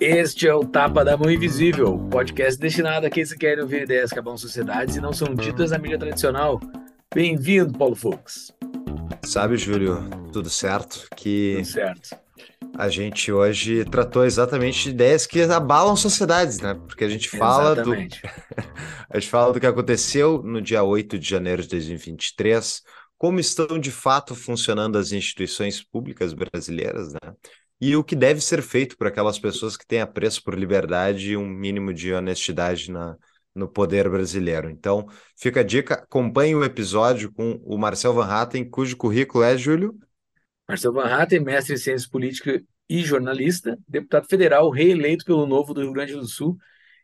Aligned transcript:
Este 0.00 0.48
é 0.48 0.54
o 0.54 0.64
Tapa 0.64 1.04
da 1.04 1.16
Mão 1.16 1.30
Invisível, 1.30 1.98
podcast 2.10 2.58
destinado 2.60 3.06
a 3.06 3.10
quem 3.10 3.24
se 3.24 3.38
querem 3.38 3.62
ouvir 3.62 3.82
ideias 3.82 4.10
que 4.10 4.18
acabam 4.18 4.36
sociedades 4.36 4.96
e 4.96 5.00
não 5.00 5.12
são 5.12 5.34
ditas 5.34 5.70
na 5.70 5.78
mídia 5.78 5.98
tradicional. 5.98 6.58
Bem-vindo, 7.14 7.76
Paulo 7.78 7.94
Fux. 7.94 8.52
Sabe, 9.22 9.56
Júlio, 9.56 10.08
tudo 10.30 10.50
certo? 10.50 11.10
Que 11.16 11.62
Tudo 11.62 11.64
certo. 11.64 12.10
a 12.76 12.88
gente 12.88 13.32
hoje 13.32 13.84
tratou 13.84 14.24
exatamente 14.24 14.84
de 14.84 14.90
ideias 14.90 15.26
que 15.26 15.40
abalam 15.42 15.96
sociedades, 15.96 16.60
né? 16.60 16.74
Porque 16.74 17.04
a 17.04 17.08
gente 17.08 17.28
fala 17.28 17.76
do, 17.76 17.94
Exatamente. 17.94 18.22
a 19.10 19.18
gente 19.18 19.30
fala 19.30 19.52
do 19.52 19.60
que 19.60 19.66
aconteceu 19.66 20.42
no 20.42 20.60
dia 20.60 20.82
8 20.82 21.18
de 21.18 21.28
janeiro 21.28 21.62
de 21.62 21.68
2023, 21.68 22.82
como 23.18 23.40
estão 23.40 23.78
de 23.78 23.90
fato 23.90 24.34
funcionando 24.34 24.96
as 24.96 25.12
instituições 25.12 25.82
públicas 25.82 26.32
brasileiras, 26.32 27.12
né? 27.12 27.34
E 27.80 27.96
o 27.96 28.04
que 28.04 28.14
deve 28.14 28.40
ser 28.40 28.62
feito 28.62 28.96
por 28.96 29.06
aquelas 29.06 29.38
pessoas 29.38 29.76
que 29.76 29.86
têm 29.86 30.00
apreço 30.00 30.42
por 30.42 30.58
liberdade 30.58 31.32
e 31.32 31.36
um 31.36 31.46
mínimo 31.48 31.94
de 31.94 32.12
honestidade 32.12 32.90
na, 32.90 33.16
no 33.54 33.68
poder 33.68 34.08
brasileiro. 34.08 34.70
Então, 34.70 35.06
fica 35.36 35.60
a 35.60 35.62
dica, 35.62 35.94
acompanhe 35.94 36.54
o 36.54 36.64
episódio 36.64 37.32
com 37.32 37.60
o 37.64 37.78
Marcel 37.78 38.12
Van 38.12 38.26
Hatten, 38.26 38.68
cujo 38.68 38.96
currículo 38.96 39.44
é, 39.44 39.56
Júlio? 39.56 39.98
Marcelo 40.70 40.94
Van 40.94 41.06
Hatten, 41.06 41.40
mestre 41.40 41.74
em 41.74 41.76
ciências 41.76 42.08
políticas 42.08 42.62
e 42.88 43.02
jornalista, 43.02 43.76
deputado 43.88 44.28
federal 44.28 44.70
reeleito 44.70 45.24
pelo 45.24 45.44
Novo 45.44 45.74
do 45.74 45.80
Rio 45.80 45.92
Grande 45.92 46.12
do 46.12 46.26
Sul. 46.26 46.56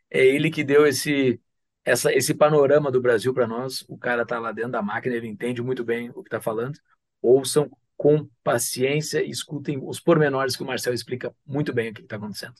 É 0.09 0.25
ele 0.25 0.49
que 0.49 0.63
deu 0.63 0.87
esse, 0.87 1.37
essa, 1.83 2.13
esse 2.13 2.33
panorama 2.33 2.89
do 2.89 3.01
Brasil 3.01 3.33
para 3.33 3.45
nós. 3.45 3.83
O 3.89 3.97
cara 3.97 4.23
está 4.23 4.39
lá 4.39 4.53
dentro 4.53 4.71
da 4.71 4.81
máquina, 4.81 5.15
ele 5.15 5.27
entende 5.27 5.61
muito 5.61 5.83
bem 5.83 6.09
o 6.11 6.23
que 6.23 6.29
está 6.29 6.39
falando. 6.39 6.79
Ouçam 7.21 7.69
com 7.97 8.29
paciência 8.41 9.21
escutem 9.23 9.79
os 9.83 9.99
pormenores 9.99 10.55
que 10.55 10.63
o 10.63 10.65
Marcel 10.65 10.93
explica 10.93 11.35
muito 11.45 11.73
bem 11.73 11.89
o 11.89 11.93
que 11.93 12.03
está 12.03 12.15
acontecendo. 12.15 12.53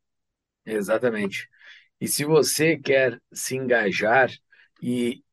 Exatamente. 0.63 1.49
E 1.99 2.07
se 2.07 2.25
você 2.25 2.77
quer 2.77 3.19
se 3.33 3.55
engajar 3.55 4.29
e 4.83 5.23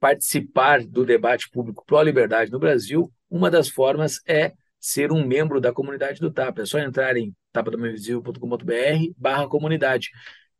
participar 0.00 0.82
do 0.82 1.04
debate 1.04 1.50
público 1.50 1.84
pró-liberdade 1.84 2.50
no 2.50 2.58
Brasil, 2.58 3.12
uma 3.28 3.50
das 3.50 3.68
formas 3.68 4.18
é 4.26 4.54
ser 4.86 5.10
um 5.10 5.26
membro 5.26 5.60
da 5.60 5.72
comunidade 5.72 6.20
do 6.20 6.30
TAP. 6.30 6.60
É 6.60 6.64
só 6.64 6.78
entrar 6.78 7.16
em 7.16 7.34
tapadomainvisível.com.br 7.52 9.12
barra 9.16 9.48
comunidade, 9.48 10.10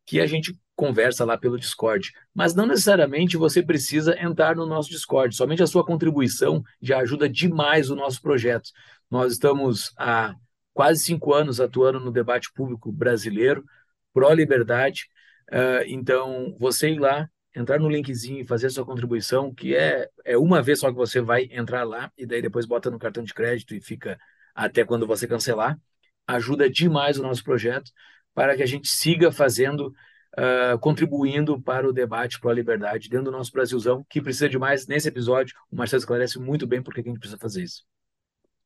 que 0.04 0.20
a 0.20 0.26
gente 0.26 0.52
conversa 0.74 1.24
lá 1.24 1.38
pelo 1.38 1.56
Discord. 1.56 2.10
Mas 2.34 2.52
não 2.52 2.66
necessariamente 2.66 3.36
você 3.36 3.62
precisa 3.62 4.20
entrar 4.20 4.56
no 4.56 4.66
nosso 4.66 4.90
Discord. 4.90 5.36
Somente 5.36 5.62
a 5.62 5.66
sua 5.66 5.86
contribuição 5.86 6.60
já 6.82 6.98
ajuda 6.98 7.28
demais 7.28 7.88
o 7.88 7.94
nosso 7.94 8.20
projeto. 8.20 8.68
Nós 9.08 9.34
estamos 9.34 9.92
há 9.96 10.34
quase 10.74 11.04
cinco 11.04 11.32
anos 11.32 11.60
atuando 11.60 12.00
no 12.00 12.10
debate 12.10 12.52
público 12.52 12.90
brasileiro, 12.90 13.64
pró-liberdade. 14.12 15.06
Uh, 15.52 15.86
então, 15.86 16.56
você 16.58 16.90
ir 16.90 16.98
lá, 16.98 17.28
entrar 17.56 17.80
no 17.80 17.88
linkzinho 17.88 18.40
e 18.40 18.46
fazer 18.46 18.66
a 18.66 18.70
sua 18.70 18.84
contribuição, 18.84 19.52
que 19.52 19.74
é, 19.74 20.08
é 20.24 20.36
uma 20.36 20.60
vez 20.60 20.80
só 20.80 20.90
que 20.90 20.96
você 20.96 21.22
vai 21.22 21.48
entrar 21.50 21.84
lá, 21.84 22.12
e 22.16 22.26
daí 22.26 22.42
depois 22.42 22.66
bota 22.66 22.90
no 22.90 22.98
cartão 22.98 23.24
de 23.24 23.32
crédito 23.32 23.74
e 23.74 23.80
fica 23.80 24.18
até 24.54 24.84
quando 24.84 25.06
você 25.06 25.26
cancelar, 25.26 25.78
ajuda 26.26 26.68
demais 26.68 27.18
o 27.18 27.22
nosso 27.22 27.42
projeto 27.42 27.90
para 28.34 28.54
que 28.54 28.62
a 28.62 28.66
gente 28.66 28.88
siga 28.88 29.32
fazendo, 29.32 29.88
uh, 30.36 30.78
contribuindo 30.80 31.58
para 31.60 31.88
o 31.88 31.92
debate 31.92 32.38
para 32.38 32.50
a 32.50 32.54
liberdade 32.54 33.08
dentro 33.08 33.26
do 33.26 33.30
nosso 33.30 33.50
Brasilzão, 33.52 34.04
que 34.08 34.20
precisa 34.20 34.50
de 34.50 34.58
mais. 34.58 34.86
Nesse 34.86 35.08
episódio, 35.08 35.56
o 35.70 35.76
Marcelo 35.76 36.00
esclarece 36.00 36.38
muito 36.38 36.66
bem 36.66 36.82
por 36.82 36.92
que 36.92 37.00
a 37.00 37.04
gente 37.04 37.18
precisa 37.18 37.38
fazer 37.38 37.62
isso. 37.62 37.84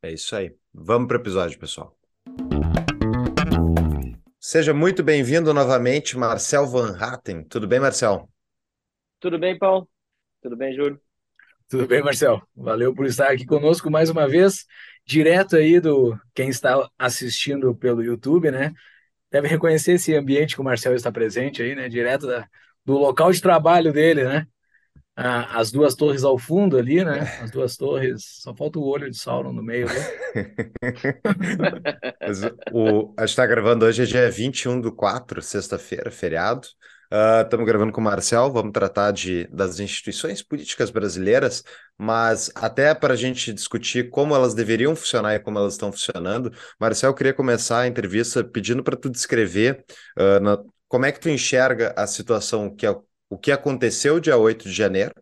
É 0.03 0.13
isso 0.13 0.35
aí. 0.35 0.53
Vamos 0.75 1.07
para 1.07 1.19
o 1.19 1.21
episódio, 1.21 1.59
pessoal. 1.59 1.97
Seja 4.41 4.75
muito 4.75 5.03
bem-vindo 5.05 5.55
novamente, 5.55 6.19
Marcel 6.19 6.67
Van 6.67 6.97
Hatten. 6.99 7.45
Tudo 7.45 7.69
bem, 7.69 7.79
Marcel? 7.79 8.29
Tudo 9.21 9.39
bem, 9.39 9.59
Paulo? 9.59 9.87
Tudo 10.43 10.57
bem, 10.57 10.75
Júlio? 10.75 10.99
Tudo 11.69 11.87
bem, 11.87 12.03
Marcel? 12.03 12.41
Valeu 12.57 12.95
por 12.95 13.05
estar 13.05 13.31
aqui 13.31 13.45
conosco 13.45 13.91
mais 13.91 14.09
uma 14.09 14.27
vez, 14.27 14.65
direto 15.05 15.57
aí 15.57 15.79
do 15.79 16.19
quem 16.35 16.49
está 16.49 16.89
assistindo 16.99 17.75
pelo 17.75 18.03
YouTube, 18.03 18.51
né? 18.51 18.73
Deve 19.31 19.47
reconhecer 19.47 19.93
esse 19.93 20.15
ambiente 20.15 20.55
que 20.55 20.63
o 20.63 20.65
Marcel 20.65 20.97
está 20.97 21.13
presente 21.13 21.63
aí, 21.63 21.75
né? 21.75 21.87
Direto 21.87 22.27
da, 22.27 22.49
do 22.83 22.95
local 22.95 23.31
de 23.31 23.43
trabalho 23.43 23.93
dele, 23.93 24.25
né? 24.25 24.47
Ah, 25.15 25.61
as 25.61 25.71
duas 25.71 25.95
torres 25.95 26.25
ao 26.25 26.39
fundo 26.39 26.79
ali, 26.79 27.05
né? 27.05 27.21
As 27.43 27.51
duas 27.51 27.77
torres, 27.77 28.25
só 28.41 28.57
falta 28.57 28.79
o 28.79 28.89
olho 28.89 29.11
de 29.11 29.19
Sauron 29.19 29.53
no 29.53 29.63
meio. 29.63 29.87
Mas 32.23 32.43
o, 32.73 33.13
a 33.19 33.27
gente 33.27 33.31
está 33.31 33.47
gravando 33.47 33.85
hoje, 33.85 34.03
é 34.03 34.07
dia 34.07 34.31
21 34.31 34.81
do 34.81 34.91
4, 34.91 35.43
sexta-feira, 35.43 36.11
feriado. 36.11 36.67
Estamos 37.13 37.65
uh, 37.65 37.67
gravando 37.67 37.93
com 37.93 38.01
o 38.01 38.05
Marcel, 38.05 38.53
vamos 38.53 38.71
tratar 38.71 39.11
de, 39.11 39.45
das 39.49 39.81
instituições 39.81 40.45
políticas 40.45 40.91
brasileiras, 40.91 41.65
mas 41.99 42.53
até 42.55 42.95
para 42.95 43.15
a 43.15 43.17
gente 43.17 43.53
discutir 43.53 44.11
como 44.11 44.33
elas 44.33 44.55
deveriam 44.55 44.95
funcionar 44.95 45.35
e 45.35 45.41
como 45.41 45.59
elas 45.59 45.73
estão 45.73 45.91
funcionando, 45.91 46.53
Marcel, 46.79 47.11
eu 47.11 47.15
queria 47.15 47.35
começar 47.35 47.81
a 47.81 47.89
entrevista 47.89 48.45
pedindo 48.45 48.85
para 48.85 48.97
tu 48.97 49.11
descrever 49.11 49.85
uh, 50.17 50.39
na, 50.39 50.63
como 50.87 51.05
é 51.05 51.11
que 51.11 51.19
tu 51.19 51.29
enxerga 51.29 51.93
a 51.97 52.07
situação, 52.07 52.73
que 52.73 52.87
é, 52.87 52.97
o 53.29 53.37
que 53.37 53.51
aconteceu 53.51 54.21
dia 54.21 54.37
8 54.37 54.69
de 54.69 54.73
janeiro 54.73 55.15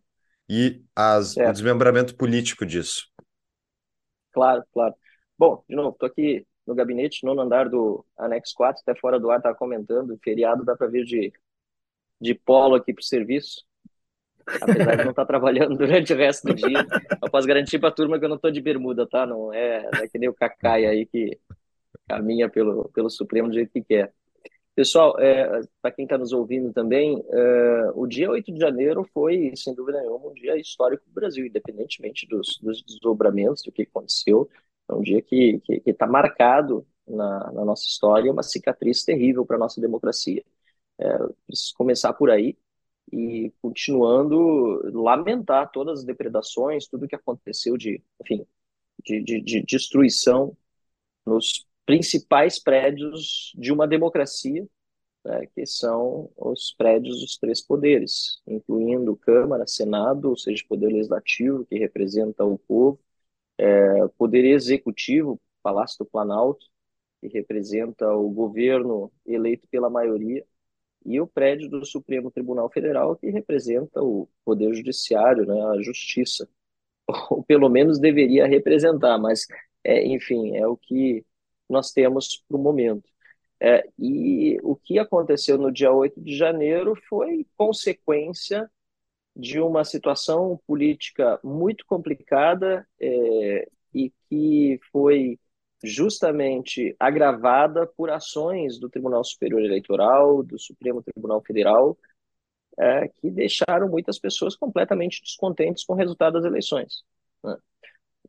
e 0.46 0.82
as, 0.94 1.38
o 1.38 1.52
desmembramento 1.52 2.14
político 2.16 2.66
disso. 2.66 3.06
Claro, 4.32 4.62
claro. 4.74 4.94
Bom, 5.38 5.64
de 5.66 5.74
novo, 5.74 5.92
estou 5.92 6.06
aqui 6.06 6.46
no 6.66 6.74
gabinete, 6.74 7.24
no 7.24 7.40
andar 7.40 7.66
do 7.70 8.04
anexo 8.18 8.52
4, 8.54 8.82
até 8.82 8.98
fora 9.00 9.18
do 9.18 9.30
ar, 9.30 9.38
estava 9.38 9.54
comentando, 9.54 10.18
feriado 10.22 10.66
dá 10.66 10.76
para 10.76 10.86
vir 10.86 11.06
de 11.06 11.32
de 12.20 12.34
polo 12.34 12.74
aqui 12.74 12.92
para 12.92 13.00
o 13.00 13.04
serviço, 13.04 13.64
apesar 14.60 14.96
de 14.96 15.04
não 15.04 15.10
estar 15.10 15.26
trabalhando 15.26 15.76
durante 15.78 16.12
o 16.12 16.16
resto 16.16 16.48
do 16.48 16.54
dia. 16.54 16.86
Eu 17.22 17.30
posso 17.30 17.46
garantir 17.46 17.78
para 17.78 17.88
a 17.88 17.92
turma 17.92 18.18
que 18.18 18.24
eu 18.24 18.28
não 18.28 18.36
estou 18.36 18.50
de 18.50 18.60
bermuda, 18.60 19.06
tá? 19.06 19.26
Não 19.26 19.52
é, 19.52 19.82
não 19.92 20.02
é 20.02 20.08
que 20.08 20.18
nem 20.18 20.28
o 20.28 20.34
Cacai 20.34 20.86
aí 20.86 21.06
que 21.06 21.38
caminha 22.08 22.48
pelo, 22.48 22.88
pelo 22.90 23.10
Supremo 23.10 23.48
do 23.48 23.54
jeito 23.54 23.72
que 23.72 23.82
quer. 23.82 24.12
Pessoal, 24.74 25.18
é, 25.18 25.60
para 25.82 25.90
quem 25.90 26.04
está 26.04 26.16
nos 26.16 26.32
ouvindo 26.32 26.72
também, 26.72 27.20
é, 27.30 27.90
o 27.94 28.06
dia 28.06 28.30
8 28.30 28.52
de 28.52 28.60
janeiro 28.60 29.04
foi, 29.12 29.52
sem 29.56 29.74
dúvida 29.74 30.00
nenhuma, 30.00 30.28
um 30.28 30.32
dia 30.32 30.56
histórico 30.56 31.04
do 31.04 31.12
Brasil, 31.12 31.44
independentemente 31.44 32.26
dos, 32.28 32.58
dos 32.62 32.80
desdobramentos, 32.82 33.62
do 33.64 33.72
que 33.72 33.82
aconteceu. 33.82 34.48
É 34.88 34.94
um 34.94 35.02
dia 35.02 35.20
que 35.20 35.60
está 35.84 36.06
marcado 36.06 36.86
na, 37.08 37.52
na 37.52 37.64
nossa 37.64 37.86
história, 37.86 38.30
uma 38.30 38.44
cicatriz 38.44 39.02
terrível 39.04 39.44
para 39.44 39.56
a 39.56 39.58
nossa 39.58 39.80
democracia. 39.80 40.44
É, 41.00 41.18
preciso 41.46 41.74
começar 41.76 42.12
por 42.14 42.30
aí 42.30 42.56
e 43.12 43.52
continuando 43.62 44.82
lamentar 44.92 45.70
todas 45.70 46.00
as 46.00 46.04
depredações, 46.04 46.86
tudo 46.88 47.08
que 47.08 47.14
aconteceu 47.14 47.76
de, 47.76 48.02
enfim, 48.20 48.46
de, 49.04 49.22
de, 49.22 49.40
de 49.40 49.62
destruição 49.62 50.56
nos 51.26 51.66
principais 51.86 52.58
prédios 52.58 53.52
de 53.56 53.72
uma 53.72 53.86
democracia 53.88 54.66
né, 55.24 55.46
que 55.54 55.66
são 55.66 56.30
os 56.36 56.72
prédios 56.72 57.20
dos 57.20 57.36
três 57.38 57.60
poderes, 57.60 58.40
incluindo 58.46 59.16
Câmara, 59.16 59.66
Senado, 59.66 60.30
ou 60.30 60.36
seja, 60.36 60.64
Poder 60.68 60.88
Legislativo, 60.88 61.66
que 61.66 61.78
representa 61.78 62.44
o 62.44 62.58
povo, 62.58 63.00
é, 63.58 64.08
Poder 64.16 64.44
Executivo, 64.44 65.40
Palácio 65.62 65.98
do 66.00 66.06
Planalto, 66.06 66.66
que 67.20 67.28
representa 67.28 68.10
o 68.14 68.30
governo 68.30 69.12
eleito 69.26 69.66
pela 69.68 69.90
maioria, 69.90 70.46
e 71.08 71.20
o 71.20 71.26
prédio 71.26 71.70
do 71.70 71.84
Supremo 71.86 72.30
Tribunal 72.30 72.70
Federal, 72.70 73.16
que 73.16 73.30
representa 73.30 74.02
o 74.02 74.28
Poder 74.44 74.74
Judiciário, 74.74 75.46
né, 75.46 75.60
a 75.62 75.80
Justiça. 75.80 76.48
Ou 77.30 77.42
pelo 77.42 77.70
menos 77.70 77.98
deveria 77.98 78.46
representar, 78.46 79.18
mas, 79.18 79.46
é, 79.82 80.06
enfim, 80.06 80.56
é 80.56 80.66
o 80.66 80.76
que 80.76 81.24
nós 81.68 81.92
temos 81.92 82.44
para 82.46 82.56
o 82.56 82.60
momento. 82.60 83.08
É, 83.60 83.88
e 83.98 84.58
o 84.62 84.76
que 84.76 84.98
aconteceu 84.98 85.56
no 85.56 85.72
dia 85.72 85.90
8 85.90 86.20
de 86.20 86.36
janeiro 86.36 86.94
foi 87.08 87.46
consequência 87.56 88.70
de 89.34 89.60
uma 89.60 89.84
situação 89.84 90.60
política 90.66 91.40
muito 91.42 91.86
complicada 91.86 92.86
é, 93.00 93.68
e 93.94 94.12
que 94.28 94.78
foi 94.92 95.38
justamente 95.82 96.94
agravada 96.98 97.86
por 97.86 98.10
ações 98.10 98.78
do 98.78 98.88
Tribunal 98.88 99.22
Superior 99.24 99.62
Eleitoral, 99.62 100.42
do 100.42 100.58
Supremo 100.58 101.02
Tribunal 101.02 101.40
Federal, 101.42 101.96
é, 102.78 103.08
que 103.08 103.30
deixaram 103.30 103.88
muitas 103.88 104.18
pessoas 104.18 104.56
completamente 104.56 105.20
descontentes 105.22 105.84
com 105.84 105.94
o 105.94 105.96
resultado 105.96 106.34
das 106.34 106.44
eleições. 106.44 107.02
Né? 107.44 107.56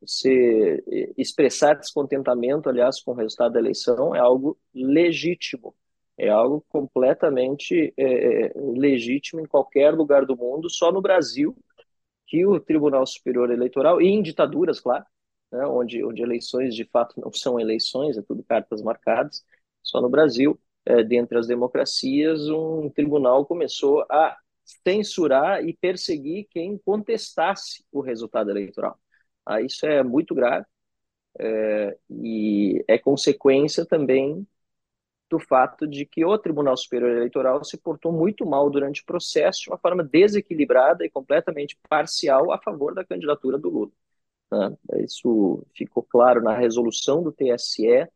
Você 0.02 0.84
expressar 1.18 1.74
descontentamento, 1.74 2.70
aliás, 2.70 3.02
com 3.02 3.12
o 3.12 3.16
resultado 3.16 3.54
da 3.54 3.60
eleição 3.60 4.16
é 4.16 4.20
algo 4.20 4.58
legítimo, 4.74 5.76
é 6.18 6.30
algo 6.30 6.64
completamente 6.70 7.94
é, 7.98 8.46
é 8.46 8.54
legítimo 8.56 9.42
em 9.42 9.46
qualquer 9.46 9.94
lugar 9.94 10.26
do 10.26 10.38
mundo, 10.38 10.70
só 10.70 10.92
no 10.92 11.02
Brasil 11.02 11.56
que 12.26 12.46
o 12.46 12.60
Tribunal 12.60 13.06
Superior 13.08 13.50
Eleitoral, 13.52 14.02
e 14.02 14.08
em 14.08 14.22
ditaduras, 14.22 14.80
claro, 14.80 15.04
né, 15.52 15.66
onde, 15.66 16.04
onde 16.04 16.22
eleições 16.22 16.76
de 16.76 16.86
fato 16.86 17.20
não 17.20 17.32
são 17.34 17.60
eleições, 17.60 18.18
é 18.18 18.22
tudo 18.22 18.44
cartas 18.44 18.82
marcadas. 18.82 19.44
Só 19.84 20.02
no 20.02 20.10
Brasil, 20.10 20.60
é, 20.86 21.04
dentre 21.04 21.38
as 21.38 21.48
democracias, 21.48 22.50
um 22.50 22.90
tribunal 22.90 23.46
começou 23.46 24.06
a 24.10 24.38
censurar 24.88 25.64
e 25.66 25.74
perseguir 25.74 26.48
quem 26.50 26.78
contestasse 26.78 27.84
o 27.92 28.02
resultado 28.02 28.50
eleitoral. 28.52 29.00
Ah, 29.46 29.62
isso 29.62 29.86
é 29.86 30.04
muito 30.04 30.36
grave 30.36 30.66
é, 31.40 31.98
e 32.10 32.84
é 32.88 32.98
consequência 32.98 33.86
também 33.86 34.48
do 35.30 35.40
fato 35.40 35.88
de 35.88 36.06
que 36.06 36.26
o 36.26 36.38
Tribunal 36.38 36.76
Superior 36.78 37.12
Eleitoral 37.12 37.64
se 37.64 37.78
portou 37.78 38.12
muito 38.12 38.46
mal 38.46 38.70
durante 38.70 39.02
o 39.02 39.06
processo 39.06 39.62
de 39.64 39.70
uma 39.70 39.78
forma 39.78 40.04
desequilibrada 40.04 41.06
e 41.06 41.10
completamente 41.10 41.78
parcial 41.88 42.52
a 42.52 42.60
favor 42.60 42.96
da 42.96 43.06
candidatura 43.06 43.58
do 43.58 43.70
Lula. 43.70 43.92
Né? 44.52 44.76
Isso 45.04 45.64
ficou 45.76 46.04
claro 46.04 46.42
na 46.42 46.56
resolução 46.56 47.24
do 47.24 47.32
TSE, 47.32 48.08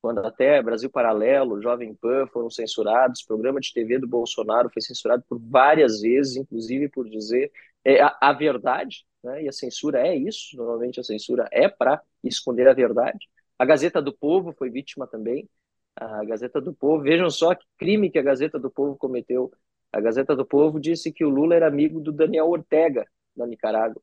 quando 0.00 0.20
até 0.20 0.62
Brasil 0.62 0.90
Paralelo, 0.90 1.60
Jovem 1.60 1.94
Pan 1.94 2.26
foram 2.28 2.48
censurados, 2.50 3.22
o 3.22 3.26
programa 3.26 3.60
de 3.60 3.72
TV 3.72 3.98
do 3.98 4.06
Bolsonaro 4.06 4.70
foi 4.72 4.80
censurado 4.80 5.24
por 5.28 5.38
várias 5.40 6.00
vezes, 6.00 6.36
inclusive 6.36 6.88
por 6.88 7.08
dizer 7.08 7.50
é, 7.84 8.00
a, 8.00 8.16
a 8.20 8.32
verdade, 8.32 9.04
né? 9.22 9.42
e 9.42 9.48
a 9.48 9.52
censura 9.52 10.06
é 10.06 10.16
isso, 10.16 10.56
normalmente 10.56 11.00
a 11.00 11.04
censura 11.04 11.48
é 11.50 11.68
para 11.68 12.00
esconder 12.22 12.68
a 12.68 12.74
verdade. 12.74 13.28
A 13.58 13.64
Gazeta 13.64 14.00
do 14.00 14.12
Povo 14.16 14.52
foi 14.56 14.70
vítima 14.70 15.06
também, 15.06 15.48
a 15.96 16.24
Gazeta 16.24 16.60
do 16.60 16.72
Povo, 16.72 17.02
vejam 17.02 17.28
só 17.28 17.54
que 17.54 17.66
crime 17.76 18.10
que 18.10 18.18
a 18.18 18.22
Gazeta 18.22 18.58
do 18.58 18.70
Povo 18.70 18.96
cometeu. 18.96 19.50
A 19.92 20.00
Gazeta 20.00 20.36
do 20.36 20.46
Povo 20.46 20.78
disse 20.78 21.12
que 21.12 21.24
o 21.24 21.28
Lula 21.28 21.56
era 21.56 21.66
amigo 21.66 22.00
do 22.00 22.12
Daniel 22.12 22.48
Ortega, 22.48 23.04
na 23.36 23.46
Nicarágua. 23.46 24.00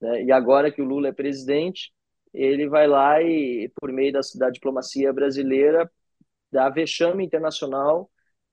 Né? 0.00 0.24
E 0.24 0.32
agora 0.32 0.70
que 0.70 0.82
o 0.82 0.84
Lula 0.84 1.08
é 1.08 1.12
presidente, 1.12 1.92
ele 2.32 2.68
vai 2.68 2.86
lá 2.86 3.22
e, 3.22 3.70
por 3.80 3.92
meio 3.92 4.12
da, 4.12 4.20
da 4.36 4.50
diplomacia 4.50 5.12
brasileira, 5.12 5.90
dá 6.50 6.68
vexame 6.68 7.24
internacional 7.24 8.10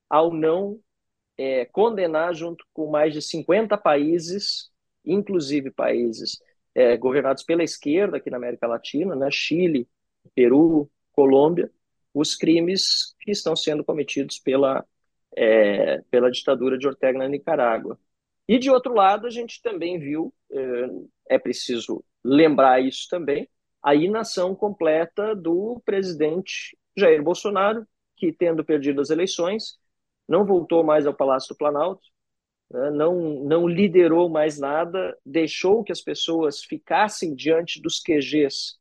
ao 0.09 0.33
não 0.33 0.79
é, 1.37 1.65
condenar, 1.65 2.33
junto 2.33 2.65
com 2.73 2.89
mais 2.89 3.13
de 3.13 3.21
50 3.21 3.77
países, 3.77 4.71
inclusive 5.05 5.71
países 5.71 6.39
é, 6.73 6.97
governados 6.97 7.43
pela 7.43 7.63
esquerda 7.63 8.17
aqui 8.17 8.29
na 8.29 8.37
América 8.37 8.67
Latina, 8.67 9.15
né? 9.15 9.29
Chile, 9.31 9.87
Peru, 10.33 10.89
Colômbia, 11.13 11.71
os 12.13 12.35
crimes 12.35 13.15
que 13.19 13.31
estão 13.31 13.55
sendo 13.55 13.83
cometidos 13.83 14.39
pela, 14.39 14.85
é, 15.35 16.01
pela 16.11 16.31
ditadura 16.31 16.77
de 16.77 16.87
Ortega 16.87 17.17
na 17.17 17.27
Nicarágua. 17.27 17.99
E, 18.47 18.59
de 18.59 18.69
outro 18.69 18.93
lado, 18.93 19.25
a 19.27 19.29
gente 19.29 19.61
também 19.61 19.99
viu, 19.99 20.33
é, 20.51 21.35
é 21.35 21.39
preciso 21.39 22.03
lembrar 22.23 22.79
isso 22.81 23.07
também, 23.09 23.47
a 23.81 23.93
inação 23.95 24.55
completa 24.55 25.35
do 25.35 25.81
presidente 25.85 26.77
Jair 26.97 27.21
Bolsonaro, 27.21 27.87
que, 28.15 28.31
tendo 28.31 28.63
perdido 28.63 29.01
as 29.01 29.09
eleições, 29.09 29.77
não 30.27 30.45
voltou 30.45 30.83
mais 30.83 31.05
ao 31.05 31.13
Palácio 31.13 31.53
do 31.53 31.57
Planalto, 31.57 32.07
né, 32.71 32.89
não, 32.91 33.43
não 33.43 33.67
liderou 33.67 34.29
mais 34.29 34.59
nada, 34.59 35.15
deixou 35.25 35.83
que 35.83 35.91
as 35.91 36.01
pessoas 36.01 36.63
ficassem 36.63 37.35
diante 37.35 37.81
dos 37.81 37.99
QGs 37.99 38.79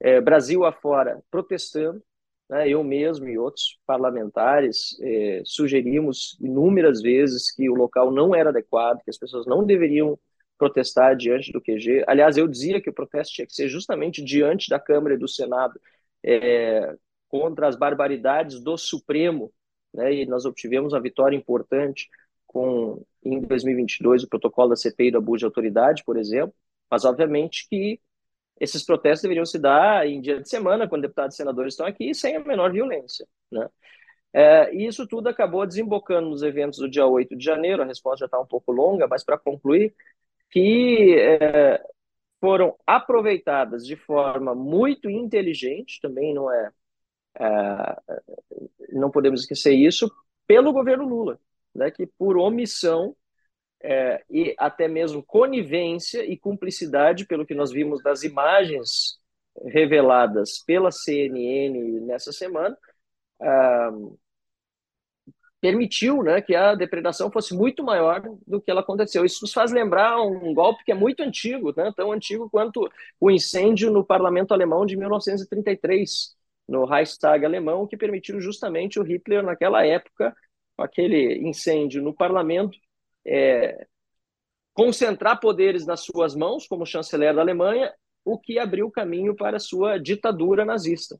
é, 0.00 0.20
Brasil 0.20 0.64
afora 0.64 1.22
protestando, 1.30 2.02
né, 2.48 2.68
eu 2.68 2.82
mesmo 2.82 3.28
e 3.28 3.38
outros 3.38 3.78
parlamentares 3.86 4.96
eh, 5.00 5.42
sugerimos 5.44 6.36
inúmeras 6.40 7.02
vezes 7.02 7.54
que 7.54 7.68
o 7.68 7.74
local 7.74 8.10
não 8.10 8.34
era 8.34 8.50
adequado, 8.50 9.02
que 9.02 9.10
as 9.10 9.18
pessoas 9.18 9.46
não 9.46 9.64
deveriam 9.64 10.18
protestar 10.56 11.16
diante 11.16 11.52
do 11.52 11.60
QG. 11.60 12.04
Aliás, 12.06 12.36
eu 12.36 12.48
dizia 12.48 12.80
que 12.80 12.90
o 12.90 12.92
protesto 12.92 13.34
tinha 13.34 13.46
que 13.46 13.54
ser 13.54 13.68
justamente 13.68 14.24
diante 14.24 14.68
da 14.68 14.80
Câmara 14.80 15.14
e 15.14 15.18
do 15.18 15.28
Senado 15.28 15.78
eh, 16.24 16.96
contra 17.28 17.68
as 17.68 17.76
barbaridades 17.76 18.60
do 18.60 18.76
Supremo, 18.76 19.52
né, 19.92 20.12
e 20.14 20.26
nós 20.26 20.44
obtivemos 20.44 20.92
uma 20.92 21.00
vitória 21.00 21.36
importante 21.36 22.08
com, 22.46 23.04
em 23.22 23.40
2022, 23.40 24.24
o 24.24 24.28
protocolo 24.28 24.70
da 24.70 24.76
CPI 24.76 25.12
do 25.12 25.18
abuso 25.18 25.40
de 25.40 25.44
autoridade, 25.44 26.02
por 26.04 26.16
exemplo, 26.16 26.54
mas 26.90 27.04
obviamente 27.04 27.68
que 27.68 28.00
esses 28.60 28.84
protestos 28.84 29.22
deveriam 29.22 29.44
se 29.44 29.58
dar 29.58 30.06
em 30.06 30.20
dia 30.20 30.40
de 30.40 30.48
semana, 30.48 30.88
quando 30.88 31.02
deputados 31.02 31.34
e 31.34 31.36
senadores 31.36 31.74
estão 31.74 31.86
aqui, 31.86 32.14
sem 32.14 32.36
a 32.36 32.40
menor 32.40 32.72
violência. 32.72 33.26
Né? 33.50 33.68
É, 34.32 34.74
e 34.74 34.86
isso 34.86 35.06
tudo 35.06 35.28
acabou 35.28 35.66
desembocando 35.66 36.28
nos 36.28 36.42
eventos 36.42 36.78
do 36.78 36.88
dia 36.88 37.06
8 37.06 37.36
de 37.36 37.44
janeiro, 37.44 37.82
a 37.82 37.86
resposta 37.86 38.20
já 38.20 38.26
está 38.26 38.38
um 38.38 38.46
pouco 38.46 38.72
longa, 38.72 39.06
mas 39.06 39.24
para 39.24 39.38
concluir, 39.38 39.94
que 40.50 41.16
é, 41.18 41.82
foram 42.40 42.76
aproveitadas 42.86 43.86
de 43.86 43.96
forma 43.96 44.54
muito 44.54 45.08
inteligente, 45.08 46.00
também 46.00 46.34
não 46.34 46.52
é, 46.52 46.70
é, 47.40 47.96
não 48.90 49.10
podemos 49.10 49.40
esquecer 49.40 49.72
isso, 49.72 50.10
pelo 50.46 50.72
governo 50.72 51.06
Lula, 51.06 51.38
né, 51.74 51.90
que 51.90 52.06
por 52.06 52.36
omissão 52.36 53.14
é, 53.82 54.22
e 54.30 54.54
até 54.58 54.88
mesmo 54.88 55.22
conivência 55.22 56.24
e 56.24 56.36
cumplicidade, 56.36 57.26
pelo 57.26 57.46
que 57.46 57.54
nós 57.54 57.70
vimos 57.70 58.02
das 58.02 58.22
imagens 58.22 59.18
reveladas 59.66 60.62
pela 60.64 60.90
CNN 60.90 62.00
nessa 62.00 62.32
semana, 62.32 62.76
ah, 63.40 63.90
permitiu 65.60 66.22
né, 66.22 66.40
que 66.40 66.54
a 66.54 66.74
depredação 66.74 67.30
fosse 67.30 67.54
muito 67.54 67.82
maior 67.82 68.22
do 68.46 68.60
que 68.60 68.70
ela 68.70 68.80
aconteceu. 68.80 69.24
Isso 69.24 69.40
nos 69.42 69.52
faz 69.52 69.72
lembrar 69.72 70.20
um 70.20 70.54
golpe 70.54 70.84
que 70.84 70.92
é 70.92 70.94
muito 70.94 71.22
antigo, 71.22 71.74
né, 71.76 71.92
tão 71.96 72.12
antigo 72.12 72.48
quanto 72.50 72.88
o 73.20 73.30
incêndio 73.30 73.90
no 73.90 74.04
parlamento 74.04 74.52
alemão 74.52 74.86
de 74.86 74.96
1933, 74.96 76.36
no 76.68 76.84
Reichstag 76.84 77.44
alemão, 77.44 77.86
que 77.86 77.96
permitiu 77.96 78.40
justamente 78.40 79.00
o 79.00 79.02
Hitler, 79.02 79.42
naquela 79.42 79.84
época, 79.84 80.34
aquele 80.76 81.38
incêndio 81.48 82.02
no 82.02 82.14
parlamento, 82.14 82.78
é, 83.26 83.86
concentrar 84.72 85.40
poderes 85.40 85.86
nas 85.86 86.00
suas 86.00 86.34
mãos, 86.34 86.66
como 86.66 86.86
chanceler 86.86 87.34
da 87.34 87.40
Alemanha, 87.40 87.92
o 88.24 88.38
que 88.38 88.58
abriu 88.58 88.90
caminho 88.90 89.34
para 89.34 89.58
sua 89.58 89.98
ditadura 89.98 90.64
nazista. 90.64 91.18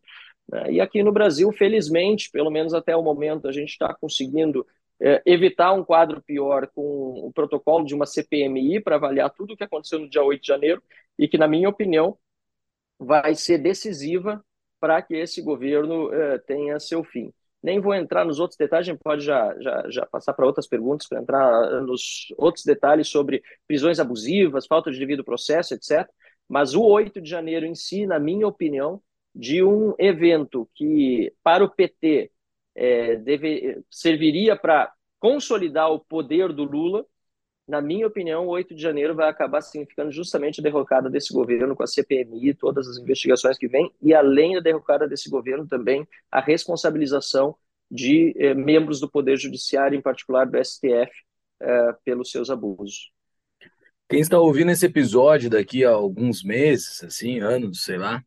Né? 0.49 0.73
E 0.73 0.81
aqui 0.81 1.03
no 1.03 1.13
Brasil, 1.13 1.51
felizmente, 1.53 2.31
pelo 2.31 2.51
menos 2.51 2.73
até 2.75 2.97
o 2.97 3.03
momento, 3.03 3.49
a 3.49 3.53
gente 3.53 3.71
está 3.71 3.95
conseguindo 3.95 4.67
é, 5.01 5.23
evitar 5.27 5.73
um 5.73 5.85
quadro 5.85 6.23
pior 6.23 6.69
com 6.75 6.83
o 7.27 7.33
protocolo 7.33 7.85
de 7.85 7.95
uma 7.95 8.07
CPMI 8.07 8.81
para 8.81 8.97
avaliar 8.97 9.31
tudo 9.31 9.55
o 9.55 9.57
que 9.57 9.65
aconteceu 9.65 9.99
no 9.99 10.09
dia 10.09 10.23
8 10.23 10.41
de 10.41 10.49
janeiro 10.49 10.83
e 11.19 11.29
que, 11.29 11.39
na 11.39 11.49
minha 11.49 11.69
opinião, 11.69 12.19
vai 12.99 13.35
ser 13.35 13.59
decisiva 13.59 14.45
para 14.81 15.01
que 15.03 15.15
esse 15.15 15.43
governo 15.43 16.13
é, 16.13 16.39
tenha 16.39 16.79
seu 16.81 17.05
fim. 17.05 17.33
Nem 17.63 17.81
vou 17.81 17.95
entrar 17.95 18.25
nos 18.25 18.39
outros 18.39 18.57
detalhes, 18.57 18.89
a 18.89 18.93
gente 18.93 19.03
pode 19.03 19.25
já, 19.25 19.55
já, 19.61 19.85
já 19.91 20.07
passar 20.07 20.33
para 20.33 20.47
outras 20.47 20.67
perguntas, 20.67 21.09
para 21.09 21.21
entrar 21.21 21.83
nos 21.83 22.33
outros 22.37 22.65
detalhes 22.65 23.09
sobre 23.09 23.43
prisões 23.67 23.99
abusivas, 23.99 24.67
falta 24.67 24.91
de 24.91 24.99
devido 24.99 25.25
processo, 25.25 25.75
etc. 25.75 26.09
Mas 26.49 26.75
o 26.75 26.83
8 26.83 27.21
de 27.21 27.29
janeiro 27.29 27.67
em 27.67 27.75
si, 27.75 28.07
na 28.07 28.19
minha 28.19 28.47
opinião, 28.47 29.03
de 29.35 29.63
um 29.63 29.95
evento 29.99 30.69
que, 30.75 31.33
para 31.43 31.65
o 31.65 31.71
PT, 31.71 32.31
é, 32.75 33.17
deve, 33.17 33.83
serviria 33.91 34.57
para 34.57 34.93
consolidar 35.19 35.91
o 35.91 35.99
poder 36.01 36.53
do 36.53 36.65
Lula, 36.65 37.05
na 37.69 37.83
minha 37.83 38.07
opinião, 38.07 38.47
o 38.47 38.51
8 38.51 38.75
de 38.75 38.81
janeiro 38.81 39.15
vai 39.15 39.29
acabar 39.29 39.61
significando 39.61 40.11
justamente 40.11 40.61
a 40.61 40.63
derrocada 40.63 41.11
desse 41.11 41.33
governo 41.33 41.77
com 41.77 41.83
a 41.83 41.87
CPMI, 41.87 42.55
todas 42.55 42.89
as 42.89 42.97
investigações 42.97 43.59
que 43.59 43.69
vêm, 43.69 43.93
e 44.01 44.15
além 44.15 44.55
da 44.55 44.61
derrocada 44.61 45.07
desse 45.07 45.29
governo, 45.29 45.67
também 45.67 46.09
a 46.33 46.41
responsabilização 46.41 47.55
de 47.91 48.35
eh, 48.39 48.55
membros 48.55 49.01
do 49.01 49.11
Poder 49.11 49.37
Judiciário, 49.37 49.99
em 49.99 50.03
particular 50.03 50.47
do 50.47 50.57
STF, 50.57 51.13
eh, 51.61 51.95
pelos 52.05 52.31
seus 52.31 52.49
abusos. 52.49 53.13
Quem 54.09 54.21
está 54.21 54.39
ouvindo 54.39 54.71
esse 54.71 54.87
episódio 54.87 55.51
daqui 55.51 55.85
a 55.85 55.91
alguns 55.91 56.43
meses, 56.43 57.05
assim, 57.05 57.41
anos, 57.41 57.85
sei 57.85 57.99
lá, 57.99 58.25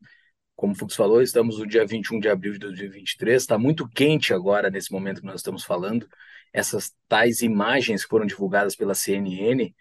como 0.54 0.72
o 0.74 0.76
Fux 0.76 0.94
falou, 0.94 1.20
estamos 1.20 1.58
no 1.58 1.66
dia 1.66 1.84
21 1.84 2.20
de 2.20 2.28
abril 2.28 2.52
de 2.52 2.60
2023, 2.60 3.42
está 3.42 3.58
muito 3.58 3.88
quente 3.88 4.32
agora, 4.32 4.70
nesse 4.70 4.92
momento 4.92 5.20
que 5.20 5.26
nós 5.26 5.40
estamos 5.40 5.64
falando, 5.64 6.06
essas 6.52 6.92
tais 7.08 7.40
imagens 7.40 8.04
que 8.04 8.10
foram 8.10 8.26
divulgadas 8.26 8.76
pela 8.76 8.94
CNN 8.94 9.74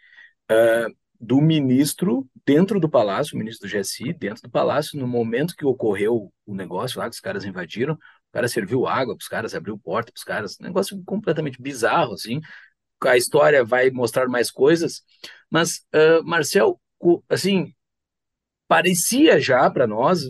uh, 0.52 0.96
do 1.20 1.40
ministro 1.40 2.28
dentro 2.46 2.80
do 2.80 2.90
palácio, 2.90 3.36
o 3.36 3.38
ministro 3.38 3.68
do 3.68 3.72
GSI, 3.72 4.14
dentro 4.14 4.44
do 4.44 4.50
palácio, 4.50 5.00
no 5.00 5.08
momento 5.08 5.56
que 5.56 5.66
ocorreu 5.66 6.34
o 6.46 6.56
negócio 6.56 7.00
lá, 7.00 7.08
que 7.08 7.16
os 7.16 7.20
caras 7.20 7.46
invadiram, 7.46 7.94
o 7.94 8.00
cara 8.34 8.48
serviu 8.48 8.88
água 8.88 9.16
para 9.16 9.22
os 9.22 9.28
caras, 9.28 9.54
abriu 9.54 9.78
porta 9.78 10.12
para 10.12 10.18
os 10.18 10.24
caras, 10.24 10.58
um 10.60 10.64
negócio 10.64 11.02
completamente 11.06 11.62
bizarro, 11.62 12.14
assim. 12.14 12.40
A 13.04 13.18
história 13.18 13.64
vai 13.64 13.92
mostrar 13.92 14.28
mais 14.28 14.50
coisas, 14.50 15.04
mas, 15.50 15.86
uh, 15.94 16.24
Marcel, 16.24 16.80
assim, 17.30 17.74
parecia 18.68 19.40
já 19.40 19.70
para 19.70 19.86
nós, 19.86 20.22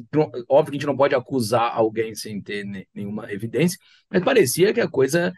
óbvio 0.49 0.71
que 0.71 0.77
a 0.77 0.79
gente 0.79 0.87
não 0.87 0.97
pode 0.97 1.13
acusar 1.13 1.71
alguém 1.75 2.15
sem 2.15 2.41
ter 2.41 2.65
nenhuma 2.93 3.31
evidência, 3.31 3.77
mas 4.09 4.23
parecia 4.23 4.73
que 4.73 4.81
a 4.81 4.89
coisa 4.89 5.31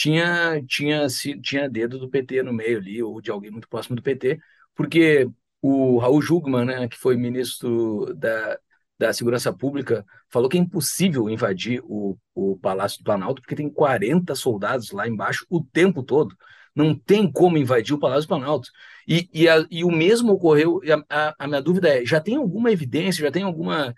tinha 0.00 0.62
tinha 0.66 1.06
tinha 1.42 1.68
dedo 1.68 1.98
do 1.98 2.08
PT 2.08 2.42
no 2.42 2.52
meio 2.54 2.78
ali 2.78 3.02
ou 3.02 3.20
de 3.20 3.30
alguém 3.30 3.50
muito 3.50 3.68
próximo 3.68 3.96
do 3.96 4.02
PT, 4.02 4.40
porque 4.74 5.28
o 5.60 5.98
Raul 5.98 6.22
Jugman, 6.22 6.64
né, 6.64 6.88
que 6.88 6.96
foi 6.96 7.16
ministro 7.16 8.14
da, 8.14 8.58
da 8.98 9.12
Segurança 9.12 9.52
Pública, 9.52 10.04
falou 10.30 10.48
que 10.48 10.56
é 10.56 10.60
impossível 10.60 11.28
invadir 11.28 11.82
o, 11.84 12.16
o 12.34 12.56
Palácio 12.58 12.98
do 13.00 13.04
Planalto 13.04 13.42
porque 13.42 13.54
tem 13.54 13.68
40 13.68 14.34
soldados 14.34 14.90
lá 14.90 15.06
embaixo 15.06 15.44
o 15.50 15.62
tempo 15.62 16.02
todo. 16.02 16.34
Não 16.74 16.94
tem 16.98 17.30
como 17.30 17.58
invadir 17.58 17.94
o 17.94 17.98
Palácio 17.98 18.22
do 18.22 18.28
Planalto. 18.28 18.70
E, 19.06 19.28
e, 19.34 19.48
a, 19.48 19.66
e 19.70 19.84
o 19.84 19.90
mesmo 19.90 20.32
ocorreu. 20.32 20.80
A, 21.10 21.28
a, 21.28 21.34
a, 21.40 21.46
minha 21.48 21.60
dúvida 21.60 21.88
é: 21.88 22.06
já 22.06 22.20
tem 22.20 22.36
alguma 22.36 22.70
evidência, 22.72 23.22
já 23.22 23.30
tem 23.30 23.42
alguma 23.42 23.94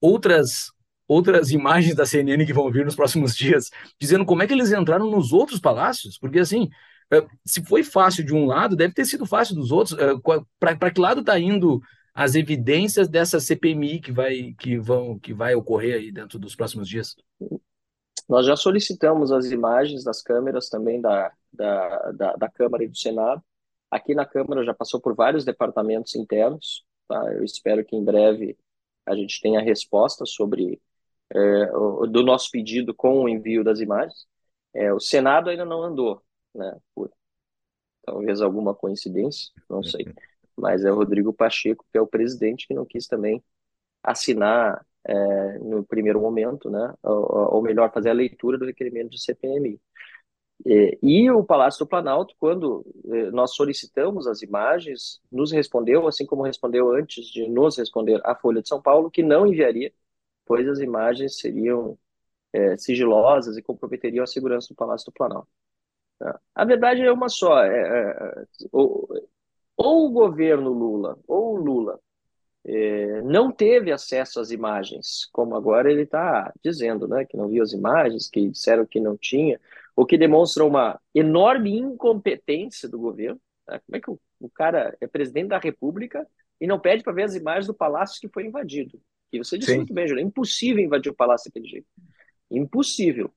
outras 0.00 0.72
outras 1.12 1.50
imagens 1.50 1.94
da 1.94 2.06
CNN 2.06 2.44
que 2.46 2.52
vão 2.52 2.70
vir 2.70 2.84
nos 2.84 2.96
próximos 2.96 3.34
dias, 3.36 3.70
dizendo 4.00 4.24
como 4.24 4.42
é 4.42 4.46
que 4.46 4.52
eles 4.52 4.72
entraram 4.72 5.10
nos 5.10 5.32
outros 5.32 5.60
palácios? 5.60 6.18
Porque 6.18 6.38
assim, 6.38 6.68
é, 7.12 7.26
se 7.44 7.64
foi 7.64 7.82
fácil 7.84 8.24
de 8.24 8.34
um 8.34 8.46
lado, 8.46 8.74
deve 8.74 8.94
ter 8.94 9.04
sido 9.04 9.26
fácil 9.26 9.54
dos 9.54 9.70
outros. 9.70 9.98
É, 9.98 10.12
Para 10.58 10.90
que 10.90 11.00
lado 11.00 11.20
está 11.20 11.38
indo 11.38 11.80
as 12.14 12.34
evidências 12.34 13.08
dessa 13.08 13.40
CPMI 13.40 14.00
que 14.00 14.12
vai, 14.12 14.54
que 14.58 14.78
vão, 14.78 15.18
que 15.18 15.32
vai 15.32 15.54
ocorrer 15.54 15.96
aí 15.96 16.12
dentro 16.12 16.38
dos 16.38 16.54
próximos 16.54 16.88
dias? 16.88 17.14
Nós 18.28 18.46
já 18.46 18.56
solicitamos 18.56 19.32
as 19.32 19.46
imagens 19.50 20.04
das 20.04 20.22
câmeras 20.22 20.68
também 20.68 21.00
da, 21.00 21.32
da, 21.52 22.12
da, 22.12 22.36
da 22.36 22.48
Câmara 22.48 22.84
e 22.84 22.88
do 22.88 22.96
Senado. 22.96 23.42
Aqui 23.90 24.14
na 24.14 24.24
Câmara 24.24 24.64
já 24.64 24.72
passou 24.72 25.00
por 25.00 25.14
vários 25.14 25.44
departamentos 25.44 26.14
internos. 26.14 26.84
Tá? 27.08 27.32
Eu 27.34 27.44
espero 27.44 27.84
que 27.84 27.94
em 27.94 28.04
breve 28.04 28.56
a 29.06 29.14
gente 29.14 29.40
tenha 29.40 29.60
resposta 29.60 30.24
sobre 30.24 30.80
é, 31.34 31.66
do 32.08 32.22
nosso 32.22 32.50
pedido 32.50 32.94
com 32.94 33.22
o 33.22 33.28
envio 33.28 33.64
das 33.64 33.80
imagens. 33.80 34.26
É, 34.74 34.92
o 34.92 35.00
Senado 35.00 35.50
ainda 35.50 35.64
não 35.64 35.82
andou, 35.82 36.22
né? 36.54 36.76
Por 36.94 37.10
talvez 38.04 38.40
alguma 38.40 38.74
coincidência, 38.74 39.52
não 39.70 39.82
sei. 39.82 40.06
Mas 40.56 40.84
é 40.84 40.90
o 40.90 40.96
Rodrigo 40.96 41.32
Pacheco, 41.32 41.84
que 41.90 41.96
é 41.96 42.00
o 42.00 42.06
presidente, 42.06 42.66
que 42.66 42.74
não 42.74 42.84
quis 42.84 43.06
também 43.06 43.42
assinar 44.02 44.84
é, 45.04 45.58
no 45.58 45.84
primeiro 45.84 46.20
momento, 46.20 46.70
né? 46.70 46.94
Ou, 47.02 47.54
ou, 47.54 47.62
melhor, 47.62 47.92
fazer 47.92 48.10
a 48.10 48.14
leitura 48.14 48.58
do 48.58 48.66
requerimento 48.66 49.10
do 49.10 49.18
CPMI. 49.18 49.80
E, 50.64 50.98
e 51.02 51.30
o 51.30 51.44
Palácio 51.44 51.84
do 51.84 51.88
Planalto, 51.88 52.34
quando 52.38 52.84
eh, 53.06 53.30
nós 53.32 53.54
solicitamos 53.54 54.28
as 54.28 54.42
imagens, 54.42 55.20
nos 55.30 55.50
respondeu, 55.50 56.06
assim 56.06 56.24
como 56.24 56.44
respondeu 56.44 56.92
antes 56.92 57.26
de 57.26 57.48
nos 57.48 57.76
responder 57.76 58.20
a 58.24 58.34
Folha 58.36 58.62
de 58.62 58.68
São 58.68 58.80
Paulo, 58.80 59.10
que 59.10 59.22
não 59.24 59.46
enviaria, 59.46 59.92
pois 60.46 60.68
as 60.68 60.80
imagens 60.80 61.38
seriam 61.38 61.98
é, 62.52 62.76
sigilosas 62.76 63.56
e 63.56 63.62
comprometeriam 63.62 64.24
a 64.24 64.26
segurança 64.26 64.68
do 64.68 64.76
Palácio 64.76 65.06
do 65.06 65.12
Planalto. 65.12 65.48
Tá? 66.18 66.40
A 66.54 66.64
verdade 66.64 67.02
é 67.02 67.12
uma 67.12 67.28
só: 67.28 67.64
é, 67.64 68.10
é, 68.10 68.44
ou, 68.70 69.08
ou, 69.76 70.06
o 70.06 70.10
governo 70.10 70.70
Lula, 70.70 71.18
ou 71.26 71.54
o 71.54 71.56
Lula, 71.56 71.98
é, 72.64 73.22
não 73.22 73.50
teve 73.50 73.90
acesso 73.90 74.40
às 74.40 74.50
imagens, 74.50 75.28
como 75.32 75.56
agora 75.56 75.90
ele 75.90 76.02
está 76.02 76.52
dizendo, 76.62 77.08
né, 77.08 77.24
que 77.24 77.36
não 77.36 77.48
viu 77.48 77.62
as 77.62 77.72
imagens, 77.72 78.28
que 78.28 78.48
disseram 78.48 78.86
que 78.86 79.00
não 79.00 79.16
tinha, 79.16 79.60
o 79.96 80.06
que 80.06 80.16
demonstra 80.16 80.64
uma 80.64 81.00
enorme 81.14 81.76
incompetência 81.76 82.88
do 82.88 82.98
governo. 82.98 83.40
Tá? 83.66 83.80
Como 83.80 83.96
é 83.96 84.00
que 84.00 84.10
o, 84.10 84.20
o, 84.40 84.50
cara 84.50 84.96
é 85.00 85.06
presidente 85.06 85.48
da 85.48 85.58
República 85.58 86.26
e 86.60 86.66
não 86.66 86.78
pede 86.78 87.02
para 87.02 87.12
ver 87.12 87.24
as 87.24 87.34
imagens 87.34 87.66
do 87.66 87.74
palácio 87.74 88.20
que 88.20 88.32
foi 88.32 88.46
invadido? 88.46 89.00
E 89.32 89.38
você 89.38 89.56
disse 89.56 89.72
Sim. 89.72 89.78
muito 89.78 89.94
bem, 89.94 90.06
Júlio, 90.06 90.20
é 90.20 90.24
impossível 90.24 90.84
invadir 90.84 91.10
o 91.10 91.14
palácio 91.14 91.50
daquele 91.50 91.68
jeito. 91.68 91.86
Impossível. 92.50 93.32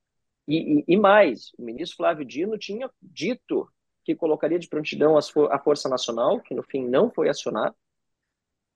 E, 0.48 0.80
e, 0.80 0.86
e, 0.90 0.98
mais, 0.98 1.52
o 1.58 1.64
ministro 1.64 1.98
Flávio 1.98 2.26
Dino 2.26 2.58
tinha 2.58 2.90
dito 3.02 3.68
que 4.04 4.14
colocaria 4.14 4.60
de 4.60 4.68
prontidão 4.68 5.18
a 5.18 5.60
Força 5.60 5.90
Nacional, 5.90 6.40
que 6.40 6.54
no 6.54 6.62
fim 6.62 6.88
não 6.88 7.10
foi 7.10 7.30
acionada, 7.30 7.76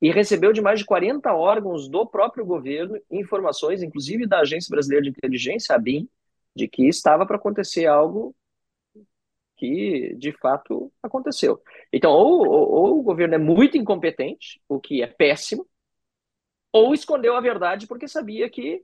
e 0.02 0.12
recebeu 0.12 0.54
de 0.54 0.62
mais 0.62 0.80
de 0.80 0.86
40 0.86 1.32
órgãos 1.34 1.90
do 1.90 2.06
próprio 2.06 2.46
governo 2.46 3.00
informações, 3.12 3.84
inclusive 3.84 4.26
da 4.26 4.40
Agência 4.40 4.72
Brasileira 4.72 5.04
de 5.04 5.10
Inteligência, 5.10 5.76
a 5.76 5.78
BIM, 5.78 6.10
de 6.56 6.68
que 6.68 6.88
estava 6.88 7.26
para 7.26 7.36
acontecer 7.36 7.86
algo 7.86 8.34
que 9.58 10.16
de 10.18 10.32
fato 10.32 10.92
aconteceu. 11.04 11.62
Então, 11.92 12.12
ou, 12.12 12.48
ou, 12.48 12.70
ou, 12.70 13.00
o 13.00 13.04
governo 13.04 13.36
é 13.36 13.38
muito 13.38 13.78
incompetente, 13.78 14.62
o 14.70 14.80
que 14.80 15.04
é 15.04 15.08
péssimo, 15.08 15.68
ou 16.72 16.94
escondeu 16.94 17.36
a 17.36 17.42
verdade 17.42 17.88
porque 17.88 18.08
sabia 18.08 18.50
que 18.50 18.84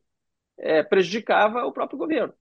é, 0.57 0.83
prejudicava 0.83 1.65
o 1.65 1.71
próprio 1.71 1.97
governo. 1.97 2.33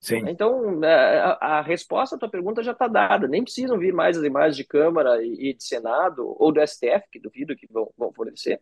Sim. 0.00 0.22
Então, 0.28 0.82
é, 0.84 1.18
a, 1.18 1.32
a 1.40 1.60
resposta 1.60 2.16
à 2.16 2.18
tua 2.18 2.28
pergunta 2.28 2.62
já 2.62 2.72
está 2.72 2.86
dada. 2.86 3.26
Nem 3.26 3.42
precisam 3.42 3.78
vir 3.78 3.92
mais 3.92 4.16
as 4.16 4.24
imagens 4.24 4.56
de 4.56 4.64
Câmara 4.64 5.22
e, 5.22 5.50
e 5.50 5.54
de 5.54 5.64
Senado, 5.64 6.36
ou 6.38 6.52
do 6.52 6.60
STF, 6.60 7.04
que 7.10 7.18
duvido 7.18 7.56
que 7.56 7.66
vão, 7.70 7.92
vão 7.96 8.12
fornecer. 8.12 8.60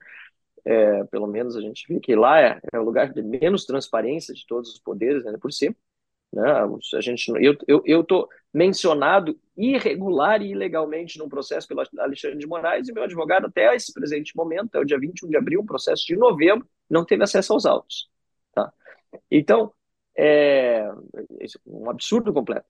É, 0.64 1.05
pelo 1.05 1.26
menos 1.26 1.57
a 1.57 1.61
gente 1.61 1.87
vê 1.88 2.00
que 2.00 2.16
lá 2.16 2.40
é, 2.40 2.59
é 2.73 2.78
o 2.78 2.83
lugar 2.83 3.12
de 3.12 3.23
menos 3.23 3.66
transparência 3.66 4.35
de 4.35 4.45
todos 4.47 4.73
os 4.73 4.81
poderes, 4.81 5.25
né, 5.25 5.37
por 5.40 5.52
cima. 5.52 5.76
Né? 6.37 6.45
A 6.95 7.00
gente, 7.00 7.33
eu 7.40 7.57
eu, 7.66 7.83
eu 7.87 8.07
mencionado 8.52 9.38
irregular 9.57 10.43
e 10.43 10.50
ilegalmente 10.50 11.19
num 11.19 11.31
processo 11.31 11.66
pelo 11.66 11.83
Alexandre 11.99 12.38
de 12.38 12.47
Moraes 12.47 12.88
e 12.88 12.93
meu 12.93 13.05
advogado, 13.05 13.47
até 13.47 13.75
esse 13.75 13.93
presente 13.93 14.37
momento, 14.37 14.66
até 14.66 14.78
o 14.78 14.85
dia 14.85 14.99
21 14.99 15.31
de 15.31 15.37
abril, 15.37 15.62
um 15.62 15.66
processo 15.66 16.05
de 16.07 16.14
novembro, 16.14 16.69
não 16.90 17.07
teve 17.07 17.25
acesso 17.25 17.55
aos 17.55 17.64
autos. 17.64 18.11
Tá? 18.55 18.71
Então, 19.31 19.73
é 20.14 20.87
um 21.66 21.88
absurdo 21.88 22.33
completo. 22.35 22.66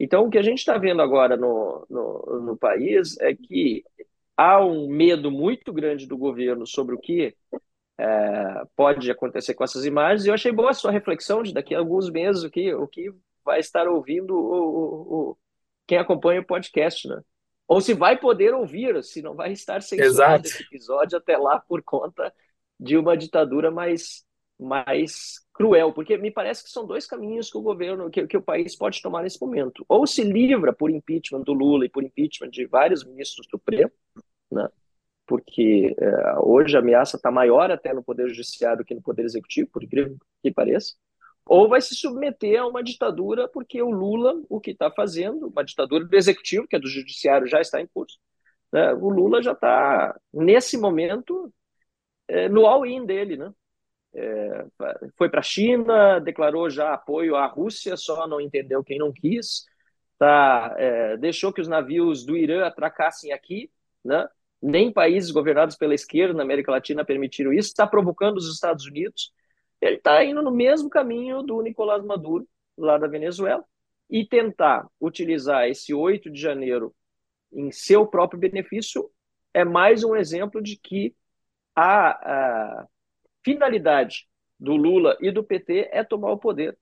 Então, 0.00 0.24
o 0.24 0.30
que 0.30 0.38
a 0.38 0.42
gente 0.42 0.58
está 0.58 0.78
vendo 0.78 1.02
agora 1.02 1.36
no, 1.36 1.86
no, 1.90 2.40
no 2.40 2.56
país 2.56 3.18
é 3.20 3.34
que 3.34 3.84
há 4.36 4.64
um 4.64 4.88
medo 4.88 5.30
muito 5.30 5.72
grande 5.74 6.06
do 6.06 6.16
governo 6.16 6.66
sobre 6.66 6.94
o 6.94 6.98
que 6.98 7.34
é, 7.98 8.64
pode 8.76 9.10
acontecer 9.10 9.54
com 9.54 9.64
essas 9.64 9.84
imagens. 9.84 10.24
E 10.24 10.28
eu 10.28 10.34
achei 10.34 10.52
boa 10.52 10.70
a 10.70 10.74
sua 10.74 10.90
reflexão 10.90 11.42
de 11.42 11.52
daqui 11.52 11.74
a 11.74 11.78
alguns 11.78 12.10
meses 12.10 12.42
o 12.42 12.50
que, 12.50 12.74
o 12.74 12.86
que 12.86 13.12
vai 13.44 13.60
estar 13.60 13.86
ouvindo 13.86 14.34
o, 14.34 14.62
o, 14.62 15.30
o 15.30 15.36
quem 15.86 15.98
acompanha 15.98 16.40
o 16.40 16.46
podcast, 16.46 17.06
né? 17.06 17.20
Ou 17.66 17.80
se 17.80 17.94
vai 17.94 18.18
poder 18.18 18.52
ouvir, 18.54 19.02
se 19.02 19.22
não 19.22 19.34
vai 19.34 19.52
estar 19.52 19.82
censurado 19.82 20.46
Exato. 20.46 20.46
esse 20.46 20.62
episódio 20.62 21.18
até 21.18 21.36
lá 21.36 21.58
por 21.58 21.82
conta 21.82 22.32
de 22.78 22.96
uma 22.96 23.16
ditadura 23.16 23.70
mais, 23.70 24.24
mais 24.58 25.40
cruel, 25.52 25.92
porque 25.92 26.18
me 26.18 26.30
parece 26.30 26.62
que 26.62 26.70
são 26.70 26.86
dois 26.86 27.06
caminhos 27.06 27.50
que 27.50 27.56
o 27.56 27.62
governo, 27.62 28.10
que, 28.10 28.26
que 28.26 28.36
o 28.36 28.42
país 28.42 28.76
pode 28.76 29.00
tomar 29.00 29.22
nesse 29.22 29.40
momento. 29.40 29.84
Ou 29.88 30.06
se 30.06 30.22
livra 30.22 30.72
por 30.74 30.90
impeachment 30.90 31.42
do 31.42 31.54
Lula 31.54 31.86
e 31.86 31.88
por 31.88 32.04
impeachment 32.04 32.50
de 32.50 32.66
vários 32.66 33.04
ministros 33.04 33.46
do 33.46 33.52
Supremo, 33.52 33.90
né? 34.50 34.68
Porque 35.26 35.94
é, 35.98 36.38
hoje 36.40 36.76
a 36.76 36.80
ameaça 36.80 37.16
está 37.16 37.30
maior 37.30 37.70
até 37.70 37.92
no 37.92 38.02
Poder 38.02 38.28
Judiciário 38.28 38.78
do 38.78 38.84
que 38.84 38.94
no 38.94 39.02
Poder 39.02 39.24
Executivo, 39.24 39.70
por 39.72 39.82
incrível 39.82 40.16
que 40.42 40.50
pareça, 40.52 40.94
ou 41.46 41.68
vai 41.68 41.80
se 41.80 41.94
submeter 41.94 42.60
a 42.60 42.66
uma 42.66 42.82
ditadura, 42.82 43.48
porque 43.48 43.82
o 43.82 43.90
Lula, 43.90 44.42
o 44.48 44.60
que 44.60 44.70
está 44.70 44.90
fazendo, 44.90 45.48
uma 45.48 45.64
ditadura 45.64 46.04
do 46.04 46.16
Executivo, 46.16 46.66
que 46.66 46.76
é 46.76 46.78
do 46.78 46.88
Judiciário, 46.88 47.46
já 47.46 47.60
está 47.60 47.80
em 47.80 47.86
curso, 47.86 48.18
né? 48.72 48.92
o 48.94 49.08
Lula 49.10 49.42
já 49.42 49.52
está, 49.52 50.18
nesse 50.32 50.78
momento, 50.78 51.52
é, 52.28 52.48
no 52.48 52.66
all-in 52.66 53.04
dele, 53.04 53.36
né? 53.36 53.52
é, 54.14 54.66
foi 55.16 55.28
para 55.28 55.40
a 55.40 55.42
China, 55.42 56.20
declarou 56.20 56.70
já 56.70 56.94
apoio 56.94 57.36
à 57.36 57.46
Rússia, 57.46 57.96
só 57.96 58.26
não 58.26 58.40
entendeu 58.40 58.84
quem 58.84 58.98
não 58.98 59.12
quis, 59.12 59.64
tá, 60.18 60.74
é, 60.78 61.16
deixou 61.16 61.52
que 61.52 61.60
os 61.60 61.68
navios 61.68 62.24
do 62.24 62.36
Irã 62.36 62.64
atracassem 62.64 63.32
aqui, 63.32 63.70
né? 64.04 64.28
Nem 64.64 64.90
países 64.90 65.30
governados 65.30 65.76
pela 65.76 65.94
esquerda 65.94 66.32
na 66.32 66.42
América 66.42 66.72
Latina 66.72 67.04
permitiram 67.04 67.52
isso, 67.52 67.68
está 67.68 67.86
provocando 67.86 68.38
os 68.38 68.50
Estados 68.50 68.86
Unidos. 68.86 69.30
Ele 69.78 69.96
está 69.96 70.24
indo 70.24 70.42
no 70.42 70.50
mesmo 70.50 70.88
caminho 70.88 71.42
do 71.42 71.60
Nicolás 71.60 72.02
Maduro, 72.02 72.48
lá 72.76 72.96
da 72.96 73.06
Venezuela, 73.06 73.62
e 74.08 74.26
tentar 74.26 74.88
utilizar 74.98 75.68
esse 75.68 75.92
8 75.92 76.30
de 76.30 76.40
janeiro 76.40 76.94
em 77.52 77.70
seu 77.70 78.06
próprio 78.06 78.40
benefício 78.40 79.10
é 79.52 79.64
mais 79.64 80.02
um 80.02 80.16
exemplo 80.16 80.62
de 80.62 80.76
que 80.78 81.14
a, 81.76 82.80
a 82.80 82.86
finalidade 83.44 84.26
do 84.58 84.76
Lula 84.76 85.16
e 85.20 85.30
do 85.30 85.44
PT 85.44 85.90
é 85.92 86.02
tomar 86.02 86.32
o 86.32 86.38
poder 86.38 86.76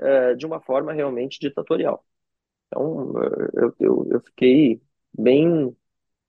é, 0.00 0.34
de 0.34 0.46
uma 0.46 0.60
forma 0.60 0.92
realmente 0.92 1.38
ditatorial. 1.38 2.02
Então, 2.66 3.12
eu, 3.54 3.74
eu, 3.78 4.08
eu 4.12 4.20
fiquei 4.20 4.80
bem 5.12 5.76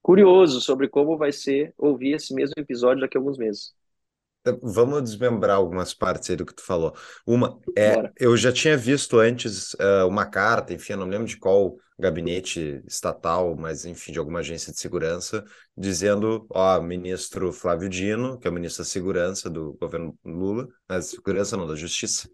curioso 0.08 0.62
sobre 0.62 0.88
como 0.88 1.18
vai 1.18 1.34
ser 1.34 1.74
ouvir 1.78 2.14
esse 2.14 2.34
mesmo 2.34 2.54
episódio 2.56 3.02
daqui 3.02 3.18
a 3.18 3.20
alguns 3.20 3.38
meses. 3.38 3.74
Então, 4.40 4.58
vamos 4.64 5.04
desmembrar 5.04 5.58
algumas 5.58 5.94
partes 5.94 6.30
aí 6.30 6.38
do 6.38 6.46
que 6.46 6.56
tu 6.56 6.64
falou. 6.64 6.96
Uma, 7.26 7.60
é, 7.78 8.10
eu 8.18 8.38
já 8.38 8.50
tinha 8.50 8.78
visto 8.78 9.20
antes 9.20 9.74
uh, 9.74 10.08
uma 10.08 10.26
carta, 10.26 10.74
enfim, 10.74 10.94
eu 10.94 11.00
não 11.00 11.08
lembro 11.08 11.28
de 11.28 11.36
qual 11.36 11.76
gabinete 12.00 12.82
estatal, 12.88 13.54
mas 13.58 13.84
enfim, 13.84 14.14
de 14.14 14.20
alguma 14.20 14.40
agência 14.40 14.72
de 14.72 14.80
segurança, 14.80 15.44
dizendo, 15.76 16.48
ó, 16.52 16.80
ministro 16.80 17.52
Flávio 17.52 17.90
Dino, 17.90 18.40
que 18.40 18.48
é 18.48 18.50
o 18.50 18.54
ministro 18.54 18.86
da 18.86 18.90
Segurança 18.90 19.50
do 19.50 19.74
governo 19.74 20.18
Lula, 20.24 20.70
mas 20.88 21.08
segurança 21.08 21.58
não, 21.58 21.68
da 21.68 21.76
Justiça, 21.76 22.30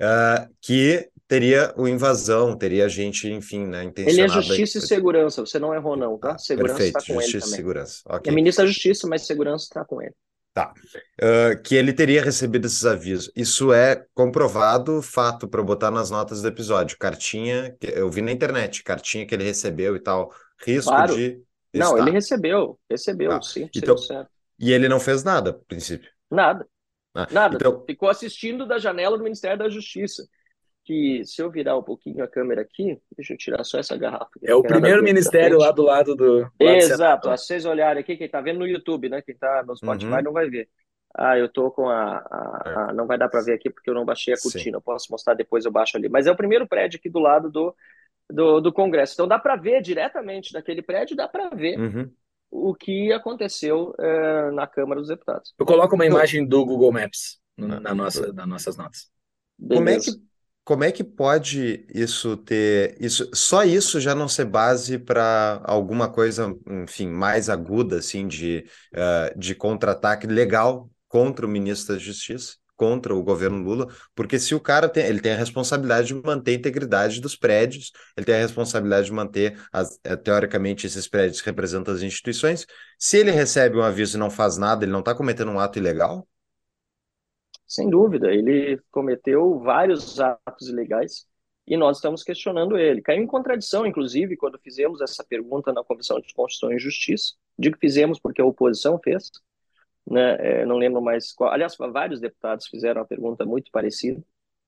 uh, 0.00 0.48
que 0.60 1.10
teria 1.30 1.72
o 1.76 1.86
invasão, 1.86 2.58
teria 2.58 2.88
gente, 2.88 3.28
enfim, 3.28 3.64
né, 3.64 3.84
intencionada... 3.84 4.32
Ele 4.32 4.40
é 4.40 4.42
Justiça 4.42 4.78
e 4.78 4.80
Segurança, 4.80 5.46
você 5.46 5.60
não 5.60 5.72
errou 5.72 5.96
não, 5.96 6.18
tá? 6.18 6.32
Ah, 6.32 6.38
segurança 6.38 6.82
está 6.82 6.98
com 6.98 7.20
Justiça 7.20 7.36
ele 7.36 7.40
também. 7.40 7.52
e 7.52 7.56
Segurança, 7.56 8.02
ok. 8.06 8.32
É 8.32 8.34
ministro 8.34 8.64
da 8.64 8.66
Justiça, 8.68 9.06
mas 9.06 9.24
Segurança 9.24 9.64
está 9.66 9.84
com 9.84 10.02
ele. 10.02 10.12
Tá. 10.52 10.74
Uh, 11.22 11.62
que 11.62 11.76
ele 11.76 11.92
teria 11.92 12.20
recebido 12.20 12.66
esses 12.66 12.84
avisos. 12.84 13.30
Isso 13.36 13.72
é 13.72 14.04
comprovado, 14.12 15.00
fato, 15.00 15.46
para 15.46 15.62
botar 15.62 15.92
nas 15.92 16.10
notas 16.10 16.42
do 16.42 16.48
episódio. 16.48 16.98
Cartinha, 16.98 17.76
que 17.78 17.86
eu 17.86 18.10
vi 18.10 18.20
na 18.20 18.32
internet, 18.32 18.82
cartinha 18.82 19.24
que 19.24 19.32
ele 19.32 19.44
recebeu 19.44 19.94
e 19.94 20.00
tal. 20.00 20.34
Risco 20.66 20.90
claro. 20.90 21.14
de. 21.14 21.40
Não, 21.72 21.96
ele 21.96 22.10
recebeu, 22.10 22.76
recebeu, 22.90 23.30
tá. 23.30 23.42
sim. 23.42 23.70
Então, 23.76 23.96
certo. 23.96 24.28
E 24.58 24.72
ele 24.72 24.88
não 24.88 24.98
fez 24.98 25.22
nada, 25.22 25.50
a 25.50 25.52
princípio. 25.52 26.10
Nada. 26.28 26.66
Ah, 27.14 27.28
Nada. 27.30 27.54
Então... 27.54 27.84
Ficou 27.86 28.08
assistindo 28.08 28.66
da 28.66 28.78
janela 28.78 29.16
do 29.16 29.22
Ministério 29.22 29.58
da 29.60 29.68
Justiça. 29.68 30.26
Que 30.90 31.24
se 31.24 31.40
eu 31.40 31.48
virar 31.48 31.78
um 31.78 31.84
pouquinho 31.84 32.24
a 32.24 32.26
câmera 32.26 32.62
aqui, 32.62 33.00
deixa 33.16 33.32
eu 33.32 33.38
tirar 33.38 33.62
só 33.62 33.78
essa 33.78 33.96
garrafa. 33.96 34.28
É 34.42 34.52
o 34.56 34.60
primeiro 34.60 35.04
ministério 35.04 35.56
lá 35.56 35.70
do 35.70 35.82
lado 35.82 36.16
do. 36.16 36.50
Exato. 36.58 37.28
Se 37.38 37.46
vocês 37.46 37.64
olharem 37.64 38.00
aqui, 38.00 38.16
quem 38.16 38.26
está 38.26 38.40
vendo 38.40 38.58
no 38.58 38.66
YouTube, 38.66 39.08
né? 39.08 39.22
Quem 39.22 39.32
está 39.32 39.62
no 39.62 39.76
Spotify 39.76 40.14
uhum. 40.14 40.22
não 40.22 40.32
vai 40.32 40.50
ver. 40.50 40.68
Ah, 41.14 41.38
eu 41.38 41.48
tô 41.48 41.70
com 41.70 41.88
a, 41.88 42.18
a, 42.18 42.62
é. 42.66 42.74
a, 42.90 42.92
Não 42.92 43.06
vai 43.06 43.16
dar 43.16 43.28
para 43.28 43.40
ver 43.40 43.52
aqui 43.52 43.70
porque 43.70 43.88
eu 43.88 43.94
não 43.94 44.04
baixei 44.04 44.34
a 44.34 44.36
cortina. 44.36 44.78
Eu 44.78 44.82
posso 44.82 45.12
mostrar 45.12 45.34
depois, 45.34 45.64
eu 45.64 45.70
baixo 45.70 45.96
ali. 45.96 46.08
Mas 46.08 46.26
é 46.26 46.32
o 46.32 46.36
primeiro 46.36 46.66
prédio 46.66 46.98
aqui 46.98 47.08
do 47.08 47.20
lado 47.20 47.48
do, 47.48 47.72
do, 48.28 48.60
do 48.60 48.72
Congresso. 48.72 49.14
Então 49.14 49.28
dá 49.28 49.38
para 49.38 49.54
ver 49.54 49.82
diretamente 49.82 50.52
daquele 50.52 50.82
prédio, 50.82 51.14
dá 51.14 51.28
para 51.28 51.50
ver 51.50 51.78
uhum. 51.78 52.10
o 52.50 52.74
que 52.74 53.12
aconteceu 53.12 53.94
é, 53.96 54.50
na 54.50 54.66
Câmara 54.66 55.00
dos 55.00 55.08
Deputados. 55.08 55.54
Eu 55.56 55.64
coloco 55.64 55.94
uma 55.94 56.06
imagem 56.06 56.44
do 56.44 56.66
Google 56.66 56.90
Maps 56.90 57.38
na 57.56 57.94
nossa, 57.94 58.32
nas 58.32 58.48
nossas 58.48 58.76
notas. 58.76 59.08
Como 59.56 59.88
é 59.88 59.96
que 59.96 60.29
como 60.70 60.84
é 60.84 60.92
que 60.92 61.02
pode 61.02 61.84
isso 61.92 62.36
ter 62.36 62.96
isso 63.00 63.28
só 63.34 63.64
isso 63.64 63.98
já 63.98 64.14
não 64.14 64.28
ser 64.28 64.44
base 64.44 65.00
para 65.00 65.60
alguma 65.64 66.08
coisa 66.08 66.54
enfim 66.84 67.08
mais 67.08 67.48
aguda 67.50 67.98
assim 67.98 68.28
de 68.28 68.64
uh, 68.94 69.36
de 69.36 69.52
contra-ataque 69.52 70.28
legal 70.28 70.88
contra 71.08 71.44
o 71.44 71.48
ministro 71.48 71.94
da 71.94 72.00
Justiça, 72.00 72.54
contra 72.76 73.12
o 73.12 73.20
governo 73.20 73.64
Lula, 73.64 73.88
porque 74.14 74.38
se 74.38 74.54
o 74.54 74.60
cara 74.60 74.88
tem, 74.88 75.04
ele 75.04 75.20
tem 75.20 75.32
a 75.32 75.36
responsabilidade 75.36 76.06
de 76.06 76.14
manter 76.14 76.52
a 76.52 76.54
integridade 76.54 77.20
dos 77.20 77.34
prédios, 77.34 77.90
ele 78.16 78.24
tem 78.24 78.36
a 78.36 78.38
responsabilidade 78.38 79.06
de 79.06 79.12
manter, 79.12 79.58
as, 79.72 79.98
é, 80.04 80.14
teoricamente, 80.14 80.86
esses 80.86 81.08
prédios 81.08 81.40
representam 81.40 81.92
as 81.92 82.02
instituições. 82.02 82.64
Se 82.96 83.18
ele 83.18 83.32
recebe 83.32 83.76
um 83.76 83.82
aviso 83.82 84.16
e 84.16 84.20
não 84.20 84.30
faz 84.30 84.56
nada, 84.56 84.84
ele 84.84 84.92
não 84.92 85.00
está 85.00 85.16
cometendo 85.16 85.50
um 85.50 85.58
ato 85.58 85.80
ilegal? 85.80 86.28
Sem 87.70 87.88
dúvida, 87.88 88.32
ele 88.34 88.82
cometeu 88.90 89.60
vários 89.60 90.18
atos 90.18 90.68
ilegais 90.68 91.24
e 91.64 91.76
nós 91.76 91.98
estamos 91.98 92.24
questionando 92.24 92.76
ele. 92.76 93.00
Caiu 93.00 93.22
em 93.22 93.28
contradição, 93.28 93.86
inclusive, 93.86 94.36
quando 94.36 94.58
fizemos 94.58 95.00
essa 95.00 95.22
pergunta 95.22 95.72
na 95.72 95.84
Comissão 95.84 96.18
de 96.18 96.34
Constituição 96.34 96.72
e 96.76 96.80
Justiça. 96.80 97.34
Digo 97.56 97.76
que 97.76 97.86
fizemos 97.86 98.18
porque 98.18 98.42
a 98.42 98.44
oposição 98.44 98.98
fez, 98.98 99.30
né? 100.04 100.36
É, 100.40 100.66
não 100.66 100.78
lembro 100.78 101.00
mais 101.00 101.32
qual. 101.32 101.52
Aliás, 101.52 101.76
vários 101.78 102.18
deputados 102.18 102.66
fizeram 102.66 103.02
uma 103.02 103.06
pergunta 103.06 103.44
muito 103.44 103.70
parecida. 103.70 104.20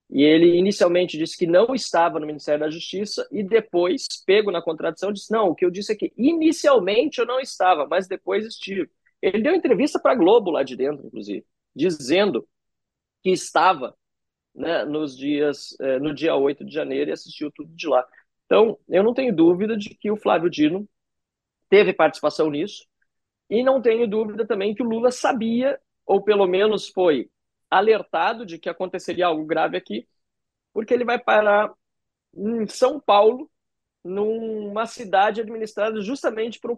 E 0.08 0.22
ele 0.22 0.56
inicialmente 0.56 1.18
disse 1.18 1.36
que 1.36 1.46
não 1.46 1.74
estava 1.74 2.20
no 2.20 2.26
Ministério 2.26 2.60
da 2.60 2.70
Justiça 2.70 3.26
e 3.32 3.42
depois, 3.42 4.06
pego 4.24 4.52
na 4.52 4.62
contradição, 4.62 5.12
disse: 5.12 5.32
não, 5.32 5.48
o 5.48 5.56
que 5.56 5.64
eu 5.64 5.72
disse 5.72 5.90
é 5.90 5.96
que 5.96 6.12
inicialmente 6.16 7.18
eu 7.18 7.26
não 7.26 7.40
estava, 7.40 7.84
mas 7.84 8.06
depois 8.06 8.46
estive. 8.46 8.88
Ele 9.20 9.42
deu 9.42 9.56
entrevista 9.56 9.98
para 9.98 10.12
a 10.12 10.16
Globo 10.16 10.52
lá 10.52 10.62
de 10.62 10.76
dentro, 10.76 11.04
inclusive, 11.04 11.44
dizendo 11.74 12.46
que 13.22 13.30
estava 13.30 13.96
né, 14.54 14.84
nos 14.84 15.16
dias, 15.16 15.76
eh, 15.80 15.98
no 15.98 16.14
dia 16.14 16.34
8 16.36 16.64
de 16.64 16.72
janeiro 16.72 17.10
e 17.10 17.12
assistiu 17.12 17.50
tudo 17.52 17.74
de 17.74 17.88
lá. 17.88 18.06
Então, 18.46 18.78
eu 18.88 19.02
não 19.02 19.14
tenho 19.14 19.34
dúvida 19.34 19.76
de 19.76 19.90
que 19.90 20.10
o 20.10 20.16
Flávio 20.16 20.50
Dino 20.50 20.88
teve 21.68 21.92
participação 21.92 22.50
nisso. 22.50 22.86
E 23.48 23.62
não 23.62 23.80
tenho 23.80 24.08
dúvida 24.08 24.46
também 24.46 24.74
que 24.74 24.82
o 24.82 24.88
Lula 24.88 25.10
sabia, 25.10 25.80
ou 26.06 26.22
pelo 26.22 26.46
menos 26.46 26.88
foi 26.88 27.30
alertado 27.70 28.44
de 28.44 28.58
que 28.58 28.68
aconteceria 28.68 29.26
algo 29.26 29.46
grave 29.46 29.76
aqui, 29.76 30.06
porque 30.72 30.92
ele 30.92 31.04
vai 31.04 31.18
parar 31.18 31.72
em 32.34 32.66
São 32.66 33.00
Paulo, 33.00 33.50
numa 34.04 34.84
cidade 34.86 35.40
administrada 35.40 36.00
justamente 36.00 36.58
por 36.58 36.70
um 36.70 36.76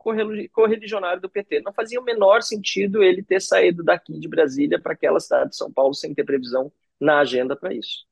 correligionário 0.52 1.22
do 1.22 1.28
PT. 1.28 1.62
Não 1.62 1.72
fazia 1.72 2.00
o 2.00 2.04
menor 2.04 2.42
sentido 2.42 3.02
ele 3.02 3.22
ter 3.22 3.40
saído 3.40 3.82
daqui 3.82 4.18
de 4.18 4.28
Brasília 4.28 4.78
para 4.78 4.92
aquela 4.92 5.18
cidade 5.20 5.50
de 5.50 5.56
São 5.56 5.72
Paulo 5.72 5.94
sem 5.94 6.14
ter 6.14 6.24
previsão 6.24 6.70
na 7.00 7.20
agenda 7.20 7.56
para 7.56 7.72
isso. 7.72 8.04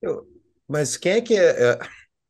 Eu, 0.00 0.26
mas 0.66 0.96
quem 0.96 1.12
é 1.12 1.20
que 1.20 1.34
é, 1.34 1.72
é 1.72 1.78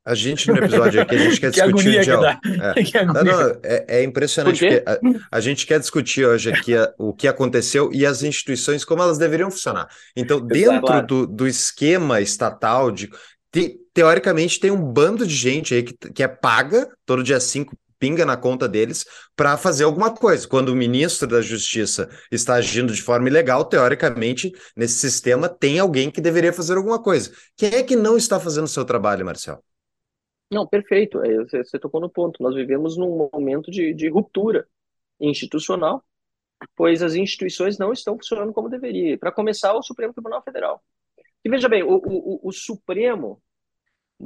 a 0.08 0.14
gente, 0.14 0.48
no 0.48 0.56
episódio 0.56 1.02
aqui, 1.02 1.16
a 1.16 1.18
gente 1.18 1.38
quer 1.40 1.52
que 1.52 1.60
discutir. 1.60 2.02
Que. 2.02 2.10
É. 2.10 3.04
Não, 3.04 3.24
não, 3.24 3.60
é, 3.62 3.84
é, 3.88 4.02
impressionante, 4.02 4.58
Por 4.58 4.82
porque 4.82 5.20
a, 5.30 5.36
a, 5.36 5.40
gente 5.40 5.66
quer 5.66 5.78
discutir 5.78 6.24
hoje 6.24 6.50
aqui 6.50 6.74
a, 6.74 6.94
o 6.96 7.12
que 7.12 7.28
aconteceu 7.28 7.90
e 7.92 8.06
as 8.06 8.22
instituições, 8.22 8.86
como 8.86 9.02
elas 9.02 9.18
deveriam 9.18 9.50
funcionar. 9.50 9.86
Então, 10.16 10.40
dentro 10.40 11.06
do, 11.06 11.26
do 11.26 11.46
esquema 11.46 12.22
estatal, 12.22 12.90
de, 12.90 13.10
te, 13.52 13.78
teoricamente, 13.98 14.60
tem 14.60 14.70
um 14.70 14.80
bando 14.80 15.26
de 15.26 15.34
gente 15.34 15.74
aí 15.74 15.82
que, 15.82 15.92
que 16.12 16.22
é 16.22 16.28
paga 16.28 16.88
todo 17.04 17.20
dia 17.20 17.40
5 17.40 17.76
pinga 17.98 18.24
na 18.24 18.36
conta 18.36 18.68
deles 18.68 19.04
para 19.34 19.56
fazer 19.56 19.82
alguma 19.82 20.14
coisa. 20.14 20.46
Quando 20.46 20.68
o 20.68 20.76
ministro 20.76 21.26
da 21.26 21.40
Justiça 21.40 22.08
está 22.30 22.54
agindo 22.54 22.92
de 22.92 23.02
forma 23.02 23.28
ilegal, 23.28 23.64
teoricamente, 23.64 24.52
nesse 24.76 25.00
sistema 25.00 25.48
tem 25.48 25.80
alguém 25.80 26.12
que 26.12 26.20
deveria 26.20 26.52
fazer 26.52 26.76
alguma 26.76 27.02
coisa. 27.02 27.32
Quem 27.56 27.74
é 27.74 27.82
que 27.82 27.96
não 27.96 28.16
está 28.16 28.38
fazendo 28.38 28.66
o 28.66 28.68
seu 28.68 28.84
trabalho, 28.84 29.26
Marcelo? 29.26 29.60
Não, 30.48 30.64
perfeito. 30.64 31.20
É, 31.24 31.36
você 31.42 31.76
tocou 31.76 32.00
no 32.00 32.08
ponto. 32.08 32.40
Nós 32.40 32.54
vivemos 32.54 32.96
num 32.96 33.28
momento 33.34 33.68
de, 33.68 33.92
de 33.92 34.08
ruptura 34.08 34.64
institucional, 35.20 36.04
pois 36.76 37.02
as 37.02 37.16
instituições 37.16 37.78
não 37.78 37.92
estão 37.92 38.14
funcionando 38.16 38.52
como 38.52 38.68
deveria. 38.68 39.18
Para 39.18 39.32
começar, 39.32 39.74
o 39.74 39.82
Supremo 39.82 40.14
Tribunal 40.14 40.40
Federal. 40.40 40.80
E 41.44 41.50
veja 41.50 41.68
bem, 41.68 41.82
o, 41.82 41.96
o, 41.96 42.40
o 42.44 42.52
Supremo, 42.52 43.42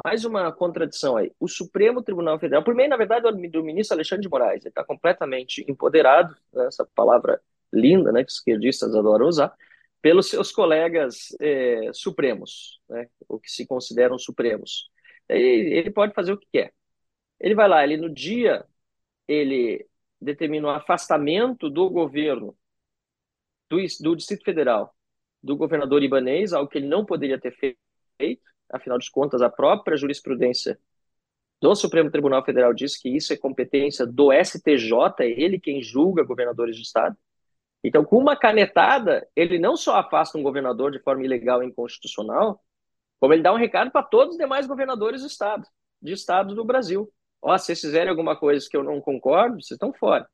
mais 0.04 0.24
uma 0.24 0.50
contradição 0.52 1.16
aí. 1.16 1.32
O 1.38 1.48
Supremo 1.48 2.02
Tribunal 2.02 2.38
Federal, 2.38 2.64
por 2.64 2.74
meio, 2.74 2.88
na 2.88 2.96
verdade, 2.96 3.30
do 3.48 3.64
ministro 3.64 3.94
Alexandre 3.94 4.22
de 4.22 4.28
Moraes, 4.28 4.62
ele 4.62 4.70
está 4.70 4.84
completamente 4.84 5.64
empoderado, 5.68 6.34
né, 6.52 6.66
essa 6.66 6.86
palavra 6.94 7.40
linda, 7.72 8.12
né, 8.12 8.24
que 8.24 8.30
os 8.30 8.36
esquerdistas 8.36 8.94
adoram 8.94 9.26
usar, 9.26 9.54
pelos 10.00 10.28
seus 10.28 10.50
colegas 10.50 11.28
é, 11.40 11.90
supremos, 11.92 12.80
né, 12.88 13.08
o 13.28 13.38
que 13.38 13.50
se 13.50 13.66
consideram 13.66 14.18
supremos. 14.18 14.90
Ele, 15.28 15.74
ele 15.74 15.90
pode 15.90 16.14
fazer 16.14 16.32
o 16.32 16.38
que 16.38 16.46
quer. 16.52 16.74
Ele 17.40 17.54
vai 17.54 17.68
lá, 17.68 17.84
ele 17.84 17.96
no 17.96 18.08
dia, 18.12 18.64
ele 19.28 19.86
determina 20.20 20.68
o 20.68 20.70
afastamento 20.70 21.68
do 21.68 21.90
governo 21.90 22.56
do, 23.68 23.78
do 24.00 24.16
Distrito 24.16 24.44
Federal 24.44 24.94
do 25.42 25.56
governador 25.56 26.02
ibanês, 26.02 26.52
algo 26.52 26.70
que 26.70 26.78
ele 26.78 26.86
não 26.86 27.04
poderia 27.04 27.38
ter 27.38 27.52
feito, 27.52 28.51
afinal 28.72 28.98
de 28.98 29.10
contas, 29.10 29.42
a 29.42 29.50
própria 29.50 29.96
jurisprudência 29.96 30.78
do 31.60 31.74
Supremo 31.76 32.10
Tribunal 32.10 32.44
Federal 32.44 32.74
diz 32.74 32.96
que 32.96 33.08
isso 33.08 33.32
é 33.32 33.36
competência 33.36 34.04
do 34.04 34.32
STJ, 34.32 34.92
é 35.20 35.40
ele 35.40 35.60
quem 35.60 35.80
julga 35.80 36.24
governadores 36.24 36.74
de 36.74 36.82
estado. 36.82 37.16
Então, 37.84 38.04
com 38.04 38.18
uma 38.18 38.36
canetada, 38.36 39.26
ele 39.36 39.58
não 39.58 39.76
só 39.76 39.96
afasta 39.96 40.38
um 40.38 40.42
governador 40.42 40.90
de 40.90 41.00
forma 41.00 41.24
ilegal 41.24 41.62
e 41.62 41.66
inconstitucional, 41.66 42.60
como 43.20 43.32
ele 43.32 43.42
dá 43.42 43.52
um 43.52 43.56
recado 43.56 43.90
para 43.90 44.02
todos 44.02 44.34
os 44.34 44.38
demais 44.38 44.66
governadores 44.66 45.20
do 45.20 45.28
estado, 45.28 45.66
de 46.00 46.12
estado 46.12 46.54
do 46.54 46.64
Brasil. 46.64 47.12
Ó, 47.40 47.56
se 47.56 47.66
vocês 47.66 47.80
fizerem 47.80 48.08
alguma 48.08 48.36
coisa 48.36 48.66
que 48.68 48.76
eu 48.76 48.82
não 48.82 49.00
concordo, 49.00 49.56
vocês 49.56 49.72
estão 49.72 49.92
fora. 49.92 50.28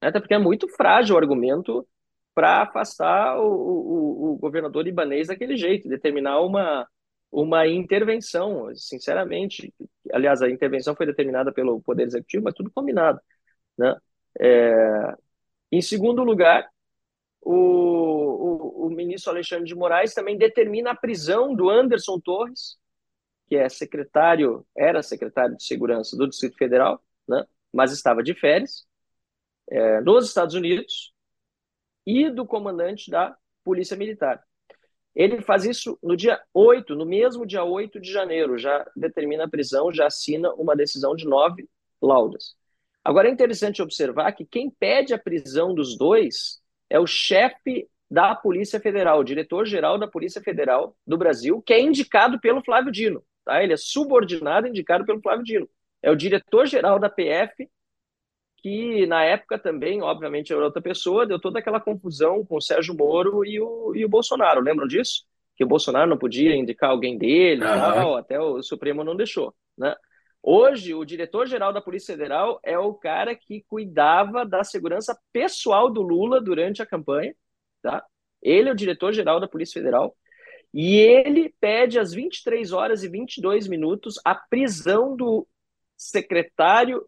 Até 0.00 0.20
porque 0.20 0.34
é 0.34 0.38
muito 0.38 0.68
frágil 0.68 1.16
o 1.16 1.18
argumento 1.18 1.86
para 2.34 2.62
afastar 2.62 3.38
o, 3.38 3.46
o, 3.46 4.32
o, 4.32 4.36
governador 4.38 4.86
ibanês 4.86 5.28
daquele 5.28 5.56
jeito, 5.56 5.88
determinar 5.88 6.40
uma, 6.40 6.86
uma 7.34 7.66
intervenção, 7.66 8.74
sinceramente. 8.76 9.74
Aliás, 10.12 10.40
a 10.40 10.48
intervenção 10.48 10.94
foi 10.94 11.06
determinada 11.06 11.52
pelo 11.52 11.80
Poder 11.82 12.04
Executivo, 12.04 12.44
mas 12.44 12.54
tudo 12.54 12.70
combinado. 12.70 13.20
Né? 13.76 13.96
É... 14.40 15.14
Em 15.72 15.82
segundo 15.82 16.22
lugar, 16.22 16.68
o, 17.42 17.52
o, 17.52 18.86
o, 18.86 18.90
ministro 18.90 19.32
Alexandre 19.32 19.66
de 19.66 19.74
Moraes 19.74 20.14
também 20.14 20.38
determina 20.38 20.92
a 20.92 20.96
prisão 20.96 21.54
do 21.54 21.68
Anderson 21.68 22.20
Torres, 22.20 22.78
que 23.48 23.56
é 23.56 23.68
secretário, 23.68 24.64
era 24.76 25.02
secretário 25.02 25.56
de 25.56 25.64
segurança 25.64 26.16
do 26.16 26.28
Distrito 26.28 26.56
Federal, 26.56 27.02
né? 27.28 27.44
mas 27.72 27.92
estava 27.92 28.22
de 28.22 28.34
férias, 28.34 28.86
é, 29.68 30.00
nos 30.02 30.28
Estados 30.28 30.54
Unidos, 30.54 31.12
e 32.06 32.30
do 32.30 32.46
comandante 32.46 33.10
da 33.10 33.36
Polícia 33.64 33.96
Militar. 33.96 34.44
Ele 35.14 35.40
faz 35.40 35.64
isso 35.64 35.98
no 36.02 36.16
dia 36.16 36.40
8, 36.52 36.94
no 36.96 37.06
mesmo 37.06 37.46
dia 37.46 37.62
8 37.62 38.00
de 38.00 38.10
janeiro, 38.10 38.58
já 38.58 38.84
determina 38.96 39.44
a 39.44 39.48
prisão, 39.48 39.92
já 39.92 40.06
assina 40.06 40.52
uma 40.54 40.74
decisão 40.74 41.14
de 41.14 41.24
nove 41.26 41.68
laudas. 42.02 42.56
Agora 43.04 43.28
é 43.28 43.30
interessante 43.30 43.82
observar 43.82 44.32
que 44.32 44.44
quem 44.44 44.70
pede 44.70 45.14
a 45.14 45.18
prisão 45.18 45.74
dos 45.74 45.96
dois 45.96 46.60
é 46.88 46.98
o 46.98 47.06
chefe 47.06 47.88
da 48.10 48.34
Polícia 48.34 48.80
Federal, 48.80 49.20
o 49.20 49.24
diretor-geral 49.24 49.98
da 49.98 50.08
Polícia 50.08 50.40
Federal 50.40 50.96
do 51.06 51.18
Brasil, 51.18 51.62
que 51.62 51.72
é 51.72 51.80
indicado 51.80 52.40
pelo 52.40 52.62
Flávio 52.62 52.90
Dino. 52.90 53.22
Tá? 53.44 53.62
Ele 53.62 53.72
é 53.72 53.76
subordinado, 53.76 54.66
indicado 54.66 55.04
pelo 55.04 55.20
Flávio 55.20 55.44
Dino. 55.44 55.68
É 56.02 56.10
o 56.10 56.16
diretor-geral 56.16 56.98
da 56.98 57.08
PF 57.08 57.68
que 58.64 59.06
na 59.06 59.22
época 59.22 59.58
também, 59.58 60.00
obviamente, 60.00 60.50
era 60.50 60.64
outra 60.64 60.80
pessoa, 60.80 61.26
deu 61.26 61.38
toda 61.38 61.58
aquela 61.58 61.78
confusão 61.78 62.42
com 62.46 62.56
o 62.56 62.62
Sérgio 62.62 62.94
Moro 62.94 63.44
e 63.44 63.60
o, 63.60 63.94
e 63.94 64.06
o 64.06 64.08
Bolsonaro. 64.08 64.62
Lembram 64.62 64.88
disso? 64.88 65.26
Que 65.54 65.64
o 65.64 65.66
Bolsonaro 65.66 66.08
não 66.08 66.16
podia 66.16 66.56
indicar 66.56 66.88
alguém 66.88 67.18
dele, 67.18 67.62
uhum. 67.62 67.68
tal, 67.68 68.16
até 68.16 68.40
o 68.40 68.62
Supremo 68.62 69.04
não 69.04 69.14
deixou. 69.14 69.54
Né? 69.76 69.94
Hoje, 70.42 70.94
o 70.94 71.04
diretor-geral 71.04 71.74
da 71.74 71.82
Polícia 71.82 72.14
Federal 72.14 72.58
é 72.64 72.78
o 72.78 72.94
cara 72.94 73.34
que 73.34 73.62
cuidava 73.68 74.46
da 74.46 74.64
segurança 74.64 75.14
pessoal 75.30 75.90
do 75.90 76.00
Lula 76.00 76.40
durante 76.40 76.80
a 76.80 76.86
campanha. 76.86 77.34
Tá? 77.82 78.02
Ele 78.40 78.70
é 78.70 78.72
o 78.72 78.76
diretor-geral 78.76 79.40
da 79.40 79.46
Polícia 79.46 79.78
Federal. 79.78 80.16
E 80.72 80.96
ele 80.96 81.54
pede 81.60 81.98
às 81.98 82.14
23 82.14 82.72
horas 82.72 83.02
e 83.02 83.10
22 83.10 83.68
minutos 83.68 84.18
a 84.24 84.34
prisão 84.34 85.14
do 85.14 85.46
secretário 85.98 87.06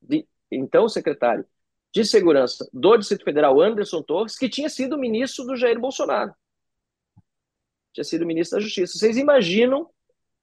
de, 0.00 0.24
então 0.54 0.88
secretário 0.88 1.44
de 1.92 2.04
Segurança 2.04 2.68
do 2.72 2.96
Distrito 2.96 3.24
Federal, 3.24 3.60
Anderson 3.60 4.02
Torres, 4.02 4.36
que 4.38 4.48
tinha 4.48 4.68
sido 4.68 4.98
ministro 4.98 5.44
do 5.44 5.56
Jair 5.56 5.78
Bolsonaro. 5.78 6.34
Tinha 7.92 8.04
sido 8.04 8.24
ministro 8.24 8.58
da 8.58 8.64
Justiça. 8.64 8.98
Vocês 8.98 9.18
imaginam 9.18 9.90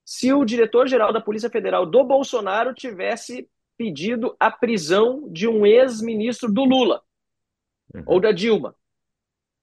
se 0.06 0.32
o 0.32 0.45
diretor-geral 0.45 1.12
da 1.12 1.19
Polícia 1.19 1.50
Federal 1.50 1.86
do 1.86 2.04
Bolsonaro 2.04 2.74
tivesse 2.74 3.50
pedido 3.76 4.36
a 4.39 4.52
prisão 4.52 5.28
de 5.32 5.48
um 5.48 5.65
ex-ministro 5.65 6.52
do 6.52 6.63
Lula 6.63 7.02
uhum. 7.93 8.04
ou 8.06 8.19
da 8.19 8.32
Dilma? 8.32 8.76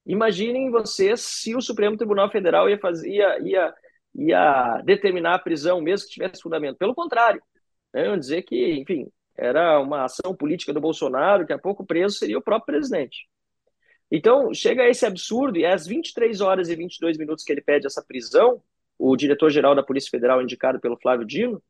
Imaginem 0.05 0.71
vocês 0.71 1.21
se 1.21 1.55
o 1.55 1.61
Supremo 1.61 1.97
Tribunal 1.97 2.31
Federal 2.31 2.69
ia, 2.69 2.79
fazer, 2.79 3.09
ia, 3.09 3.41
ia, 3.41 3.75
ia 4.15 4.83
determinar 4.85 5.35
a 5.35 5.39
prisão, 5.39 5.81
mesmo 5.81 6.07
que 6.07 6.15
tivesse 6.15 6.43
fundamento. 6.43 6.79
Pelo 6.79 6.95
contrário, 6.95 7.43
né, 7.93 8.07
iam 8.07 8.19
dizer 8.19 8.43
que, 8.43 8.73
enfim, 8.75 9.11
era 9.37 9.81
uma 9.81 10.05
ação 10.05 10.35
política 10.35 10.73
do 10.73 10.81
Bolsonaro, 10.81 11.47
que 11.47 11.53
a 11.53 11.59
pouco 11.59 11.85
preso 11.85 12.17
seria 12.17 12.39
o 12.39 12.43
próprio 12.43 12.75
presidente. 12.75 13.29
Então, 14.11 14.55
chega 14.55 14.89
esse 14.89 15.05
absurdo, 15.05 15.59
e 15.59 15.67
às 15.67 15.87
23 15.87 16.41
horas 16.41 16.69
e 16.69 16.77
22 16.77 17.19
minutos 17.19 17.45
que 17.45 17.53
ele 17.53 17.61
pede 17.61 17.87
essa 17.87 18.03
prisão, 18.03 18.63
o 18.99 19.17
diretor-geral 19.17 19.75
da 19.75 19.83
Polícia 19.83 20.11
Federal, 20.11 20.41
indicado 20.41 20.81
pelo 20.81 20.99
Flávio 20.99 21.27
Dino, 21.27 21.63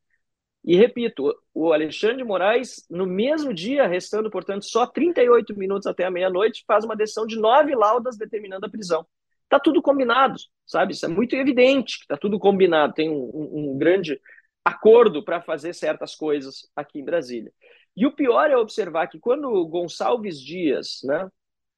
e 0.66 0.76
repito, 0.76 1.32
o 1.54 1.72
Alexandre 1.72 2.18
de 2.18 2.24
Moraes, 2.24 2.84
no 2.90 3.06
mesmo 3.06 3.54
dia, 3.54 3.86
restando, 3.86 4.28
portanto, 4.28 4.64
só 4.64 4.84
38 4.84 5.56
minutos 5.56 5.86
até 5.86 6.04
a 6.04 6.10
meia-noite, 6.10 6.64
faz 6.66 6.84
uma 6.84 6.96
decisão 6.96 7.24
de 7.24 7.38
nove 7.38 7.72
laudas 7.74 8.16
determinando 8.16 8.66
a 8.66 8.68
prisão. 8.68 9.06
Está 9.44 9.60
tudo 9.60 9.80
combinado, 9.80 10.34
sabe? 10.66 10.92
Isso 10.92 11.06
é 11.06 11.08
muito 11.08 11.36
evidente 11.36 11.98
que 11.98 12.04
está 12.04 12.16
tudo 12.16 12.36
combinado. 12.36 12.94
Tem 12.94 13.08
um, 13.08 13.30
um 13.72 13.78
grande 13.78 14.20
acordo 14.66 15.22
para 15.22 15.40
fazer 15.40 15.72
certas 15.74 16.16
coisas 16.16 16.68
aqui 16.74 16.98
em 16.98 17.04
Brasília. 17.04 17.52
E 17.96 18.04
o 18.04 18.10
pior 18.10 18.50
é 18.50 18.56
observar 18.56 19.06
que 19.06 19.20
quando 19.20 19.48
o 19.48 19.64
Gonçalves 19.68 20.40
Dias 20.40 21.02
né, 21.04 21.30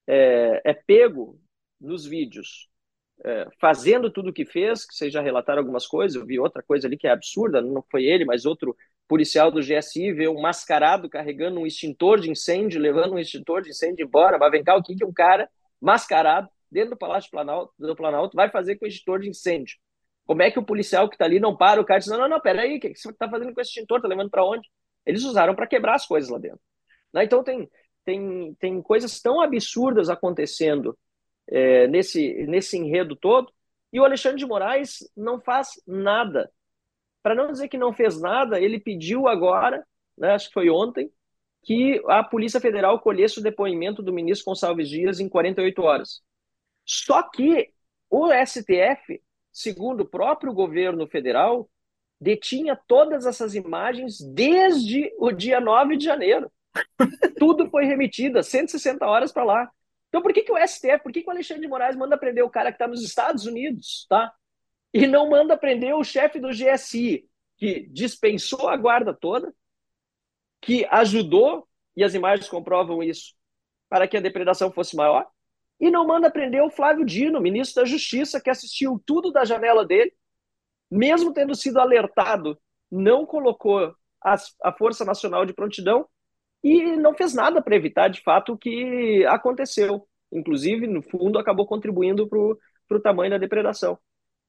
é, 0.07 0.63
é 0.65 0.73
pego 0.73 1.39
nos 1.79 2.07
vídeos 2.07 2.67
é, 3.23 3.47
fazendo 3.61 4.11
tudo 4.11 4.31
o 4.31 4.33
que 4.33 4.47
fez, 4.47 4.87
que 4.87 4.95
vocês 4.95 5.13
já 5.13 5.21
relataram 5.21 5.59
algumas 5.59 5.87
coisas, 5.87 6.19
eu 6.19 6.25
vi 6.25 6.39
outra 6.39 6.63
coisa 6.63 6.87
ali 6.87 6.97
que 6.97 7.07
é 7.07 7.11
absurda, 7.11 7.61
não 7.61 7.85
foi 7.91 8.05
ele, 8.05 8.25
mas 8.25 8.47
outro 8.47 8.75
policial 9.07 9.51
do 9.51 9.61
GSI 9.61 10.13
vê 10.15 10.27
um 10.27 10.41
mascarado 10.41 11.11
carregando 11.11 11.61
um 11.61 11.67
extintor 11.67 12.19
de 12.19 12.31
incêndio, 12.31 12.81
levando 12.81 13.13
um 13.13 13.19
extintor 13.19 13.61
de 13.61 13.69
incêndio 13.69 14.07
embora, 14.07 14.39
mas 14.39 14.51
vem 14.51 14.65
cá, 14.65 14.75
o 14.75 14.83
que, 14.83 14.97
que 14.97 15.05
um 15.05 15.13
cara 15.13 15.47
mascarado 15.79 16.49
dentro 16.71 16.91
do 16.91 16.97
Palácio 16.97 17.31
Planalto, 17.31 17.75
do 17.79 17.95
Planalto 17.95 18.35
vai 18.35 18.51
fazer 18.51 18.77
com 18.77 18.87
o 18.87 18.89
extintor 18.89 19.21
de 19.21 19.29
incêndio? 19.29 19.77
Como 20.29 20.43
é 20.43 20.51
que 20.51 20.59
o 20.59 20.65
policial 20.65 21.09
que 21.09 21.15
está 21.15 21.25
ali 21.25 21.41
não 21.41 21.57
para 21.57 21.81
o 21.81 21.87
cara 21.87 21.99
e 21.99 22.01
diz: 22.01 22.11
não, 22.11 22.19
não, 22.19 22.29
não, 22.29 22.39
peraí, 22.39 22.77
o 22.77 22.81
que 22.81 22.95
você 22.95 23.09
está 23.09 23.31
fazendo 23.31 23.55
com 23.55 23.63
esse 23.63 23.71
extintor? 23.71 23.97
Está 23.97 24.09
levando 24.09 24.29
para 24.29 24.45
onde? 24.45 24.69
Eles 25.07 25.25
usaram 25.25 25.55
para 25.55 25.67
quebrar 25.67 25.95
as 25.95 26.07
coisas 26.07 26.29
lá 26.29 26.39
dentro. 26.39 26.61
Né? 27.15 27.25
Então, 27.25 27.43
tem, 27.43 27.67
tem, 28.05 28.55
tem 28.61 28.83
coisas 28.83 29.23
tão 29.23 29.41
absurdas 29.41 30.11
acontecendo 30.11 30.97
é, 31.49 31.89
nesse, 31.89 32.45
nesse 32.47 32.77
enredo 32.77 33.17
todo, 33.17 33.51
e 33.91 33.99
o 33.99 34.05
Alexandre 34.05 34.39
de 34.39 34.45
Moraes 34.45 34.99
não 35.17 35.41
faz 35.41 35.83
nada. 35.87 36.53
Para 37.23 37.35
não 37.35 37.51
dizer 37.51 37.69
que 37.69 37.79
não 37.79 37.95
fez 37.95 38.21
nada, 38.21 38.61
ele 38.61 38.79
pediu 38.79 39.29
agora, 39.29 39.83
né, 40.17 40.33
acho 40.33 40.49
que 40.49 40.55
foi 40.55 40.69
ontem, 40.69 41.11
que 41.63 42.03
a 42.07 42.23
Polícia 42.23 42.61
Federal 42.61 43.01
colhesse 43.01 43.41
o 43.41 43.43
depoimento 43.43 44.03
do 44.03 44.13
ministro 44.13 44.45
Gonçalves 44.45 44.91
Dias 44.91 45.21
em 45.21 45.29
48 45.29 45.83
horas. 45.83 46.21
Só 46.85 47.23
que 47.23 47.71
o 48.11 48.29
STF 48.31 49.23
segundo 49.59 50.03
o 50.03 50.09
próprio 50.09 50.53
governo 50.53 51.05
federal, 51.09 51.69
detinha 52.21 52.79
todas 52.87 53.27
essas 53.27 53.57
imagens 53.57 54.21
desde 54.21 55.13
o 55.19 55.33
dia 55.33 55.61
9 55.61 55.97
de 55.97 56.05
janeiro. 56.05 56.51
Tudo 57.39 57.69
foi 57.69 57.85
remetido, 57.85 58.41
160 58.41 59.05
horas 59.05 59.33
para 59.33 59.43
lá. 59.43 59.71
Então, 60.09 60.23
por 60.23 60.33
que, 60.33 60.43
que 60.43 60.53
o 60.53 60.67
STF, 60.67 61.03
por 61.03 61.11
que, 61.11 61.23
que 61.23 61.29
o 61.29 61.33
Alexandre 61.33 61.63
de 61.63 61.69
Moraes 61.69 61.97
manda 61.97 62.17
prender 62.17 62.45
o 62.45 62.51
cara 62.51 62.71
que 62.71 62.77
está 62.77 62.87
nos 62.87 63.03
Estados 63.03 63.47
Unidos, 63.47 64.07
tá? 64.09 64.33
E 64.95 65.09
não 65.09 65.29
manda 65.29 65.57
prender 65.57 65.93
o 65.95 66.05
chefe 66.05 66.39
do 66.39 66.51
GSI, 66.51 67.29
que 67.57 67.89
dispensou 67.91 68.69
a 68.69 68.77
guarda 68.77 69.13
toda, 69.13 69.53
que 70.61 70.87
ajudou, 70.89 71.69
e 71.97 72.05
as 72.05 72.15
imagens 72.15 72.49
comprovam 72.49 73.03
isso, 73.03 73.35
para 73.89 74.07
que 74.07 74.17
a 74.17 74.21
depredação 74.21 74.71
fosse 74.71 74.95
maior, 74.95 75.29
e 75.81 75.91
não 75.91 76.07
manda 76.07 76.31
prender 76.31 76.63
o 76.63 76.71
Flávio 76.71 77.05
Dino, 77.05 77.41
ministro 77.41 77.83
da 77.83 77.89
Justiça, 77.89 78.41
que 78.41 78.51
assistiu 78.51 79.01
tudo 79.07 79.31
da 79.31 79.45
janela 79.45 79.87
dele, 79.87 80.13
mesmo 80.91 81.33
tendo 81.33 81.55
sido 81.55 81.79
alertado, 81.79 82.59
não 82.91 83.25
colocou 83.25 83.95
as, 84.21 84.55
a 84.63 84.73
Força 84.73 85.05
Nacional 85.05 85.47
de 85.47 85.53
Prontidão 85.53 86.07
e 86.65 86.97
não 86.97 87.15
fez 87.15 87.35
nada 87.35 87.63
para 87.63 87.77
evitar, 87.77 88.09
de 88.09 88.23
fato, 88.23 88.53
o 88.53 88.59
que 88.59 89.25
aconteceu. 89.27 90.07
Inclusive, 90.33 90.87
no 90.87 91.03
fundo, 91.03 91.39
acabou 91.39 91.67
contribuindo 91.67 92.29
para 92.29 92.97
o 92.97 93.01
tamanho 93.01 93.31
da 93.31 93.39
depredação. 93.39 93.99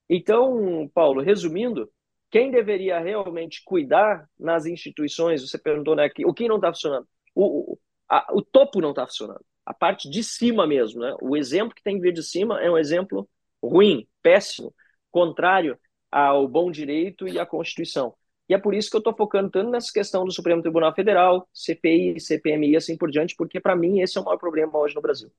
Então, 0.09 0.89
Paulo, 0.93 1.21
resumindo, 1.21 1.89
quem 2.31 2.49
deveria 2.49 2.99
realmente 2.99 3.61
cuidar 3.63 4.27
nas 4.39 4.65
instituições, 4.65 5.47
você 5.47 5.57
perguntou, 5.59 5.95
né, 5.95 6.09
o 6.25 6.33
que 6.33 6.47
não 6.47 6.55
está 6.55 6.69
funcionando? 6.69 7.07
O, 7.35 7.73
o, 7.73 7.79
a, 8.09 8.27
o 8.33 8.41
topo 8.41 8.81
não 8.81 8.89
está 8.89 9.05
funcionando 9.05 9.45
a 9.69 9.73
parte 9.73 10.09
de 10.09 10.23
cima 10.23 10.65
mesmo. 10.65 10.99
Né? 10.99 11.15
O 11.21 11.37
exemplo 11.37 11.75
que 11.75 11.83
tem 11.83 11.95
que 11.95 12.01
vir 12.01 12.11
de 12.11 12.23
cima 12.23 12.59
é 12.59 12.71
um 12.71 12.77
exemplo 12.77 13.29
ruim, 13.63 14.07
péssimo, 14.23 14.73
contrário 15.11 15.77
ao 16.11 16.47
bom 16.47 16.71
direito 16.71 17.27
e 17.27 17.37
à 17.37 17.45
Constituição. 17.45 18.15
E 18.49 18.53
é 18.55 18.57
por 18.57 18.73
isso 18.73 18.89
que 18.89 18.95
eu 18.95 18.99
estou 18.99 19.15
focando 19.15 19.51
tanto 19.51 19.69
nessa 19.69 19.93
questão 19.93 20.25
do 20.25 20.31
Supremo 20.31 20.63
Tribunal 20.63 20.91
Federal, 20.95 21.47
CPI, 21.53 22.19
CPMI, 22.19 22.77
assim 22.77 22.97
por 22.97 23.11
diante, 23.11 23.35
porque 23.35 23.59
para 23.59 23.75
mim 23.75 23.99
esse 23.99 24.17
é 24.17 24.21
o 24.21 24.25
maior 24.25 24.39
problema 24.39 24.75
hoje 24.75 24.95
no 24.95 25.03
Brasil. 25.03 25.29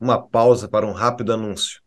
Uma 0.00 0.26
pausa 0.26 0.66
para 0.66 0.86
um 0.86 0.92
rápido 0.92 1.34
anúncio. 1.34 1.82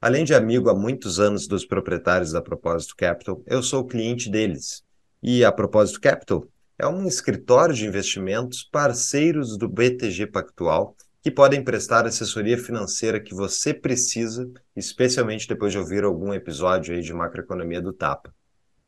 Além 0.00 0.22
de 0.22 0.32
amigo 0.32 0.70
há 0.70 0.74
muitos 0.76 1.18
anos 1.18 1.48
dos 1.48 1.66
proprietários 1.66 2.30
da 2.30 2.40
Propósito 2.40 2.94
Capital, 2.96 3.42
eu 3.48 3.64
sou 3.64 3.84
cliente 3.84 4.30
deles. 4.30 4.84
E 5.20 5.44
a 5.44 5.50
Propósito 5.50 6.00
Capital 6.00 6.46
é 6.80 6.86
um 6.88 7.06
escritório 7.06 7.74
de 7.74 7.86
investimentos 7.86 8.64
parceiros 8.64 9.58
do 9.58 9.68
BTG 9.68 10.26
Pactual 10.28 10.96
que 11.22 11.30
podem 11.30 11.62
prestar 11.62 12.06
assessoria 12.06 12.56
financeira 12.56 13.20
que 13.20 13.34
você 13.34 13.74
precisa, 13.74 14.50
especialmente 14.74 15.46
depois 15.46 15.72
de 15.72 15.78
ouvir 15.78 16.04
algum 16.04 16.32
episódio 16.32 16.94
aí 16.94 17.02
de 17.02 17.12
macroeconomia 17.12 17.82
do 17.82 17.92
Tapa. 17.92 18.34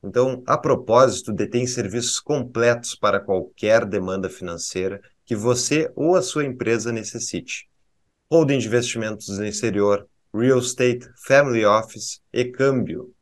Então, 0.02 0.42
a 0.46 0.56
propósito, 0.56 1.30
detém 1.32 1.66
serviços 1.66 2.18
completos 2.18 2.94
para 2.94 3.20
qualquer 3.20 3.84
demanda 3.84 4.30
financeira 4.30 4.98
que 5.26 5.36
você 5.36 5.92
ou 5.94 6.16
a 6.16 6.22
sua 6.22 6.46
empresa 6.46 6.90
necessite. 6.90 7.68
Holding 8.30 8.58
de 8.58 8.66
investimentos 8.68 9.28
no 9.28 9.44
exterior, 9.44 10.08
real 10.34 10.58
estate, 10.58 11.06
family 11.26 11.66
office 11.66 12.22
e 12.32 12.46
câmbio. 12.46 13.12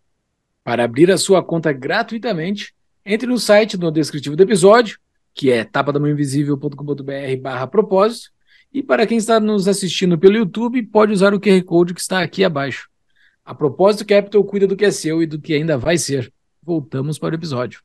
Para 0.62 0.84
abrir 0.84 1.10
a 1.10 1.18
sua 1.18 1.44
conta 1.44 1.72
gratuitamente, 1.72 2.72
entre 3.04 3.26
no 3.26 3.38
site 3.38 3.76
no 3.76 3.90
descritivo 3.90 4.36
do 4.36 4.42
episódio, 4.42 4.98
que 5.34 5.50
é 5.50 5.64
tapadamãoinvisível.com.br 5.64 7.40
barra 7.40 7.66
propósito, 7.66 8.30
e 8.72 8.82
para 8.82 9.06
quem 9.06 9.18
está 9.18 9.40
nos 9.40 9.66
assistindo 9.66 10.16
pelo 10.18 10.36
YouTube, 10.36 10.82
pode 10.84 11.12
usar 11.12 11.34
o 11.34 11.40
QR 11.40 11.62
Code 11.64 11.94
que 11.94 12.00
está 12.00 12.22
aqui 12.22 12.44
abaixo. 12.44 12.88
A 13.44 13.54
propósito, 13.54 14.06
Capital 14.06 14.44
cuida 14.44 14.66
do 14.66 14.76
que 14.76 14.84
é 14.84 14.90
seu 14.90 15.22
e 15.22 15.26
do 15.26 15.40
que 15.40 15.54
ainda 15.54 15.76
vai 15.76 15.98
ser. 15.98 16.32
Voltamos 16.62 17.18
para 17.18 17.32
o 17.32 17.34
episódio. 17.34 17.82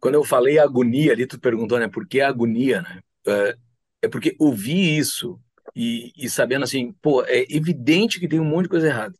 Quando 0.00 0.14
eu 0.14 0.24
falei 0.24 0.58
agonia 0.58 1.12
ali, 1.12 1.26
tu 1.26 1.38
perguntou, 1.38 1.78
né? 1.78 1.86
Por 1.86 2.06
que 2.06 2.20
agonia, 2.20 2.80
né? 2.80 3.00
É, 3.26 3.56
é 4.02 4.08
porque 4.08 4.34
ouvir 4.38 4.96
isso 4.98 5.38
e, 5.76 6.12
e 6.16 6.30
sabendo 6.30 6.64
assim, 6.64 6.94
pô, 7.02 7.22
é 7.24 7.44
evidente 7.54 8.18
que 8.18 8.28
tem 8.28 8.40
um 8.40 8.44
monte 8.44 8.64
de 8.64 8.70
coisa 8.70 8.86
errada. 8.86 9.14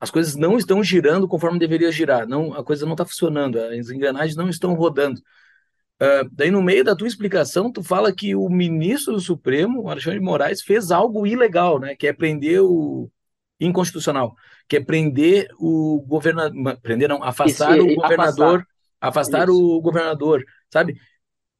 As 0.00 0.10
coisas 0.10 0.36
não 0.36 0.56
estão 0.56 0.82
girando 0.82 1.26
conforme 1.26 1.58
deveria 1.58 1.90
girar. 1.90 2.26
Não, 2.26 2.54
a 2.54 2.62
coisa 2.62 2.86
não 2.86 2.92
está 2.92 3.04
funcionando. 3.04 3.58
As 3.58 3.90
engrenagens 3.90 4.36
não 4.36 4.48
estão 4.48 4.74
rodando. 4.74 5.20
Uh, 6.00 6.28
daí, 6.30 6.50
no 6.50 6.62
meio 6.62 6.84
da 6.84 6.94
tua 6.94 7.08
explicação, 7.08 7.72
tu 7.72 7.82
fala 7.82 8.12
que 8.12 8.34
o 8.34 8.48
ministro 8.48 9.14
do 9.14 9.20
Supremo, 9.20 9.88
Alexandre 9.88 10.20
de 10.20 10.24
Moraes, 10.24 10.62
fez 10.62 10.92
algo 10.92 11.26
ilegal, 11.26 11.80
né? 11.80 11.96
Que 11.96 12.06
é 12.06 12.12
prender 12.12 12.62
o 12.62 13.10
inconstitucional, 13.60 14.36
que 14.68 14.76
é 14.76 14.80
prender 14.80 15.48
o 15.58 16.00
governador, 16.06 16.78
prender 16.80 17.08
não, 17.08 17.22
afastar 17.22 17.76
Isso, 17.76 17.86
o 17.86 17.94
governador, 17.96 18.66
afastar, 19.00 19.46
afastar 19.46 19.50
o 19.50 19.80
governador, 19.80 20.44
sabe? 20.72 20.96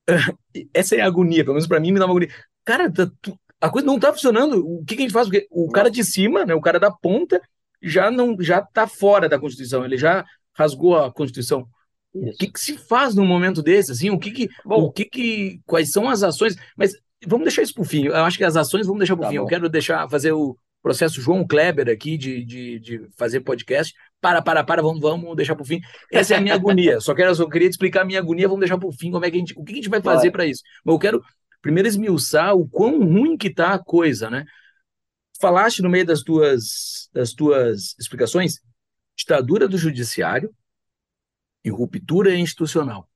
Essa 0.72 0.94
é 0.94 1.00
a 1.00 1.06
agonia, 1.06 1.42
pelo 1.42 1.54
menos 1.54 1.66
para 1.66 1.80
mim 1.80 1.90
me 1.90 1.98
dá 1.98 2.04
uma 2.04 2.12
agonia. 2.12 2.32
Cara, 2.64 2.92
tá, 2.92 3.10
tu, 3.20 3.36
a 3.60 3.68
coisa 3.68 3.86
não 3.86 3.98
tá 3.98 4.12
funcionando. 4.12 4.64
O 4.64 4.84
que, 4.84 4.94
que 4.94 5.02
a 5.02 5.04
gente 5.04 5.12
faz? 5.12 5.26
Porque 5.26 5.48
o 5.50 5.68
cara 5.70 5.90
de 5.90 6.04
cima, 6.04 6.44
né, 6.44 6.54
o 6.54 6.60
cara 6.60 6.78
da 6.78 6.90
ponta, 6.90 7.40
já 7.82 8.10
não 8.10 8.36
já 8.40 8.60
tá 8.60 8.86
fora 8.86 9.28
da 9.28 9.38
Constituição, 9.38 9.84
ele 9.84 9.96
já 9.96 10.24
rasgou 10.54 10.96
a 10.96 11.12
Constituição. 11.12 11.66
Isso. 12.14 12.34
O 12.34 12.36
que, 12.38 12.50
que, 12.50 12.60
se 12.60 12.76
faz 12.76 13.14
num 13.14 13.26
momento 13.26 13.62
desse? 13.62 13.92
Assim, 13.92 14.10
o 14.10 14.18
que 14.18 14.30
que, 14.30 14.48
bom, 14.64 14.84
o 14.84 14.92
que 14.92 15.04
que, 15.04 15.60
quais 15.66 15.90
são 15.90 16.08
as 16.08 16.22
ações? 16.22 16.56
Mas 16.76 16.92
vamos 17.26 17.44
deixar 17.44 17.62
isso 17.62 17.74
por 17.74 17.84
fim. 17.84 18.06
Eu 18.06 18.16
acho 18.16 18.38
que 18.38 18.44
as 18.44 18.56
ações 18.56 18.86
vamos 18.86 19.00
deixar 19.00 19.16
por 19.16 19.22
tá 19.22 19.28
fim. 19.28 19.36
Bom. 19.36 19.42
Eu 19.42 19.46
quero 19.46 19.68
deixar 19.68 20.08
fazer 20.08 20.32
o 20.32 20.56
processo 20.82 21.20
João 21.20 21.46
Kleber 21.46 21.88
aqui 21.88 22.16
de, 22.16 22.44
de, 22.44 22.78
de 22.80 23.08
fazer 23.16 23.40
podcast. 23.40 23.94
Para, 24.20 24.42
para, 24.42 24.64
para, 24.64 24.82
vamos, 24.82 25.00
vamos 25.00 25.36
deixar 25.36 25.54
por 25.54 25.66
fim. 25.66 25.80
Essa 26.12 26.34
é 26.34 26.38
a 26.38 26.40
minha 26.40 26.54
agonia. 26.54 26.98
Só 26.98 27.14
quero, 27.14 27.32
só 27.34 27.48
queria 27.48 27.68
te 27.68 27.72
explicar 27.72 28.02
a 28.02 28.04
minha 28.04 28.18
agonia. 28.18 28.48
Vamos 28.48 28.60
deixar 28.60 28.78
por 28.78 28.92
fim. 28.92 29.10
Como 29.12 29.24
é 29.24 29.30
que 29.30 29.36
a 29.36 29.40
gente, 29.40 29.54
o 29.56 29.62
que 29.62 29.72
a 29.72 29.76
gente 29.76 29.88
vai 29.88 30.00
fazer 30.00 30.30
para 30.30 30.44
isso? 30.44 30.62
Mas 30.84 30.92
eu 30.92 30.98
quero 30.98 31.22
primeiro 31.60 31.88
esmiuçar 31.88 32.54
o 32.54 32.66
quão 32.68 32.98
ruim 32.98 33.36
que 33.36 33.50
tá 33.50 33.74
a 33.74 33.78
coisa, 33.78 34.30
né? 34.30 34.44
Falaste 35.40 35.82
no 35.82 35.88
meio 35.88 36.04
das 36.04 36.22
tuas 36.22 37.08
das 37.12 37.32
tuas 37.32 37.94
explicações 37.98 38.60
ditadura 39.16 39.66
do 39.66 39.76
judiciário 39.76 40.54
e 41.64 41.70
ruptura 41.70 42.34
institucional. 42.34 43.08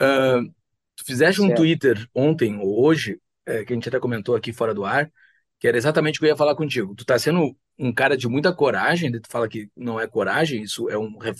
Uh, 0.00 0.52
tu 0.94 1.04
fizeste 1.06 1.40
certo. 1.40 1.52
um 1.52 1.54
Twitter 1.54 2.08
ontem 2.14 2.58
ou 2.58 2.84
hoje, 2.84 3.20
é, 3.46 3.64
que 3.64 3.72
a 3.72 3.76
gente 3.76 3.88
até 3.88 3.98
comentou 3.98 4.36
aqui 4.36 4.52
fora 4.52 4.74
do 4.74 4.84
ar, 4.84 5.10
que 5.58 5.66
era 5.66 5.76
exatamente 5.76 6.16
o 6.16 6.20
que 6.20 6.26
eu 6.26 6.30
ia 6.30 6.36
falar 6.36 6.54
contigo. 6.54 6.94
Tu 6.94 7.04
tá 7.04 7.18
sendo 7.18 7.56
um 7.82 7.92
cara 7.92 8.16
de 8.16 8.28
muita 8.28 8.52
coragem, 8.52 9.10
tu 9.12 9.28
fala 9.28 9.48
que 9.48 9.68
não 9.76 9.98
é 9.98 10.06
coragem, 10.06 10.62
isso 10.62 10.88
é 10.88 10.96
um 10.96 11.18
é, 11.22 11.32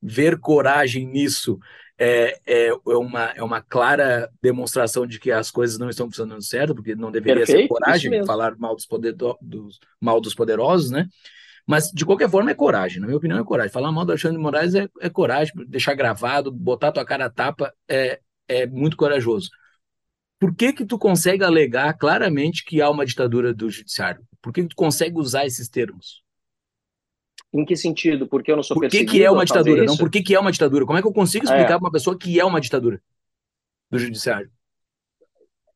ver 0.00 0.38
coragem 0.38 1.04
nisso 1.04 1.58
é, 1.98 2.38
é, 2.46 2.68
é, 2.68 2.96
uma, 2.96 3.24
é 3.36 3.42
uma 3.42 3.60
clara 3.60 4.30
demonstração 4.40 5.06
de 5.06 5.18
que 5.18 5.30
as 5.30 5.50
coisas 5.50 5.78
não 5.78 5.90
estão 5.90 6.06
funcionando 6.06 6.42
certo, 6.42 6.74
porque 6.74 6.94
não 6.94 7.10
deveria 7.10 7.44
Perfeito, 7.44 7.62
ser 7.62 7.68
coragem 7.68 8.24
falar 8.24 8.56
mal 8.56 8.74
dos, 8.74 8.86
poder, 8.86 9.14
dos, 9.42 9.80
mal 10.00 10.20
dos 10.20 10.34
poderosos, 10.34 10.90
né? 10.90 11.08
Mas, 11.66 11.90
de 11.92 12.06
qualquer 12.06 12.30
forma, 12.30 12.50
é 12.50 12.54
coragem. 12.54 13.00
Na 13.00 13.06
minha 13.06 13.18
opinião, 13.18 13.38
é 13.38 13.44
coragem. 13.44 13.70
Falar 13.70 13.92
mal 13.92 14.04
do 14.04 14.12
Alexandre 14.12 14.38
de 14.38 14.42
Moraes 14.42 14.74
é, 14.74 14.88
é 15.00 15.10
coragem. 15.10 15.52
Deixar 15.68 15.94
gravado, 15.94 16.50
botar 16.50 16.90
tua 16.90 17.04
cara 17.04 17.26
a 17.26 17.30
tapa 17.30 17.72
é, 17.88 18.18
é 18.48 18.66
muito 18.66 18.96
corajoso. 18.96 19.50
Por 20.38 20.54
que 20.54 20.72
que 20.72 20.86
tu 20.86 20.98
consegue 20.98 21.44
alegar 21.44 21.92
claramente 21.98 22.64
que 22.64 22.80
há 22.80 22.88
uma 22.88 23.04
ditadura 23.04 23.52
do 23.52 23.68
judiciário? 23.70 24.24
Por 24.42 24.52
que, 24.52 24.66
tu 24.66 24.74
consegue 24.74 25.18
usar 25.18 25.46
esses 25.46 25.68
termos? 25.68 26.22
Em 27.52 27.64
que 27.64 27.76
sentido? 27.76 28.28
Porque 28.28 28.50
eu 28.50 28.56
não 28.56 28.62
sou 28.62 28.76
Por 28.76 28.88
que, 28.88 29.04
que 29.04 29.22
é 29.22 29.30
uma 29.30 29.44
ditadura? 29.44 29.84
Não, 29.84 29.96
por 29.96 30.10
que, 30.10 30.22
que 30.22 30.34
é 30.34 30.40
uma 30.40 30.52
ditadura? 30.52 30.86
Como 30.86 30.98
é 30.98 31.02
que 31.02 31.08
eu 31.08 31.12
consigo 31.12 31.44
explicar 31.44 31.64
é. 31.64 31.78
para 31.78 31.78
uma 31.78 31.92
pessoa 31.92 32.16
que 32.16 32.38
é 32.38 32.44
uma 32.44 32.60
ditadura 32.60 33.02
do 33.90 33.98
judiciário? 33.98 34.50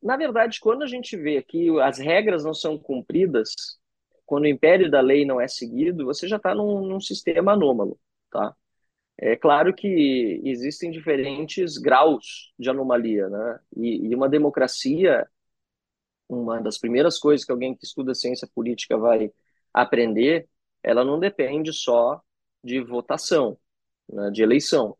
Na 0.02 0.16
verdade, 0.16 0.60
quando 0.60 0.82
a 0.82 0.86
gente 0.86 1.16
vê 1.16 1.42
que 1.42 1.68
as 1.80 1.98
regras 1.98 2.44
não 2.44 2.54
são 2.54 2.78
cumpridas, 2.78 3.50
quando 4.26 4.44
o 4.44 4.48
império 4.48 4.90
da 4.90 5.00
lei 5.00 5.24
não 5.24 5.40
é 5.40 5.48
seguido, 5.48 6.04
você 6.04 6.28
já 6.28 6.36
está 6.36 6.54
num, 6.54 6.86
num, 6.86 7.00
sistema 7.00 7.52
anômalo, 7.52 7.98
tá? 8.30 8.54
É 9.18 9.36
claro 9.36 9.72
que 9.74 10.40
existem 10.44 10.90
diferentes 10.90 11.78
graus 11.78 12.52
de 12.58 12.68
anomalia, 12.68 13.28
né? 13.28 13.60
E, 13.76 14.08
e 14.08 14.14
uma 14.14 14.28
democracia, 14.28 15.26
uma 16.28 16.60
das 16.60 16.78
primeiras 16.78 17.18
coisas 17.18 17.44
que 17.44 17.52
alguém 17.52 17.74
que 17.74 17.84
estuda 17.84 18.14
ciência 18.14 18.48
política 18.54 18.96
vai 18.96 19.32
aprender, 19.72 20.48
ela 20.82 21.04
não 21.04 21.18
depende 21.18 21.72
só 21.72 22.20
de 22.62 22.80
votação, 22.80 23.58
né, 24.08 24.30
de 24.30 24.42
eleição. 24.42 24.96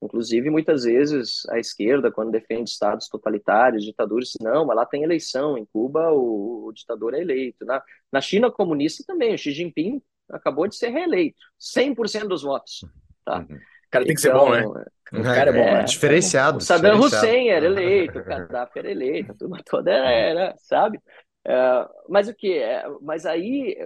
Inclusive, 0.00 0.48
muitas 0.48 0.84
vezes, 0.84 1.44
a 1.50 1.58
esquerda, 1.58 2.10
quando 2.10 2.30
defende 2.30 2.70
estados 2.70 3.08
totalitários, 3.08 3.84
ditaduras, 3.84 4.32
não, 4.40 4.64
mas 4.64 4.76
lá 4.76 4.86
tem 4.86 5.02
eleição. 5.02 5.58
Em 5.58 5.66
Cuba, 5.66 6.12
o, 6.12 6.66
o 6.66 6.72
ditador 6.72 7.14
é 7.14 7.20
eleito. 7.20 7.64
Na, 7.64 7.82
na 8.12 8.20
China 8.20 8.50
comunista 8.50 9.02
também, 9.04 9.34
o 9.34 9.38
Xi 9.38 9.50
Jinping 9.50 10.00
acabou 10.30 10.68
de 10.68 10.76
ser 10.76 10.90
reeleito. 10.90 11.38
100% 11.58 12.28
dos 12.28 12.42
votos. 12.42 12.84
Tá? 13.24 13.40
Uhum. 13.40 13.58
Cara, 13.90 14.04
tem 14.04 14.14
que 14.14 14.20
ser 14.20 14.32
bom, 14.32 14.50
né? 14.50 14.60
Então, 14.60 15.20
o 15.20 15.22
cara 15.24 15.50
é 15.50 15.52
bom, 15.52 15.58
é, 15.58 15.80
é 15.80 15.84
diferenciado. 15.84 16.58
O 16.58 16.60
Saddam 16.60 16.98
Hussein 16.98 17.48
era 17.48 17.64
eleito, 17.64 18.18
o 18.18 18.24
Gaddafi 18.24 18.78
era 18.78 18.90
eleito, 18.90 19.32
a 19.32 19.34
turma 19.34 19.58
toda 19.64 19.90
era, 19.90 20.54
sabe? 20.58 21.00
É, 21.46 21.88
mas 22.08 22.28
o 22.28 22.34
que? 22.34 22.58
É, 22.58 22.84
mas 23.00 23.24
aí 23.24 23.76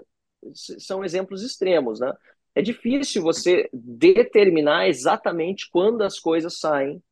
são 0.54 1.04
exemplos 1.04 1.42
extremos, 1.42 2.00
né? 2.00 2.12
é 2.54 2.62
difícil 2.62 3.22
você 3.22 3.68
determinar 3.72 4.88
exatamente 4.88 5.68
quando 5.70 6.02
as 6.02 6.18
coisas 6.18 6.58
saem 6.58 7.02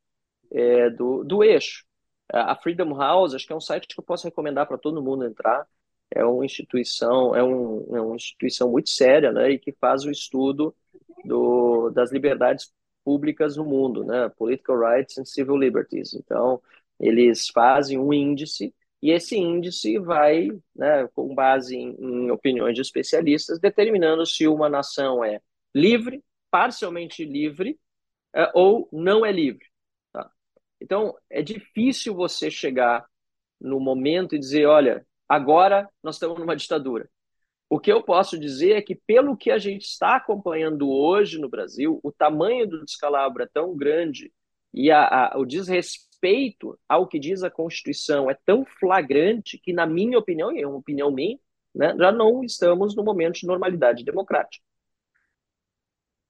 é, 0.52 0.90
do, 0.90 1.24
do 1.24 1.42
eixo. 1.42 1.84
A 2.32 2.54
Freedom 2.54 2.96
House, 2.96 3.34
acho 3.34 3.46
que 3.46 3.52
é 3.52 3.56
um 3.56 3.60
site 3.60 3.88
que 3.88 3.98
eu 3.98 4.04
posso 4.04 4.24
recomendar 4.24 4.66
para 4.66 4.78
todo 4.78 5.02
mundo 5.02 5.24
entrar. 5.24 5.66
É 6.14 6.24
uma 6.24 6.44
instituição, 6.44 7.34
é, 7.34 7.42
um, 7.42 7.96
é 7.96 8.00
uma 8.00 8.14
instituição 8.14 8.70
muito 8.70 8.90
séria, 8.90 9.32
né, 9.32 9.50
e 9.50 9.58
que 9.58 9.72
faz 9.72 10.04
o 10.04 10.10
estudo 10.10 10.74
do, 11.24 11.90
das 11.90 12.12
liberdades 12.12 12.70
públicas 13.04 13.56
no 13.56 13.64
mundo, 13.64 14.04
né, 14.04 14.28
Political 14.36 14.78
Rights 14.78 15.18
and 15.18 15.24
Civil 15.24 15.56
Liberties. 15.56 16.14
Então, 16.14 16.60
eles 16.98 17.48
fazem 17.48 17.98
um 17.98 18.12
índice 18.12 18.74
e 19.02 19.10
esse 19.10 19.36
índice 19.36 19.98
vai, 19.98 20.50
né, 20.76 21.08
com 21.14 21.34
base 21.34 21.76
em, 21.76 21.96
em, 21.98 22.30
opiniões 22.30 22.74
de 22.74 22.82
especialistas, 22.82 23.58
determinando 23.58 24.26
se 24.26 24.46
uma 24.46 24.68
nação 24.68 25.24
é 25.24 25.40
livre, 25.74 26.22
parcialmente 26.50 27.24
livre 27.24 27.78
é, 28.34 28.50
ou 28.54 28.88
não 28.92 29.24
é 29.24 29.32
livre. 29.32 29.64
Tá? 30.12 30.30
Então, 30.80 31.16
é 31.30 31.42
difícil 31.42 32.14
você 32.14 32.50
chegar 32.50 33.06
no 33.60 33.80
momento 33.80 34.34
e 34.34 34.38
dizer: 34.38 34.66
olha, 34.66 35.06
agora 35.28 35.88
nós 36.02 36.16
estamos 36.16 36.38
numa 36.38 36.56
ditadura. 36.56 37.08
O 37.70 37.80
que 37.80 37.90
eu 37.90 38.02
posso 38.02 38.38
dizer 38.38 38.72
é 38.72 38.82
que, 38.82 38.94
pelo 38.94 39.36
que 39.36 39.50
a 39.50 39.56
gente 39.56 39.84
está 39.84 40.16
acompanhando 40.16 40.90
hoje 40.90 41.38
no 41.38 41.48
Brasil, 41.48 41.98
o 42.02 42.12
tamanho 42.12 42.68
do 42.68 42.84
descalabro 42.84 43.42
é 43.42 43.46
tão 43.46 43.74
grande 43.74 44.30
e 44.74 44.90
a, 44.90 45.32
a, 45.32 45.38
o 45.38 45.46
desrespeito 45.46 46.10
respeito 46.20 46.78
ao 46.88 47.08
que 47.08 47.18
diz 47.18 47.42
a 47.42 47.50
Constituição 47.50 48.30
é 48.30 48.36
tão 48.44 48.64
flagrante 48.64 49.58
que, 49.58 49.72
na 49.72 49.86
minha 49.86 50.18
opinião, 50.18 50.52
e 50.52 50.60
é 50.60 50.66
uma 50.66 50.76
opinião 50.76 51.10
minha, 51.10 51.38
né, 51.74 51.94
já 51.96 52.12
não 52.12 52.44
estamos 52.44 52.94
no 52.94 53.02
momento 53.02 53.40
de 53.40 53.46
normalidade 53.46 54.04
democrática. 54.04 54.62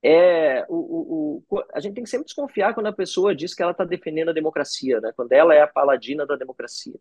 É, 0.03 0.64
o, 0.68 0.76
o, 0.76 1.44
o, 1.50 1.64
a 1.74 1.81
gente 1.81 1.94
tem 1.94 2.05
que 2.05 2.09
sempre 2.11 2.24
desconfiar 2.24 2.72
quando 2.72 2.87
a 2.87 2.92
pessoa 2.92 3.35
diz 3.35 3.53
que 3.55 3.62
ela 3.62 3.72
está 3.72 3.85
defendendo 3.85 4.31
a 4.31 4.35
democracia, 4.35 5.00
né, 5.00 5.12
quando 5.14 5.33
ela 5.33 5.55
é 5.55 5.61
a 5.61 5.66
paladina 5.66 6.24
da 6.24 6.37
democracia. 6.37 6.98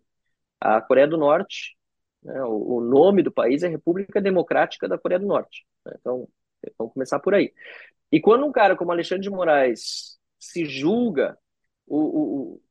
A 0.60 0.82
Coreia 0.82 1.08
do 1.08 1.17
Norte, 1.17 1.78
né, 2.23 2.43
o, 2.43 2.77
o, 2.77 2.82
nome 2.82 3.23
do 3.23 3.32
país 3.32 3.63
é 3.63 3.67
República 3.67 4.21
Democrática 4.21 4.88
da 4.88 4.97
Coreia 4.97 5.19
do 5.19 5.27
Norte. 5.27 5.65
Né, 5.86 5.93
então, 5.99 6.27
vamos 6.77 6.93
começar 6.93 7.19
por 7.19 7.34
aí. 7.34 7.53
E 8.12 8.19
quando 8.19 8.45
um 8.45 8.51
cara 8.51 8.75
como 8.75 8.91
Alexandre 8.91 9.23
de 9.23 9.29
Moraes 9.29 10.19
se 10.38 10.65
julga 10.65 11.38
o, 11.86 11.97
o, 11.97 12.62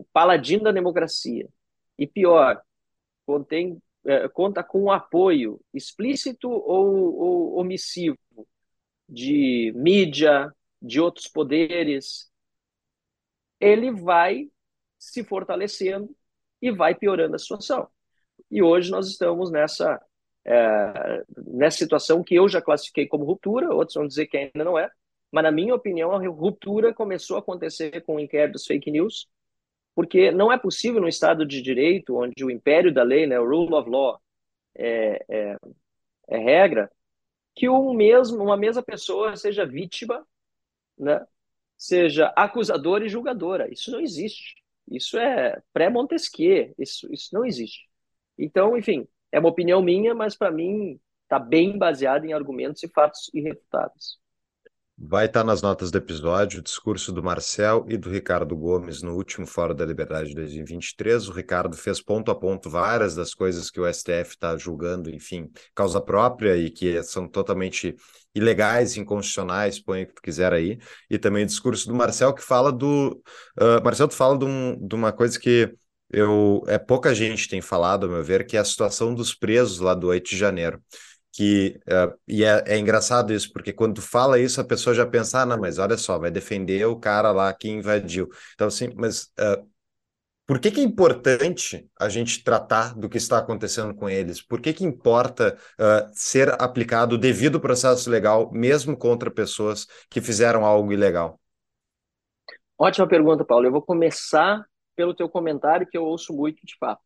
o 0.00 0.06
paladino 0.12 0.64
da 0.64 0.72
democracia, 0.72 1.48
e 1.98 2.06
pior, 2.06 2.62
contém, 3.26 3.80
é, 4.06 4.26
conta 4.28 4.64
com 4.64 4.84
um 4.84 4.90
apoio 4.90 5.60
explícito 5.74 6.48
ou, 6.48 7.14
ou 7.14 7.58
omissivo 7.58 8.16
de 9.06 9.70
mídia, 9.76 10.50
de 10.80 10.98
outros 10.98 11.28
poderes, 11.28 12.30
ele 13.60 13.90
vai 13.90 14.50
se 14.98 15.22
fortalecendo 15.22 16.16
e 16.62 16.70
vai 16.70 16.94
piorando 16.94 17.36
a 17.36 17.38
situação. 17.38 17.86
E 18.50 18.62
hoje 18.62 18.90
nós 18.90 19.08
estamos 19.08 19.50
nessa, 19.50 20.00
é, 20.44 21.24
nessa 21.46 21.78
situação 21.78 22.22
que 22.22 22.34
eu 22.34 22.48
já 22.48 22.62
classifiquei 22.62 23.06
como 23.06 23.24
ruptura, 23.24 23.74
outros 23.74 23.94
vão 23.94 24.06
dizer 24.06 24.26
que 24.26 24.36
ainda 24.36 24.64
não 24.64 24.78
é, 24.78 24.90
mas 25.32 25.44
na 25.44 25.52
minha 25.52 25.74
opinião 25.74 26.12
a 26.12 26.18
ruptura 26.18 26.94
começou 26.94 27.36
a 27.36 27.40
acontecer 27.40 28.00
com 28.02 28.16
o 28.16 28.20
inquérito 28.20 28.54
dos 28.54 28.66
fake 28.66 28.90
news, 28.90 29.28
porque 29.94 30.30
não 30.30 30.52
é 30.52 30.58
possível 30.58 31.00
no 31.00 31.08
Estado 31.08 31.46
de 31.46 31.62
Direito, 31.62 32.16
onde 32.16 32.44
o 32.44 32.50
império 32.50 32.92
da 32.92 33.02
lei, 33.02 33.26
né, 33.26 33.38
o 33.38 33.48
rule 33.48 33.74
of 33.74 33.88
law, 33.90 34.20
é, 34.76 35.24
é, 35.28 35.56
é 36.28 36.38
regra, 36.38 36.90
que 37.54 37.68
um 37.68 37.92
mesmo, 37.94 38.42
uma 38.42 38.56
mesma 38.56 38.82
pessoa 38.82 39.36
seja 39.36 39.66
vítima, 39.66 40.26
né, 40.98 41.24
seja 41.76 42.32
acusadora 42.36 43.04
e 43.04 43.08
julgadora. 43.08 43.72
Isso 43.72 43.90
não 43.90 44.00
existe. 44.00 44.56
Isso 44.90 45.18
é 45.18 45.60
pré-Montesquieu. 45.72 46.74
Isso, 46.78 47.12
isso 47.12 47.34
não 47.34 47.44
existe. 47.44 47.89
Então, 48.40 48.76
enfim, 48.76 49.06
é 49.30 49.38
uma 49.38 49.50
opinião 49.50 49.82
minha, 49.82 50.14
mas 50.14 50.34
para 50.34 50.50
mim 50.50 50.98
está 51.24 51.38
bem 51.38 51.78
baseada 51.78 52.26
em 52.26 52.32
argumentos 52.32 52.82
e 52.82 52.88
fatos 52.88 53.30
irrefutáveis. 53.32 54.18
Vai 55.02 55.24
estar 55.24 55.44
nas 55.44 55.62
notas 55.62 55.90
do 55.90 55.96
episódio 55.96 56.60
o 56.60 56.62
discurso 56.62 57.10
do 57.10 57.22
Marcel 57.22 57.86
e 57.88 57.96
do 57.96 58.10
Ricardo 58.10 58.54
Gomes 58.54 59.00
no 59.00 59.14
último 59.14 59.46
Fórum 59.46 59.74
da 59.74 59.86
Liberdade 59.86 60.28
de 60.28 60.34
2023. 60.34 61.26
O 61.26 61.32
Ricardo 61.32 61.74
fez 61.74 62.02
ponto 62.02 62.30
a 62.30 62.34
ponto 62.34 62.68
várias 62.68 63.14
das 63.14 63.32
coisas 63.32 63.70
que 63.70 63.80
o 63.80 63.90
STF 63.90 64.32
está 64.32 64.58
julgando, 64.58 65.08
enfim, 65.08 65.50
causa 65.74 66.02
própria 66.02 66.54
e 66.54 66.70
que 66.70 67.02
são 67.02 67.26
totalmente 67.26 67.96
ilegais, 68.34 68.98
inconstitucionais, 68.98 69.80
põe 69.80 70.02
o 70.02 70.06
que 70.06 70.14
tu 70.16 70.22
quiser 70.22 70.52
aí. 70.52 70.78
E 71.08 71.18
também 71.18 71.44
o 71.44 71.46
discurso 71.46 71.88
do 71.88 71.94
Marcel 71.94 72.34
que 72.34 72.42
fala 72.42 72.70
do. 72.70 73.22
Uh, 73.58 73.82
Marcel, 73.82 74.06
tu 74.06 74.14
fala 74.14 74.36
de, 74.36 74.44
um, 74.44 74.86
de 74.86 74.94
uma 74.94 75.12
coisa 75.12 75.40
que 75.40 75.74
eu 76.12 76.62
é 76.66 76.78
pouca 76.78 77.14
gente 77.14 77.48
tem 77.48 77.60
falado, 77.60 78.04
ao 78.06 78.12
meu 78.12 78.22
ver, 78.22 78.46
que 78.46 78.56
é 78.56 78.60
a 78.60 78.64
situação 78.64 79.14
dos 79.14 79.34
presos 79.34 79.78
lá 79.78 79.94
do 79.94 80.08
8 80.08 80.30
de 80.30 80.36
janeiro 80.36 80.82
que 81.32 81.80
uh, 81.86 82.12
e 82.26 82.44
é, 82.44 82.64
é, 82.66 82.78
engraçado 82.78 83.32
isso 83.32 83.52
porque 83.52 83.72
quando 83.72 83.96
tu 83.96 84.02
fala 84.02 84.38
isso 84.38 84.60
a 84.60 84.64
pessoa 84.64 84.94
já 84.94 85.06
pensa 85.06 85.40
ah, 85.40 85.46
não 85.46 85.58
mas 85.60 85.78
olha 85.78 85.96
só 85.96 86.18
vai 86.18 86.30
defender 86.30 86.84
o 86.86 86.98
cara 86.98 87.30
lá 87.30 87.52
que 87.52 87.68
invadiu. 87.68 88.28
Então 88.54 88.66
assim 88.66 88.92
mas 88.96 89.24
uh, 89.38 89.64
por 90.46 90.58
que 90.58 90.72
que 90.72 90.80
é 90.80 90.82
importante 90.82 91.88
a 91.98 92.08
gente 92.08 92.42
tratar 92.42 92.94
do 92.94 93.08
que 93.08 93.18
está 93.18 93.38
acontecendo 93.38 93.94
com 93.94 94.10
eles? 94.10 94.42
Por 94.42 94.60
que 94.60 94.72
que 94.72 94.84
importa 94.84 95.56
uh, 95.78 96.10
ser 96.12 96.60
aplicado 96.60 97.14
o 97.14 97.18
devido 97.18 97.60
processo 97.60 98.10
legal 98.10 98.50
mesmo 98.50 98.96
contra 98.96 99.30
pessoas 99.30 99.86
que 100.10 100.20
fizeram 100.20 100.64
algo 100.64 100.92
ilegal? 100.92 101.40
Ótima 102.76 103.06
pergunta 103.06 103.44
Paulo. 103.44 103.66
Eu 103.66 103.70
vou 103.70 103.82
começar 103.82 104.66
pelo 105.00 105.14
teu 105.14 105.28
comentário 105.28 105.86
que 105.86 105.96
eu 105.96 106.04
ouço 106.04 106.30
muito 106.34 106.66
de 106.66 106.76
fato 106.78 107.02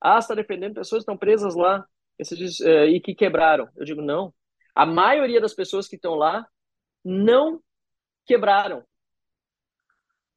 ah 0.00 0.18
está 0.18 0.34
defendendo 0.34 0.74
pessoas 0.74 1.00
que 1.00 1.10
estão 1.10 1.16
presas 1.16 1.56
lá 1.56 1.84
diz, 2.30 2.60
uh, 2.60 2.84
e 2.84 3.00
que 3.00 3.14
quebraram. 3.14 3.68
Eu 3.76 3.84
digo, 3.84 4.02
não. 4.02 4.32
A 4.74 4.86
maioria 4.86 5.40
das 5.40 5.54
pessoas 5.54 5.88
que 5.88 5.96
estão 5.96 6.14
lá 6.14 6.46
não 7.04 7.60
quebraram. 8.24 8.84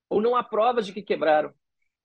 Ou 0.09 0.21
não 0.21 0.35
há 0.35 0.43
provas 0.43 0.85
de 0.85 0.93
que 0.93 1.01
quebraram. 1.01 1.53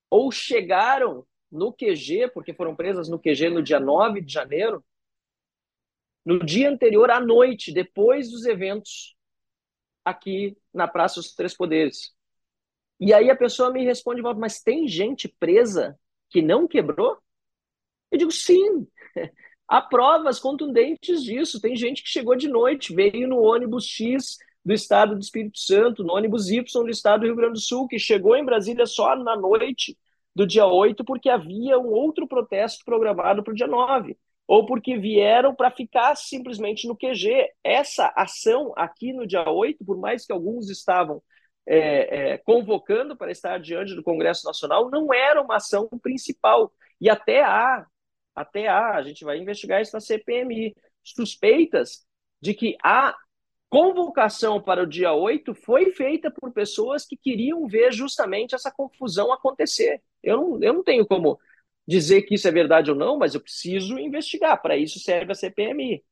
Ou 0.09 0.31
chegaram 0.31 1.27
no 1.51 1.73
QG, 1.73 2.31
porque 2.33 2.55
foram 2.55 2.77
presas 2.77 3.09
no 3.09 3.19
QG 3.19 3.51
no 3.51 3.63
dia 3.63 3.81
9 3.81 4.21
de 4.21 4.33
janeiro, 4.33 4.85
no 6.25 6.45
dia 6.45 6.71
anterior 6.71 7.11
à 7.11 7.21
noite, 7.21 7.73
depois 7.73 8.31
dos 8.31 8.45
eventos 8.45 9.17
aqui 10.05 10.57
na 10.73 10.87
Praça 10.87 11.17
dos 11.17 11.35
Três 11.35 11.57
Poderes. 11.57 12.15
E 13.01 13.15
aí 13.15 13.31
a 13.31 13.37
pessoa 13.37 13.73
me 13.73 13.83
responde, 13.83 14.21
mas 14.21 14.61
tem 14.63 14.87
gente 14.87 15.27
presa 15.41 15.99
que 16.29 16.43
não 16.43 16.69
quebrou? 16.69 17.17
Eu 18.11 18.19
digo, 18.19 18.31
sim. 18.31 18.87
Há 19.67 19.81
provas 19.81 20.39
contundentes 20.39 21.23
disso. 21.23 21.61
Tem 21.61 21.77
gente 21.77 22.03
que 22.03 22.09
chegou 22.09 22.37
de 22.37 22.49
noite, 22.49 22.95
veio 22.95 23.29
no 23.29 23.41
ônibus 23.41 23.87
X 23.87 24.37
do 24.65 24.75
estado 24.75 25.15
do 25.15 25.21
Espírito 25.21 25.59
Santo, 25.59 26.05
no 26.05 26.13
ônibus 26.15 26.51
Y 26.51 26.83
do 26.83 26.91
estado 26.91 27.21
do 27.21 27.27
Rio 27.27 27.37
Grande 27.37 27.55
do 27.55 27.61
Sul, 27.61 27.89
que 27.89 27.99
chegou 27.99 28.37
em 28.37 28.45
Brasília 28.45 28.85
só 28.85 29.17
na 29.17 29.37
noite 29.37 29.97
do 30.35 30.47
dia 30.47 30.67
8, 30.67 31.05
porque 31.05 31.31
havia 31.31 31.79
um 31.79 31.89
outro 31.89 32.27
protesto 32.27 32.85
programado 32.85 33.43
para 33.43 33.53
o 33.53 33.55
dia 33.55 33.67
9, 33.67 34.17
ou 34.47 34.67
porque 34.67 34.97
vieram 34.99 35.55
para 35.55 35.71
ficar 35.71 36.17
simplesmente 36.17 36.87
no 36.87 36.97
QG. 36.97 37.49
Essa 37.65 38.13
ação 38.17 38.73
aqui 38.77 39.13
no 39.13 39.27
dia 39.27 39.49
8, 39.49 39.85
por 39.85 39.97
mais 39.99 40.27
que 40.27 40.33
alguns 40.33 40.69
estavam 40.69 41.23
é, 41.67 42.33
é, 42.33 42.39
convocando 42.39 43.17
para 43.17 43.31
estar 43.31 43.59
diante 43.59 43.95
do 43.95 44.03
Congresso 44.03 44.47
Nacional, 44.47 44.91
não 44.91 45.13
era 45.13 45.41
uma 45.41 45.57
ação 45.57 45.89
principal. 46.03 46.73
E 47.01 47.09
até 47.09 47.43
há 47.43 47.87
até 48.35 48.69
há, 48.69 48.97
a 48.97 49.03
gente 49.03 49.25
vai 49.25 49.39
investigar 49.39 49.83
isso 49.83 49.93
na 49.93 50.01
CPMI, 50.01 50.75
suspeitas 51.03 52.07
de 52.41 52.55
que 52.55 52.77
a 52.83 53.15
convocação 53.69 54.61
para 54.61 54.83
o 54.83 54.87
dia 54.87 55.13
8 55.13 55.55
foi 55.55 55.93
feita 55.93 56.31
por 56.31 56.53
pessoas 56.53 57.07
que 57.07 57.17
queriam 57.17 57.67
ver 57.67 57.93
justamente 57.93 58.55
essa 58.55 58.71
confusão 58.71 59.33
acontecer. 59.33 60.03
Eu 60.23 60.37
não, 60.37 60.63
eu 60.63 60.73
não 60.73 60.83
tenho 60.83 61.07
como 61.07 61.39
dizer 61.87 62.23
que 62.23 62.35
isso 62.35 62.49
é 62.49 62.53
verdade 62.53 62.91
ou 62.91 62.97
não, 62.97 63.19
mas 63.19 63.35
eu 63.35 63.41
preciso 63.41 63.99
investigar. 63.99 64.61
Para 64.61 64.77
isso 64.77 64.99
serve 64.99 65.33
a 65.33 65.35
CPMI. 65.35 66.03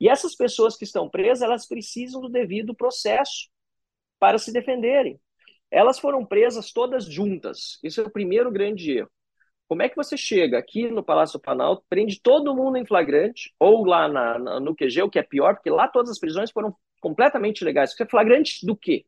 E 0.00 0.08
essas 0.08 0.34
pessoas 0.36 0.76
que 0.76 0.84
estão 0.84 1.08
presas, 1.08 1.42
elas 1.42 1.66
precisam 1.66 2.20
do 2.20 2.28
devido 2.28 2.74
processo 2.74 3.48
para 4.18 4.38
se 4.38 4.52
defenderem. 4.52 5.20
Elas 5.70 5.98
foram 5.98 6.24
presas 6.24 6.72
todas 6.72 7.04
juntas. 7.04 7.78
Isso 7.82 8.00
é 8.00 8.04
o 8.04 8.10
primeiro 8.10 8.50
grande 8.50 8.98
erro. 8.98 9.10
Como 9.68 9.82
é 9.82 9.88
que 9.88 9.96
você 9.96 10.16
chega 10.16 10.58
aqui 10.58 10.90
no 10.90 11.04
Palácio 11.04 11.38
do 11.38 11.82
prende 11.90 12.20
todo 12.22 12.54
mundo 12.54 12.78
em 12.78 12.86
flagrante, 12.86 13.54
ou 13.58 13.84
lá 13.84 14.08
na, 14.08 14.38
na, 14.38 14.60
no 14.60 14.74
QG, 14.74 15.02
o 15.02 15.10
que 15.10 15.18
é 15.18 15.22
pior, 15.22 15.54
porque 15.54 15.68
lá 15.68 15.86
todas 15.86 16.10
as 16.10 16.18
prisões 16.18 16.50
foram 16.50 16.74
completamente 17.00 17.62
legais. 17.62 17.92
Você 17.92 18.02
é 18.02 18.06
flagrante 18.06 18.64
do 18.64 18.74
quê? 18.74 19.04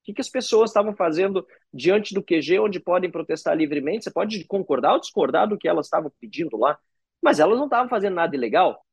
O 0.00 0.04
que, 0.04 0.14
que 0.14 0.20
as 0.20 0.28
pessoas 0.28 0.70
estavam 0.70 0.96
fazendo 0.96 1.46
diante 1.72 2.12
do 2.12 2.22
QG, 2.22 2.58
onde 2.58 2.80
podem 2.80 3.10
protestar 3.10 3.56
livremente? 3.56 4.02
Você 4.02 4.10
pode 4.10 4.44
concordar 4.46 4.94
ou 4.94 5.00
discordar 5.00 5.48
do 5.48 5.56
que 5.56 5.68
elas 5.68 5.86
estavam 5.86 6.10
pedindo 6.20 6.56
lá, 6.56 6.76
mas 7.22 7.38
elas 7.38 7.56
não 7.56 7.66
estavam 7.66 7.88
fazendo 7.88 8.14
nada 8.14 8.34
ilegal. 8.34 8.84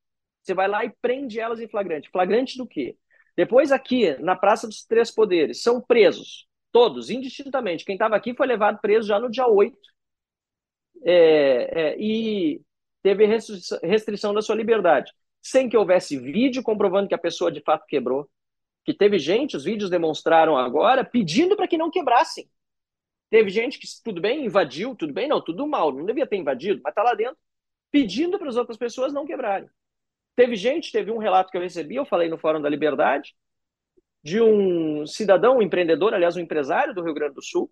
Você 0.43 0.53
vai 0.53 0.67
lá 0.67 0.85
e 0.85 0.93
prende 1.01 1.39
elas 1.39 1.59
em 1.59 1.67
flagrante. 1.67 2.11
Flagrante 2.11 2.55
do 2.55 2.67
quê? 2.67 2.95
Depois, 3.39 3.71
aqui, 3.71 4.21
na 4.21 4.35
Praça 4.35 4.67
dos 4.67 4.83
Três 4.83 5.09
Poderes, 5.09 5.63
são 5.63 5.79
presos, 5.79 6.45
todos, 6.73 7.09
indistintamente. 7.09 7.85
Quem 7.85 7.95
estava 7.95 8.13
aqui 8.17 8.33
foi 8.33 8.45
levado 8.45 8.81
preso 8.81 9.07
já 9.07 9.17
no 9.17 9.31
dia 9.31 9.47
8 9.47 9.77
é, 11.05 11.13
é, 11.71 11.97
e 11.97 12.61
teve 13.01 13.25
restrição 13.81 14.33
da 14.33 14.41
sua 14.41 14.55
liberdade, 14.57 15.13
sem 15.41 15.69
que 15.69 15.77
houvesse 15.77 16.19
vídeo 16.19 16.61
comprovando 16.61 17.07
que 17.07 17.15
a 17.15 17.17
pessoa 17.17 17.49
de 17.49 17.61
fato 17.61 17.85
quebrou. 17.87 18.29
Que 18.83 18.93
teve 18.93 19.17
gente, 19.17 19.55
os 19.55 19.63
vídeos 19.63 19.89
demonstraram 19.89 20.57
agora, 20.57 21.05
pedindo 21.05 21.55
para 21.55 21.65
que 21.65 21.77
não 21.77 21.89
quebrassem. 21.89 22.45
Teve 23.29 23.49
gente 23.49 23.79
que, 23.79 23.87
tudo 24.03 24.19
bem, 24.19 24.47
invadiu, 24.47 24.93
tudo 24.97 25.13
bem, 25.13 25.29
não, 25.29 25.41
tudo 25.41 25.65
mal, 25.65 25.93
não 25.93 26.05
devia 26.05 26.27
ter 26.27 26.35
invadido, 26.35 26.81
mas 26.83 26.91
está 26.91 27.03
lá 27.03 27.13
dentro, 27.13 27.37
pedindo 27.89 28.37
para 28.37 28.49
as 28.49 28.57
outras 28.57 28.75
pessoas 28.75 29.13
não 29.13 29.25
quebrarem. 29.25 29.69
Teve 30.35 30.55
gente, 30.55 30.91
teve 30.91 31.11
um 31.11 31.17
relato 31.17 31.51
que 31.51 31.57
eu 31.57 31.61
recebi, 31.61 31.95
eu 31.95 32.05
falei 32.05 32.29
no 32.29 32.37
Fórum 32.37 32.61
da 32.61 32.69
Liberdade, 32.69 33.35
de 34.23 34.41
um 34.41 35.05
cidadão, 35.05 35.57
um 35.57 35.61
empreendedor, 35.61 36.13
aliás, 36.13 36.35
um 36.35 36.41
empresário 36.41 36.93
do 36.93 37.01
Rio 37.03 37.13
Grande 37.13 37.35
do 37.35 37.43
Sul, 37.43 37.71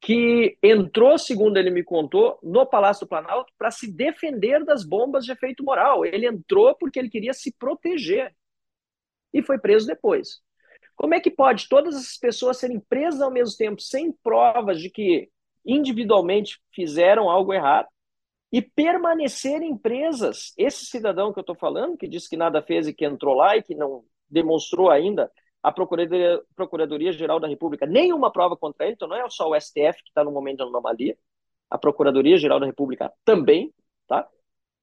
que 0.00 0.58
entrou, 0.62 1.16
segundo 1.18 1.56
ele 1.56 1.70
me 1.70 1.82
contou, 1.82 2.38
no 2.42 2.66
Palácio 2.66 3.06
do 3.06 3.08
Planalto 3.08 3.52
para 3.56 3.70
se 3.70 3.90
defender 3.90 4.62
das 4.64 4.84
bombas 4.84 5.24
de 5.24 5.32
efeito 5.32 5.64
moral. 5.64 6.04
Ele 6.04 6.26
entrou 6.26 6.74
porque 6.74 6.98
ele 6.98 7.08
queria 7.08 7.32
se 7.32 7.52
proteger 7.52 8.34
e 9.32 9.42
foi 9.42 9.58
preso 9.58 9.86
depois. 9.86 10.42
Como 10.94 11.14
é 11.14 11.20
que 11.20 11.30
pode 11.30 11.68
todas 11.68 11.96
essas 11.96 12.18
pessoas 12.18 12.58
serem 12.58 12.78
presas 12.78 13.20
ao 13.20 13.30
mesmo 13.30 13.56
tempo, 13.56 13.80
sem 13.80 14.12
provas 14.12 14.80
de 14.80 14.90
que 14.90 15.30
individualmente 15.64 16.60
fizeram 16.72 17.30
algo 17.30 17.52
errado, 17.52 17.88
e 18.54 18.62
permanecerem 18.62 19.76
presas? 19.76 20.54
Esse 20.56 20.86
cidadão 20.86 21.32
que 21.32 21.40
eu 21.40 21.42
estou 21.42 21.56
falando, 21.56 21.96
que 21.96 22.06
disse 22.06 22.28
que 22.28 22.36
nada 22.36 22.62
fez 22.62 22.86
e 22.86 22.94
que 22.94 23.04
entrou 23.04 23.34
lá 23.34 23.56
e 23.56 23.62
que 23.64 23.74
não 23.74 24.04
demonstrou 24.30 24.92
ainda 24.92 25.28
a 25.60 25.72
Procuradoria, 25.72 26.40
Procuradoria 26.54 27.10
Geral 27.10 27.40
da 27.40 27.48
República 27.48 27.84
nenhuma 27.84 28.30
prova 28.30 28.56
contra 28.56 28.86
ele, 28.86 28.94
então 28.94 29.08
não 29.08 29.16
é 29.16 29.28
só 29.28 29.50
o 29.50 29.60
STF 29.60 30.00
que 30.04 30.10
está 30.10 30.22
no 30.22 30.30
momento 30.30 30.58
de 30.58 30.62
anomalia, 30.62 31.18
a 31.68 31.76
Procuradoria 31.76 32.36
Geral 32.36 32.60
da 32.60 32.66
República 32.66 33.12
também, 33.24 33.74
tá? 34.06 34.24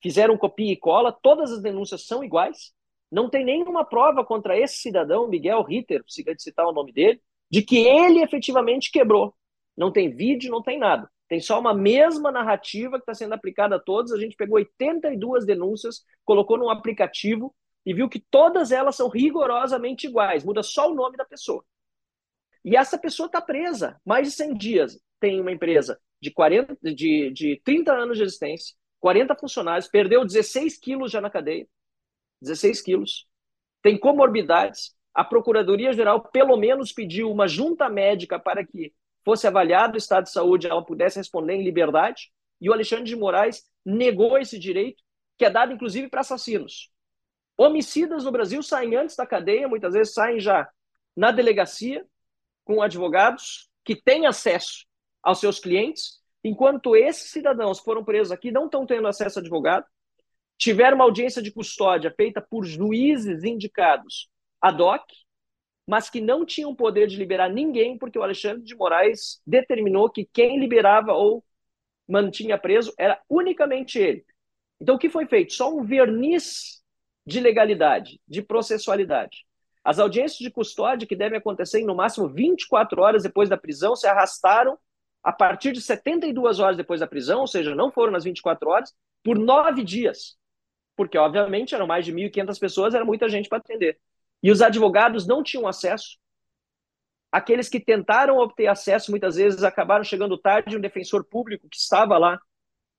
Fizeram 0.03 0.37
copia 0.37 0.73
e 0.73 0.75
cola, 0.75 1.09
todas 1.09 1.49
as 1.53 1.61
denúncias 1.61 2.05
são 2.05 2.21
iguais, 2.21 2.73
não 3.09 3.29
tem 3.29 3.45
nenhuma 3.45 3.85
prova 3.85 4.25
contra 4.25 4.59
esse 4.59 4.81
cidadão, 4.81 5.29
Miguel 5.29 5.63
Ritter, 5.63 6.03
se 6.09 6.25
citar 6.39 6.65
o 6.65 6.73
nome 6.73 6.91
dele, 6.91 7.21
de 7.49 7.61
que 7.61 7.87
ele 7.87 8.21
efetivamente 8.21 8.91
quebrou. 8.91 9.33
Não 9.77 9.93
tem 9.93 10.09
vídeo, 10.09 10.51
não 10.51 10.61
tem 10.61 10.77
nada. 10.77 11.09
Tem 11.31 11.39
só 11.39 11.61
uma 11.61 11.73
mesma 11.73 12.29
narrativa 12.29 12.97
que 12.97 13.03
está 13.03 13.13
sendo 13.13 13.31
aplicada 13.31 13.77
a 13.77 13.79
todos. 13.79 14.11
A 14.11 14.19
gente 14.19 14.35
pegou 14.35 14.57
82 14.57 15.45
denúncias, 15.45 16.03
colocou 16.25 16.57
num 16.57 16.69
aplicativo 16.69 17.55
e 17.85 17.93
viu 17.93 18.09
que 18.09 18.19
todas 18.19 18.69
elas 18.69 18.97
são 18.97 19.07
rigorosamente 19.07 20.07
iguais. 20.07 20.43
Muda 20.43 20.61
só 20.61 20.91
o 20.91 20.93
nome 20.93 21.15
da 21.15 21.23
pessoa. 21.23 21.63
E 22.65 22.75
essa 22.75 22.97
pessoa 22.97 23.27
está 23.27 23.39
presa 23.39 23.97
mais 24.05 24.27
de 24.27 24.33
100 24.33 24.57
dias. 24.57 24.99
Tem 25.21 25.39
uma 25.39 25.53
empresa 25.53 25.97
de, 26.21 26.31
40, 26.31 26.77
de, 26.93 27.31
de 27.31 27.61
30 27.63 27.93
anos 27.93 28.17
de 28.17 28.23
existência, 28.23 28.75
40 28.99 29.33
funcionários, 29.37 29.87
perdeu 29.87 30.25
16 30.25 30.77
quilos 30.79 31.13
já 31.13 31.21
na 31.21 31.29
cadeia. 31.29 31.65
16 32.41 32.81
quilos. 32.81 33.25
Tem 33.81 33.97
comorbidades. 33.97 34.93
A 35.13 35.23
Procuradoria-Geral, 35.23 36.29
pelo 36.29 36.57
menos, 36.57 36.91
pediu 36.91 37.31
uma 37.31 37.47
junta 37.47 37.89
médica 37.89 38.37
para 38.37 38.65
que 38.65 38.93
fosse 39.23 39.47
avaliado 39.47 39.95
o 39.95 39.97
estado 39.97 40.25
de 40.25 40.31
saúde, 40.31 40.67
ela 40.67 40.83
pudesse 40.83 41.17
responder 41.17 41.55
em 41.55 41.63
liberdade. 41.63 42.31
E 42.59 42.69
o 42.69 42.73
Alexandre 42.73 43.05
de 43.05 43.15
Moraes 43.15 43.63
negou 43.85 44.37
esse 44.37 44.57
direito, 44.57 45.03
que 45.37 45.45
é 45.45 45.49
dado 45.49 45.73
inclusive 45.73 46.07
para 46.07 46.21
assassinos. 46.21 46.91
Homicidas 47.57 48.23
no 48.23 48.31
Brasil 48.31 48.61
saem 48.63 48.95
antes 48.95 49.15
da 49.15 49.25
cadeia, 49.25 49.67
muitas 49.67 49.93
vezes 49.93 50.13
saem 50.13 50.39
já 50.39 50.69
na 51.15 51.31
delegacia, 51.31 52.05
com 52.63 52.81
advogados 52.81 53.69
que 53.83 53.95
têm 53.95 54.25
acesso 54.25 54.85
aos 55.21 55.39
seus 55.39 55.59
clientes, 55.59 56.21
enquanto 56.43 56.95
esses 56.95 57.29
cidadãos 57.29 57.79
foram 57.79 58.03
presos 58.03 58.31
aqui 58.31 58.51
não 58.51 58.65
estão 58.65 58.85
tendo 58.85 59.07
acesso 59.07 59.39
a 59.39 59.41
advogado, 59.41 59.85
tiveram 60.57 60.95
uma 60.95 61.05
audiência 61.05 61.41
de 61.41 61.51
custódia 61.51 62.13
feita 62.15 62.41
por 62.41 62.63
juízes 62.65 63.43
indicados 63.43 64.29
ad 64.61 64.81
hoc, 64.81 65.03
mas 65.87 66.09
que 66.09 66.21
não 66.21 66.45
tinham 66.45 66.75
poder 66.75 67.07
de 67.07 67.17
liberar 67.17 67.49
ninguém, 67.49 67.97
porque 67.97 68.17
o 68.17 68.23
Alexandre 68.23 68.63
de 68.63 68.75
Moraes 68.75 69.41
determinou 69.45 70.09
que 70.09 70.25
quem 70.31 70.59
liberava 70.59 71.13
ou 71.13 71.43
mantinha 72.07 72.57
preso 72.57 72.93
era 72.97 73.19
unicamente 73.29 73.97
ele. 73.99 74.25
Então, 74.79 74.95
o 74.95 74.99
que 74.99 75.09
foi 75.09 75.25
feito? 75.25 75.53
Só 75.53 75.73
um 75.73 75.83
verniz 75.83 76.81
de 77.25 77.39
legalidade, 77.39 78.19
de 78.27 78.41
processualidade. 78.41 79.45
As 79.83 79.99
audiências 79.99 80.39
de 80.39 80.51
custódia, 80.51 81.07
que 81.07 81.15
devem 81.15 81.37
acontecer 81.39 81.79
em 81.79 81.85
no 81.85 81.95
máximo 81.95 82.27
24 82.27 83.01
horas 83.01 83.23
depois 83.23 83.49
da 83.49 83.57
prisão, 83.57 83.95
se 83.95 84.07
arrastaram 84.07 84.77
a 85.23 85.31
partir 85.31 85.71
de 85.71 85.81
72 85.81 86.59
horas 86.59 86.77
depois 86.77 86.99
da 86.99 87.07
prisão, 87.07 87.41
ou 87.41 87.47
seja, 87.47 87.75
não 87.75 87.91
foram 87.91 88.11
nas 88.11 88.23
24 88.23 88.69
horas, 88.69 88.93
por 89.23 89.37
nove 89.37 89.83
dias. 89.83 90.37
Porque, 90.95 91.17
obviamente, 91.17 91.73
eram 91.73 91.87
mais 91.87 92.05
de 92.05 92.13
1.500 92.13 92.59
pessoas, 92.59 92.93
era 92.93 93.05
muita 93.05 93.29
gente 93.29 93.49
para 93.49 93.59
atender. 93.59 93.99
E 94.43 94.51
os 94.51 94.61
advogados 94.61 95.27
não 95.27 95.43
tinham 95.43 95.67
acesso. 95.67 96.17
Aqueles 97.31 97.69
que 97.69 97.79
tentaram 97.79 98.37
obter 98.37 98.67
acesso, 98.67 99.11
muitas 99.11 99.35
vezes 99.35 99.63
acabaram 99.63 100.03
chegando 100.03 100.37
tarde. 100.37 100.75
Um 100.75 100.81
defensor 100.81 101.23
público 101.23 101.69
que 101.69 101.77
estava 101.77 102.17
lá 102.17 102.39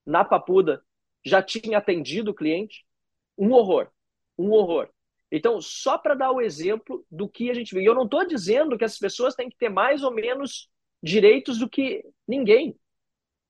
na 0.07 0.24
Papuda 0.24 0.82
já 1.24 1.43
tinha 1.43 1.78
atendido 1.78 2.30
o 2.30 2.34
cliente. 2.34 2.84
Um 3.36 3.53
horror, 3.53 3.90
um 4.38 4.51
horror. 4.51 4.88
Então, 5.30 5.61
só 5.61 5.99
para 5.99 6.14
dar 6.14 6.30
o 6.30 6.40
exemplo 6.40 7.05
do 7.11 7.28
que 7.28 7.51
a 7.51 7.55
gente 7.55 7.74
viu. 7.74 7.82
E 7.82 7.86
eu 7.86 7.95
não 7.95 8.05
estou 8.05 8.26
dizendo 8.26 8.76
que 8.78 8.84
as 8.84 8.99
pessoas 8.99 9.34
têm 9.34 9.49
que 9.49 9.57
ter 9.57 9.68
mais 9.68 10.03
ou 10.03 10.11
menos 10.11 10.70
direitos 11.03 11.59
do 11.59 11.68
que 11.68 12.05
ninguém. 12.28 12.78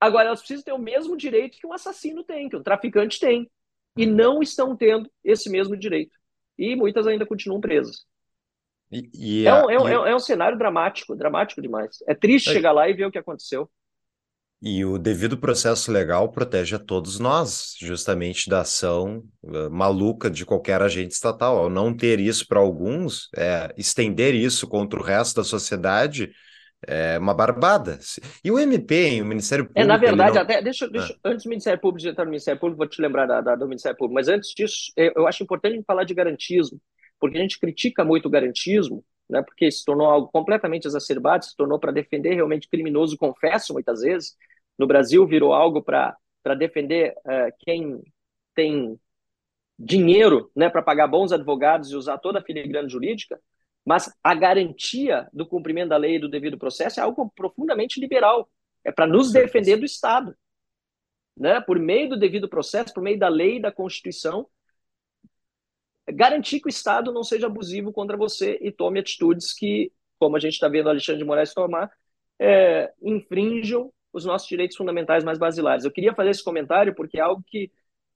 Agora, 0.00 0.28
elas 0.28 0.40
precisam 0.40 0.64
ter 0.64 0.72
o 0.72 0.78
mesmo 0.78 1.16
direito 1.16 1.58
que 1.58 1.66
um 1.66 1.72
assassino 1.72 2.24
tem, 2.24 2.48
que 2.48 2.56
um 2.56 2.62
traficante 2.62 3.20
tem. 3.20 3.50
E 3.96 4.06
não 4.06 4.42
estão 4.42 4.76
tendo 4.76 5.10
esse 5.22 5.50
mesmo 5.50 5.76
direito 5.76 6.16
e 6.62 6.76
muitas 6.76 7.06
ainda 7.06 7.26
continuam 7.26 7.60
presas. 7.60 8.04
E, 8.90 9.10
e 9.14 9.46
é, 9.46 9.54
um, 9.54 9.70
é, 9.70 9.74
e... 9.74 10.10
é, 10.10 10.14
um, 10.14 10.18
cenário 10.18 10.58
dramático, 10.58 11.16
dramático 11.16 11.62
demais. 11.62 11.98
É 12.06 12.14
triste 12.14 12.50
é. 12.50 12.52
chegar 12.52 12.72
lá 12.72 12.88
e 12.88 12.92
ver 12.92 13.06
o 13.06 13.10
que 13.10 13.18
aconteceu. 13.18 13.68
E 14.64 14.84
o 14.84 14.96
devido 14.96 15.36
processo 15.36 15.90
legal 15.90 16.30
protege 16.30 16.76
a 16.76 16.78
todos 16.78 17.18
nós, 17.18 17.74
justamente 17.80 18.48
da 18.48 18.60
ação 18.60 19.24
uh, 19.42 19.68
maluca 19.68 20.30
de 20.30 20.46
qualquer 20.46 20.80
agente 20.80 21.14
estatal. 21.14 21.58
Ao 21.58 21.68
não 21.68 21.92
ter 21.92 22.20
isso 22.20 22.46
para 22.46 22.60
alguns, 22.60 23.28
é, 23.36 23.74
estender 23.76 24.36
isso 24.36 24.68
contra 24.68 25.00
o 25.00 25.02
resto 25.02 25.36
da 25.36 25.44
sociedade 25.44 26.30
é 26.86 27.18
uma 27.18 27.34
barbada. 27.34 27.98
E 28.44 28.50
o 28.50 28.58
MP, 28.58 29.20
o 29.20 29.24
Ministério 29.24 29.64
Público. 29.64 29.80
É, 29.80 29.84
na 29.84 29.96
verdade, 29.96 30.34
não... 30.34 30.42
até. 30.42 30.62
Deixa, 30.62 30.88
deixa 30.88 31.12
ah. 31.14 31.30
antes 31.30 31.44
do 31.44 31.48
Ministério 31.48 31.80
Público, 31.80 32.02
de 32.02 32.08
entrar 32.08 32.24
no 32.24 32.30
Ministério 32.30 32.60
Público, 32.60 32.78
vou 32.78 32.86
te 32.86 33.00
lembrar 33.00 33.26
da, 33.26 33.40
da, 33.40 33.54
do 33.54 33.66
Ministério 33.66 33.96
Público, 33.96 34.14
mas 34.14 34.28
antes 34.28 34.50
disso, 34.54 34.92
eu 34.96 35.26
acho 35.26 35.42
importante 35.42 35.82
falar 35.86 36.04
de 36.04 36.14
garantismo, 36.14 36.80
porque 37.20 37.38
a 37.38 37.40
gente 37.40 37.58
critica 37.58 38.04
muito 38.04 38.26
o 38.26 38.30
garantismo, 38.30 39.04
né, 39.28 39.42
porque 39.42 39.70
se 39.70 39.84
tornou 39.84 40.06
algo 40.06 40.28
completamente 40.28 40.86
exacerbado, 40.86 41.44
se 41.44 41.56
tornou 41.56 41.78
para 41.78 41.92
defender 41.92 42.34
realmente 42.34 42.68
criminoso, 42.68 43.16
confesso 43.16 43.72
muitas 43.72 44.00
vezes. 44.00 44.36
No 44.78 44.86
Brasil, 44.86 45.26
virou 45.26 45.52
algo 45.52 45.82
para 45.82 46.16
defender 46.58 47.14
uh, 47.18 47.52
quem 47.60 48.02
tem 48.54 48.98
dinheiro 49.78 50.50
né, 50.54 50.68
para 50.68 50.82
pagar 50.82 51.06
bons 51.06 51.32
advogados 51.32 51.90
e 51.90 51.96
usar 51.96 52.18
toda 52.18 52.38
a 52.38 52.42
filigrana 52.42 52.88
jurídica. 52.88 53.40
Mas 53.84 54.12
a 54.22 54.34
garantia 54.34 55.28
do 55.32 55.46
cumprimento 55.46 55.88
da 55.90 55.96
lei 55.96 56.16
e 56.16 56.18
do 56.18 56.28
devido 56.28 56.56
processo 56.58 57.00
é 57.00 57.02
algo 57.02 57.30
profundamente 57.34 57.98
liberal. 58.00 58.48
É 58.84 58.92
para 58.92 59.06
nos 59.06 59.32
defender 59.32 59.76
do 59.76 59.84
Estado. 59.84 60.36
Né? 61.36 61.60
Por 61.60 61.78
meio 61.78 62.10
do 62.10 62.18
devido 62.18 62.48
processo, 62.48 62.94
por 62.94 63.02
meio 63.02 63.18
da 63.18 63.28
lei 63.28 63.56
e 63.56 63.62
da 63.62 63.72
Constituição, 63.72 64.46
garantir 66.10 66.60
que 66.60 66.66
o 66.66 66.70
Estado 66.70 67.12
não 67.12 67.22
seja 67.22 67.46
abusivo 67.46 67.92
contra 67.92 68.16
você 68.16 68.58
e 68.60 68.70
tome 68.70 69.00
atitudes 69.00 69.52
que, 69.52 69.92
como 70.18 70.36
a 70.36 70.40
gente 70.40 70.54
está 70.54 70.68
vendo 70.68 70.88
Alexandre 70.88 71.22
de 71.22 71.26
Moraes 71.26 71.54
tomar, 71.54 71.90
é, 72.38 72.92
infringam 73.02 73.92
os 74.12 74.24
nossos 74.24 74.48
direitos 74.48 74.76
fundamentais 74.76 75.24
mais 75.24 75.38
basilares. 75.38 75.84
Eu 75.84 75.90
queria 75.92 76.14
fazer 76.14 76.30
esse 76.30 76.44
comentário 76.44 76.94
porque 76.94 77.18
é 77.18 77.22
algo 77.22 77.42
que 77.46 77.70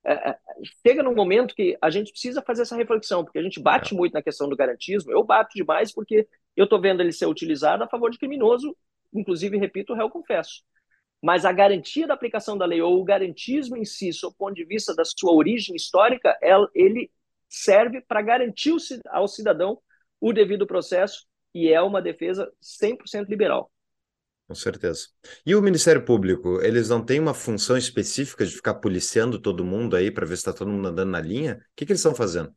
é, 0.06 0.30
é, 0.30 0.38
chega 0.86 1.02
num 1.02 1.14
momento 1.14 1.54
que 1.54 1.76
a 1.82 1.90
gente 1.90 2.12
precisa 2.12 2.40
fazer 2.40 2.62
essa 2.62 2.76
reflexão, 2.76 3.24
porque 3.24 3.38
a 3.38 3.42
gente 3.42 3.60
bate 3.60 3.92
é. 3.92 3.96
muito 3.96 4.12
na 4.12 4.22
questão 4.22 4.48
do 4.48 4.56
garantismo. 4.56 5.10
Eu 5.10 5.24
bato 5.24 5.50
demais 5.54 5.92
porque 5.92 6.28
eu 6.56 6.64
estou 6.64 6.80
vendo 6.80 7.00
ele 7.02 7.12
ser 7.12 7.26
utilizado 7.26 7.82
a 7.82 7.88
favor 7.88 8.10
de 8.10 8.18
criminoso, 8.18 8.76
inclusive, 9.12 9.58
repito, 9.58 9.92
o 9.92 9.96
réu 9.96 10.08
confesso. 10.08 10.62
Mas 11.22 11.44
a 11.44 11.52
garantia 11.52 12.06
da 12.06 12.14
aplicação 12.14 12.56
da 12.56 12.64
lei 12.64 12.80
ou 12.80 13.00
o 13.00 13.04
garantismo 13.04 13.76
em 13.76 13.84
si, 13.84 14.12
sob 14.12 14.36
ponto 14.38 14.54
de 14.54 14.64
vista 14.64 14.94
da 14.94 15.04
sua 15.04 15.32
origem 15.32 15.74
histórica, 15.74 16.38
ele 16.74 17.10
serve 17.48 18.00
para 18.00 18.22
garantir 18.22 18.74
ao 19.08 19.26
cidadão 19.26 19.78
o 20.20 20.32
devido 20.32 20.66
processo 20.66 21.26
e 21.54 21.72
é 21.72 21.80
uma 21.80 22.02
defesa 22.02 22.52
100% 22.62 23.28
liberal. 23.28 23.70
Com 24.48 24.54
certeza. 24.54 25.08
E 25.44 25.56
o 25.56 25.62
Ministério 25.62 26.04
Público, 26.04 26.60
eles 26.62 26.88
não 26.88 27.04
têm 27.04 27.18
uma 27.18 27.34
função 27.34 27.76
específica 27.76 28.46
de 28.46 28.54
ficar 28.54 28.74
policiando 28.74 29.40
todo 29.40 29.64
mundo 29.64 29.96
aí 29.96 30.08
para 30.08 30.24
ver 30.24 30.36
se 30.36 30.42
está 30.42 30.52
todo 30.52 30.70
mundo 30.70 30.86
andando 30.86 31.10
na 31.10 31.20
linha? 31.20 31.54
O 31.54 31.58
que, 31.74 31.84
que 31.84 31.92
eles 31.92 32.00
estão 32.00 32.14
fazendo? 32.14 32.54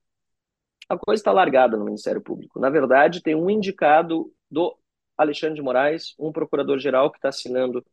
A 0.87 0.97
coisa 0.97 1.19
está 1.19 1.31
largada 1.31 1.75
no 1.75 1.85
Ministério 1.85 2.21
Público. 2.21 2.59
Na 2.59 2.69
verdade, 2.69 3.23
tem 3.23 3.33
um 3.33 3.49
indicado 3.49 4.31
do 4.49 4.77
Alexandre 5.17 5.55
de 5.55 5.61
Moraes, 5.63 6.13
um 6.19 6.31
procurador-geral 6.31 7.11
que 7.11 7.17
está 7.17 7.29
assinando, 7.29 7.83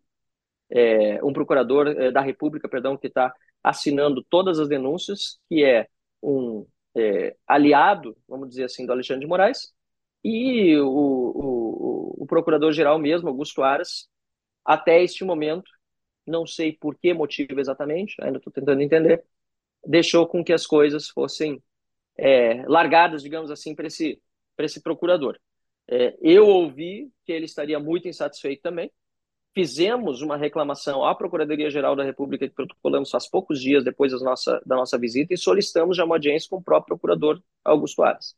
é, 0.71 1.23
um 1.25 1.33
procurador 1.33 1.89
é, 1.89 2.11
da 2.11 2.21
República, 2.21 2.69
perdão, 2.69 2.99
que 2.99 3.07
está 3.07 3.35
assinando 3.63 4.23
todas 4.29 4.59
as 4.59 4.69
denúncias, 4.69 5.41
que 5.49 5.65
é 5.65 5.89
um 6.23 6.67
é, 6.95 7.35
aliado, 7.47 8.17
vamos 8.29 8.49
dizer 8.51 8.65
assim, 8.65 8.85
do 8.85 8.93
Alexandre 8.93 9.23
de 9.23 9.27
Moraes, 9.27 9.75
e 10.23 10.77
o, 10.79 10.87
o, 10.89 11.66
o 12.27 12.29
procurador-geral 12.29 12.99
mesmo, 12.99 13.29
Augusto 13.29 13.63
Aras, 13.63 14.09
até 14.65 15.03
este 15.03 15.25
momento, 15.25 15.71
não 16.27 16.47
sei 16.47 16.73
por 16.73 16.97
que 16.97 17.15
motivo 17.15 17.59
exatamente, 17.61 18.15
ainda 18.21 18.39
estou 18.39 18.53
tentando 18.53 18.83
entender, 18.83 19.25
deixou 19.87 20.27
com 20.27 20.45
que 20.45 20.53
as 20.53 20.67
coisas 20.67 21.09
fossem 21.09 21.63
é, 22.19 22.65
largadas, 22.67 23.23
digamos 23.23 23.51
assim, 23.51 23.75
para 23.75 23.87
esse, 23.87 24.21
esse 24.59 24.83
procurador. 24.83 25.39
É, 25.89 26.17
eu 26.21 26.47
ouvi 26.47 27.11
que 27.25 27.33
ele 27.33 27.45
estaria 27.45 27.79
muito 27.79 28.09
insatisfeito 28.09 28.63
também. 28.63 28.91
Fizemos 29.55 30.21
uma 30.21 30.37
reclamação 30.37 31.05
à 31.05 31.15
Procuradoria-Geral 31.15 31.97
da 31.97 32.05
República, 32.05 32.47
que 32.47 32.55
protocolamos 32.55 33.11
faz 33.11 33.29
poucos 33.31 33.61
dias 33.61 33.85
depois 33.85 34.13
da 34.13 34.19
nossa, 34.19 34.61
da 34.67 34.77
nossa 34.77 34.99
visita, 34.99 35.33
e 35.33 35.39
solicitamos 35.39 35.97
já 35.97 36.05
uma 36.05 36.17
audiência 36.17 36.51
com 36.51 36.57
o 36.57 36.63
próprio 36.63 36.99
procurador 36.99 37.41
Augusto 37.65 38.03
Aras. 38.03 38.37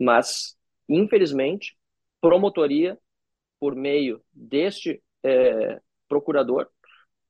Mas 0.00 0.56
Infelizmente, 0.88 1.76
promotoria, 2.20 2.98
por 3.58 3.74
meio 3.74 4.20
deste 4.32 5.02
é, 5.24 5.80
procurador, 6.08 6.68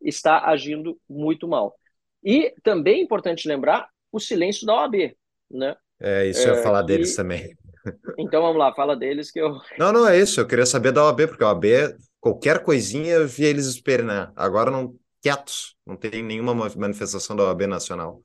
está 0.01 0.47
agindo 0.47 1.01
muito 1.09 1.49
mal. 1.49 1.75
E 2.23 2.55
também 2.63 3.01
é 3.01 3.03
importante 3.03 3.49
lembrar 3.49 3.89
o 4.11 4.19
silêncio 4.19 4.67
da 4.67 4.75
OAB, 4.75 5.17
né? 5.51 5.77
É, 6.01 6.27
isso 6.27 6.47
é, 6.47 6.51
eu 6.51 6.57
ia 6.57 6.63
falar 6.63 6.81
que... 6.83 6.89
deles 6.89 7.15
também. 7.15 7.55
Então 8.19 8.43
vamos 8.43 8.59
lá, 8.59 8.75
fala 8.75 8.97
deles 8.97 9.31
que 9.31 9.39
eu. 9.39 9.61
Não, 9.79 9.93
não 9.93 10.09
é 10.09 10.19
isso. 10.19 10.41
Eu 10.41 10.47
queria 10.49 10.67
saber 10.67 10.91
da 10.91 11.05
OAB, 11.05 11.29
porque 11.29 11.45
a 11.45 11.47
OAB, 11.47 11.97
qualquer 12.19 12.65
coisinha 12.65 13.13
eu 13.15 13.29
via 13.29 13.47
eles 13.47 13.67
esperando. 13.67 14.33
Agora 14.35 14.73
não 14.73 14.99
quietos, 15.23 15.77
não 15.87 15.97
tem 15.97 16.21
nenhuma 16.21 16.53
manifestação 16.53 17.37
da 17.37 17.45
OAB 17.45 17.69
nacional. 17.69 18.23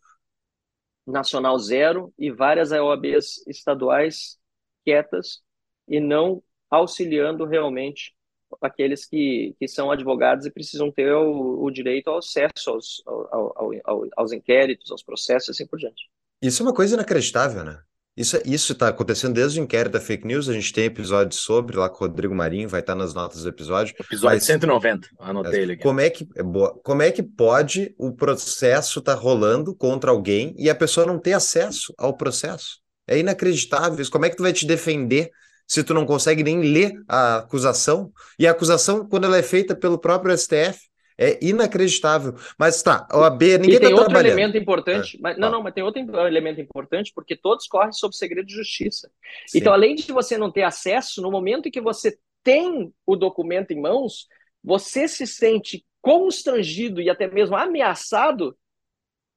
Nacional 1.05 1.59
zero 1.59 2.11
e 2.17 2.31
várias 2.31 2.71
OABs 2.71 3.45
estaduais 3.47 4.39
quietas 4.83 5.41
e 5.87 5.99
não 5.99 6.41
auxiliando 6.71 7.45
realmente 7.45 8.13
aqueles 8.61 9.05
que, 9.05 9.55
que 9.59 9.67
são 9.67 9.91
advogados 9.91 10.45
e 10.45 10.51
precisam 10.51 10.91
ter 10.91 11.13
o, 11.13 11.63
o 11.63 11.69
direito 11.69 12.09
ao 12.09 12.17
acesso 12.17 12.69
aos, 12.69 13.03
ao, 13.05 13.71
ao, 13.85 14.07
aos 14.17 14.31
inquéritos, 14.31 14.91
aos 14.91 15.03
processos 15.03 15.49
e 15.49 15.51
assim 15.51 15.67
por 15.67 15.77
diante. 15.77 16.09
Isso 16.41 16.63
é 16.63 16.65
uma 16.65 16.73
coisa 16.73 16.95
inacreditável, 16.95 17.63
né? 17.63 17.79
Isso 18.15 18.37
isso 18.45 18.73
está 18.73 18.89
acontecendo 18.89 19.35
desde 19.35 19.59
o 19.59 19.63
inquérito 19.63 19.93
da 19.93 20.01
fake 20.01 20.27
news. 20.27 20.49
A 20.49 20.53
gente 20.53 20.73
tem 20.73 20.85
episódio 20.85 21.37
sobre 21.37 21.77
lá 21.77 21.89
com 21.89 22.03
o 22.03 22.07
Rodrigo 22.07 22.35
Marinho, 22.35 22.67
vai 22.67 22.81
estar 22.81 22.93
tá 22.93 22.99
nas 22.99 23.13
notas 23.13 23.43
do 23.43 23.49
episódio. 23.49 23.95
Episódio 23.97 24.35
mas, 24.35 24.43
190, 24.43 25.07
anotei 25.19 25.61
ele 25.61 25.73
aqui. 25.73 25.83
Como 25.83 26.01
é 26.01 26.09
que 26.09 26.27
é 26.35 26.43
boa, 26.43 26.77
como 26.83 27.01
é 27.01 27.11
que 27.11 27.23
pode 27.23 27.95
o 27.97 28.11
processo 28.11 28.99
estar 28.99 29.15
tá 29.15 29.19
rolando 29.19 29.73
contra 29.73 30.11
alguém 30.11 30.53
e 30.57 30.69
a 30.69 30.75
pessoa 30.75 31.05
não 31.05 31.17
ter 31.17 31.33
acesso 31.33 31.93
ao 31.97 32.17
processo? 32.17 32.81
É 33.07 33.17
inacreditável. 33.17 34.05
Como 34.11 34.25
é 34.25 34.29
que 34.29 34.35
tu 34.35 34.43
vai 34.43 34.51
te 34.51 34.65
defender 34.65 35.31
se 35.67 35.83
tu 35.83 35.93
não 35.93 36.05
consegue 36.05 36.43
nem 36.43 36.61
ler 36.61 36.93
a 37.07 37.37
acusação? 37.37 38.11
E 38.37 38.47
a 38.47 38.51
acusação, 38.51 39.07
quando 39.07 39.25
ela 39.25 39.37
é 39.37 39.43
feita 39.43 39.75
pelo 39.75 39.97
próprio 39.97 40.37
STF, 40.37 40.89
é 41.17 41.37
inacreditável. 41.41 42.35
Mas 42.57 42.81
tá, 42.81 43.07
a 43.09 43.19
OAB, 43.19 43.41
ninguém 43.41 43.75
está 43.75 43.87
trabalhando. 43.87 43.99
outro 43.99 44.17
elemento 44.19 44.57
importante. 44.57 45.17
É. 45.17 45.19
Mas, 45.21 45.37
não, 45.37 45.51
não, 45.51 45.61
mas 45.61 45.73
tem 45.73 45.83
outro 45.83 46.01
elemento 46.25 46.59
importante, 46.59 47.11
porque 47.13 47.35
todos 47.35 47.67
correm 47.67 47.91
sob 47.91 48.15
segredo 48.15 48.47
de 48.47 48.55
justiça. 48.55 49.11
Sim. 49.45 49.59
Então, 49.59 49.71
além 49.71 49.95
de 49.95 50.11
você 50.11 50.37
não 50.37 50.51
ter 50.51 50.63
acesso, 50.63 51.21
no 51.21 51.29
momento 51.29 51.67
em 51.67 51.71
que 51.71 51.81
você 51.81 52.17
tem 52.43 52.91
o 53.05 53.15
documento 53.15 53.71
em 53.71 53.79
mãos, 53.79 54.27
você 54.63 55.07
se 55.07 55.27
sente 55.27 55.85
constrangido 56.01 56.99
e 56.99 57.09
até 57.09 57.27
mesmo 57.27 57.55
ameaçado 57.55 58.57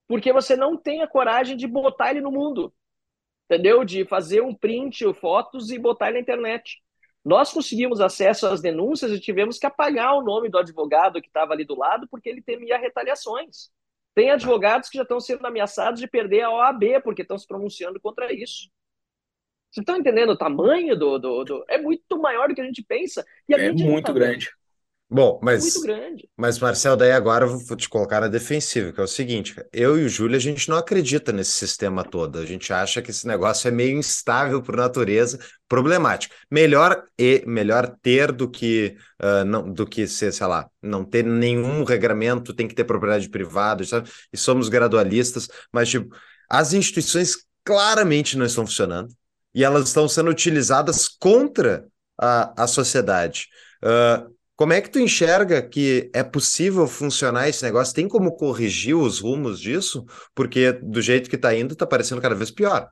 porque 0.06 0.32
você 0.32 0.56
não 0.56 0.76
tem 0.76 1.02
a 1.02 1.06
coragem 1.06 1.56
de 1.56 1.66
botar 1.66 2.10
ele 2.10 2.20
no 2.20 2.30
mundo 2.30 2.72
entendeu? 3.48 3.84
De 3.84 4.04
fazer 4.04 4.40
um 4.42 4.54
print, 4.54 5.12
fotos 5.14 5.70
e 5.70 5.78
botar 5.78 6.12
na 6.12 6.18
internet. 6.18 6.82
Nós 7.24 7.52
conseguimos 7.52 8.00
acesso 8.00 8.46
às 8.46 8.60
denúncias 8.60 9.10
e 9.10 9.20
tivemos 9.20 9.58
que 9.58 9.66
apagar 9.66 10.14
o 10.14 10.22
nome 10.22 10.50
do 10.50 10.58
advogado 10.58 11.22
que 11.22 11.28
estava 11.28 11.54
ali 11.54 11.64
do 11.64 11.78
lado 11.78 12.06
porque 12.10 12.28
ele 12.28 12.42
temia 12.42 12.76
retaliações. 12.76 13.70
Tem 14.14 14.30
advogados 14.30 14.88
que 14.88 14.98
já 14.98 15.02
estão 15.02 15.18
sendo 15.18 15.44
ameaçados 15.46 16.00
de 16.00 16.06
perder 16.06 16.42
a 16.42 16.50
OAB 16.50 17.02
porque 17.02 17.22
estão 17.22 17.38
se 17.38 17.46
pronunciando 17.46 17.98
contra 17.98 18.32
isso. 18.32 18.68
Vocês 19.70 19.82
estão 19.82 19.96
entendendo 19.96 20.30
o 20.30 20.38
tamanho 20.38 20.96
do, 20.96 21.18
do, 21.18 21.44
do, 21.44 21.64
É 21.68 21.78
muito 21.78 22.16
maior 22.18 22.48
do 22.48 22.54
que 22.54 22.60
a 22.60 22.64
gente 22.64 22.82
pensa. 22.82 23.24
E 23.48 23.54
a 23.54 23.58
é 23.58 23.72
muito 23.72 24.06
tá 24.06 24.12
grande. 24.12 24.50
Bom, 25.10 25.38
mas, 25.42 25.62
muito 25.62 25.82
grande. 25.82 26.28
mas 26.36 26.58
Marcel, 26.58 26.96
daí 26.96 27.12
agora 27.12 27.44
eu 27.44 27.58
vou 27.58 27.76
te 27.76 27.88
colocar 27.88 28.20
na 28.20 28.26
defensiva, 28.26 28.90
que 28.90 29.00
é 29.00 29.04
o 29.04 29.06
seguinte, 29.06 29.54
eu 29.72 29.98
e 29.98 30.04
o 30.04 30.08
Júlio, 30.08 30.34
a 30.34 30.40
gente 30.40 30.68
não 30.68 30.78
acredita 30.78 31.30
nesse 31.30 31.52
sistema 31.52 32.02
todo, 32.02 32.38
a 32.38 32.46
gente 32.46 32.72
acha 32.72 33.02
que 33.02 33.10
esse 33.10 33.26
negócio 33.26 33.68
é 33.68 33.70
meio 33.70 33.96
instável 33.98 34.62
por 34.62 34.76
natureza, 34.76 35.38
problemático. 35.68 36.34
Melhor 36.50 37.04
e 37.18 37.44
melhor 37.46 37.94
ter 38.02 38.32
do 38.32 38.50
que 38.50 38.96
uh, 39.22 39.44
não 39.44 39.70
do 39.70 39.86
que 39.86 40.06
ser, 40.06 40.32
sei 40.32 40.46
lá, 40.46 40.68
não 40.82 41.04
ter 41.04 41.22
nenhum 41.24 41.84
regramento, 41.84 42.54
tem 42.54 42.66
que 42.66 42.74
ter 42.74 42.84
propriedade 42.84 43.28
privada, 43.28 43.84
sabe? 43.84 44.10
E 44.32 44.38
somos 44.38 44.68
gradualistas, 44.68 45.48
mas 45.70 45.90
tipo, 45.90 46.16
as 46.48 46.72
instituições 46.72 47.36
claramente 47.62 48.36
não 48.38 48.46
estão 48.46 48.66
funcionando 48.66 49.14
e 49.54 49.62
elas 49.62 49.86
estão 49.88 50.08
sendo 50.08 50.30
utilizadas 50.30 51.08
contra 51.08 51.86
a, 52.18 52.64
a 52.64 52.66
sociedade. 52.66 53.48
Uh, 53.82 54.33
como 54.64 54.72
é 54.72 54.80
que 54.80 54.88
tu 54.88 54.98
enxerga 54.98 55.60
que 55.60 56.10
é 56.14 56.24
possível 56.24 56.86
funcionar 56.86 57.46
esse 57.46 57.62
negócio? 57.62 57.94
Tem 57.94 58.08
como 58.08 58.34
corrigir 58.34 58.96
os 58.96 59.20
rumos 59.20 59.60
disso? 59.60 60.06
Porque 60.34 60.72
do 60.72 61.02
jeito 61.02 61.28
que 61.28 61.36
está 61.36 61.54
indo, 61.54 61.74
está 61.74 61.86
parecendo 61.86 62.22
cada 62.22 62.34
vez 62.34 62.50
pior. 62.50 62.88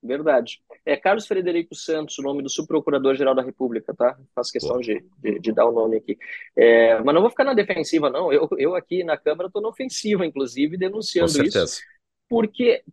Verdade. 0.00 0.60
É 0.86 0.96
Carlos 0.96 1.26
Frederico 1.26 1.74
Santos, 1.74 2.16
o 2.20 2.22
nome 2.22 2.44
do 2.44 2.48
subprocurador-geral 2.48 3.34
da 3.34 3.42
República, 3.42 3.92
tá? 3.92 4.16
Faço 4.36 4.52
questão 4.52 4.78
de, 4.78 5.04
de, 5.18 5.40
de, 5.40 5.52
dar 5.52 5.66
o 5.66 5.72
nome 5.72 5.96
aqui. 5.96 6.16
É, 6.54 7.02
mas 7.02 7.12
não 7.12 7.22
vou 7.22 7.30
ficar 7.30 7.42
na 7.42 7.54
defensiva, 7.54 8.08
não. 8.08 8.32
Eu, 8.32 8.48
eu 8.56 8.76
aqui 8.76 9.02
na 9.02 9.18
Câmara 9.18 9.48
estou 9.48 9.60
na 9.60 9.70
ofensiva, 9.70 10.24
inclusive, 10.24 10.76
denunciando 10.76 11.42
isso. 11.42 11.80
Por 12.28 12.46
quê? 12.46 12.84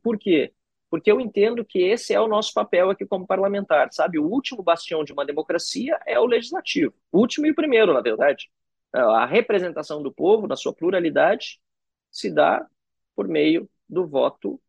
Porque 0.91 1.09
eu 1.09 1.21
entendo 1.21 1.63
que 1.63 1.79
esse 1.79 2.13
é 2.13 2.19
o 2.19 2.27
nosso 2.27 2.53
papel 2.53 2.89
aqui 2.89 3.05
como 3.05 3.25
parlamentar, 3.25 3.87
sabe? 3.93 4.19
O 4.19 4.25
último 4.25 4.61
bastião 4.61 5.05
de 5.05 5.13
uma 5.13 5.25
democracia 5.25 5.97
é 6.05 6.19
o 6.19 6.25
legislativo. 6.25 6.93
O 7.09 7.19
último 7.19 7.47
e 7.47 7.51
o 7.51 7.55
primeiro, 7.55 7.93
na 7.93 8.01
verdade. 8.01 8.51
A 8.93 9.25
representação 9.25 10.03
do 10.03 10.11
povo, 10.11 10.47
na 10.47 10.57
sua 10.57 10.73
pluralidade, 10.73 11.61
se 12.11 12.29
dá 12.29 12.67
por 13.15 13.25
meio 13.25 13.69
do 13.87 14.05
voto 14.05 14.61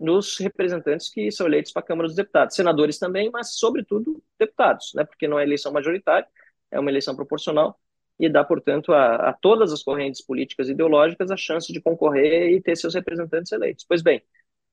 nos 0.00 0.36
representantes 0.38 1.08
que 1.08 1.30
são 1.30 1.46
eleitos 1.46 1.70
para 1.70 1.82
a 1.82 1.86
Câmara 1.86 2.08
dos 2.08 2.16
Deputados. 2.16 2.56
Senadores 2.56 2.98
também, 2.98 3.30
mas, 3.30 3.54
sobretudo, 3.54 4.20
deputados, 4.36 4.90
né? 4.96 5.04
porque 5.04 5.28
não 5.28 5.38
é 5.38 5.44
eleição 5.44 5.70
majoritária, 5.70 6.26
é 6.72 6.80
uma 6.80 6.90
eleição 6.90 7.14
proporcional 7.14 7.78
e 8.18 8.28
dá, 8.28 8.42
portanto, 8.42 8.92
a, 8.92 9.30
a 9.30 9.32
todas 9.32 9.72
as 9.72 9.82
correntes 9.82 10.20
políticas 10.22 10.68
e 10.68 10.72
ideológicas 10.72 11.30
a 11.30 11.36
chance 11.36 11.72
de 11.72 11.80
concorrer 11.80 12.50
e 12.50 12.60
ter 12.60 12.76
seus 12.76 12.94
representantes 12.94 13.52
eleitos. 13.52 13.84
Pois 13.88 14.02
bem, 14.02 14.22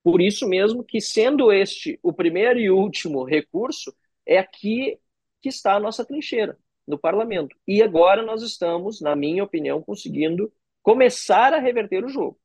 por 0.08 0.22
isso 0.22 0.48
mesmo 0.48 0.86
que, 0.86 1.02
sendo 1.02 1.52
este 1.52 2.00
o 2.02 2.14
primeiro 2.14 2.58
e 2.58 2.72
último 2.72 3.26
recurso, 3.26 3.94
é 4.26 4.38
aqui 4.38 4.98
que 5.42 5.50
está 5.50 5.74
a 5.74 5.82
nossa 5.82 6.06
trincheira, 6.06 6.58
no 6.88 6.98
parlamento. 6.98 7.54
E 7.68 7.84
agora 7.84 8.24
nós 8.24 8.42
estamos, 8.42 9.02
na 9.02 9.18
minha 9.18 9.44
opinião, 9.44 9.82
conseguindo 9.82 10.50
começar 10.82 11.54
a 11.54 11.60
reverter 11.60 12.06
o 12.06 12.08
jogo. 12.08 12.40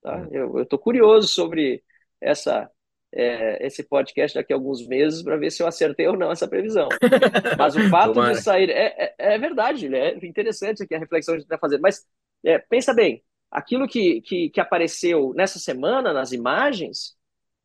Tá? 0.00 0.18
Hum. 0.18 0.28
Eu 0.30 0.62
estou 0.62 0.78
curioso 0.78 1.26
sobre 1.26 1.82
essa, 2.20 2.70
é, 3.12 3.66
esse 3.66 3.82
podcast 3.82 4.38
daqui 4.38 4.52
a 4.52 4.56
alguns 4.56 4.86
meses 4.86 5.20
para 5.20 5.36
ver 5.36 5.50
se 5.50 5.64
eu 5.64 5.66
acertei 5.66 6.06
ou 6.06 6.16
não 6.16 6.30
essa 6.30 6.46
previsão. 6.46 6.88
Mas 7.58 7.74
o 7.74 7.90
fato 7.90 8.22
de 8.22 8.40
sair. 8.40 8.70
É, 8.70 9.14
é, 9.18 9.34
é 9.34 9.36
verdade, 9.36 9.92
é 9.92 10.14
interessante 10.24 10.84
aqui 10.84 10.94
a 10.94 11.00
reflexão 11.00 11.34
que 11.34 11.38
a 11.38 11.40
gente 11.40 11.46
está 11.46 11.58
fazendo. 11.58 11.80
Mas 11.80 12.06
é, 12.44 12.56
pensa 12.56 12.94
bem, 12.94 13.20
aquilo 13.50 13.88
que, 13.88 14.20
que, 14.22 14.50
que 14.50 14.60
apareceu 14.60 15.32
nessa 15.34 15.58
semana 15.58 16.12
nas 16.12 16.32
imagens 16.32 17.16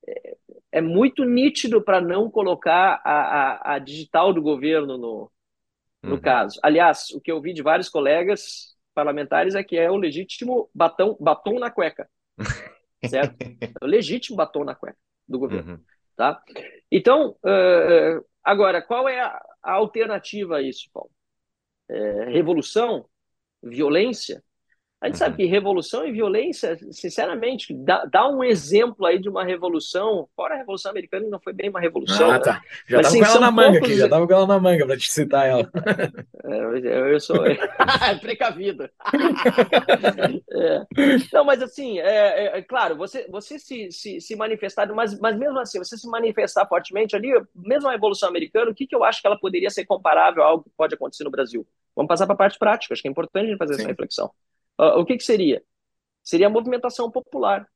é, 0.07 0.37
é 0.73 0.81
muito 0.81 1.23
nítido 1.23 1.81
para 1.81 2.01
não 2.01 2.29
colocar 2.29 3.01
a, 3.03 3.13
a, 3.13 3.75
a, 3.75 3.79
digital 3.79 4.33
do 4.33 4.41
governo 4.41 4.97
no, 4.97 5.31
no 6.01 6.15
uhum. 6.15 6.21
caso. 6.21 6.59
Aliás, 6.63 7.09
o 7.11 7.21
que 7.21 7.31
eu 7.31 7.41
vi 7.41 7.53
de 7.53 7.61
vários 7.61 7.89
colegas 7.89 8.75
parlamentares 8.93 9.55
é 9.55 9.63
que 9.63 9.77
é 9.77 9.89
o 9.91 9.97
legítimo 9.97 10.69
batom, 10.73 11.15
batom 11.19 11.59
na 11.59 11.69
cueca. 11.69 12.09
certo? 13.09 13.35
É 13.41 13.85
o 13.85 13.87
legítimo 13.87 14.37
batom 14.37 14.63
na 14.63 14.75
cueca 14.75 14.97
do 15.27 15.39
governo. 15.39 15.73
Uhum. 15.73 15.83
Tá? 16.15 16.41
Então, 16.91 17.35
uh, 17.43 18.25
agora, 18.43 18.81
qual 18.81 19.07
é 19.07 19.19
a, 19.19 19.41
a 19.61 19.73
alternativa 19.73 20.57
a 20.57 20.61
isso, 20.61 20.89
Paulo? 20.93 21.11
É, 21.89 22.29
revolução? 22.31 23.05
Violência? 23.61 24.43
A 25.05 25.07
gente 25.07 25.19
sabe 25.19 25.37
que 25.37 25.45
revolução 25.45 26.03
e 26.03 26.11
violência, 26.11 26.75
sinceramente, 26.89 27.71
dá, 27.75 28.05
dá, 28.05 28.27
um 28.27 28.43
exemplo 28.43 29.05
aí 29.05 29.19
de 29.19 29.29
uma 29.29 29.43
revolução. 29.43 30.27
Fora 30.35 30.55
a 30.55 30.57
Revolução 30.57 30.89
Americana, 30.89 31.27
não 31.29 31.39
foi 31.39 31.53
bem 31.53 31.69
uma 31.69 31.79
revolução. 31.79 32.31
Ah, 32.31 32.39
tá. 32.39 32.59
Já 32.89 33.01
estava 33.01 33.19
com 33.19 33.25
ela 33.25 33.39
na 33.39 33.51
manga 33.51 33.77
aqui, 33.77 33.93
já 33.93 34.05
estava 34.05 34.25
com 34.25 34.33
ela 34.33 34.47
na 34.47 34.59
manga 34.59 34.83
para 34.83 34.97
te 34.97 35.11
citar 35.11 35.47
ela. 35.47 35.69
É, 36.47 36.59
eu, 36.59 37.07
eu 37.07 37.19
sou 37.19 37.37
precavido. 38.21 38.83
é. 40.51 40.85
Não, 41.33 41.43
mas 41.43 41.59
assim, 41.61 41.97
é, 41.97 42.45
é, 42.45 42.57
é, 42.59 42.61
claro, 42.61 42.95
você, 42.95 43.27
você 43.27 43.57
se, 43.57 43.91
se, 43.91 44.21
se 44.21 44.35
manifestar, 44.35 44.87
mas, 44.93 45.19
mas 45.19 45.35
mesmo 45.35 45.57
assim, 45.59 45.79
você 45.79 45.97
se 45.97 46.07
manifestar 46.07 46.67
fortemente 46.67 47.15
ali, 47.15 47.29
mesmo 47.55 47.89
a 47.89 47.93
Revolução 47.93 48.29
Americana, 48.29 48.69
o 48.69 48.75
que, 48.75 48.85
que 48.85 48.95
eu 48.95 49.03
acho 49.03 49.21
que 49.21 49.27
ela 49.27 49.39
poderia 49.39 49.71
ser 49.71 49.85
comparável 49.85 50.43
a 50.43 50.47
algo 50.47 50.65
que 50.65 50.69
pode 50.77 50.93
acontecer 50.93 51.23
no 51.23 51.31
Brasil? 51.31 51.65
Vamos 51.95 52.09
passar 52.09 52.27
para 52.27 52.35
a 52.35 52.37
parte 52.37 52.59
prática, 52.59 52.93
acho 52.93 53.01
que 53.01 53.07
é 53.07 53.11
importante 53.11 53.45
a 53.45 53.49
gente 53.49 53.57
fazer 53.57 53.73
Sim. 53.73 53.81
essa 53.81 53.89
reflexão. 53.89 54.31
Uh, 54.79 54.99
o 54.99 55.05
que, 55.05 55.17
que 55.17 55.23
seria? 55.23 55.63
Seria 56.23 56.47
a 56.47 56.49
movimentação 56.49 57.09
popular, 57.11 57.67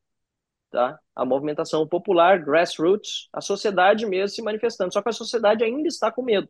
tá? 0.72 1.00
A 1.16 1.26
movimentação 1.26 1.88
popular, 1.88 2.44
grassroots, 2.44 3.30
a 3.34 3.42
sociedade 3.42 4.06
mesmo 4.06 4.36
se 4.36 4.42
manifestando. 4.42 4.94
Só 4.94 5.02
que 5.02 5.10
a 5.10 5.14
sociedade 5.14 5.64
ainda 5.64 5.88
está 5.88 6.12
com 6.12 6.24
medo. 6.24 6.50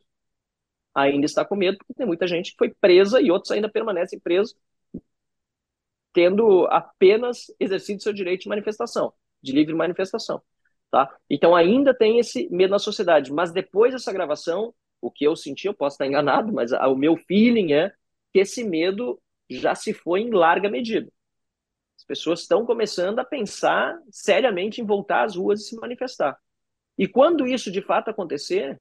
Ainda 0.94 1.26
está 1.26 1.46
com 1.46 1.56
medo 1.56 1.78
porque 1.78 1.94
tem 1.94 2.06
muita 2.06 2.28
gente 2.28 2.52
que 2.52 2.58
foi 2.58 2.74
presa 2.82 3.22
e 3.22 3.32
outros 3.32 3.52
ainda 3.52 3.70
permanecem 3.70 4.20
presos, 4.20 4.56
tendo 6.14 6.66
apenas 6.68 7.46
exercido 7.60 8.02
seu 8.02 8.14
direito 8.14 8.42
de 8.44 8.50
manifestação, 8.50 9.14
de 9.42 9.52
livre 9.52 9.74
manifestação, 9.74 10.42
tá? 10.92 11.16
Então 11.30 11.56
ainda 11.56 11.94
tem 11.94 12.20
esse 12.20 12.50
medo 12.50 12.72
na 12.72 12.80
sociedade. 12.80 13.32
Mas 13.32 13.52
depois 13.52 13.94
dessa 13.94 14.12
gravação, 14.12 14.74
o 15.02 15.12
que 15.12 15.26
eu 15.26 15.36
senti, 15.36 15.68
eu 15.68 15.74
posso 15.74 15.96
estar 15.96 16.08
enganado, 16.08 16.52
mas 16.52 16.72
o 16.72 16.96
meu 16.96 17.16
feeling 17.16 17.74
é 17.74 17.94
que 18.34 18.40
esse 18.40 18.64
medo 18.64 19.22
já 19.50 19.76
se 19.76 19.94
foi 19.94 20.22
em 20.22 20.32
larga 20.32 20.70
medida. 20.70 21.12
As 21.98 22.06
pessoas 22.06 22.42
estão 22.42 22.66
começando 22.66 23.20
a 23.20 23.26
pensar 23.26 23.98
seriamente 24.10 24.82
em 24.82 24.86
voltar 24.86 25.24
às 25.24 25.36
ruas 25.36 25.62
e 25.62 25.70
se 25.70 25.76
manifestar. 25.76 26.38
E 26.98 27.08
quando 27.08 27.48
isso 27.48 27.72
de 27.72 27.82
fato 27.82 28.10
acontecer, 28.10 28.80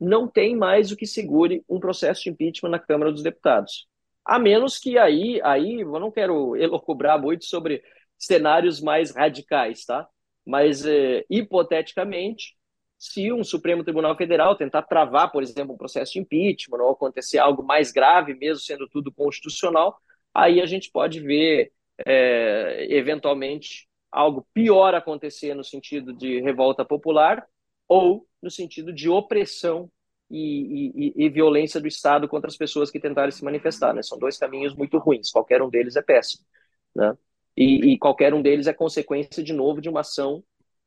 não 0.00 0.28
tem 0.28 0.56
mais 0.56 0.92
o 0.92 0.96
que 0.96 1.06
segure 1.06 1.64
um 1.68 1.80
processo 1.80 2.22
de 2.22 2.30
impeachment 2.30 2.70
na 2.70 2.78
Câmara 2.78 3.12
dos 3.12 3.22
Deputados. 3.22 3.88
A 4.24 4.38
menos 4.38 4.78
que 4.78 4.98
aí, 4.98 5.40
aí 5.42 5.80
eu 5.80 5.98
não 5.98 6.10
quero 6.10 6.54
elocubrar 6.56 7.20
muito 7.20 7.44
sobre 7.44 7.82
cenários 8.16 8.80
mais 8.80 9.10
radicais, 9.14 9.84
tá? 9.84 10.08
Mas, 10.44 10.84
é, 10.84 11.24
hipoteticamente, 11.30 12.57
se 12.98 13.32
um 13.32 13.44
Supremo 13.44 13.84
Tribunal 13.84 14.16
Federal 14.16 14.56
tentar 14.56 14.82
travar, 14.82 15.30
por 15.30 15.42
exemplo, 15.42 15.74
um 15.74 15.78
processo 15.78 16.14
de 16.14 16.18
impeachment 16.18 16.82
ou 16.82 16.90
acontecer 16.90 17.38
algo 17.38 17.62
mais 17.62 17.92
grave, 17.92 18.34
mesmo 18.34 18.60
sendo 18.62 18.88
tudo 18.88 19.12
constitucional, 19.12 20.00
aí 20.34 20.60
a 20.60 20.66
gente 20.66 20.90
pode 20.90 21.20
ver, 21.20 21.72
é, 22.04 22.86
eventualmente, 22.90 23.88
algo 24.10 24.46
pior 24.52 24.94
acontecer 24.94 25.54
no 25.54 25.62
sentido 25.62 26.12
de 26.12 26.40
revolta 26.40 26.84
popular 26.84 27.46
ou 27.86 28.26
no 28.42 28.50
sentido 28.50 28.92
de 28.92 29.08
opressão 29.08 29.90
e, 30.30 30.92
e, 30.94 31.24
e, 31.24 31.28
violência 31.28 31.80
do 31.80 31.88
Estado 31.88 32.28
contra 32.28 32.48
as 32.48 32.56
pessoas 32.56 32.90
que 32.90 33.00
tentarem 33.00 33.30
se 33.30 33.44
manifestar. 33.44 33.94
Né? 33.94 34.02
São 34.02 34.18
dois 34.18 34.36
caminhos 34.36 34.74
muito 34.74 34.98
ruins, 34.98 35.30
qualquer 35.30 35.62
um 35.62 35.70
deles 35.70 35.96
é 35.96 36.02
péssimo. 36.02 36.44
Né? 36.94 37.16
E, 37.56 37.92
e 37.92 37.98
qualquer 37.98 38.34
um 38.34 38.42
deles 38.42 38.66
é 38.66 38.72
consequência, 38.72 39.42
de 39.42 39.52
novo, 39.52 39.80
de 39.80 39.88
uma 39.88 40.00
ação 40.00 40.42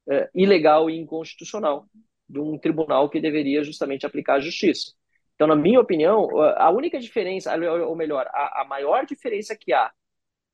é, 0.10 0.30
ilegal 0.34 0.90
e 0.90 0.98
inconstitucional 0.98 1.86
de 2.28 2.40
um 2.40 2.58
tribunal 2.58 3.10
que 3.10 3.20
deveria 3.20 3.64
justamente 3.64 4.06
aplicar 4.06 4.36
a 4.36 4.40
justiça. 4.40 4.94
Então, 5.36 5.48
na 5.48 5.56
minha 5.56 5.80
opinião, 5.80 6.30
a 6.40 6.70
única 6.70 7.00
diferença, 7.00 7.54
ou 7.88 7.96
melhor, 7.96 8.28
a, 8.32 8.62
a 8.62 8.66
maior 8.66 9.06
diferença 9.06 9.56
que 9.56 9.74
há 9.74 9.92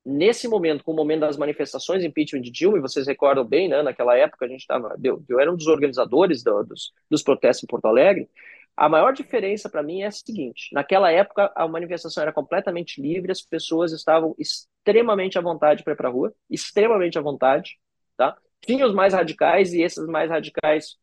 nesse 0.06 0.48
momento, 0.48 0.86
com 0.86 0.94
o 0.94 0.96
momento 0.96 1.20
das 1.22 1.36
manifestações 1.36 2.04
impeachment 2.04 2.42
de 2.42 2.50
Dilma, 2.50 2.78
e 2.78 2.82
vocês 2.82 3.06
recordam 3.06 3.44
bem, 3.44 3.68
né, 3.68 3.82
naquela 3.82 4.18
época 4.18 4.46
a 4.46 4.48
gente 4.48 4.62
estava, 4.62 4.96
eu, 5.04 5.22
eu 5.28 5.38
era 5.38 5.52
um 5.52 5.58
dos 5.58 5.68
organizadores 5.68 6.42
do, 6.42 6.64
dos, 6.64 6.94
dos 7.12 7.22
protestos 7.22 7.66
em 7.66 7.68
Porto 7.68 7.88
Alegre, 7.88 8.30
a 8.78 8.88
maior 8.88 9.12
diferença 9.12 9.70
para 9.70 9.84
mim 9.84 10.04
é 10.04 10.06
a 10.06 10.12
seguinte: 10.12 10.70
naquela 10.72 11.12
época 11.12 11.52
a 11.56 11.68
manifestação 11.68 12.22
era 12.22 12.32
completamente 12.32 13.02
livre, 13.02 13.32
as 13.32 13.42
pessoas 13.42 13.92
estavam 13.92 14.36
extremamente 14.38 15.38
à 15.38 15.42
vontade 15.42 15.84
para 15.84 15.94
ir 15.94 15.96
para 15.98 16.08
a 16.08 16.12
rua, 16.12 16.34
extremamente 16.50 17.18
à 17.18 17.22
vontade, 17.22 17.78
tá? 18.16 18.38
Tinha 18.62 18.86
os 18.86 18.94
mais 18.94 19.14
radicais 19.14 19.74
e 19.74 19.82
esses 19.82 20.06
mais 20.08 20.30
radicais, 20.30 20.98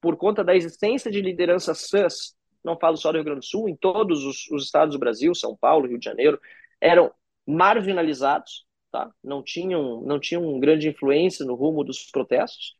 por 0.00 0.16
conta 0.16 0.42
da 0.42 0.54
existência 0.54 1.10
de 1.10 1.20
lideranças 1.20 1.88
sãs, 1.88 2.34
não 2.64 2.78
falo 2.78 2.96
só 2.96 3.12
do 3.12 3.16
Rio 3.16 3.24
Grande 3.24 3.40
do 3.40 3.46
Sul, 3.46 3.68
em 3.68 3.76
todos 3.76 4.24
os, 4.24 4.50
os 4.50 4.64
estados 4.64 4.94
do 4.94 4.98
Brasil, 4.98 5.34
São 5.34 5.56
Paulo, 5.56 5.86
Rio 5.86 5.98
de 5.98 6.04
Janeiro, 6.04 6.40
eram 6.80 7.12
marginalizados, 7.46 8.66
tá? 8.90 9.10
Não 9.22 9.42
tinham, 9.42 10.02
não 10.02 10.18
tinham 10.18 10.58
grande 10.58 10.88
influência 10.88 11.44
no 11.44 11.54
rumo 11.54 11.84
dos 11.84 12.10
protestos. 12.10 12.74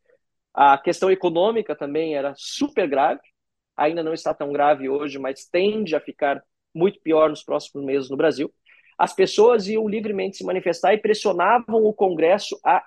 A 0.53 0.77
questão 0.77 1.09
econômica 1.09 1.75
também 1.75 2.15
era 2.15 2.33
super 2.35 2.87
grave 2.87 3.21
ainda 3.77 4.01
não 4.01 4.13
está 4.13 4.33
tão 4.33 4.51
grave 4.51 4.89
hoje, 4.89 5.19
mas 5.19 5.45
tende 5.45 5.95
a 5.95 6.01
ficar 6.01 6.43
muito 6.73 6.99
pior 6.99 7.29
nos 7.29 7.43
próximos 7.43 7.85
meses 7.85 8.09
no 8.09 8.17
Brasil. 8.17 8.51
As 8.97 9.13
pessoas 9.13 9.67
iam 9.67 9.87
livremente 9.87 10.37
se 10.37 10.43
manifestar 10.43 10.95
e 10.95 10.97
pressionavam 10.97 11.85
o 11.85 11.93
Congresso 11.93 12.59
a 12.65 12.83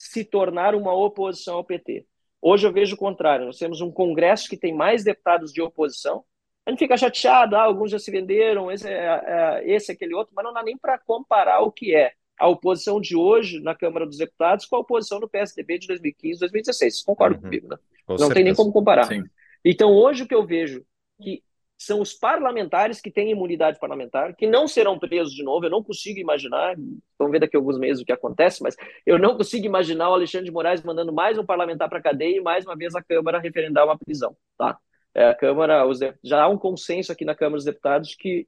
se 0.00 0.24
tornar 0.24 0.74
uma 0.74 0.94
oposição 0.94 1.56
ao 1.56 1.64
PT. 1.64 2.06
Hoje 2.40 2.66
eu 2.66 2.72
vejo 2.72 2.94
o 2.94 2.98
contrário. 2.98 3.44
Nós 3.44 3.58
temos 3.58 3.82
um 3.82 3.90
Congresso 3.92 4.48
que 4.48 4.56
tem 4.56 4.74
mais 4.74 5.04
deputados 5.04 5.52
de 5.52 5.60
oposição. 5.60 6.24
A 6.64 6.70
gente 6.70 6.78
fica 6.78 6.96
chateado, 6.96 7.54
ah, 7.54 7.64
alguns 7.64 7.90
já 7.90 7.98
se 7.98 8.10
venderam, 8.10 8.72
esse, 8.72 8.88
é, 8.88 9.22
é, 9.26 9.70
esse 9.70 9.92
aquele 9.92 10.14
outro, 10.14 10.32
mas 10.34 10.42
não 10.42 10.54
dá 10.54 10.62
nem 10.62 10.76
para 10.78 10.98
comparar 10.98 11.60
o 11.60 11.70
que 11.70 11.94
é 11.94 12.12
a 12.38 12.48
oposição 12.48 12.98
de 12.98 13.14
hoje 13.14 13.60
na 13.60 13.74
Câmara 13.74 14.06
dos 14.06 14.16
Deputados 14.16 14.64
com 14.64 14.76
a 14.76 14.78
oposição 14.78 15.20
do 15.20 15.28
PSDB 15.28 15.78
de 15.78 15.86
2015, 15.88 16.40
2016. 16.40 16.94
Vocês 16.94 17.04
concordam 17.04 17.36
uhum. 17.36 17.42
comigo, 17.42 17.68
né? 17.68 17.76
Com 18.06 18.14
não 18.14 18.18
certeza. 18.18 18.34
tem 18.34 18.44
nem 18.44 18.54
como 18.54 18.72
comparar. 18.72 19.04
Sim. 19.04 19.24
Então, 19.62 19.92
hoje 19.92 20.22
o 20.22 20.26
que 20.26 20.34
eu 20.34 20.46
vejo 20.46 20.82
que 21.20 21.42
são 21.80 22.02
os 22.02 22.12
parlamentares 22.12 23.00
que 23.00 23.10
têm 23.10 23.30
imunidade 23.30 23.80
parlamentar, 23.80 24.36
que 24.36 24.46
não 24.46 24.68
serão 24.68 24.98
presos 24.98 25.32
de 25.32 25.42
novo. 25.42 25.64
Eu 25.64 25.70
não 25.70 25.82
consigo 25.82 26.20
imaginar, 26.20 26.76
vamos 27.18 27.32
ver 27.32 27.38
daqui 27.38 27.56
a 27.56 27.58
alguns 27.58 27.78
meses 27.78 28.02
o 28.02 28.04
que 28.04 28.12
acontece, 28.12 28.62
mas 28.62 28.76
eu 29.06 29.18
não 29.18 29.34
consigo 29.34 29.64
imaginar 29.64 30.10
o 30.10 30.12
Alexandre 30.12 30.44
de 30.44 30.52
Moraes 30.52 30.82
mandando 30.82 31.10
mais 31.10 31.38
um 31.38 31.46
parlamentar 31.46 31.88
para 31.88 31.98
a 31.98 32.02
cadeia 32.02 32.36
e 32.36 32.40
mais 32.40 32.66
uma 32.66 32.76
vez 32.76 32.94
a 32.94 33.02
Câmara 33.02 33.38
referendar 33.38 33.86
uma 33.86 33.98
prisão. 33.98 34.36
Tá? 34.58 34.78
É, 35.14 35.28
a 35.30 35.34
Câmara, 35.34 35.86
os, 35.86 36.00
já 36.22 36.42
há 36.42 36.48
um 36.48 36.58
consenso 36.58 37.10
aqui 37.12 37.24
na 37.24 37.34
Câmara 37.34 37.56
dos 37.56 37.64
Deputados 37.64 38.14
que 38.14 38.46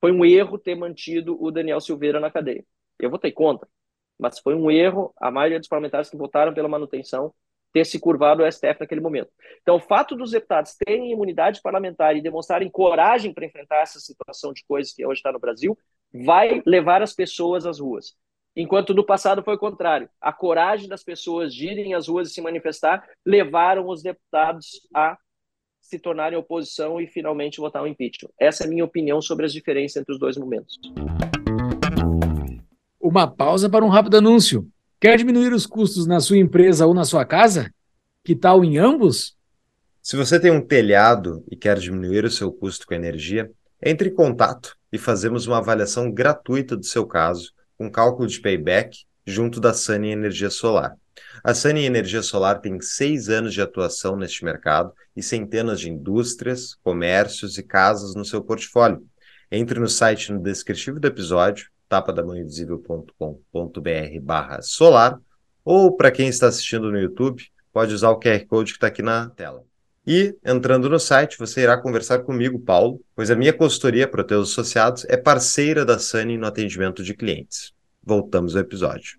foi 0.00 0.10
um 0.10 0.24
erro 0.24 0.58
ter 0.58 0.74
mantido 0.74 1.36
o 1.44 1.50
Daniel 1.50 1.80
Silveira 1.80 2.20
na 2.20 2.30
cadeia. 2.30 2.64
Eu 2.98 3.10
votei 3.10 3.32
contra, 3.32 3.68
mas 4.18 4.38
foi 4.38 4.54
um 4.54 4.70
erro. 4.70 5.12
A 5.20 5.30
maioria 5.30 5.58
dos 5.58 5.68
parlamentares 5.68 6.08
que 6.08 6.16
votaram 6.16 6.54
pela 6.54 6.68
manutenção 6.68 7.34
ter 7.72 7.84
se 7.86 7.98
curvado 7.98 8.42
o 8.42 8.50
STF 8.50 8.80
naquele 8.80 9.00
momento. 9.00 9.30
Então, 9.62 9.76
o 9.76 9.80
fato 9.80 10.14
dos 10.14 10.32
deputados 10.32 10.74
terem 10.74 11.10
imunidade 11.10 11.60
parlamentar 11.62 12.16
e 12.16 12.22
demonstrarem 12.22 12.70
coragem 12.70 13.32
para 13.32 13.46
enfrentar 13.46 13.82
essa 13.82 13.98
situação 13.98 14.52
de 14.52 14.64
coisas 14.66 14.92
que 14.92 15.06
hoje 15.06 15.18
está 15.18 15.32
no 15.32 15.38
Brasil, 15.38 15.76
vai 16.12 16.62
levar 16.66 17.02
as 17.02 17.14
pessoas 17.14 17.64
às 17.64 17.80
ruas. 17.80 18.14
Enquanto 18.54 18.92
no 18.92 19.04
passado 19.04 19.42
foi 19.42 19.54
o 19.54 19.58
contrário. 19.58 20.10
A 20.20 20.32
coragem 20.32 20.86
das 20.86 21.02
pessoas 21.02 21.54
de 21.54 21.68
irem 21.68 21.94
às 21.94 22.06
ruas 22.06 22.28
e 22.28 22.34
se 22.34 22.42
manifestar 22.42 23.02
levaram 23.24 23.88
os 23.88 24.02
deputados 24.02 24.86
a 24.94 25.16
se 25.80 25.98
tornarem 25.98 26.38
oposição 26.38 27.00
e 27.00 27.06
finalmente 27.06 27.60
votar 27.60 27.82
o 27.82 27.86
impeachment. 27.86 28.30
Essa 28.38 28.64
é 28.64 28.66
a 28.66 28.70
minha 28.70 28.84
opinião 28.84 29.22
sobre 29.22 29.46
as 29.46 29.52
diferenças 29.52 29.96
entre 29.96 30.12
os 30.12 30.18
dois 30.18 30.36
momentos. 30.36 30.78
Uma 33.00 33.26
pausa 33.26 33.68
para 33.68 33.84
um 33.84 33.88
rápido 33.88 34.18
anúncio. 34.18 34.66
Quer 35.02 35.18
diminuir 35.18 35.52
os 35.52 35.66
custos 35.66 36.06
na 36.06 36.20
sua 36.20 36.38
empresa 36.38 36.86
ou 36.86 36.94
na 36.94 37.04
sua 37.04 37.24
casa? 37.24 37.74
Que 38.24 38.36
tal 38.36 38.64
em 38.64 38.78
ambos? 38.78 39.36
Se 40.00 40.14
você 40.14 40.38
tem 40.38 40.52
um 40.52 40.64
telhado 40.64 41.44
e 41.50 41.56
quer 41.56 41.76
diminuir 41.76 42.24
o 42.24 42.30
seu 42.30 42.52
custo 42.52 42.86
com 42.86 42.94
energia, 42.94 43.50
entre 43.84 44.10
em 44.10 44.14
contato 44.14 44.76
e 44.92 44.98
fazemos 44.98 45.44
uma 45.48 45.58
avaliação 45.58 46.08
gratuita 46.08 46.76
do 46.76 46.86
seu 46.86 47.04
caso, 47.04 47.50
com 47.76 47.90
cálculo 47.90 48.28
de 48.28 48.40
payback, 48.40 48.96
junto 49.26 49.58
da 49.58 49.74
Sunny 49.74 50.12
Energia 50.12 50.50
Solar. 50.50 50.96
A 51.42 51.52
Sunny 51.52 51.84
Energia 51.84 52.22
Solar 52.22 52.60
tem 52.60 52.80
seis 52.80 53.28
anos 53.28 53.52
de 53.52 53.60
atuação 53.60 54.14
neste 54.14 54.44
mercado 54.44 54.92
e 55.16 55.20
centenas 55.20 55.80
de 55.80 55.90
indústrias, 55.90 56.76
comércios 56.76 57.58
e 57.58 57.64
casas 57.64 58.14
no 58.14 58.24
seu 58.24 58.40
portfólio. 58.40 59.04
Entre 59.50 59.80
no 59.80 59.88
site 59.88 60.30
no 60.30 60.40
descritivo 60.40 61.00
do 61.00 61.08
episódio 61.08 61.71
tapadamãoinvisível.com.br 61.92 64.20
barra 64.22 64.62
solar, 64.62 65.20
ou 65.62 65.94
para 65.94 66.10
quem 66.10 66.28
está 66.28 66.46
assistindo 66.46 66.90
no 66.90 66.98
YouTube, 66.98 67.42
pode 67.70 67.92
usar 67.92 68.08
o 68.08 68.18
QR 68.18 68.46
Code 68.46 68.72
que 68.72 68.78
está 68.78 68.86
aqui 68.86 69.02
na 69.02 69.28
tela. 69.28 69.62
E, 70.06 70.34
entrando 70.44 70.88
no 70.88 70.98
site, 70.98 71.38
você 71.38 71.60
irá 71.60 71.76
conversar 71.76 72.20
comigo, 72.20 72.58
Paulo, 72.58 73.02
pois 73.14 73.30
a 73.30 73.36
minha 73.36 73.52
consultoria 73.52 74.08
para 74.08 74.24
teus 74.24 74.50
associados 74.50 75.04
é 75.04 75.18
parceira 75.18 75.84
da 75.84 75.98
Sunny 75.98 76.38
no 76.38 76.46
atendimento 76.46 77.04
de 77.04 77.12
clientes. 77.14 77.74
Voltamos 78.02 78.56
ao 78.56 78.62
episódio. 78.62 79.18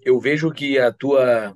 Eu 0.00 0.20
vejo 0.20 0.52
que 0.52 0.78
a 0.78 0.92
tua 0.92 1.52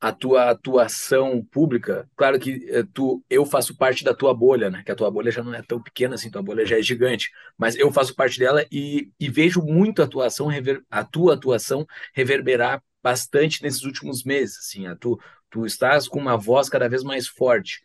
a 0.00 0.12
tua 0.12 0.50
atuação 0.50 1.44
pública, 1.50 2.08
claro 2.16 2.38
que 2.38 2.64
eh, 2.70 2.84
tu, 2.94 3.22
eu 3.28 3.44
faço 3.44 3.76
parte 3.76 4.04
da 4.04 4.14
tua 4.14 4.32
bolha, 4.32 4.70
né? 4.70 4.82
Que 4.84 4.92
a 4.92 4.94
tua 4.94 5.10
bolha 5.10 5.30
já 5.30 5.42
não 5.42 5.52
é 5.52 5.62
tão 5.62 5.82
pequena 5.82 6.14
assim, 6.14 6.30
tua 6.30 6.42
bolha 6.42 6.64
já 6.64 6.78
é 6.78 6.82
gigante, 6.82 7.30
mas 7.56 7.74
eu 7.76 7.90
faço 7.90 8.14
parte 8.14 8.38
dela 8.38 8.64
e, 8.70 9.10
e 9.18 9.28
vejo 9.28 9.60
muito 9.60 10.00
a 10.00 10.04
atuação, 10.04 10.46
rever, 10.46 10.82
a 10.88 11.04
tua 11.04 11.34
atuação 11.34 11.84
reverberar 12.14 12.82
bastante 13.02 13.62
nesses 13.62 13.82
últimos 13.82 14.22
meses, 14.22 14.58
assim, 14.58 14.86
a 14.86 14.94
tu, 14.94 15.18
tu 15.50 15.66
estás 15.66 16.06
com 16.06 16.20
uma 16.20 16.36
voz 16.36 16.68
cada 16.68 16.88
vez 16.88 17.02
mais 17.02 17.26
forte, 17.26 17.80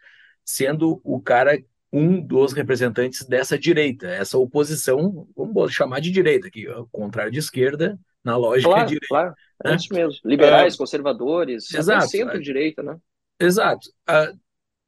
sendo 0.45 1.01
o 1.03 1.19
cara 1.19 1.57
um 1.91 2.19
dos 2.19 2.53
representantes 2.53 3.23
dessa 3.25 3.57
direita, 3.57 4.07
essa 4.07 4.37
oposição, 4.37 5.27
vamos 5.35 5.73
chamar 5.73 5.99
de 5.99 6.11
direita, 6.11 6.49
que 6.49 6.67
ao 6.67 6.87
contrário 6.87 7.31
de 7.31 7.39
esquerda, 7.39 7.99
na 8.23 8.37
lógica 8.37 8.69
claro, 8.69 8.87
direita. 8.87 9.07
Claro, 9.07 9.35
é 9.63 9.75
isso 9.75 9.93
mesmo. 9.93 10.19
Liberais, 10.25 10.73
é, 10.73 10.77
conservadores, 10.77 11.73
exato, 11.73 12.07
centro-direita, 12.07 12.83
né? 12.83 12.97
Exato. 13.39 13.89
Uh, 14.09 14.37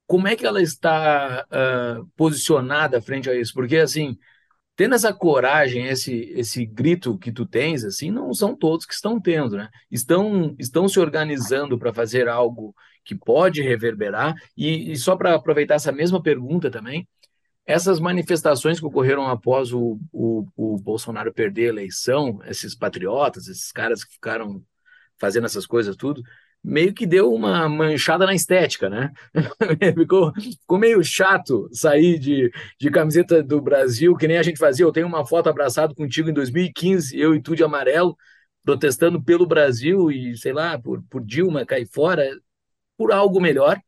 como 0.07 0.27
é 0.27 0.35
que 0.35 0.45
ela 0.45 0.61
está 0.61 1.45
uh, 1.49 2.05
posicionada 2.15 3.01
frente 3.01 3.29
a 3.29 3.35
isso? 3.35 3.53
Porque, 3.53 3.77
assim, 3.77 4.17
tendo 4.75 4.95
essa 4.95 5.13
coragem, 5.13 5.87
esse, 5.87 6.13
esse 6.35 6.65
grito 6.65 7.17
que 7.17 7.31
tu 7.31 7.45
tens, 7.45 7.83
assim, 7.83 8.11
não 8.11 8.33
são 8.33 8.55
todos 8.55 8.85
que 8.85 8.93
estão 8.93 9.19
tendo, 9.19 9.57
né? 9.57 9.69
Estão, 9.89 10.55
estão 10.59 10.87
se 10.87 10.99
organizando 10.99 11.77
para 11.79 11.93
fazer 11.93 12.27
algo 12.27 12.75
que 13.03 13.15
pode 13.15 13.61
reverberar. 13.61 14.35
E, 14.57 14.91
e 14.91 14.97
só 14.97 15.15
para 15.15 15.35
aproveitar 15.35 15.75
essa 15.75 15.91
mesma 15.91 16.21
pergunta 16.21 16.69
também, 16.69 17.07
essas 17.65 17.99
manifestações 17.99 18.79
que 18.79 18.85
ocorreram 18.85 19.27
após 19.27 19.73
o, 19.73 19.99
o, 20.11 20.47
o, 20.55 20.77
Bolsonaro 20.77 21.33
perder 21.33 21.65
a 21.65 21.69
eleição, 21.69 22.39
esses 22.45 22.75
patriotas, 22.75 23.47
esses 23.47 23.71
caras 23.71 24.03
que 24.03 24.13
ficaram 24.13 24.63
fazendo 25.19 25.45
essas 25.45 25.65
coisas 25.65 25.95
tudo, 25.95 26.21
meio 26.63 26.93
que 26.93 27.05
deu 27.05 27.33
uma 27.33 27.69
manchada 27.69 28.25
na 28.25 28.33
estética, 28.33 28.89
né? 28.89 29.11
ficou, 29.95 30.33
ficou 30.33 30.77
meio 30.79 31.03
chato 31.03 31.69
sair 31.71 32.19
de, 32.19 32.51
de 32.79 32.89
camiseta 32.89 33.43
do 33.43 33.61
Brasil, 33.61 34.15
que 34.15 34.27
nem 34.27 34.37
a 34.37 34.43
gente 34.43 34.57
fazia. 34.57 34.85
Eu 34.85 34.91
tenho 34.91 35.07
uma 35.07 35.25
foto 35.25 35.49
abraçado 35.49 35.93
contigo 35.95 36.29
em 36.29 36.33
2015, 36.33 37.17
eu 37.17 37.35
e 37.35 37.41
tu 37.41 37.55
de 37.55 37.63
amarelo, 37.63 38.17
protestando 38.63 39.21
pelo 39.23 39.45
Brasil 39.45 40.11
e, 40.11 40.35
sei 40.37 40.53
lá, 40.53 40.77
por, 40.79 41.03
por 41.09 41.23
Dilma 41.23 41.65
cair 41.65 41.87
fora, 41.87 42.27
por 42.97 43.11
algo 43.11 43.39
melhor. 43.39 43.79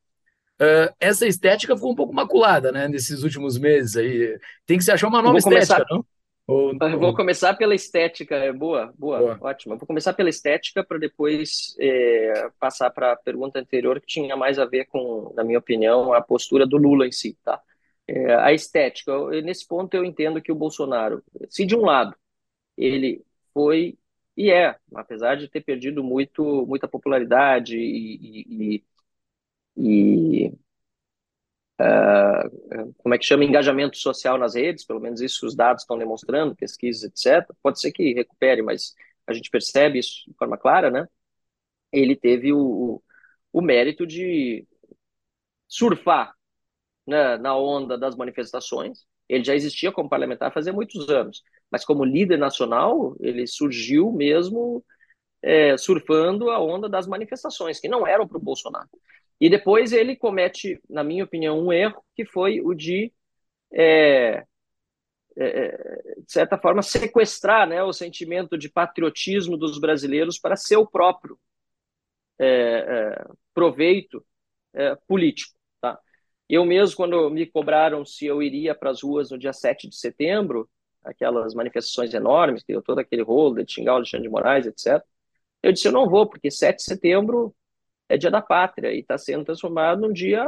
Uh, 0.59 0.91
essa 0.99 1.27
estética 1.27 1.75
ficou 1.75 1.91
um 1.91 1.95
pouco 1.95 2.13
maculada, 2.13 2.71
né, 2.71 2.87
nesses 2.87 3.23
últimos 3.23 3.57
meses 3.57 3.95
aí. 3.95 4.39
Tem 4.65 4.77
que 4.77 4.83
se 4.83 4.91
achar 4.91 5.07
uma 5.07 5.21
nova 5.21 5.37
estética, 5.37 5.85
não? 5.89 6.03
Ou, 6.47 6.73
eu 6.81 6.99
vou 6.99 7.13
começar 7.13 7.53
pela 7.53 7.75
estética, 7.75 8.35
é 8.35 8.51
boa, 8.51 8.93
boa, 8.97 9.19
boa. 9.19 9.37
ótima. 9.41 9.75
vou 9.75 9.85
começar 9.85 10.13
pela 10.13 10.29
estética 10.29 10.83
para 10.83 10.97
depois 10.97 11.75
é, 11.79 12.49
passar 12.59 12.89
para 12.89 13.11
a 13.11 13.15
pergunta 13.15 13.59
anterior, 13.59 13.99
que 13.99 14.07
tinha 14.07 14.35
mais 14.35 14.57
a 14.57 14.65
ver 14.65 14.85
com, 14.85 15.31
na 15.35 15.43
minha 15.43 15.59
opinião, 15.59 16.13
a 16.13 16.21
postura 16.21 16.65
do 16.65 16.77
Lula 16.77 17.05
em 17.05 17.11
si, 17.11 17.37
tá? 17.43 17.61
É, 18.07 18.33
a 18.35 18.53
estética, 18.53 19.11
nesse 19.43 19.67
ponto 19.67 19.93
eu 19.93 20.05
entendo 20.05 20.41
que 20.41 20.51
o 20.51 20.55
Bolsonaro, 20.55 21.21
se 21.49 21.65
de 21.65 21.75
um 21.75 21.81
lado 21.81 22.15
ele 22.77 23.21
foi 23.53 23.97
e 24.37 24.51
é, 24.51 24.75
apesar 24.93 25.35
de 25.35 25.47
ter 25.47 25.61
perdido 25.61 26.03
muito, 26.03 26.63
muita 26.67 26.87
popularidade 26.87 27.75
e, 27.75 28.45
e, 28.45 28.75
e 28.75 28.83
uh, 31.80 32.93
como 32.97 33.13
é 33.13 33.17
que 33.17 33.25
chama, 33.25 33.45
engajamento 33.45 33.97
social 33.97 34.38
nas 34.38 34.55
redes, 34.55 34.86
pelo 34.86 34.99
menos 34.99 35.21
isso 35.21 35.45
os 35.45 35.55
dados 35.55 35.84
estão 35.84 35.97
demonstrando, 35.97 36.55
pesquisas, 36.55 37.03
etc. 37.03 37.47
Pode 37.61 37.80
ser 37.80 37.91
que 37.91 38.13
recupere, 38.13 38.61
mas 38.61 38.93
a 39.25 39.34
gente 39.34 39.49
percebe 39.49 39.99
isso 39.99 40.23
de 40.28 40.36
forma 40.38 40.57
clara, 40.57 40.89
né? 40.89 41.07
Ele 41.91 42.15
teve 42.15 42.51
o, 42.53 43.01
o 43.51 43.61
mérito 43.61 44.05
de 44.05 44.65
surfar 45.67 46.34
né, 47.05 47.38
na 47.38 47.55
onda 47.57 47.97
das 47.97 48.15
manifestações. 48.15 49.05
Ele 49.30 49.43
já 49.43 49.55
existia 49.55 49.91
como 49.91 50.09
parlamentar 50.09 50.53
fazia 50.53 50.73
muitos 50.73 51.09
anos, 51.09 51.43
mas 51.69 51.86
como 51.86 52.05
líder 52.05 52.38
nacional, 52.38 53.15
ele 53.19 53.45
surgiu 53.47 54.11
mesmo 54.11 54.84
é, 55.41 55.78
surfando 55.78 56.49
a 56.49 56.59
onda 56.59 56.89
das 56.89 57.07
manifestações, 57.07 57.80
que 57.80 57.88
não 57.88 58.07
eram 58.07 58.28
para 58.28 58.38
o 58.38 58.41
Bolsonaro. 58.41 58.89
E 59.39 59.49
depois 59.49 59.93
ele 59.93 60.15
comete, 60.15 60.79
na 60.89 61.03
minha 61.03 61.23
opinião, 61.23 61.59
um 61.59 61.71
erro, 61.71 62.03
que 62.15 62.25
foi 62.25 62.59
o 62.59 62.73
de, 62.73 63.13
é, 63.71 64.43
é, 65.35 65.45
é, 65.45 66.15
de 66.17 66.31
certa 66.31 66.57
forma, 66.57 66.81
sequestrar 66.81 67.67
né, 67.67 67.83
o 67.83 67.93
sentimento 67.93 68.57
de 68.57 68.69
patriotismo 68.69 69.55
dos 69.55 69.79
brasileiros 69.79 70.39
para 70.39 70.55
seu 70.55 70.85
próprio 70.85 71.39
é, 72.39 72.45
é, 72.47 73.25
proveito 73.53 74.25
é, 74.73 74.95
político. 75.07 75.57
Tá? 75.79 75.99
Eu 76.49 76.65
mesmo, 76.65 76.95
quando 76.97 77.29
me 77.29 77.45
cobraram 77.45 78.03
se 78.05 78.25
eu 78.25 78.41
iria 78.41 78.73
para 78.73 78.89
as 78.89 79.03
ruas 79.03 79.29
no 79.29 79.38
dia 79.38 79.53
7 79.53 79.88
de 79.88 79.95
setembro, 79.95 80.67
aquelas 81.03 81.53
manifestações 81.53 82.13
enormes, 82.13 82.63
que 82.63 82.73
deu 82.73 82.81
todo 82.81 82.99
aquele 82.99 83.21
rolo 83.21 83.63
de 83.63 83.71
xingar 83.71 83.93
o 83.93 83.95
Alexandre 83.97 84.27
de 84.27 84.31
Moraes, 84.31 84.65
etc., 84.65 85.03
eu 85.63 85.71
disse, 85.71 85.88
eu 85.88 85.91
não 85.91 86.09
vou, 86.09 86.27
porque 86.27 86.51
7 86.51 86.77
de 86.77 86.83
setembro 86.83 87.55
é 88.09 88.17
dia 88.17 88.31
da 88.31 88.41
pátria 88.41 88.93
e 88.93 88.99
está 88.99 89.17
sendo 89.17 89.45
transformado 89.45 90.01
num 90.01 90.13
dia 90.13 90.45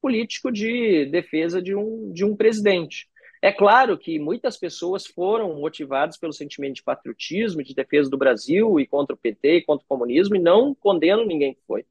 político 0.00 0.52
de 0.52 1.06
defesa 1.06 1.62
de 1.62 1.74
um, 1.74 2.12
de 2.12 2.24
um 2.24 2.36
presidente. 2.36 3.08
É 3.40 3.52
claro 3.52 3.98
que 3.98 4.18
muitas 4.18 4.56
pessoas 4.56 5.06
foram 5.06 5.54
motivadas 5.60 6.16
pelo 6.16 6.32
sentimento 6.32 6.76
de 6.76 6.82
patriotismo, 6.82 7.62
de 7.62 7.74
defesa 7.74 8.08
do 8.08 8.16
Brasil 8.16 8.80
e 8.80 8.86
contra 8.86 9.14
o 9.14 9.18
PT 9.18 9.62
contra 9.62 9.84
o 9.84 9.88
comunismo, 9.88 10.34
e 10.34 10.38
não 10.38 10.74
condeno 10.74 11.26
ninguém 11.26 11.54
que 11.54 11.60
foi. 11.66 11.84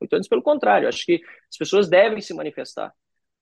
Muito 0.00 0.14
antes, 0.14 0.28
pelo 0.28 0.42
contrário, 0.42 0.88
acho 0.88 1.04
que 1.04 1.20
as 1.50 1.56
pessoas 1.56 1.88
devem 1.88 2.20
se 2.20 2.32
manifestar. 2.32 2.94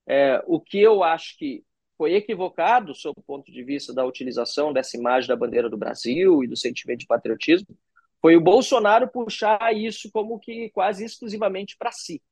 É, 0.06 0.42
o 0.46 0.58
que 0.58 0.80
eu 0.80 1.02
acho 1.02 1.36
que 1.36 1.62
foi 1.98 2.14
equivocado, 2.14 2.94
sob 2.94 3.18
o 3.18 3.22
ponto 3.22 3.52
de 3.52 3.62
vista 3.62 3.92
da 3.92 4.04
utilização 4.04 4.72
dessa 4.72 4.96
imagem 4.96 5.28
da 5.28 5.36
bandeira 5.36 5.68
do 5.68 5.76
Brasil 5.76 6.42
e 6.42 6.48
do 6.48 6.56
sentimento 6.56 7.00
de 7.00 7.06
patriotismo, 7.06 7.68
foi 8.20 8.36
o 8.36 8.40
Bolsonaro 8.40 9.08
puxar 9.08 9.74
isso 9.74 10.10
como 10.12 10.38
que 10.38 10.70
quase 10.70 11.04
exclusivamente 11.04 11.76
para 11.78 11.92
si, 11.92 12.22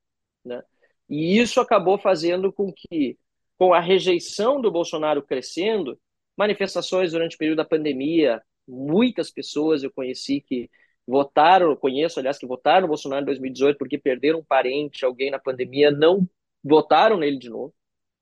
né? 0.44 0.62
E 1.08 1.38
isso 1.38 1.60
acabou 1.60 1.98
fazendo 1.98 2.52
com 2.52 2.72
que, 2.72 3.16
com 3.56 3.72
a 3.72 3.80
rejeição 3.80 4.60
do 4.60 4.70
Bolsonaro 4.70 5.22
crescendo, 5.22 5.98
manifestações 6.36 7.12
durante 7.12 7.36
o 7.36 7.38
período 7.38 7.58
da 7.58 7.64
pandemia, 7.64 8.42
muitas 8.66 9.30
pessoas 9.30 9.82
eu 9.82 9.92
conheci 9.92 10.40
que 10.40 10.68
votaram, 11.06 11.76
conheço, 11.76 12.18
aliás, 12.18 12.38
que 12.38 12.46
votaram 12.46 12.82
no 12.82 12.88
Bolsonaro 12.88 13.22
em 13.22 13.26
2018 13.26 13.78
porque 13.78 13.96
perderam 13.96 14.40
um 14.40 14.44
parente, 14.44 15.04
alguém 15.04 15.30
na 15.30 15.38
pandemia, 15.38 15.90
não 15.92 16.28
votaram 16.64 17.16
nele 17.16 17.38
de 17.38 17.48
novo. 17.48 17.72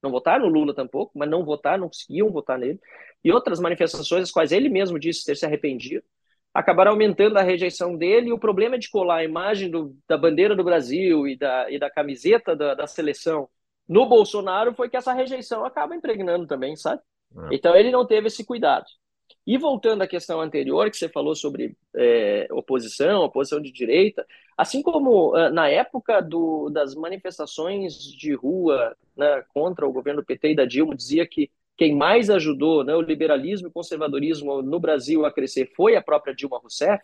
Não 0.02 0.10
votaram 0.10 0.44
no 0.44 0.52
Lula 0.52 0.74
tampouco, 0.74 1.12
mas 1.14 1.30
não 1.30 1.46
votaram, 1.46 1.80
não 1.80 1.88
conseguiam 1.88 2.30
votar 2.30 2.58
nele. 2.58 2.78
E 3.24 3.32
outras 3.32 3.58
manifestações, 3.58 4.24
as 4.24 4.30
quais 4.30 4.52
ele 4.52 4.68
mesmo 4.68 4.98
disse 4.98 5.24
ter 5.24 5.34
se 5.34 5.46
arrependido 5.46 6.04
acabaram 6.54 6.92
aumentando 6.92 7.36
a 7.36 7.42
rejeição 7.42 7.96
dele. 7.96 8.28
E 8.28 8.32
o 8.32 8.38
problema 8.38 8.78
de 8.78 8.88
colar 8.88 9.16
a 9.16 9.24
imagem 9.24 9.68
do, 9.68 9.94
da 10.08 10.16
bandeira 10.16 10.54
do 10.54 10.62
Brasil 10.62 11.26
e 11.26 11.36
da, 11.36 11.68
e 11.70 11.78
da 11.78 11.90
camiseta 11.90 12.54
da, 12.54 12.74
da 12.74 12.86
seleção 12.86 13.48
no 13.88 14.06
Bolsonaro 14.06 14.72
foi 14.72 14.88
que 14.88 14.96
essa 14.96 15.12
rejeição 15.12 15.64
acaba 15.64 15.94
impregnando 15.94 16.46
também, 16.46 16.76
sabe? 16.76 17.02
É. 17.50 17.54
Então 17.56 17.74
ele 17.74 17.90
não 17.90 18.06
teve 18.06 18.28
esse 18.28 18.44
cuidado. 18.44 18.86
E 19.46 19.58
voltando 19.58 20.02
à 20.02 20.06
questão 20.06 20.40
anterior, 20.40 20.90
que 20.90 20.96
você 20.96 21.08
falou 21.08 21.34
sobre 21.34 21.76
é, 21.94 22.46
oposição, 22.50 23.22
oposição 23.22 23.60
de 23.60 23.70
direita, 23.70 24.26
assim 24.56 24.80
como 24.80 25.34
uh, 25.34 25.50
na 25.50 25.68
época 25.68 26.22
do, 26.22 26.70
das 26.70 26.94
manifestações 26.94 27.94
de 27.94 28.34
rua 28.34 28.96
né, 29.14 29.44
contra 29.52 29.86
o 29.86 29.92
governo 29.92 30.24
PT 30.24 30.52
e 30.52 30.56
da 30.56 30.64
Dilma, 30.64 30.94
dizia 30.94 31.26
que 31.26 31.50
quem 31.76 31.94
mais 31.94 32.30
ajudou 32.30 32.84
né, 32.84 32.94
o 32.94 33.00
liberalismo 33.00 33.66
e 33.66 33.70
o 33.70 33.72
conservadorismo 33.72 34.62
no 34.62 34.78
Brasil 34.78 35.24
a 35.24 35.32
crescer 35.32 35.72
foi 35.74 35.96
a 35.96 36.02
própria 36.02 36.34
Dilma 36.34 36.58
Rousseff, 36.58 37.02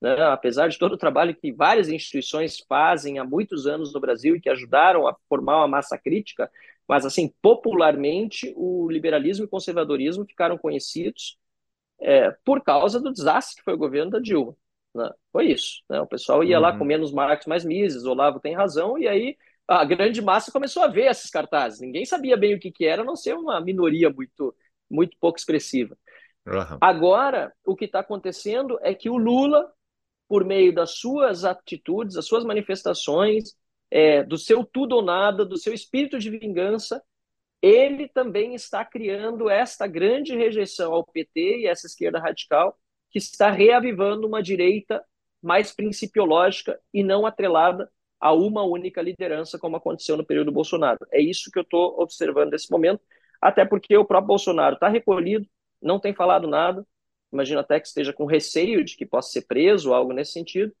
né, 0.00 0.22
apesar 0.24 0.68
de 0.68 0.78
todo 0.78 0.92
o 0.92 0.98
trabalho 0.98 1.34
que 1.34 1.52
várias 1.52 1.88
instituições 1.88 2.58
fazem 2.68 3.18
há 3.18 3.24
muitos 3.24 3.66
anos 3.66 3.92
no 3.92 4.00
Brasil 4.00 4.36
e 4.36 4.40
que 4.40 4.50
ajudaram 4.50 5.06
a 5.06 5.16
formar 5.28 5.58
uma 5.58 5.68
massa 5.68 5.96
crítica, 5.96 6.50
mas 6.86 7.06
assim 7.06 7.32
popularmente 7.40 8.52
o 8.56 8.90
liberalismo 8.90 9.44
e 9.44 9.46
o 9.46 9.50
conservadorismo 9.50 10.26
ficaram 10.26 10.58
conhecidos 10.58 11.38
é, 12.00 12.30
por 12.44 12.62
causa 12.62 13.00
do 13.00 13.12
desastre 13.12 13.56
que 13.56 13.64
foi 13.64 13.74
o 13.74 13.78
governo 13.78 14.10
da 14.10 14.20
Dilma. 14.20 14.54
Né? 14.94 15.10
Foi 15.32 15.46
isso. 15.46 15.82
Né? 15.88 16.00
O 16.00 16.06
pessoal 16.06 16.44
ia 16.44 16.56
uhum. 16.56 16.62
lá 16.62 16.76
com 16.76 16.84
menos 16.84 17.12
marcos, 17.12 17.46
mais 17.46 17.64
mises, 17.64 18.04
Olavo 18.04 18.40
tem 18.40 18.54
razão, 18.54 18.98
e 18.98 19.08
aí 19.08 19.36
a 19.66 19.84
grande 19.84 20.20
massa 20.20 20.52
começou 20.52 20.82
a 20.82 20.88
ver 20.88 21.10
esses 21.10 21.30
cartazes. 21.30 21.80
Ninguém 21.80 22.04
sabia 22.04 22.36
bem 22.36 22.54
o 22.54 22.60
que, 22.60 22.70
que 22.70 22.84
era, 22.84 23.02
a 23.02 23.04
não 23.04 23.16
ser 23.16 23.34
uma 23.34 23.60
minoria 23.60 24.10
muito, 24.10 24.54
muito 24.90 25.16
pouco 25.18 25.38
expressiva. 25.38 25.96
Uhum. 26.46 26.78
Agora, 26.80 27.52
o 27.64 27.74
que 27.74 27.86
está 27.86 28.00
acontecendo 28.00 28.78
é 28.82 28.94
que 28.94 29.08
o 29.08 29.16
Lula, 29.16 29.72
por 30.28 30.44
meio 30.44 30.74
das 30.74 30.98
suas 30.98 31.44
atitudes, 31.44 32.14
das 32.14 32.26
suas 32.26 32.44
manifestações, 32.44 33.54
é, 33.90 34.22
do 34.22 34.36
seu 34.36 34.64
tudo 34.64 34.96
ou 34.96 35.02
nada, 35.02 35.44
do 35.44 35.56
seu 35.56 35.72
espírito 35.72 36.18
de 36.18 36.30
vingança, 36.30 37.02
ele 37.62 38.08
também 38.08 38.54
está 38.54 38.84
criando 38.84 39.48
esta 39.48 39.86
grande 39.86 40.36
rejeição 40.36 40.92
ao 40.92 41.04
PT 41.04 41.60
e 41.60 41.66
essa 41.66 41.86
esquerda 41.86 42.18
radical, 42.18 42.78
que 43.10 43.18
está 43.18 43.50
reavivando 43.50 44.26
uma 44.26 44.42
direita 44.42 45.02
mais 45.40 45.72
principiológica 45.72 46.78
e 46.92 47.02
não 47.02 47.24
atrelada 47.24 47.90
a 48.24 48.32
uma 48.32 48.62
única 48.62 49.02
liderança, 49.02 49.58
como 49.58 49.76
aconteceu 49.76 50.16
no 50.16 50.24
período 50.24 50.50
Bolsonaro. 50.50 51.06
É 51.12 51.20
isso 51.20 51.50
que 51.50 51.58
eu 51.58 51.62
estou 51.62 52.00
observando 52.00 52.52
nesse 52.52 52.70
momento, 52.70 53.02
até 53.38 53.66
porque 53.66 53.94
o 53.98 54.04
próprio 54.06 54.28
Bolsonaro 54.28 54.76
está 54.76 54.88
recolhido, 54.88 55.46
não 55.80 56.00
tem 56.00 56.14
falado 56.14 56.48
nada, 56.48 56.86
imagino 57.30 57.60
até 57.60 57.78
que 57.78 57.86
esteja 57.86 58.14
com 58.14 58.24
receio 58.24 58.82
de 58.82 58.96
que 58.96 59.04
possa 59.04 59.30
ser 59.30 59.42
preso, 59.46 59.92
algo 59.92 60.14
nesse 60.14 60.32
sentido. 60.32 60.72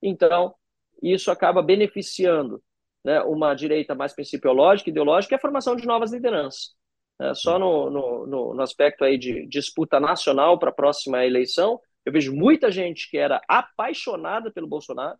Então, 0.00 0.54
isso 1.02 1.30
acaba 1.30 1.60
beneficiando 1.60 2.62
né, 3.04 3.20
uma 3.20 3.52
direita 3.52 3.94
mais 3.94 4.14
principiológica, 4.14 4.88
ideológica, 4.88 5.34
e 5.34 5.36
a 5.36 5.40
formação 5.40 5.76
de 5.76 5.86
novas 5.86 6.12
lideranças. 6.14 6.74
É, 7.20 7.34
só 7.34 7.58
no, 7.58 7.90
no, 7.90 8.54
no, 8.54 8.62
aspecto 8.62 9.04
aí 9.04 9.18
de 9.18 9.46
disputa 9.48 10.00
nacional 10.00 10.58
para 10.58 10.70
a 10.70 10.74
próxima 10.74 11.26
eleição, 11.26 11.78
eu 12.06 12.12
vejo 12.12 12.34
muita 12.34 12.70
gente 12.70 13.10
que 13.10 13.18
era 13.18 13.42
apaixonada 13.46 14.50
pelo 14.50 14.66
Bolsonaro, 14.66 15.18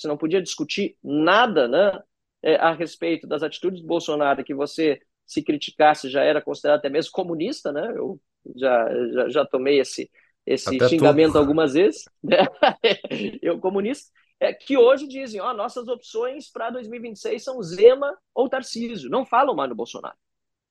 você 0.00 0.08
não 0.08 0.16
podia 0.16 0.40
discutir 0.40 0.96
nada 1.02 1.66
né, 1.66 2.02
é, 2.42 2.56
a 2.56 2.72
respeito 2.72 3.26
das 3.26 3.42
atitudes 3.42 3.80
do 3.80 3.86
Bolsonaro, 3.86 4.44
que 4.44 4.54
você 4.54 5.00
se 5.26 5.42
criticasse 5.42 6.08
já 6.08 6.22
era 6.22 6.40
considerado 6.40 6.78
até 6.78 6.88
mesmo 6.88 7.12
comunista, 7.12 7.70
né? 7.70 7.92
Eu 7.94 8.18
já, 8.56 8.88
já, 9.12 9.28
já 9.28 9.44
tomei 9.44 9.80
esse, 9.80 10.10
esse 10.46 10.78
xingamento 10.88 11.32
tudo. 11.32 11.38
algumas 11.38 11.74
vezes, 11.74 12.04
né? 12.22 12.38
eu 13.42 13.58
comunista, 13.58 14.10
é, 14.40 14.54
que 14.54 14.78
hoje 14.78 15.06
dizem, 15.06 15.40
ó, 15.40 15.52
nossas 15.52 15.88
opções 15.88 16.50
para 16.50 16.70
2026 16.70 17.42
são 17.42 17.62
Zema 17.62 18.16
ou 18.34 18.48
Tarcísio, 18.48 19.10
não 19.10 19.26
falam 19.26 19.54
mais 19.54 19.68
no 19.68 19.76
Bolsonaro, 19.76 20.16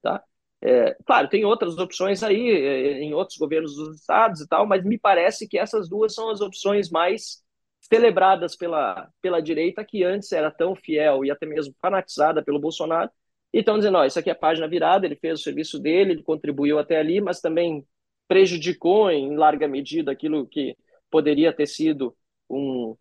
tá? 0.01 0.23
É, 0.59 0.95
claro, 1.05 1.27
tem 1.27 1.45
outras 1.45 1.77
opções 1.77 2.23
aí 2.23 2.49
é, 2.49 2.99
em 2.99 3.13
outros 3.13 3.37
governos 3.37 3.75
dos 3.75 3.99
estados 3.99 4.41
e 4.41 4.47
tal, 4.47 4.65
mas 4.65 4.83
me 4.83 4.97
parece 4.97 5.47
que 5.47 5.59
essas 5.59 5.87
duas 5.87 6.15
são 6.15 6.29
as 6.29 6.41
opções 6.41 6.89
mais 6.89 7.43
celebradas 7.89 8.55
pela, 8.55 9.09
pela 9.21 9.41
direita, 9.41 9.83
que 9.83 10.03
antes 10.03 10.31
era 10.31 10.51
tão 10.51 10.75
fiel 10.75 11.23
e 11.23 11.31
até 11.31 11.45
mesmo 11.45 11.73
fanatizada 11.81 12.43
pelo 12.43 12.59
Bolsonaro, 12.59 13.09
e 13.53 13.59
estão 13.59 13.77
dizendo, 13.77 13.97
ó, 13.97 14.05
isso 14.05 14.19
aqui 14.19 14.29
é 14.29 14.33
página 14.33 14.67
virada, 14.67 15.05
ele 15.05 15.15
fez 15.15 15.39
o 15.39 15.43
serviço 15.43 15.79
dele, 15.79 16.11
ele 16.11 16.23
contribuiu 16.23 16.77
até 16.77 16.97
ali, 16.97 17.21
mas 17.21 17.39
também 17.39 17.85
prejudicou 18.27 19.09
em 19.09 19.35
larga 19.37 19.67
medida 19.67 20.11
aquilo 20.11 20.45
que 20.47 20.75
poderia 21.09 21.53
ter 21.53 21.65
sido 21.65 22.15
um, 22.49 22.95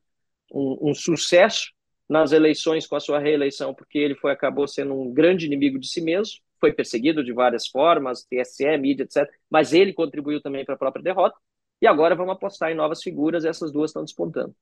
um, 0.53 0.91
um 0.91 0.95
sucesso 0.95 1.72
nas 2.09 2.30
eleições 2.30 2.87
com 2.87 2.95
a 2.95 3.01
sua 3.01 3.18
reeleição, 3.18 3.74
porque 3.74 3.99
ele 3.99 4.14
foi 4.14 4.30
acabou 4.30 4.68
sendo 4.68 4.95
um 4.95 5.12
grande 5.12 5.47
inimigo 5.47 5.78
de 5.80 5.89
si 5.89 6.01
mesmo, 6.01 6.39
foi 6.61 6.72
perseguido 6.72 7.24
de 7.24 7.32
várias 7.32 7.66
formas, 7.66 8.24
TSE, 8.24 8.78
mídia, 8.78 9.03
etc. 9.03 9.28
Mas 9.51 9.72
ele 9.72 9.93
contribuiu 9.93 10.41
também 10.41 10.64
para 10.64 10.74
a 10.74 10.78
própria 10.78 11.03
derrota. 11.03 11.37
E 11.82 11.87
agora 11.87 12.14
vamos 12.14 12.34
apostar 12.34 12.70
em 12.70 12.74
novas 12.74 13.03
figuras, 13.03 13.45
essas 13.45 13.70
duas 13.70 13.91
estão 13.91 14.05
despontando. 14.05 14.55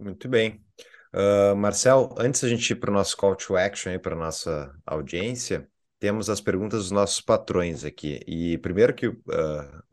Muito 0.00 0.30
bem. 0.30 0.64
Uh, 1.12 1.54
Marcel, 1.54 2.14
antes 2.16 2.42
a 2.42 2.48
gente 2.48 2.70
ir 2.70 2.76
para 2.76 2.90
o 2.90 2.94
nosso 2.94 3.14
call 3.16 3.36
to 3.36 3.54
action, 3.54 3.98
para 3.98 4.14
a 4.14 4.18
nossa 4.18 4.74
audiência, 4.86 5.68
temos 5.98 6.30
as 6.30 6.40
perguntas 6.40 6.84
dos 6.84 6.90
nossos 6.90 7.20
patrões 7.20 7.84
aqui. 7.84 8.18
E 8.26 8.56
primeiro 8.58 8.94
que 8.94 9.08
uh, 9.08 9.18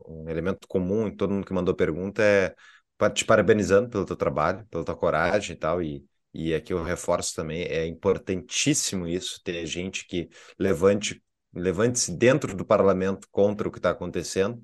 um 0.06 0.30
elemento 0.30 0.66
comum 0.66 1.06
em 1.06 1.14
todo 1.14 1.34
mundo 1.34 1.46
que 1.46 1.52
mandou 1.52 1.74
pergunta 1.74 2.22
é 2.22 2.54
te 3.12 3.24
parabenizando 3.26 3.90
pelo 3.90 4.06
teu 4.06 4.16
trabalho, 4.16 4.66
pela 4.70 4.82
tua 4.82 4.96
coragem 4.96 5.54
e 5.54 5.58
tal, 5.58 5.82
e, 5.82 6.02
e 6.32 6.54
aqui 6.54 6.72
eu 6.72 6.82
reforço 6.82 7.34
também, 7.34 7.62
é 7.64 7.86
importantíssimo 7.86 9.06
isso, 9.06 9.40
ter 9.44 9.66
gente 9.66 10.06
que 10.06 10.30
levante 10.58 11.22
levante-se 11.54 12.12
dentro 12.16 12.54
do 12.54 12.64
parlamento 12.64 13.26
contra 13.30 13.68
o 13.68 13.70
que 13.70 13.78
está 13.78 13.90
acontecendo. 13.90 14.56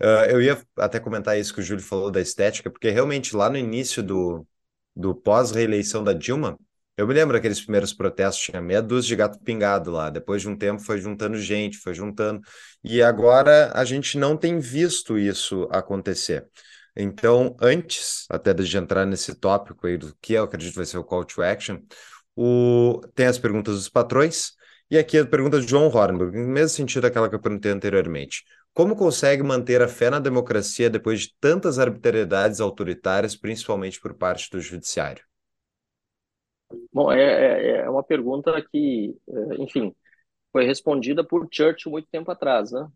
Uh, 0.00 0.26
eu 0.28 0.42
ia 0.42 0.60
até 0.76 0.98
comentar 0.98 1.38
isso 1.38 1.54
que 1.54 1.60
o 1.60 1.62
Júlio 1.62 1.82
falou 1.82 2.10
da 2.10 2.20
estética, 2.20 2.70
porque 2.70 2.90
realmente 2.90 3.36
lá 3.36 3.48
no 3.48 3.56
início 3.56 4.02
do, 4.02 4.46
do 4.94 5.14
pós-reeleição 5.14 6.02
da 6.04 6.12
Dilma, 6.12 6.58
eu 6.96 7.08
me 7.08 7.14
lembro 7.14 7.34
daqueles 7.34 7.60
primeiros 7.60 7.92
protestos, 7.92 8.44
tinha 8.44 8.60
meia 8.60 8.80
dúzia 8.80 9.08
de 9.08 9.16
gato 9.16 9.38
pingado 9.40 9.90
lá. 9.90 10.10
Depois 10.10 10.42
de 10.42 10.48
um 10.48 10.56
tempo 10.56 10.80
foi 10.80 11.00
juntando 11.00 11.36
gente, 11.36 11.76
foi 11.78 11.92
juntando. 11.92 12.40
E 12.84 13.02
agora 13.02 13.72
a 13.74 13.84
gente 13.84 14.16
não 14.16 14.36
tem 14.36 14.60
visto 14.60 15.18
isso 15.18 15.66
acontecer. 15.72 16.46
Então, 16.96 17.56
antes 17.60 18.26
até 18.30 18.54
de 18.54 18.76
entrar 18.76 19.04
nesse 19.04 19.34
tópico 19.34 19.86
aí 19.88 19.98
do 19.98 20.14
que 20.20 20.34
eu 20.34 20.44
acredito 20.44 20.76
vai 20.76 20.84
ser 20.84 20.98
o 20.98 21.04
call 21.04 21.24
to 21.24 21.42
action, 21.42 21.80
o... 22.36 23.00
tem 23.14 23.26
as 23.26 23.38
perguntas 23.38 23.74
dos 23.74 23.88
patrões. 23.88 24.52
E 24.90 24.98
aqui 24.98 25.18
a 25.18 25.26
pergunta 25.26 25.60
de 25.60 25.66
João 25.66 25.88
Hornberg, 25.88 26.36
no 26.36 26.48
mesmo 26.48 26.68
sentido 26.68 27.02
daquela 27.02 27.28
que 27.28 27.34
eu 27.34 27.40
perguntei 27.40 27.72
anteriormente. 27.72 28.44
Como 28.72 28.96
consegue 28.96 29.42
manter 29.42 29.80
a 29.80 29.88
fé 29.88 30.10
na 30.10 30.18
democracia 30.18 30.90
depois 30.90 31.20
de 31.20 31.34
tantas 31.40 31.78
arbitrariedades 31.78 32.60
autoritárias, 32.60 33.36
principalmente 33.36 34.00
por 34.00 34.14
parte 34.14 34.50
do 34.50 34.60
judiciário? 34.60 35.24
Bom, 36.92 37.10
é, 37.10 37.22
é, 37.22 37.76
é 37.82 37.90
uma 37.90 38.02
pergunta 38.02 38.60
que, 38.70 39.16
é, 39.28 39.62
enfim, 39.62 39.94
foi 40.52 40.64
respondida 40.64 41.24
por 41.24 41.48
Churchill 41.50 41.92
muito 41.92 42.08
tempo 42.10 42.30
atrás, 42.30 42.72
né? 42.72 42.88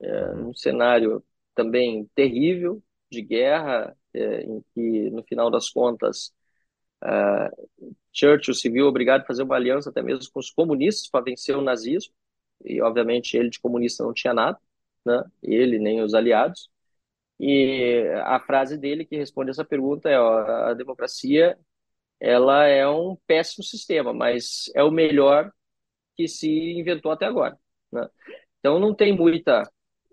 É, 0.00 0.24
uhum. 0.32 0.48
um 0.48 0.54
cenário 0.54 1.24
também 1.54 2.08
terrível 2.14 2.82
de 3.10 3.22
guerra, 3.22 3.96
é, 4.12 4.42
em 4.42 4.64
que, 4.74 5.10
no 5.10 5.22
final 5.22 5.50
das 5.50 5.70
contas, 5.70 6.32
uh, 7.04 7.94
Churchill 8.12 8.54
se 8.54 8.68
viu 8.68 8.86
obrigado 8.86 9.22
a 9.22 9.26
fazer 9.26 9.42
uma 9.42 9.56
aliança 9.56 9.90
até 9.90 10.02
mesmo 10.02 10.30
com 10.32 10.40
os 10.40 10.50
comunistas 10.50 11.08
para 11.08 11.24
vencer 11.24 11.56
o 11.56 11.62
nazismo, 11.62 12.12
e, 12.64 12.80
obviamente, 12.80 13.36
ele 13.36 13.50
de 13.50 13.60
comunista 13.60 14.04
não 14.04 14.12
tinha 14.12 14.32
nada, 14.34 14.58
né? 15.04 15.24
ele 15.42 15.78
nem 15.78 16.02
os 16.02 16.14
aliados. 16.14 16.70
E 17.40 18.04
a 18.24 18.38
frase 18.40 18.78
dele 18.78 19.04
que 19.04 19.16
responde 19.16 19.50
essa 19.50 19.64
pergunta 19.64 20.08
é: 20.08 20.18
ó, 20.20 20.68
a 20.68 20.74
democracia 20.74 21.58
ela 22.20 22.66
é 22.66 22.88
um 22.88 23.16
péssimo 23.26 23.64
sistema, 23.64 24.12
mas 24.12 24.70
é 24.76 24.84
o 24.84 24.92
melhor 24.92 25.52
que 26.16 26.28
se 26.28 26.48
inventou 26.78 27.10
até 27.10 27.26
agora. 27.26 27.58
Né? 27.90 28.08
Então 28.60 28.78
não 28.78 28.94
tem 28.94 29.16
muita 29.16 29.68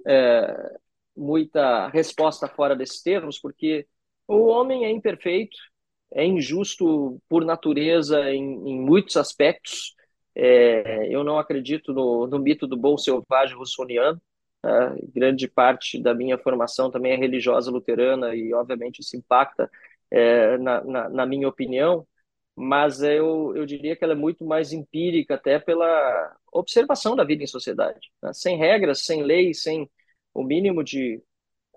é, 0.08 0.80
muita 1.16 1.90
resposta 1.90 2.48
fora 2.48 2.76
desses 2.76 3.02
termos, 3.02 3.40
porque 3.40 3.88
o 4.28 4.48
homem 4.48 4.86
é 4.86 4.92
imperfeito, 4.92 5.58
é 6.12 6.26
injusto 6.26 7.22
por 7.30 7.46
natureza 7.46 8.32
em, 8.32 8.44
em 8.70 8.82
muitos 8.82 9.18
aspectos. 9.18 9.96
É, 10.36 11.08
eu 11.14 11.24
não 11.24 11.38
acredito 11.38 11.94
no, 11.94 12.28
no, 12.28 12.40
mito 12.40 12.68
do 12.68 12.78
bom 12.78 12.98
selvagem 12.98 13.56
russoniano. 13.56 14.22
Tá? 14.62 14.94
grande 15.14 15.48
parte 15.48 16.02
da 16.02 16.14
minha 16.14 16.38
formação 16.38 16.92
também 16.92 17.14
é 17.14 17.16
religiosa 17.16 17.72
luterana 17.72 18.36
e, 18.36 18.54
obviamente, 18.54 19.00
isso 19.00 19.16
impacta 19.16 19.72
é, 20.12 20.58
na, 20.58 20.84
na, 20.84 21.10
na, 21.10 21.26
minha 21.26 21.48
opinião, 21.48 22.06
mas 22.56 23.02
eu, 23.02 23.56
eu 23.56 23.66
diria 23.66 23.96
que 23.96 24.04
ela 24.04 24.14
é 24.14 24.16
muito 24.18 24.46
mais 24.46 24.74
empírica, 24.74 25.36
até 25.36 25.60
pela 25.60 26.36
observação 26.52 27.16
da 27.16 27.24
vida 27.24 27.44
em 27.44 27.48
sociedade. 27.48 28.12
Né? 28.22 28.34
Sem 28.34 28.58
regras, 28.58 29.06
sem 29.06 29.24
leis, 29.24 29.64
sem 29.64 29.90
o 30.34 30.44
mínimo 30.44 30.84
de, 30.84 31.22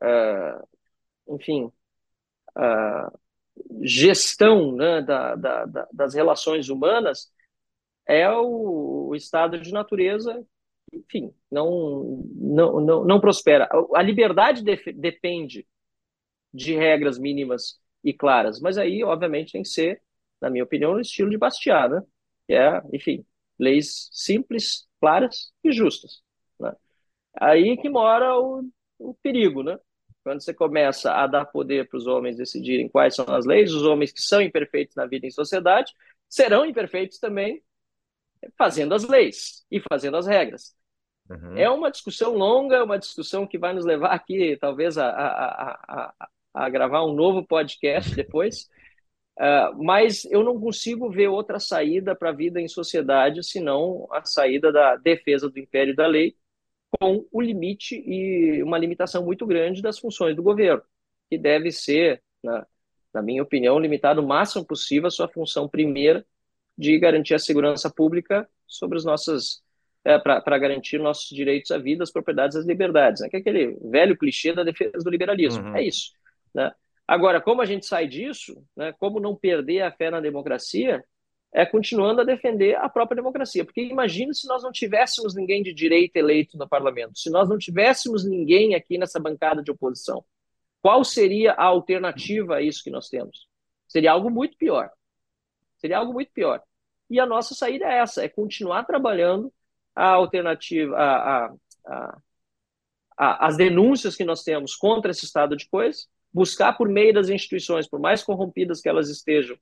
uh, 0.02 1.34
enfim, 1.34 1.70
uh, 2.56 3.18
gestão 3.82 4.72
né, 4.76 5.02
da, 5.02 5.34
da, 5.34 5.64
da, 5.64 5.88
das 5.92 6.14
relações 6.14 6.68
humanas, 6.68 7.30
é 8.06 8.28
o, 8.30 9.08
o 9.08 9.14
estado 9.14 9.60
de 9.60 9.72
natureza 9.72 10.44
enfim, 10.92 11.32
não, 11.50 12.22
não, 12.34 12.80
não, 12.80 13.04
não 13.04 13.20
prospera. 13.20 13.68
A 13.94 14.02
liberdade 14.02 14.62
de, 14.62 14.92
depende 14.92 15.66
de 16.52 16.74
regras 16.74 17.18
mínimas 17.18 17.80
e 18.04 18.12
claras. 18.12 18.60
Mas 18.60 18.76
aí, 18.76 19.02
obviamente, 19.02 19.52
tem 19.52 19.62
que 19.62 19.68
ser, 19.68 20.02
na 20.40 20.50
minha 20.50 20.64
opinião, 20.64 20.92
no 20.92 21.00
estilo 21.00 21.30
de 21.30 21.38
Bastiat, 21.38 21.90
né? 21.90 22.02
Que 22.46 22.54
é, 22.54 22.82
enfim, 22.92 23.24
leis 23.58 24.08
simples, 24.12 24.86
claras 25.00 25.52
e 25.64 25.72
justas. 25.72 26.22
Né? 26.60 26.74
Aí 27.40 27.76
que 27.78 27.88
mora 27.88 28.38
o, 28.38 28.68
o 28.98 29.14
perigo, 29.22 29.62
né? 29.62 29.78
Quando 30.22 30.40
você 30.40 30.54
começa 30.54 31.12
a 31.12 31.26
dar 31.26 31.44
poder 31.46 31.88
para 31.88 31.96
os 31.96 32.06
homens 32.06 32.36
decidirem 32.36 32.88
quais 32.88 33.14
são 33.14 33.26
as 33.28 33.44
leis, 33.44 33.72
os 33.72 33.82
homens 33.82 34.12
que 34.12 34.22
são 34.22 34.40
imperfeitos 34.40 34.94
na 34.94 35.06
vida 35.06 35.26
em 35.26 35.30
sociedade 35.30 35.92
serão 36.28 36.64
imperfeitos 36.64 37.18
também 37.18 37.62
fazendo 38.56 38.94
as 38.94 39.04
leis 39.04 39.64
e 39.70 39.80
fazendo 39.80 40.16
as 40.16 40.26
regras. 40.26 40.74
Uhum. 41.30 41.56
É 41.56 41.68
uma 41.70 41.90
discussão 41.90 42.34
longa, 42.34 42.84
uma 42.84 42.98
discussão 42.98 43.46
que 43.46 43.58
vai 43.58 43.72
nos 43.72 43.84
levar 43.84 44.10
aqui, 44.10 44.56
talvez, 44.60 44.98
a, 44.98 45.08
a, 45.08 46.12
a, 46.18 46.28
a 46.54 46.68
gravar 46.68 47.04
um 47.04 47.14
novo 47.14 47.46
podcast 47.46 48.14
depois. 48.14 48.68
Uh, 49.38 49.72
mas 49.82 50.24
eu 50.26 50.42
não 50.42 50.60
consigo 50.60 51.10
ver 51.10 51.28
outra 51.28 51.58
saída 51.58 52.14
para 52.14 52.30
a 52.30 52.34
vida 52.34 52.60
em 52.60 52.68
sociedade 52.68 53.42
senão 53.42 54.06
a 54.10 54.24
saída 54.24 54.70
da 54.70 54.96
defesa 54.96 55.48
do 55.48 55.58
império 55.58 55.94
da 55.94 56.06
lei, 56.06 56.36
com 57.00 57.26
o 57.30 57.40
limite 57.40 57.94
e 57.94 58.62
uma 58.62 58.78
limitação 58.78 59.24
muito 59.24 59.46
grande 59.46 59.82
das 59.82 59.98
funções 59.98 60.36
do 60.36 60.42
governo, 60.42 60.82
que 61.30 61.38
deve 61.38 61.72
ser, 61.72 62.22
na, 62.42 62.66
na 63.12 63.22
minha 63.22 63.42
opinião, 63.42 63.78
limitado 63.78 64.20
o 64.20 64.26
máximo 64.26 64.64
possível 64.64 65.08
a 65.08 65.10
sua 65.10 65.28
função 65.28 65.68
primeira 65.68 66.24
de 66.76 66.98
garantir 66.98 67.34
a 67.34 67.38
segurança 67.38 67.90
pública 67.90 68.48
sobre 68.66 68.98
as 68.98 69.04
nossas 69.04 69.62
é, 70.04 70.18
para 70.18 70.58
garantir 70.58 70.98
nossos 70.98 71.28
direitos 71.28 71.70
à 71.70 71.78
vida, 71.78 72.02
às 72.02 72.10
propriedades 72.10 72.56
às 72.56 72.66
liberdades, 72.66 73.22
né? 73.22 73.28
que 73.28 73.36
é 73.36 73.40
aquele 73.40 73.78
velho 73.82 74.16
clichê 74.16 74.52
da 74.52 74.64
defesa 74.64 74.98
do 74.98 75.10
liberalismo. 75.10 75.62
Uhum. 75.62 75.76
É 75.76 75.82
isso. 75.82 76.10
Né? 76.52 76.72
Agora, 77.06 77.40
como 77.40 77.62
a 77.62 77.66
gente 77.66 77.86
sai 77.86 78.06
disso, 78.06 78.64
né, 78.76 78.92
como 78.92 79.20
não 79.20 79.36
perder 79.36 79.82
a 79.82 79.92
fé 79.92 80.10
na 80.10 80.20
democracia, 80.20 81.04
é 81.52 81.66
continuando 81.66 82.22
a 82.22 82.24
defender 82.24 82.76
a 82.76 82.88
própria 82.88 83.16
democracia. 83.16 83.64
Porque 83.64 83.82
imagine 83.82 84.34
se 84.34 84.48
nós 84.48 84.62
não 84.62 84.72
tivéssemos 84.72 85.34
ninguém 85.34 85.62
de 85.62 85.72
direita 85.74 86.18
eleito 86.18 86.56
no 86.56 86.68
parlamento, 86.68 87.18
se 87.18 87.30
nós 87.30 87.48
não 87.48 87.58
tivéssemos 87.58 88.24
ninguém 88.24 88.74
aqui 88.74 88.96
nessa 88.96 89.20
bancada 89.20 89.62
de 89.62 89.70
oposição. 89.70 90.24
Qual 90.80 91.04
seria 91.04 91.52
a 91.52 91.64
alternativa 91.64 92.56
a 92.56 92.62
isso 92.62 92.82
que 92.82 92.90
nós 92.90 93.08
temos? 93.08 93.46
Seria 93.86 94.12
algo 94.12 94.30
muito 94.30 94.56
pior. 94.56 94.90
Seria 95.76 95.98
algo 95.98 96.12
muito 96.12 96.32
pior. 96.32 96.62
E 97.10 97.20
a 97.20 97.26
nossa 97.26 97.54
saída 97.54 97.84
é 97.84 97.98
essa: 97.98 98.24
é 98.24 98.28
continuar 98.28 98.84
trabalhando 98.84 99.52
a 99.94 100.08
alternativa, 100.08 100.96
a, 100.96 101.46
a, 101.86 102.18
a, 103.18 103.46
as 103.46 103.56
denúncias 103.56 104.16
que 104.16 104.24
nós 104.24 104.42
temos 104.42 104.74
contra 104.74 105.10
esse 105.10 105.26
estado 105.26 105.54
de 105.54 105.68
coisas, 105.68 106.08
buscar 106.32 106.72
por 106.72 106.88
meio 106.88 107.12
das 107.12 107.28
instituições, 107.28 107.86
por 107.86 108.00
mais 108.00 108.22
corrompidas 108.22 108.80
que 108.80 108.88
elas 108.88 109.10
estejam, 109.10 109.56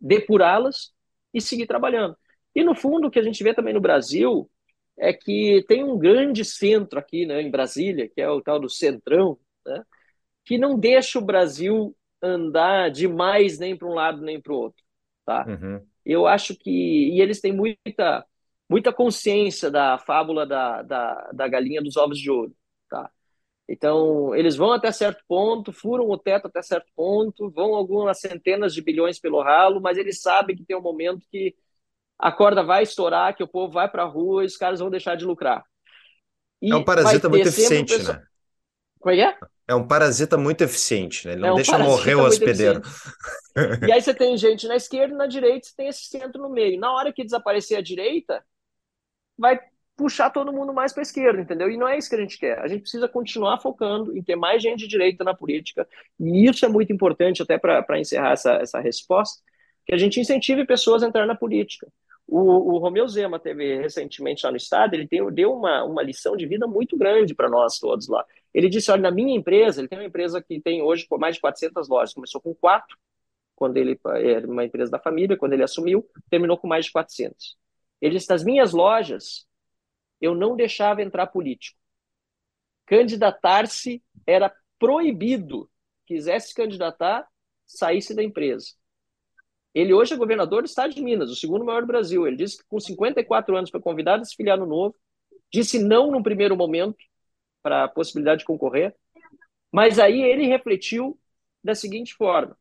depurá-las 0.00 0.92
e 1.32 1.40
seguir 1.40 1.66
trabalhando. 1.66 2.16
E 2.54 2.64
no 2.64 2.74
fundo, 2.74 3.08
o 3.08 3.10
que 3.10 3.18
a 3.18 3.22
gente 3.22 3.42
vê 3.42 3.54
também 3.54 3.74
no 3.74 3.80
Brasil 3.80 4.50
é 4.98 5.12
que 5.12 5.64
tem 5.68 5.84
um 5.84 5.98
grande 5.98 6.44
centro 6.44 6.98
aqui 6.98 7.24
né, 7.24 7.40
em 7.40 7.50
Brasília, 7.50 8.08
que 8.08 8.20
é 8.20 8.28
o 8.28 8.40
tal 8.40 8.60
do 8.60 8.68
Centrão, 8.68 9.38
né, 9.66 9.82
que 10.44 10.58
não 10.58 10.78
deixa 10.78 11.18
o 11.18 11.24
Brasil 11.24 11.96
andar 12.22 12.90
demais 12.90 13.58
nem 13.58 13.76
para 13.76 13.88
um 13.88 13.94
lado 13.94 14.20
nem 14.20 14.40
para 14.40 14.52
o 14.52 14.56
outro. 14.56 14.82
Tá? 15.24 15.46
Uhum. 15.46 15.86
Eu 16.04 16.26
acho 16.26 16.56
que. 16.56 16.70
E 16.70 17.20
eles 17.20 17.40
têm 17.40 17.52
muita 17.52 18.26
muita 18.70 18.92
consciência 18.92 19.68
da 19.68 19.98
fábula 19.98 20.46
da, 20.46 20.82
da, 20.82 21.30
da 21.32 21.48
galinha 21.48 21.82
dos 21.82 21.96
ovos 21.96 22.16
de 22.20 22.30
ouro, 22.30 22.54
tá? 22.88 23.10
Então, 23.72 24.34
eles 24.34 24.56
vão 24.56 24.72
até 24.72 24.90
certo 24.90 25.22
ponto, 25.28 25.72
furam 25.72 26.10
o 26.10 26.18
teto 26.18 26.48
até 26.48 26.60
certo 26.60 26.90
ponto, 26.96 27.48
vão 27.50 27.72
algumas 27.72 28.18
centenas 28.18 28.74
de 28.74 28.82
bilhões 28.82 29.20
pelo 29.20 29.40
ralo, 29.40 29.80
mas 29.80 29.96
eles 29.96 30.20
sabem 30.20 30.56
que 30.56 30.64
tem 30.64 30.76
um 30.76 30.82
momento 30.82 31.24
que 31.30 31.54
a 32.18 32.32
corda 32.32 32.64
vai 32.64 32.82
estourar, 32.82 33.36
que 33.36 33.44
o 33.44 33.48
povo 33.48 33.72
vai 33.72 33.88
para 33.88 34.02
a 34.02 34.06
rua 34.06 34.42
e 34.42 34.46
os 34.46 34.56
caras 34.56 34.80
vão 34.80 34.90
deixar 34.90 35.14
de 35.14 35.24
lucrar. 35.24 35.64
E 36.60 36.72
é 36.72 36.74
um 36.74 36.82
parasita 36.82 37.28
muito 37.28 37.46
eficiente, 37.46 37.96
pessoa... 37.96 38.16
né? 38.16 38.24
Como 38.98 39.14
é 39.14 39.16
que 39.16 39.22
é? 39.22 39.38
É 39.68 39.74
um 39.76 39.86
parasita 39.86 40.36
muito 40.36 40.62
eficiente, 40.62 41.28
né? 41.28 41.34
Ele 41.34 41.42
não 41.42 41.50
é 41.50 41.52
um 41.52 41.54
deixa 41.54 41.78
morrer 41.78 42.16
o 42.16 42.24
hospedeiro. 42.24 42.82
e 43.86 43.92
aí 43.92 44.02
você 44.02 44.12
tem 44.12 44.36
gente 44.36 44.66
na 44.66 44.74
esquerda 44.74 45.14
e 45.14 45.16
na 45.16 45.28
direita, 45.28 45.68
você 45.68 45.76
tem 45.76 45.86
esse 45.86 46.06
centro 46.06 46.42
no 46.42 46.50
meio. 46.50 46.78
Na 46.80 46.92
hora 46.92 47.12
que 47.12 47.22
desaparecer 47.22 47.78
a 47.78 47.82
direita, 47.82 48.44
vai 49.38 49.60
puxar 50.00 50.30
todo 50.30 50.50
mundo 50.50 50.72
mais 50.72 50.94
para 50.94 51.02
a 51.02 51.04
esquerda, 51.04 51.42
entendeu? 51.42 51.70
E 51.70 51.76
não 51.76 51.86
é 51.86 51.98
isso 51.98 52.08
que 52.08 52.16
a 52.16 52.20
gente 52.20 52.38
quer. 52.38 52.58
A 52.58 52.66
gente 52.66 52.80
precisa 52.80 53.06
continuar 53.06 53.58
focando 53.58 54.16
em 54.16 54.22
ter 54.22 54.34
mais 54.34 54.62
gente 54.62 54.78
de 54.78 54.88
direita 54.88 55.22
na 55.22 55.34
política, 55.34 55.86
e 56.18 56.48
isso 56.48 56.64
é 56.64 56.68
muito 56.70 56.90
importante, 56.90 57.42
até 57.42 57.58
para 57.58 58.00
encerrar 58.00 58.32
essa, 58.32 58.52
essa 58.54 58.80
resposta, 58.80 59.42
que 59.84 59.94
a 59.94 59.98
gente 59.98 60.18
incentive 60.18 60.64
pessoas 60.64 61.02
a 61.02 61.06
entrar 61.06 61.26
na 61.26 61.34
política. 61.34 61.86
O, 62.26 62.38
o 62.74 62.78
Romeu 62.78 63.06
Zema 63.08 63.38
teve 63.38 63.76
recentemente 63.78 64.46
lá 64.46 64.50
no 64.50 64.56
estado, 64.56 64.94
ele 64.94 65.06
tem, 65.06 65.30
deu 65.34 65.52
uma, 65.52 65.84
uma 65.84 66.02
lição 66.02 66.34
de 66.34 66.46
vida 66.46 66.66
muito 66.66 66.96
grande 66.96 67.34
para 67.34 67.50
nós 67.50 67.78
todos 67.78 68.08
lá. 68.08 68.24
Ele 68.54 68.70
disse, 68.70 68.90
olha, 68.90 69.02
na 69.02 69.10
minha 69.10 69.36
empresa, 69.36 69.82
ele 69.82 69.88
tem 69.88 69.98
uma 69.98 70.06
empresa 70.06 70.40
que 70.40 70.60
tem 70.60 70.80
hoje 70.80 71.06
mais 71.18 71.34
de 71.34 71.42
400 71.42 71.88
lojas, 71.88 72.14
começou 72.14 72.40
com 72.40 72.54
quatro, 72.54 72.96
quando 73.54 73.76
ele 73.76 74.00
era 74.24 74.46
uma 74.46 74.64
empresa 74.64 74.90
da 74.90 74.98
família, 74.98 75.36
quando 75.36 75.52
ele 75.52 75.62
assumiu, 75.62 76.08
terminou 76.30 76.56
com 76.56 76.66
mais 76.66 76.86
de 76.86 76.92
400. 76.92 77.58
Ele 78.00 78.14
disse, 78.16 78.30
nas 78.30 78.42
minhas 78.42 78.72
lojas, 78.72 79.46
eu 80.20 80.34
não 80.34 80.56
deixava 80.56 81.02
entrar 81.02 81.26
político. 81.28 81.78
Candidatar-se 82.86 84.02
era 84.26 84.52
proibido. 84.78 85.70
Quisesse 86.06 86.48
se 86.48 86.54
candidatar, 86.54 87.26
saísse 87.64 88.14
da 88.14 88.22
empresa. 88.22 88.74
Ele 89.72 89.94
hoje 89.94 90.12
é 90.12 90.16
governador 90.16 90.62
do 90.62 90.66
estado 90.66 90.92
de 90.92 91.02
Minas, 91.02 91.30
o 91.30 91.36
segundo 91.36 91.64
maior 91.64 91.82
do 91.82 91.86
Brasil. 91.86 92.26
Ele 92.26 92.36
disse 92.36 92.58
que 92.58 92.64
com 92.68 92.80
54 92.80 93.56
anos 93.56 93.70
foi 93.70 93.80
convidado 93.80 94.22
a 94.22 94.24
se 94.24 94.34
filiar 94.34 94.58
no 94.58 94.66
Novo. 94.66 94.96
Disse 95.52 95.78
não 95.78 96.10
no 96.10 96.22
primeiro 96.22 96.56
momento 96.56 96.98
para 97.62 97.84
a 97.84 97.88
possibilidade 97.88 98.40
de 98.40 98.44
concorrer. 98.46 98.94
Mas 99.70 99.98
aí 99.98 100.20
ele 100.22 100.46
refletiu 100.46 101.18
da 101.62 101.74
seguinte 101.74 102.14
forma 102.14 102.56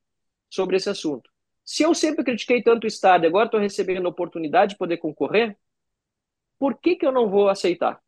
sobre 0.50 0.78
esse 0.78 0.90
assunto. 0.90 1.30
Se 1.66 1.84
eu 1.84 1.94
sempre 1.94 2.24
critiquei 2.24 2.62
tanto 2.62 2.84
o 2.84 2.88
Estado 2.88 3.24
e 3.24 3.28
agora 3.28 3.46
estou 3.46 3.60
recebendo 3.60 4.06
a 4.06 4.10
oportunidade 4.10 4.74
de 4.74 4.78
poder 4.78 4.98
concorrer, 4.98 5.58
por 6.60 6.78
que, 6.80 6.96
que 6.96 7.06
eu 7.06 7.12
não 7.12 7.30
vou 7.30 7.50
aceitar? 7.50 8.00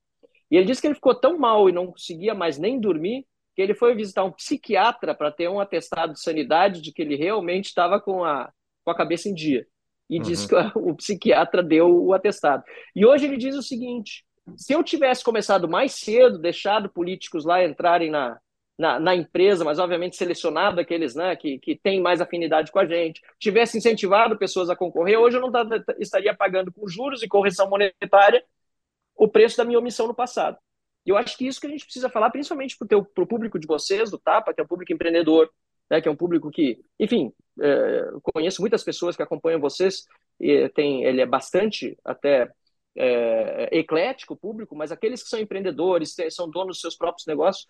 E 0.51 0.57
ele 0.57 0.65
disse 0.65 0.81
que 0.81 0.87
ele 0.87 0.95
ficou 0.95 1.15
tão 1.15 1.39
mal 1.39 1.69
e 1.69 1.71
não 1.71 1.87
conseguia 1.87 2.35
mais 2.35 2.57
nem 2.57 2.79
dormir 2.79 3.25
que 3.55 3.61
ele 3.61 3.73
foi 3.73 3.95
visitar 3.95 4.23
um 4.23 4.31
psiquiatra 4.31 5.15
para 5.15 5.31
ter 5.31 5.49
um 5.49 5.59
atestado 5.59 6.13
de 6.13 6.21
sanidade 6.21 6.81
de 6.81 6.91
que 6.91 7.01
ele 7.01 7.15
realmente 7.15 7.65
estava 7.65 7.99
com 7.99 8.23
a, 8.23 8.51
com 8.83 8.91
a 8.91 8.95
cabeça 8.95 9.29
em 9.29 9.33
dia. 9.33 9.65
E 10.09 10.17
uhum. 10.17 10.23
disse 10.23 10.47
que 10.47 10.55
o 10.75 10.93
psiquiatra 10.95 11.63
deu 11.63 11.87
o 11.87 12.13
atestado. 12.13 12.63
E 12.95 13.05
hoje 13.05 13.25
ele 13.25 13.37
diz 13.37 13.55
o 13.55 13.63
seguinte: 13.63 14.25
se 14.57 14.73
eu 14.73 14.83
tivesse 14.83 15.23
começado 15.23 15.69
mais 15.69 15.93
cedo, 15.93 16.37
deixado 16.37 16.89
políticos 16.89 17.45
lá 17.45 17.63
entrarem 17.63 18.09
na, 18.09 18.37
na, 18.81 18.99
na, 18.99 19.15
empresa, 19.15 19.63
mas 19.63 19.77
obviamente 19.77 20.17
selecionado 20.17 20.81
aqueles 20.81 21.13
né, 21.13 21.35
que, 21.35 21.59
que 21.59 21.75
têm 21.75 22.01
mais 22.01 22.19
afinidade 22.19 22.71
com 22.71 22.79
a 22.79 22.85
gente, 22.85 23.21
tivesse 23.37 23.77
incentivado 23.77 24.39
pessoas 24.39 24.71
a 24.71 24.75
concorrer, 24.75 25.19
hoje 25.19 25.37
eu 25.37 25.41
não 25.41 25.51
estaria 25.99 26.35
pagando 26.35 26.71
com 26.71 26.87
juros 26.87 27.21
e 27.21 27.27
correção 27.27 27.69
monetária 27.69 28.43
o 29.15 29.27
preço 29.27 29.55
da 29.55 29.63
minha 29.63 29.77
omissão 29.77 30.07
no 30.07 30.15
passado. 30.15 30.57
E 31.05 31.11
eu 31.11 31.17
acho 31.17 31.37
que 31.37 31.45
isso 31.45 31.61
que 31.61 31.67
a 31.67 31.69
gente 31.69 31.85
precisa 31.85 32.09
falar, 32.09 32.31
principalmente 32.31 32.75
para 32.75 33.23
o 33.23 33.27
público 33.27 33.59
de 33.59 33.67
vocês, 33.67 34.09
do 34.09 34.17
TAPA, 34.17 34.51
que 34.51 34.61
é 34.61 34.63
um 34.63 34.67
público 34.67 34.91
empreendedor, 34.91 35.47
né, 35.87 36.01
que 36.01 36.07
é 36.07 36.11
um 36.11 36.15
público 36.15 36.49
que, 36.49 36.79
enfim, 36.99 37.31
é, 37.61 38.07
conheço 38.33 38.61
muitas 38.61 38.83
pessoas 38.83 39.15
que 39.15 39.21
acompanham 39.21 39.59
vocês, 39.59 40.07
e 40.39 40.67
tem, 40.69 41.03
ele 41.03 41.21
é 41.21 41.25
bastante 41.27 41.95
até 42.03 42.51
é, 42.95 43.77
eclético 43.77 44.35
público, 44.35 44.75
mas 44.75 44.91
aqueles 44.91 45.21
que 45.21 45.29
são 45.29 45.39
empreendedores, 45.39 46.15
são 46.31 46.49
donos 46.49 46.77
dos 46.77 46.81
seus 46.81 46.95
próprios 46.95 47.27
negócios, 47.27 47.67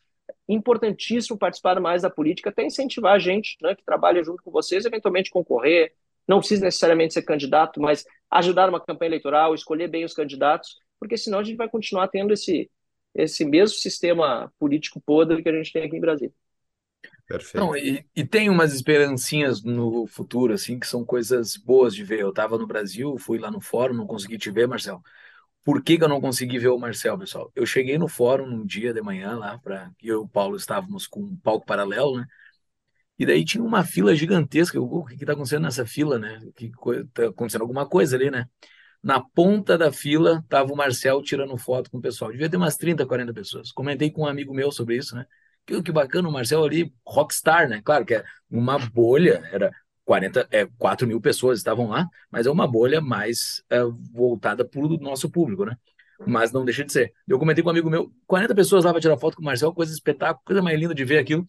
importantíssimo 0.48 1.38
participar 1.38 1.80
mais 1.80 2.02
da 2.02 2.10
política, 2.10 2.50
até 2.50 2.66
incentivar 2.66 3.14
a 3.14 3.20
gente 3.20 3.58
né, 3.62 3.76
que 3.76 3.84
trabalha 3.84 4.24
junto 4.24 4.44
com 4.44 4.52
vocês, 4.52 4.86
eventualmente 4.86 5.30
concorrer, 5.30 5.94
não 6.28 6.40
precisa 6.40 6.64
necessariamente 6.64 7.14
ser 7.14 7.24
candidato, 7.24 7.82
mas 7.82 8.06
ajudar 8.30 8.70
uma 8.70 8.80
campanha 8.80 9.10
eleitoral, 9.10 9.54
escolher 9.54 9.88
bem 9.88 10.06
os 10.06 10.14
candidatos, 10.14 10.78
porque 11.00 11.18
senão 11.18 11.40
a 11.40 11.44
gente 11.44 11.58
vai 11.58 11.70
continuar 11.70 12.08
tendo 12.08 12.32
esse, 12.34 12.70
esse 13.16 13.44
mesmo 13.44 13.78
sistema 13.78 14.52
político 14.60 15.02
podre 15.02 15.42
que 15.42 15.50
a 15.50 15.54
gente 15.54 15.74
tem 15.74 15.84
aqui 15.84 15.98
em 15.98 16.02
Brasília. 16.02 16.34
Perfeito. 17.28 17.66
Não, 17.66 17.76
e, 17.76 18.06
e, 18.16 18.26
tem 18.26 18.50
umas 18.50 18.74
esperancinhas 18.74 19.64
no 19.64 20.06
futuro, 20.06 20.54
assim, 20.54 20.78
que 20.78 20.86
são 20.86 21.06
coisas 21.06 21.56
boas 21.56 21.96
de 21.96 22.04
ver. 22.04 22.20
Eu 22.20 22.30
estava 22.30 22.58
no 22.58 22.68
Brasil, 22.68 23.18
fui 23.18 23.40
lá 23.40 23.50
no 23.50 23.62
fórum, 23.62 23.94
não 23.94 24.06
consegui 24.06 24.38
te 24.38 24.52
ver, 24.52 24.68
Marcelo. 24.68 25.02
Por 25.64 25.84
que, 25.84 25.97
que 25.97 26.03
eu 26.03 26.09
não 26.09 26.20
consegui 26.20 26.57
ver 26.57 26.70
o 26.70 26.80
Marcel, 26.80 27.18
pessoal? 27.18 27.51
Eu 27.55 27.66
cheguei 27.66 27.97
no 27.97 28.07
fórum 28.07 28.47
num 28.47 28.66
dia 28.66 28.93
de 28.93 29.01
manhã 29.01 29.38
lá, 29.38 29.57
para 29.59 29.91
eu 30.01 30.22
e 30.22 30.24
o 30.24 30.28
Paulo 30.28 30.55
estávamos 30.55 31.05
com 31.07 31.22
um 31.22 31.36
palco 31.38 31.66
paralelo, 31.66 32.18
né? 32.18 32.26
E 33.20 33.26
daí 33.26 33.45
tinha 33.45 33.64
uma 33.64 33.84
fila 33.84 34.16
gigantesca. 34.16 34.78
Eu, 34.78 34.84
o 34.84 35.05
que 35.05 35.14
está 35.14 35.34
acontecendo 35.34 35.64
nessa 35.64 35.86
fila, 35.86 36.18
né? 36.18 36.39
Que 36.55 36.72
está 37.01 37.28
acontecendo 37.28 37.62
alguma 37.62 37.88
coisa 37.88 38.16
ali, 38.16 38.32
né? 38.32 38.47
Na 39.03 39.20
ponta 39.20 39.78
da 39.78 39.91
fila 39.91 40.41
estava 40.43 40.74
o 40.74 40.76
Marcel 40.76 41.22
tirando 41.22 41.55
foto 41.57 41.91
com 41.91 41.99
o 41.99 42.01
pessoal. 42.01 42.32
Devia 42.32 42.49
ter 42.49 42.57
umas 42.57 42.78
30, 42.78 43.05
40 43.05 43.34
pessoas. 43.34 43.72
Comentei 43.72 44.09
com 44.09 44.24
um 44.24 44.28
amigo 44.28 44.53
meu 44.53 44.72
sobre 44.72 44.97
isso, 44.97 45.16
né? 45.16 45.26
Que, 45.66 45.82
que 45.84 45.91
bacana, 45.91 46.28
o 46.28 46.32
Marcel 46.32 46.64
ali, 46.64 46.91
rockstar, 47.05 47.70
né? 47.70 47.82
Claro 47.84 48.05
que 48.05 48.16
é 48.16 48.24
uma 48.49 48.80
bolha, 48.80 49.47
era 49.51 49.72
40, 50.12 50.45
é, 50.51 50.66
4 50.78 51.07
mil 51.07 51.22
pessoas 51.22 51.57
estavam 51.57 51.88
lá, 51.88 52.05
mas 52.30 52.45
é 52.45 52.51
uma 52.51 52.68
bolha 52.68 52.99
mais 52.99 53.64
é, 53.70 53.80
voltada 54.12 54.66
para 54.66 54.82
o 54.82 54.97
nosso 54.97 55.30
público, 55.30 55.64
né? 55.64 55.78
Mas 56.28 56.51
não 56.51 56.66
deixa 56.66 56.84
de 56.84 56.91
ser. 56.91 57.14
Eu 57.26 57.39
comentei 57.39 57.64
com 57.64 57.70
um 57.70 57.72
amigo 57.72 57.89
meu, 57.89 58.12
40 58.28 58.53
pessoas 58.53 58.84
lá 58.84 58.91
para 58.91 58.99
tirar 58.99 59.16
foto 59.16 59.38
com 59.38 59.41
o 59.41 59.45
Marcel, 59.45 59.74
coisa 59.74 59.93
espetáculo, 59.93 60.43
coisa 60.45 60.62
mais 60.62 60.78
linda 60.78 60.93
de 60.93 61.05
ver 61.05 61.18
aquilo. 61.18 61.47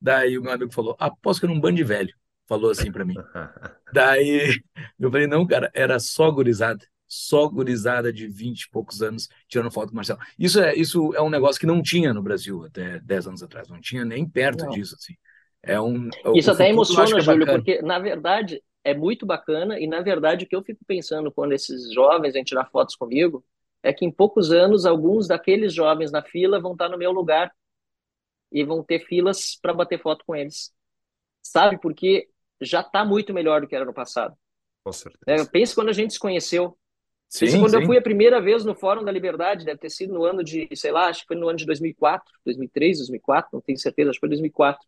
Daí 0.00 0.38
o 0.38 0.42
meu 0.42 0.52
amigo 0.52 0.72
falou, 0.72 0.94
aposto 0.96 1.40
que 1.40 1.46
era 1.46 1.52
um 1.52 1.58
bando 1.58 1.74
de 1.74 1.82
velho. 1.82 2.14
Falou 2.46 2.70
assim 2.70 2.92
para 2.92 3.04
mim. 3.04 3.14
Daí 3.92 4.62
eu 4.96 5.10
falei, 5.10 5.26
não, 5.26 5.44
cara, 5.44 5.68
era 5.74 5.98
só 5.98 6.30
gurizada. 6.30 6.86
Só 7.08 7.48
gurizada 7.48 8.12
de 8.12 8.28
20 8.28 8.62
e 8.62 8.70
poucos 8.70 9.02
anos 9.02 9.28
tirando 9.48 9.72
foto 9.72 9.88
com 9.88 9.94
o 9.94 9.96
Marcel. 9.96 10.18
Isso 10.38 10.60
é, 10.60 10.72
isso 10.72 11.12
é 11.16 11.20
um 11.20 11.30
negócio 11.30 11.58
que 11.58 11.66
não 11.66 11.82
tinha 11.82 12.14
no 12.14 12.22
Brasil 12.22 12.64
até 12.64 13.00
10 13.00 13.26
anos 13.26 13.42
atrás, 13.42 13.68
não 13.68 13.80
tinha 13.80 14.04
nem 14.04 14.24
perto 14.24 14.66
não. 14.66 14.70
disso. 14.70 14.94
Assim. 14.94 15.14
É 15.66 15.80
um, 15.80 16.08
Isso 16.34 16.50
até 16.50 16.68
emociona, 16.68 17.18
é 17.18 17.20
Júlio, 17.20 17.46
porque 17.46 17.80
na 17.82 17.98
verdade 17.98 18.62
é 18.82 18.94
muito 18.94 19.24
bacana 19.24 19.78
e 19.78 19.86
na 19.86 20.00
verdade 20.00 20.44
o 20.44 20.48
que 20.48 20.54
eu 20.54 20.62
fico 20.62 20.84
pensando 20.86 21.32
quando 21.32 21.52
esses 21.52 21.92
jovens 21.92 22.34
vêm 22.34 22.44
tirar 22.44 22.68
fotos 22.70 22.94
comigo 22.94 23.44
é 23.82 23.92
que 23.92 24.04
em 24.04 24.10
poucos 24.10 24.52
anos 24.52 24.86
alguns 24.86 25.26
daqueles 25.28 25.72
jovens 25.72 26.10
na 26.10 26.22
fila 26.22 26.60
vão 26.60 26.72
estar 26.72 26.88
no 26.88 26.98
meu 26.98 27.12
lugar 27.12 27.52
e 28.50 28.64
vão 28.64 28.82
ter 28.82 29.00
filas 29.00 29.58
para 29.60 29.74
bater 29.74 30.00
foto 30.00 30.24
com 30.26 30.34
eles. 30.34 30.72
Sabe? 31.42 31.78
Porque 31.78 32.28
já 32.60 32.80
está 32.80 33.04
muito 33.04 33.34
melhor 33.34 33.60
do 33.60 33.66
que 33.66 33.74
era 33.74 33.84
no 33.84 33.92
passado. 33.92 34.36
Com 34.82 34.92
certeza. 34.92 35.24
É, 35.26 35.44
pense 35.44 35.74
quando 35.74 35.88
a 35.88 35.92
gente 35.92 36.14
se 36.14 36.18
conheceu. 36.18 36.78
Sim, 37.28 37.46
Pense 37.46 37.58
quando 37.58 37.70
sim. 37.70 37.76
eu 37.80 37.86
fui 37.86 37.98
a 37.98 38.02
primeira 38.02 38.40
vez 38.40 38.64
no 38.64 38.74
Fórum 38.74 39.04
da 39.04 39.10
Liberdade, 39.10 39.64
deve 39.64 39.78
ter 39.78 39.90
sido 39.90 40.14
no 40.14 40.24
ano 40.24 40.44
de, 40.44 40.68
sei 40.74 40.92
lá, 40.92 41.08
acho 41.08 41.22
que 41.22 41.28
foi 41.28 41.36
no 41.36 41.48
ano 41.48 41.58
de 41.58 41.66
2004, 41.66 42.32
2003, 42.44 42.98
2004, 42.98 43.50
não 43.52 43.60
tenho 43.60 43.78
certeza, 43.78 44.10
acho 44.10 44.18
que 44.18 44.20
foi 44.20 44.28
2004. 44.28 44.86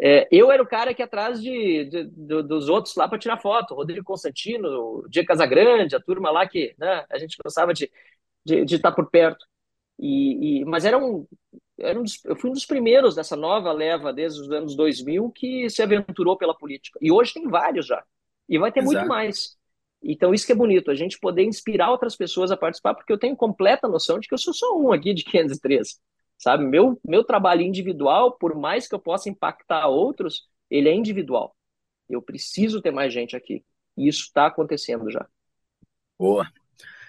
É, 0.00 0.28
eu 0.30 0.50
era 0.50 0.62
o 0.62 0.66
cara 0.66 0.94
que 0.94 1.02
atrás 1.02 1.42
de, 1.42 1.84
de, 1.86 2.04
de 2.04 2.42
dos 2.42 2.68
outros 2.68 2.94
lá 2.94 3.08
para 3.08 3.18
tirar 3.18 3.38
foto. 3.38 3.74
Rodrigo 3.74 4.04
Constantino, 4.04 5.04
Dia 5.08 5.24
Casagrande, 5.24 5.96
a 5.96 6.00
turma 6.00 6.30
lá 6.30 6.46
que 6.46 6.74
né, 6.78 7.04
a 7.10 7.18
gente 7.18 7.36
gostava 7.42 7.74
de, 7.74 7.90
de, 8.44 8.64
de 8.64 8.76
estar 8.76 8.92
por 8.92 9.10
perto. 9.10 9.44
E, 9.98 10.60
e, 10.60 10.64
mas 10.64 10.84
era 10.84 10.96
um, 10.96 11.26
era 11.78 11.98
um 11.98 12.04
dos, 12.04 12.24
eu 12.24 12.36
fui 12.36 12.50
um 12.50 12.52
dos 12.52 12.64
primeiros 12.64 13.16
dessa 13.16 13.34
nova 13.34 13.72
leva 13.72 14.12
desde 14.12 14.40
os 14.40 14.50
anos 14.52 14.76
2000 14.76 15.30
que 15.32 15.68
se 15.68 15.82
aventurou 15.82 16.36
pela 16.36 16.56
política. 16.56 16.98
E 17.02 17.10
hoje 17.10 17.34
tem 17.34 17.48
vários 17.48 17.86
já. 17.86 18.04
E 18.48 18.58
vai 18.58 18.70
ter 18.70 18.80
Exato. 18.80 18.94
muito 18.94 19.08
mais. 19.08 19.56
Então, 20.00 20.32
isso 20.32 20.46
que 20.46 20.52
é 20.52 20.54
bonito, 20.54 20.92
a 20.92 20.94
gente 20.94 21.18
poder 21.18 21.42
inspirar 21.42 21.90
outras 21.90 22.14
pessoas 22.16 22.52
a 22.52 22.56
participar, 22.56 22.94
porque 22.94 23.12
eu 23.12 23.18
tenho 23.18 23.34
completa 23.34 23.88
noção 23.88 24.20
de 24.20 24.28
que 24.28 24.34
eu 24.34 24.38
sou 24.38 24.54
só 24.54 24.78
um 24.78 24.92
aqui 24.92 25.12
de 25.12 25.24
513 25.26 25.96
sabe? 26.38 26.64
Meu, 26.64 26.98
meu 27.04 27.24
trabalho 27.24 27.62
individual, 27.62 28.32
por 28.32 28.54
mais 28.54 28.86
que 28.86 28.94
eu 28.94 28.98
possa 28.98 29.28
impactar 29.28 29.88
outros, 29.88 30.48
ele 30.70 30.88
é 30.88 30.94
individual. 30.94 31.54
Eu 32.08 32.22
preciso 32.22 32.80
ter 32.80 32.92
mais 32.92 33.12
gente 33.12 33.36
aqui. 33.36 33.64
E 33.96 34.08
isso 34.08 34.22
está 34.22 34.46
acontecendo 34.46 35.10
já. 35.10 35.26
Boa. 36.18 36.46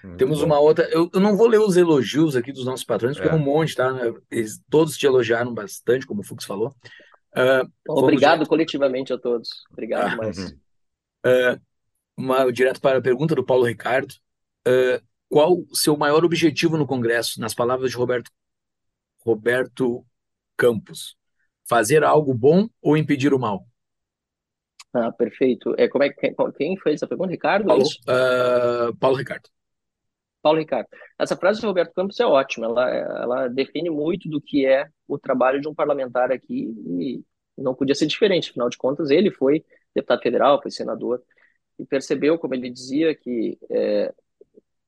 Muito 0.02 0.18
Temos 0.18 0.40
bom. 0.40 0.46
uma 0.46 0.58
outra. 0.58 0.88
Eu, 0.90 1.08
eu, 1.12 1.20
não 1.20 1.36
vou 1.36 1.46
ler 1.46 1.60
os 1.60 1.76
elogios 1.76 2.34
aqui 2.34 2.52
dos 2.52 2.64
nossos 2.64 2.84
patrões, 2.84 3.16
porque 3.16 3.28
é, 3.28 3.32
é 3.32 3.34
um 3.34 3.42
monte, 3.42 3.76
tá? 3.76 3.90
Eles, 4.30 4.60
todos 4.68 4.96
te 4.96 5.06
elogiaram 5.06 5.54
bastante, 5.54 6.06
como 6.06 6.20
o 6.20 6.24
Fux 6.24 6.44
falou. 6.44 6.74
Uh, 7.32 7.70
Obrigado 7.88 8.46
coletivamente 8.46 9.12
a 9.12 9.18
todos. 9.18 9.64
Obrigado 9.70 10.14
ah, 10.14 10.16
mais. 10.16 10.38
Uh, 10.38 11.60
uma, 12.16 12.50
direto 12.52 12.80
para 12.80 12.98
a 12.98 13.02
pergunta 13.02 13.34
do 13.34 13.44
Paulo 13.44 13.64
Ricardo. 13.64 14.12
Uh, 14.66 15.00
qual 15.28 15.58
o 15.58 15.76
seu 15.76 15.96
maior 15.96 16.24
objetivo 16.24 16.76
no 16.76 16.86
Congresso, 16.86 17.40
nas 17.40 17.54
palavras 17.54 17.90
de 17.90 17.96
Roberto 17.96 18.30
Roberto 19.30 20.04
Campos. 20.56 21.16
Fazer 21.68 22.02
algo 22.02 22.34
bom 22.34 22.68
ou 22.82 22.96
impedir 22.96 23.32
o 23.32 23.38
mal? 23.38 23.64
Ah, 24.92 25.12
perfeito. 25.12 25.74
É, 25.78 25.88
como 25.88 26.02
é, 26.02 26.10
quem, 26.10 26.34
quem 26.56 26.76
fez 26.78 26.96
essa 26.96 27.06
pergunta? 27.06 27.30
Ricardo? 27.30 27.66
Paulo, 27.66 27.84
uh, 27.84 28.96
Paulo 28.96 29.16
Ricardo. 29.16 29.48
Paulo 30.42 30.58
Ricardo. 30.58 30.88
Essa 31.18 31.36
frase 31.36 31.60
do 31.60 31.68
Roberto 31.68 31.94
Campos 31.94 32.18
é 32.18 32.26
ótima. 32.26 32.66
Ela, 32.66 32.90
ela 32.90 33.48
define 33.48 33.88
muito 33.88 34.28
do 34.28 34.40
que 34.40 34.66
é 34.66 34.88
o 35.06 35.18
trabalho 35.18 35.60
de 35.60 35.68
um 35.68 35.74
parlamentar 35.74 36.32
aqui 36.32 36.74
e 36.86 37.24
não 37.56 37.74
podia 37.74 37.94
ser 37.94 38.06
diferente. 38.06 38.50
Afinal 38.50 38.68
de 38.68 38.76
contas, 38.76 39.10
ele 39.10 39.30
foi 39.30 39.64
deputado 39.94 40.22
federal, 40.22 40.60
foi 40.60 40.70
senador 40.70 41.22
e 41.78 41.86
percebeu, 41.86 42.38
como 42.38 42.54
ele 42.54 42.70
dizia, 42.70 43.14
que 43.14 43.58
é, 43.70 44.12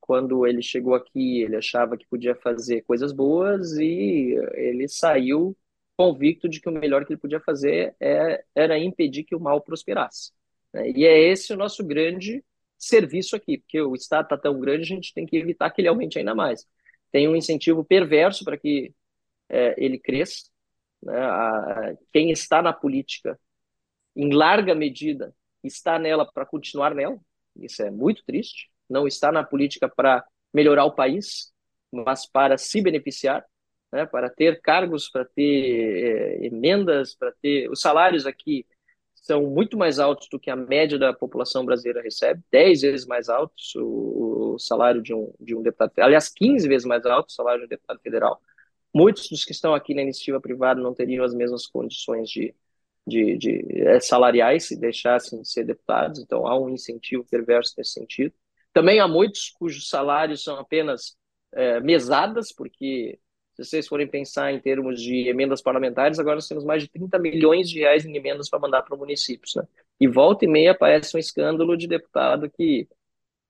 quando 0.05 0.45
ele 0.45 0.61
chegou 0.61 0.95
aqui, 0.95 1.41
ele 1.41 1.55
achava 1.55 1.97
que 1.97 2.05
podia 2.05 2.35
fazer 2.35 2.81
coisas 2.81 3.13
boas 3.13 3.71
e 3.77 4.35
ele 4.53 4.85
saiu 4.89 5.55
convicto 5.95 6.49
de 6.49 6.59
que 6.59 6.67
o 6.67 6.73
melhor 6.73 7.05
que 7.05 7.13
ele 7.13 7.21
podia 7.21 7.39
fazer 7.39 7.95
é, 8.01 8.43
era 8.53 8.77
impedir 8.77 9.23
que 9.23 9.33
o 9.33 9.39
mal 9.39 9.61
prosperasse. 9.61 10.33
Né? 10.73 10.91
E 10.91 11.05
é 11.05 11.17
esse 11.31 11.53
o 11.53 11.57
nosso 11.57 11.85
grande 11.85 12.43
serviço 12.77 13.33
aqui, 13.33 13.59
porque 13.59 13.79
o 13.81 13.95
Estado 13.95 14.25
está 14.25 14.37
tão 14.37 14.59
grande, 14.59 14.83
a 14.83 14.95
gente 14.95 15.13
tem 15.13 15.25
que 15.25 15.37
evitar 15.37 15.69
que 15.71 15.79
ele 15.79 15.87
aumente 15.87 16.19
ainda 16.19 16.35
mais. 16.35 16.67
Tem 17.09 17.29
um 17.29 17.35
incentivo 17.35 17.85
perverso 17.85 18.43
para 18.43 18.57
que 18.57 18.93
é, 19.47 19.73
ele 19.77 19.97
cresça. 19.97 20.49
Né? 21.01 21.17
A, 21.17 21.95
quem 22.11 22.29
está 22.29 22.61
na 22.61 22.73
política, 22.73 23.39
em 24.13 24.33
larga 24.33 24.75
medida, 24.75 25.33
está 25.63 25.97
nela 25.97 26.29
para 26.29 26.45
continuar 26.45 26.93
nela. 26.93 27.17
Isso 27.55 27.81
é 27.81 27.89
muito 27.89 28.21
triste. 28.25 28.72
Não 28.89 29.07
está 29.07 29.31
na 29.31 29.43
política 29.43 29.89
para 29.89 30.25
melhorar 30.53 30.85
o 30.85 30.91
país, 30.91 31.51
mas 31.91 32.25
para 32.25 32.57
se 32.57 32.81
beneficiar, 32.81 33.45
né? 33.91 34.05
para 34.05 34.29
ter 34.29 34.61
cargos, 34.61 35.09
para 35.09 35.25
ter 35.25 36.41
é, 36.41 36.45
emendas, 36.45 37.15
para 37.15 37.31
ter 37.41 37.69
os 37.69 37.81
salários 37.81 38.25
aqui 38.25 38.65
são 39.23 39.43
muito 39.43 39.77
mais 39.77 39.99
altos 39.99 40.27
do 40.27 40.37
que 40.37 40.49
a 40.49 40.55
média 40.55 40.99
da 40.99 41.13
população 41.13 41.65
brasileira 41.65 42.01
recebe, 42.01 42.43
10 42.51 42.81
vezes 42.81 43.05
mais 43.05 43.29
altos 43.29 43.73
o, 43.75 44.55
o 44.55 44.59
salário 44.59 45.01
de 45.01 45.13
um, 45.13 45.33
de 45.39 45.55
um 45.55 45.61
deputado, 45.61 45.93
aliás, 45.99 46.27
15 46.29 46.67
vezes 46.67 46.85
mais 46.85 47.05
alto 47.05 47.29
o 47.29 47.31
salário 47.31 47.61
de 47.61 47.65
um 47.65 47.69
deputado 47.69 47.99
federal. 48.01 48.41
Muitos 48.93 49.29
dos 49.29 49.45
que 49.45 49.53
estão 49.53 49.73
aqui 49.73 49.93
na 49.95 50.01
iniciativa 50.01 50.41
privada 50.41 50.81
não 50.81 50.93
teriam 50.93 51.23
as 51.23 51.33
mesmas 51.33 51.65
condições 51.65 52.29
de, 52.29 52.53
de, 53.07 53.37
de 53.37 53.81
é, 53.87 53.99
salariais 54.01 54.67
se 54.67 54.77
deixassem 54.77 55.41
de 55.41 55.49
ser 55.49 55.63
deputados, 55.63 56.19
então 56.19 56.45
há 56.45 56.59
um 56.59 56.69
incentivo 56.69 57.23
perverso 57.23 57.73
nesse 57.77 57.91
sentido. 57.93 58.33
Também 58.73 58.99
há 58.99 59.07
muitos 59.07 59.49
cujos 59.49 59.87
salários 59.87 60.43
são 60.43 60.57
apenas 60.57 61.15
é, 61.53 61.79
mesadas, 61.79 62.51
porque 62.51 63.19
se 63.53 63.63
vocês 63.63 63.87
forem 63.87 64.07
pensar 64.07 64.51
em 64.51 64.59
termos 64.59 65.01
de 65.01 65.27
emendas 65.29 65.61
parlamentares, 65.61 66.17
agora 66.19 66.35
nós 66.35 66.47
temos 66.47 66.65
mais 66.65 66.81
de 66.83 66.89
30 66.89 67.19
milhões 67.19 67.69
de 67.69 67.79
reais 67.79 68.05
em 68.05 68.15
emendas 68.15 68.49
para 68.49 68.59
mandar 68.59 68.81
para 68.81 68.97
municípios. 68.97 69.53
Né? 69.55 69.63
E 69.99 70.07
volta 70.07 70.45
e 70.45 70.47
meia 70.47 70.71
aparece 70.71 71.15
um 71.15 71.19
escândalo 71.19 71.77
de 71.77 71.87
deputado 71.87 72.49
que 72.49 72.87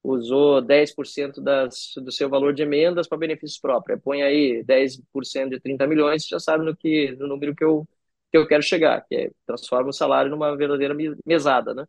usou 0.03 0.61
10% 0.61 1.41
das, 1.41 1.93
do 1.95 2.11
seu 2.11 2.29
valor 2.29 2.53
de 2.53 2.63
emendas 2.63 3.07
para 3.07 3.17
benefícios 3.17 3.59
próprios. 3.59 4.01
Põe 4.03 4.21
aí 4.21 4.63
10% 4.63 5.49
de 5.49 5.59
30 5.61 5.87
milhões, 5.87 6.27
já 6.27 6.39
sabe 6.39 6.65
no, 6.65 6.75
que, 6.75 7.15
no 7.17 7.27
número 7.27 7.55
que 7.55 7.63
eu, 7.63 7.87
que 8.29 8.37
eu 8.37 8.45
quero 8.45 8.61
chegar, 8.61 9.05
que 9.07 9.15
é 9.15 9.31
transforma 9.45 9.89
o 9.89 9.93
salário 9.93 10.29
numa 10.29 10.55
verdadeira 10.57 10.93
mesada. 11.25 11.73
Né? 11.73 11.85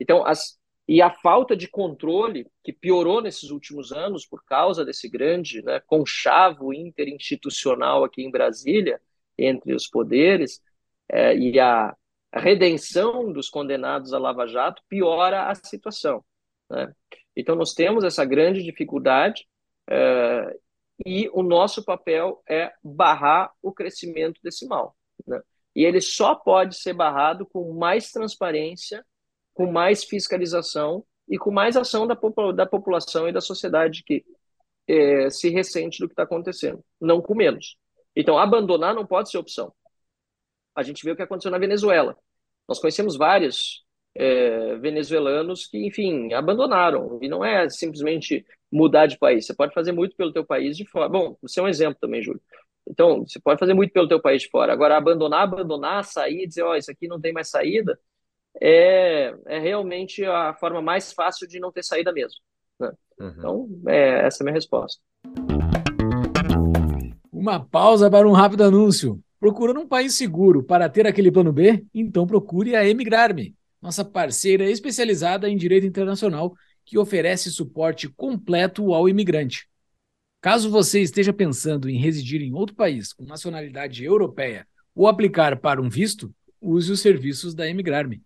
Então, 0.00 0.24
as, 0.26 0.57
e 0.88 1.02
a 1.02 1.10
falta 1.10 1.54
de 1.54 1.68
controle, 1.68 2.50
que 2.64 2.72
piorou 2.72 3.20
nesses 3.20 3.50
últimos 3.50 3.92
anos 3.92 4.24
por 4.24 4.42
causa 4.42 4.86
desse 4.86 5.06
grande 5.06 5.62
né, 5.62 5.80
conchavo 5.80 6.72
interinstitucional 6.72 8.04
aqui 8.04 8.22
em 8.22 8.30
Brasília, 8.30 8.98
entre 9.36 9.74
os 9.74 9.86
poderes, 9.86 10.62
é, 11.10 11.36
e 11.36 11.60
a, 11.60 11.94
redenção 12.32 13.32
dos 13.32 13.48
condenados 13.48 14.12
à 14.12 14.18
Lava 14.18 14.46
Jato, 14.46 14.82
piora 14.88 15.50
a 15.50 15.54
situação. 15.54 16.24
Né? 16.70 16.92
Então, 17.36 17.54
nós 17.54 17.74
temos 17.74 18.02
essa 18.02 18.24
grande 18.24 18.62
dificuldade, 18.62 19.46
é, 19.90 20.56
e 21.06 21.28
o 21.32 21.42
nosso 21.42 21.84
papel 21.84 22.42
é 22.48 22.72
barrar 22.82 23.52
o 23.62 23.72
crescimento 23.72 24.40
desse 24.42 24.66
mal. 24.66 24.96
Né? 25.26 25.40
E 25.76 25.84
ele 25.84 26.00
só 26.00 26.34
pode 26.34 26.76
ser 26.76 26.94
barrado 26.94 27.46
com 27.46 27.72
mais 27.74 28.10
transparência 28.10 29.04
com 29.58 29.66
mais 29.66 30.04
fiscalização 30.04 31.04
e 31.28 31.36
com 31.36 31.50
mais 31.50 31.76
ação 31.76 32.06
da, 32.06 32.16
da 32.54 32.64
população 32.64 33.28
e 33.28 33.32
da 33.32 33.40
sociedade 33.40 34.04
que 34.04 34.24
é, 34.86 35.28
se 35.30 35.50
ressente 35.50 35.98
do 35.98 36.06
que 36.06 36.12
está 36.12 36.22
acontecendo, 36.22 36.80
não 37.00 37.20
com 37.20 37.34
menos. 37.34 37.76
Então, 38.14 38.38
abandonar 38.38 38.94
não 38.94 39.04
pode 39.04 39.32
ser 39.32 39.36
opção. 39.36 39.74
A 40.76 40.84
gente 40.84 41.04
vê 41.04 41.10
o 41.10 41.16
que 41.16 41.22
aconteceu 41.22 41.50
na 41.50 41.58
Venezuela. 41.58 42.16
Nós 42.68 42.78
conhecemos 42.78 43.16
vários 43.16 43.84
é, 44.14 44.76
venezuelanos 44.76 45.66
que, 45.66 45.84
enfim, 45.84 46.32
abandonaram. 46.32 47.18
E 47.20 47.28
não 47.28 47.44
é 47.44 47.68
simplesmente 47.68 48.46
mudar 48.70 49.06
de 49.06 49.18
país. 49.18 49.44
Você 49.44 49.54
pode 49.54 49.74
fazer 49.74 49.90
muito 49.90 50.14
pelo 50.14 50.32
teu 50.32 50.46
país 50.46 50.76
de 50.76 50.86
fora. 50.86 51.08
Bom, 51.08 51.36
você 51.42 51.58
é 51.58 51.64
um 51.64 51.68
exemplo 51.68 51.98
também, 52.00 52.22
Júlio. 52.22 52.40
Então, 52.88 53.26
você 53.26 53.40
pode 53.40 53.58
fazer 53.58 53.74
muito 53.74 53.92
pelo 53.92 54.06
teu 54.06 54.22
país 54.22 54.42
de 54.42 54.50
fora. 54.50 54.72
Agora, 54.72 54.96
abandonar, 54.96 55.42
abandonar, 55.42 56.04
sair, 56.04 56.46
dizer, 56.46 56.62
ó, 56.62 56.70
oh, 56.70 56.76
isso 56.76 56.92
aqui 56.92 57.08
não 57.08 57.20
tem 57.20 57.32
mais 57.32 57.50
saída, 57.50 57.98
é, 58.60 59.34
é 59.46 59.58
realmente 59.58 60.24
a 60.24 60.54
forma 60.54 60.82
mais 60.82 61.12
fácil 61.12 61.46
de 61.46 61.60
não 61.60 61.72
ter 61.72 61.84
saída 61.84 62.12
mesmo. 62.12 62.38
Né? 62.78 62.92
Uhum. 63.20 63.34
Então, 63.36 63.68
é, 63.88 64.26
essa 64.26 64.42
é 64.42 64.42
a 64.42 64.44
minha 64.44 64.54
resposta. 64.54 65.00
Uma 67.32 67.64
pausa 67.64 68.10
para 68.10 68.28
um 68.28 68.32
rápido 68.32 68.64
anúncio. 68.64 69.20
Procurando 69.40 69.78
um 69.80 69.86
país 69.86 70.14
seguro 70.14 70.64
para 70.64 70.88
ter 70.88 71.06
aquele 71.06 71.30
plano 71.30 71.52
B? 71.52 71.84
Então 71.94 72.26
procure 72.26 72.74
a 72.74 72.84
Emigrar-me, 72.84 73.54
nossa 73.80 74.04
parceira 74.04 74.68
especializada 74.68 75.48
em 75.48 75.56
direito 75.56 75.86
internacional 75.86 76.52
que 76.84 76.98
oferece 76.98 77.52
suporte 77.52 78.08
completo 78.08 78.92
ao 78.92 79.08
imigrante. 79.08 79.68
Caso 80.40 80.70
você 80.70 81.00
esteja 81.00 81.32
pensando 81.32 81.88
em 81.88 81.98
residir 81.98 82.42
em 82.42 82.52
outro 82.52 82.74
país 82.74 83.12
com 83.12 83.24
nacionalidade 83.24 84.04
europeia 84.04 84.66
ou 84.94 85.06
aplicar 85.06 85.60
para 85.60 85.80
um 85.80 85.88
visto, 85.88 86.34
use 86.60 86.90
os 86.90 87.00
serviços 87.00 87.54
da 87.54 87.68
Emigrar-me. 87.68 88.20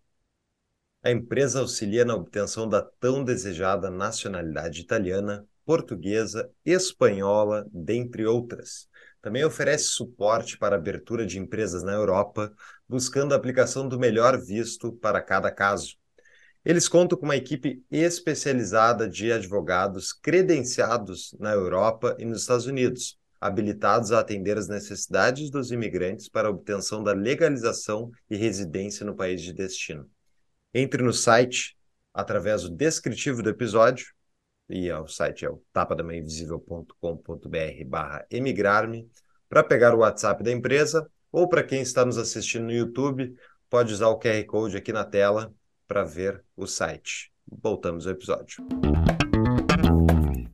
A 1.05 1.11
empresa 1.11 1.59
auxilia 1.59 2.05
na 2.05 2.15
obtenção 2.15 2.69
da 2.69 2.81
tão 2.81 3.25
desejada 3.25 3.91
nacionalidade 3.91 4.81
italiana, 4.81 5.45
portuguesa, 5.65 6.49
espanhola, 6.65 7.67
dentre 7.73 8.25
outras. 8.25 8.89
Também 9.21 9.45
oferece 9.45 9.87
suporte 9.87 10.57
para 10.57 10.77
abertura 10.77 11.27
de 11.27 11.41
empresas 11.41 11.83
na 11.83 11.93
Europa, 11.93 12.53
buscando 12.89 13.33
a 13.33 13.37
aplicação 13.37 13.89
do 13.89 13.99
melhor 13.99 14.41
visto 14.41 14.93
para 14.93 15.21
cada 15.21 15.51
caso. 15.51 15.97
Eles 16.65 16.87
contam 16.87 17.19
com 17.19 17.25
uma 17.25 17.37
equipe 17.37 17.85
especializada 17.91 19.09
de 19.09 19.33
advogados 19.33 20.13
credenciados 20.13 21.35
na 21.41 21.51
Europa 21.51 22.17
e 22.17 22.25
nos 22.25 22.43
Estados 22.43 22.67
Unidos, 22.67 23.19
habilitados 23.41 24.13
a 24.13 24.21
atender 24.21 24.57
as 24.57 24.69
necessidades 24.69 25.51
dos 25.51 25.73
imigrantes 25.73 26.29
para 26.29 26.47
a 26.47 26.51
obtenção 26.53 27.03
da 27.03 27.13
legalização 27.13 28.13
e 28.31 28.37
residência 28.37 29.05
no 29.05 29.17
país 29.17 29.43
de 29.43 29.53
destino. 29.53 30.09
Entre 30.75 31.03
no 31.03 31.13
site 31.13 31.77
através 32.15 32.63
do 32.63 32.71
descritivo 32.71 33.43
do 33.43 33.51
episódio, 33.51 34.07
e 34.69 34.89
é, 34.89 34.99
o 34.99 35.07
site 35.07 35.45
é 35.45 35.51
o 35.51 35.63
tapadamainvisível.com.br 35.73 37.85
barra 37.87 38.27
emigrar-me, 38.31 39.09
para 39.49 39.63
pegar 39.63 39.95
o 39.95 39.99
WhatsApp 39.99 40.43
da 40.43 40.51
empresa, 40.51 41.07
ou 41.31 41.49
para 41.49 41.63
quem 41.63 41.83
está 41.83 42.07
nos 42.07 42.17
assistindo 42.17 42.65
no 42.65 42.73
YouTube, 42.73 43.37
pode 43.69 43.93
usar 43.93 44.09
o 44.09 44.19
QR 44.19 44.43
Code 44.47 44.77
aqui 44.77 44.93
na 44.93 45.05
tela 45.05 45.53
para 45.87 46.05
ver 46.05 46.43
o 46.57 46.67
site. 46.67 47.31
Voltamos 47.47 48.07
ao 48.07 48.15
episódio. 48.15 48.65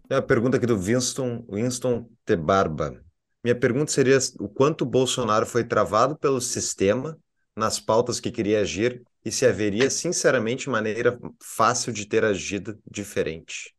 Tem 0.08 0.16
uma 0.16 0.22
pergunta 0.22 0.56
aqui 0.56 0.66
do 0.66 0.76
Winston, 0.76 1.44
Winston 1.48 2.08
T. 2.24 2.34
Barba. 2.34 3.00
Minha 3.44 3.54
pergunta 3.54 3.92
seria 3.92 4.18
o 4.40 4.48
quanto 4.48 4.84
Bolsonaro 4.84 5.46
foi 5.46 5.62
travado 5.62 6.16
pelo 6.16 6.40
sistema 6.40 7.16
nas 7.54 7.78
pautas 7.78 8.18
que 8.18 8.32
queria 8.32 8.60
agir 8.60 9.04
e 9.24 9.30
se 9.30 9.46
haveria, 9.46 9.90
sinceramente, 9.90 10.70
maneira 10.70 11.18
fácil 11.42 11.92
de 11.92 12.06
ter 12.06 12.24
agido 12.24 12.80
diferente? 12.90 13.74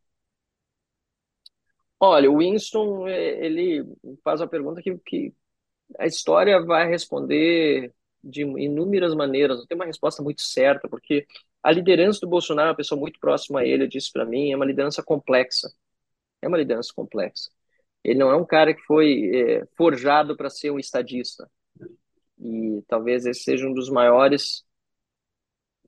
Olha, 2.00 2.32
o 2.32 2.38
Winston, 2.38 3.08
é, 3.08 3.46
ele 3.46 3.86
faz 4.24 4.40
uma 4.42 4.48
pergunta 4.48 4.82
que, 4.82 4.98
que 5.00 5.34
a 5.98 6.06
história 6.06 6.62
vai 6.64 6.88
responder 6.88 7.94
de 8.24 8.42
inúmeras 8.42 9.16
maneiras, 9.16 9.58
não 9.58 9.66
tem 9.66 9.76
uma 9.76 9.86
resposta 9.86 10.22
muito 10.22 10.42
certa, 10.42 10.88
porque 10.88 11.26
a 11.64 11.72
liderança 11.72 12.22
do 12.22 12.28
Bolsonaro, 12.28 12.70
uma 12.70 12.76
pessoa 12.76 13.00
muito 13.00 13.20
próxima 13.20 13.62
a 13.62 13.66
ele, 13.66 13.88
disse 13.88 14.12
para 14.12 14.26
mim, 14.26 14.52
é 14.52 14.56
uma 14.56 14.66
liderança 14.66 15.04
complexa. 15.04 15.72
É 16.42 16.48
uma 16.48 16.58
liderança 16.58 16.94
complexa. 16.96 17.50
Ele 18.04 18.20
não 18.20 18.30
é 18.32 18.36
um 18.36 18.46
cara 18.46 18.74
que 18.74 18.82
foi 18.84 19.32
é, 19.36 19.66
forjado 19.76 20.38
para 20.38 20.50
ser 20.50 20.72
um 20.72 20.80
estadista. 20.80 21.50
E 22.40 22.82
talvez 22.88 23.26
esse 23.26 23.44
seja 23.44 23.68
um 23.68 23.74
dos 23.74 23.90
maiores 23.90 24.64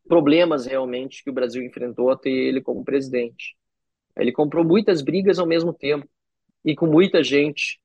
problemas 0.07 0.65
realmente 0.65 1.23
que 1.23 1.29
o 1.29 1.33
Brasil 1.33 1.63
enfrentou 1.63 2.09
até 2.09 2.29
ele 2.29 2.61
como 2.61 2.83
presidente. 2.83 3.55
Ele 4.15 4.31
comprou 4.31 4.63
muitas 4.63 5.01
brigas 5.01 5.39
ao 5.39 5.47
mesmo 5.47 5.73
tempo 5.73 6.07
e 6.63 6.75
com 6.75 6.87
muita 6.87 7.23
gente. 7.23 7.79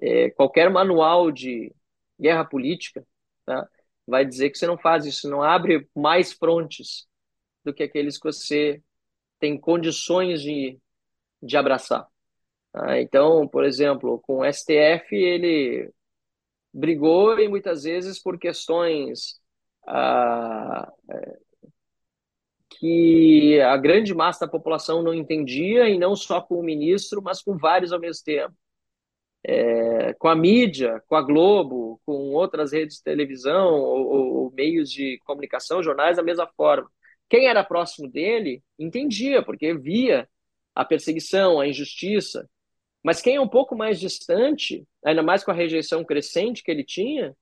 É, 0.00 0.30
qualquer 0.30 0.70
manual 0.70 1.30
de 1.30 1.72
guerra 2.18 2.44
política 2.44 3.06
tá, 3.44 3.68
vai 4.06 4.24
dizer 4.24 4.50
que 4.50 4.58
você 4.58 4.66
não 4.66 4.76
faz 4.76 5.06
isso, 5.06 5.30
não 5.30 5.42
abre 5.42 5.88
mais 5.94 6.32
frontes 6.32 7.06
do 7.64 7.72
que 7.72 7.82
aqueles 7.82 8.18
que 8.18 8.24
você 8.24 8.82
tem 9.38 9.58
condições 9.58 10.42
de, 10.42 10.78
de 11.42 11.56
abraçar. 11.56 12.06
Tá? 12.72 13.00
Então, 13.00 13.46
por 13.48 13.64
exemplo, 13.64 14.18
com 14.20 14.38
o 14.38 14.52
STF, 14.52 15.14
ele 15.14 15.90
brigou 16.72 17.38
e 17.38 17.48
muitas 17.48 17.84
vezes 17.84 18.20
por 18.20 18.38
questões 18.38 19.40
ah, 19.86 20.92
que 22.78 23.60
a 23.60 23.76
grande 23.76 24.14
massa 24.14 24.46
da 24.46 24.50
população 24.50 25.02
não 25.02 25.14
entendia, 25.14 25.88
e 25.88 25.98
não 25.98 26.16
só 26.16 26.40
com 26.40 26.56
o 26.58 26.62
ministro, 26.62 27.22
mas 27.22 27.42
com 27.42 27.56
vários 27.56 27.92
ao 27.92 28.00
mesmo 28.00 28.24
tempo. 28.24 28.54
É, 29.46 30.14
com 30.14 30.28
a 30.28 30.34
mídia, 30.34 31.02
com 31.06 31.16
a 31.16 31.22
Globo, 31.22 32.00
com 32.06 32.32
outras 32.32 32.72
redes 32.72 32.96
de 32.96 33.02
televisão 33.02 33.74
ou, 33.74 34.44
ou, 34.44 34.52
meios 34.52 34.90
de 34.90 35.18
comunicação, 35.26 35.82
jornais, 35.82 36.16
da 36.16 36.22
mesma 36.22 36.46
forma. 36.56 36.90
Quem 37.28 37.46
era 37.46 37.62
próximo 37.64 38.10
dele 38.10 38.62
entendia, 38.78 39.42
porque 39.42 39.74
via 39.74 40.28
a 40.74 40.84
perseguição, 40.84 41.60
a 41.60 41.68
injustiça. 41.68 42.48
Mas 43.02 43.20
quem 43.20 43.36
é 43.36 43.40
um 43.40 43.48
pouco 43.48 43.76
mais 43.76 44.00
distante, 44.00 44.86
ainda 45.04 45.22
mais 45.22 45.44
com 45.44 45.50
a 45.50 45.54
rejeição 45.54 46.04
crescente 46.04 46.62
que 46.62 46.70
ele 46.70 46.84
tinha, 46.84 47.36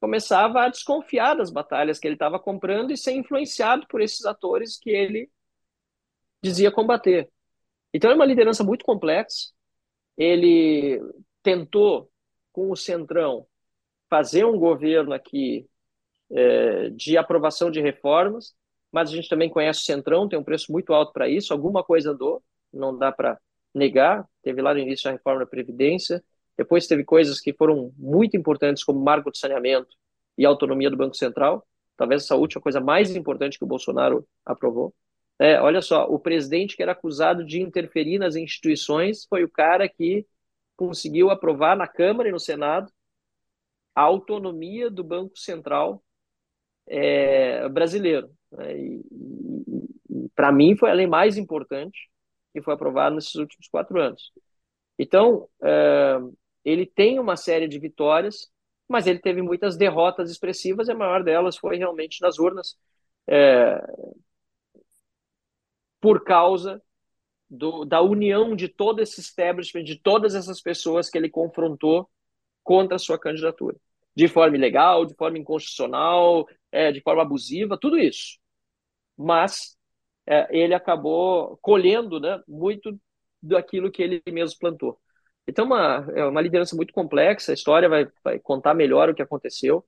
começava 0.00 0.62
a 0.62 0.68
desconfiar 0.68 1.34
das 1.34 1.50
batalhas 1.50 1.98
que 1.98 2.06
ele 2.06 2.14
estava 2.14 2.38
comprando 2.38 2.92
e 2.92 2.96
ser 2.96 3.12
influenciado 3.12 3.86
por 3.88 4.00
esses 4.00 4.24
atores 4.24 4.78
que 4.78 4.90
ele 4.90 5.30
dizia 6.42 6.70
combater. 6.70 7.30
Então 7.92 8.10
é 8.10 8.14
uma 8.14 8.24
liderança 8.24 8.62
muito 8.62 8.84
complexa. 8.84 9.52
Ele 10.16 11.00
tentou, 11.42 12.10
com 12.52 12.70
o 12.70 12.76
Centrão, 12.76 13.46
fazer 14.08 14.44
um 14.44 14.58
governo 14.58 15.12
aqui 15.12 15.68
é, 16.30 16.90
de 16.90 17.16
aprovação 17.16 17.70
de 17.70 17.80
reformas, 17.80 18.54
mas 18.92 19.10
a 19.10 19.14
gente 19.14 19.28
também 19.28 19.50
conhece 19.50 19.80
o 19.80 19.84
Centrão, 19.84 20.28
tem 20.28 20.38
um 20.38 20.44
preço 20.44 20.72
muito 20.72 20.92
alto 20.92 21.12
para 21.12 21.28
isso, 21.28 21.52
alguma 21.52 21.84
coisa 21.84 22.12
andou, 22.12 22.42
não 22.72 22.96
dá 22.96 23.12
para 23.12 23.38
negar. 23.74 24.26
Teve 24.42 24.62
lá 24.62 24.72
no 24.72 24.80
início 24.80 25.08
a 25.08 25.12
reforma 25.12 25.40
da 25.40 25.46
Previdência, 25.46 26.24
depois 26.56 26.86
teve 26.86 27.04
coisas 27.04 27.40
que 27.40 27.52
foram 27.52 27.92
muito 27.96 28.36
importantes, 28.36 28.82
como 28.82 29.02
marco 29.02 29.30
de 29.30 29.38
saneamento 29.38 29.94
e 30.38 30.44
autonomia 30.44 30.90
do 30.90 30.96
Banco 30.96 31.14
Central. 31.14 31.66
Talvez 31.96 32.24
essa 32.24 32.36
última 32.36 32.62
coisa 32.62 32.80
mais 32.80 33.14
importante 33.14 33.58
que 33.58 33.64
o 33.64 33.68
Bolsonaro 33.68 34.26
aprovou. 34.44 34.94
É, 35.38 35.60
olha 35.60 35.82
só, 35.82 36.04
o 36.06 36.18
presidente 36.18 36.76
que 36.76 36.82
era 36.82 36.92
acusado 36.92 37.44
de 37.44 37.60
interferir 37.60 38.18
nas 38.18 38.36
instituições 38.36 39.26
foi 39.28 39.44
o 39.44 39.50
cara 39.50 39.88
que 39.88 40.26
conseguiu 40.76 41.30
aprovar 41.30 41.76
na 41.76 41.86
Câmara 41.86 42.28
e 42.28 42.32
no 42.32 42.40
Senado 42.40 42.90
a 43.94 44.02
autonomia 44.02 44.90
do 44.90 45.04
Banco 45.04 45.38
Central 45.38 46.02
é, 46.86 47.68
brasileiro. 47.68 48.30
Né? 48.52 48.78
E, 48.78 49.02
e, 50.10 50.28
para 50.34 50.52
mim 50.52 50.76
foi 50.76 50.90
a 50.90 50.94
lei 50.94 51.06
mais 51.06 51.36
importante 51.36 52.10
que 52.52 52.62
foi 52.62 52.74
aprovada 52.74 53.14
nesses 53.14 53.34
últimos 53.34 53.68
quatro 53.68 54.00
anos. 54.00 54.32
Então, 54.98 55.48
é, 55.62 56.18
ele 56.66 56.84
tem 56.84 57.20
uma 57.20 57.36
série 57.36 57.68
de 57.68 57.78
vitórias, 57.78 58.50
mas 58.88 59.06
ele 59.06 59.20
teve 59.20 59.40
muitas 59.40 59.76
derrotas 59.76 60.30
expressivas, 60.30 60.88
e 60.88 60.92
a 60.92 60.96
maior 60.96 61.22
delas 61.22 61.56
foi 61.56 61.76
realmente 61.76 62.20
nas 62.20 62.38
urnas, 62.40 62.76
é, 63.28 63.80
por 66.00 66.24
causa 66.24 66.82
do, 67.48 67.84
da 67.84 68.02
união 68.02 68.56
de 68.56 68.68
todo 68.68 69.00
esse 69.00 69.20
establishment, 69.20 69.84
de 69.84 69.96
todas 69.96 70.34
essas 70.34 70.60
pessoas 70.60 71.08
que 71.08 71.16
ele 71.16 71.30
confrontou 71.30 72.10
contra 72.64 72.96
a 72.96 72.98
sua 72.98 73.18
candidatura. 73.18 73.76
De 74.14 74.26
forma 74.28 74.56
ilegal, 74.56 75.04
de 75.06 75.14
forma 75.14 75.38
inconstitucional, 75.38 76.48
é, 76.72 76.90
de 76.90 77.00
forma 77.00 77.22
abusiva, 77.22 77.78
tudo 77.78 77.98
isso. 77.98 78.38
Mas 79.16 79.76
é, 80.26 80.48
ele 80.50 80.74
acabou 80.74 81.56
colhendo 81.58 82.18
né, 82.20 82.42
muito 82.48 82.98
daquilo 83.42 83.90
que 83.90 84.02
ele 84.02 84.22
mesmo 84.32 84.58
plantou. 84.58 85.00
Então, 85.48 85.64
uma, 85.64 86.06
é 86.14 86.24
uma 86.24 86.40
liderança 86.40 86.74
muito 86.74 86.92
complexa, 86.92 87.52
a 87.52 87.54
história 87.54 87.88
vai, 87.88 88.08
vai 88.24 88.38
contar 88.38 88.74
melhor 88.74 89.08
o 89.08 89.14
que 89.14 89.22
aconteceu, 89.22 89.84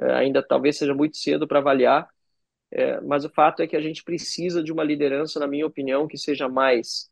é, 0.00 0.12
ainda 0.14 0.42
talvez 0.42 0.78
seja 0.78 0.94
muito 0.94 1.16
cedo 1.16 1.46
para 1.46 1.58
avaliar, 1.58 2.08
é, 2.70 3.00
mas 3.02 3.24
o 3.24 3.30
fato 3.30 3.62
é 3.62 3.66
que 3.66 3.76
a 3.76 3.80
gente 3.80 4.02
precisa 4.02 4.62
de 4.62 4.72
uma 4.72 4.82
liderança, 4.82 5.38
na 5.38 5.46
minha 5.46 5.66
opinião, 5.66 6.08
que 6.08 6.16
seja 6.16 6.48
mais 6.48 7.10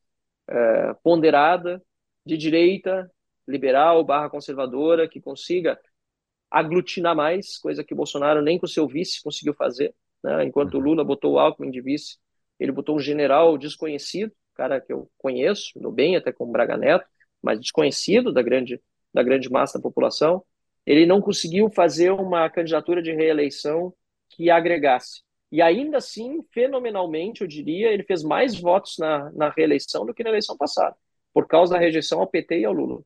é, 0.49 0.95
ponderada, 1.03 1.83
de 2.25 2.37
direita, 2.37 3.11
liberal, 3.47 4.05
barra 4.05 4.31
conservadora, 4.31 5.09
que 5.09 5.21
consiga 5.21 5.79
aglutinar 6.51 7.15
mais, 7.15 7.59
coisa 7.59 7.85
que 7.85 7.95
o 7.95 7.97
Bolsonaro 7.97 8.43
nem 8.43 8.59
com 8.59 8.67
o 8.67 8.69
seu 8.69 8.87
vice 8.87 9.23
conseguiu 9.23 9.55
fazer, 9.55 9.95
né? 10.23 10.45
enquanto 10.45 10.75
o 10.75 10.79
uhum. 10.79 10.85
Lula 10.85 11.05
botou 11.05 11.35
o 11.35 11.39
Alckmin 11.39 11.71
de 11.71 11.81
vice, 11.81 12.19
ele 12.59 12.73
botou 12.73 12.97
um 12.97 13.01
general 13.01 13.57
desconhecido, 13.57 14.33
cara 14.55 14.81
que 14.81 14.93
eu 14.93 15.11
conheço, 15.17 15.79
do 15.79 15.91
bem, 15.91 16.17
até 16.17 16.33
com 16.33 16.45
o 16.45 16.51
Braga 16.51 16.77
Neto, 16.77 17.07
mas 17.43 17.61
desconhecido 17.61 18.33
da 18.33 18.43
grande, 18.43 18.81
da 19.13 19.23
grande 19.23 19.51
massa 19.51 19.79
da 19.79 19.83
população, 19.83 20.45
ele 20.87 21.07
não 21.07 21.21
conseguiu 21.21 21.71
fazer 21.71 22.11
uma 22.11 22.49
candidatura 22.51 23.03
de 23.03 23.13
reeleição 23.13 23.93
que 24.31 24.51
agregasse. 24.51 25.23
E 25.53 25.61
ainda 25.61 25.99
assim, 25.99 26.43
fenomenalmente, 26.53 27.43
eu 27.43 27.47
diria, 27.47 27.93
ele 27.93 28.05
fez 28.05 28.23
mais 28.23 28.59
votos 28.59 28.97
na, 28.99 29.31
na 29.33 29.51
reeleição 29.51 30.07
do 30.07 30.15
que 30.15 30.23
na 30.23 30.31
eleição 30.31 30.57
passada, 30.57 30.97
por 31.35 31.47
causa 31.47 31.75
da 31.75 31.81
rejeição 31.81 32.21
ao 32.21 32.27
PT 32.27 32.61
e 32.61 32.65
ao 32.65 32.73
Lula. 32.73 33.03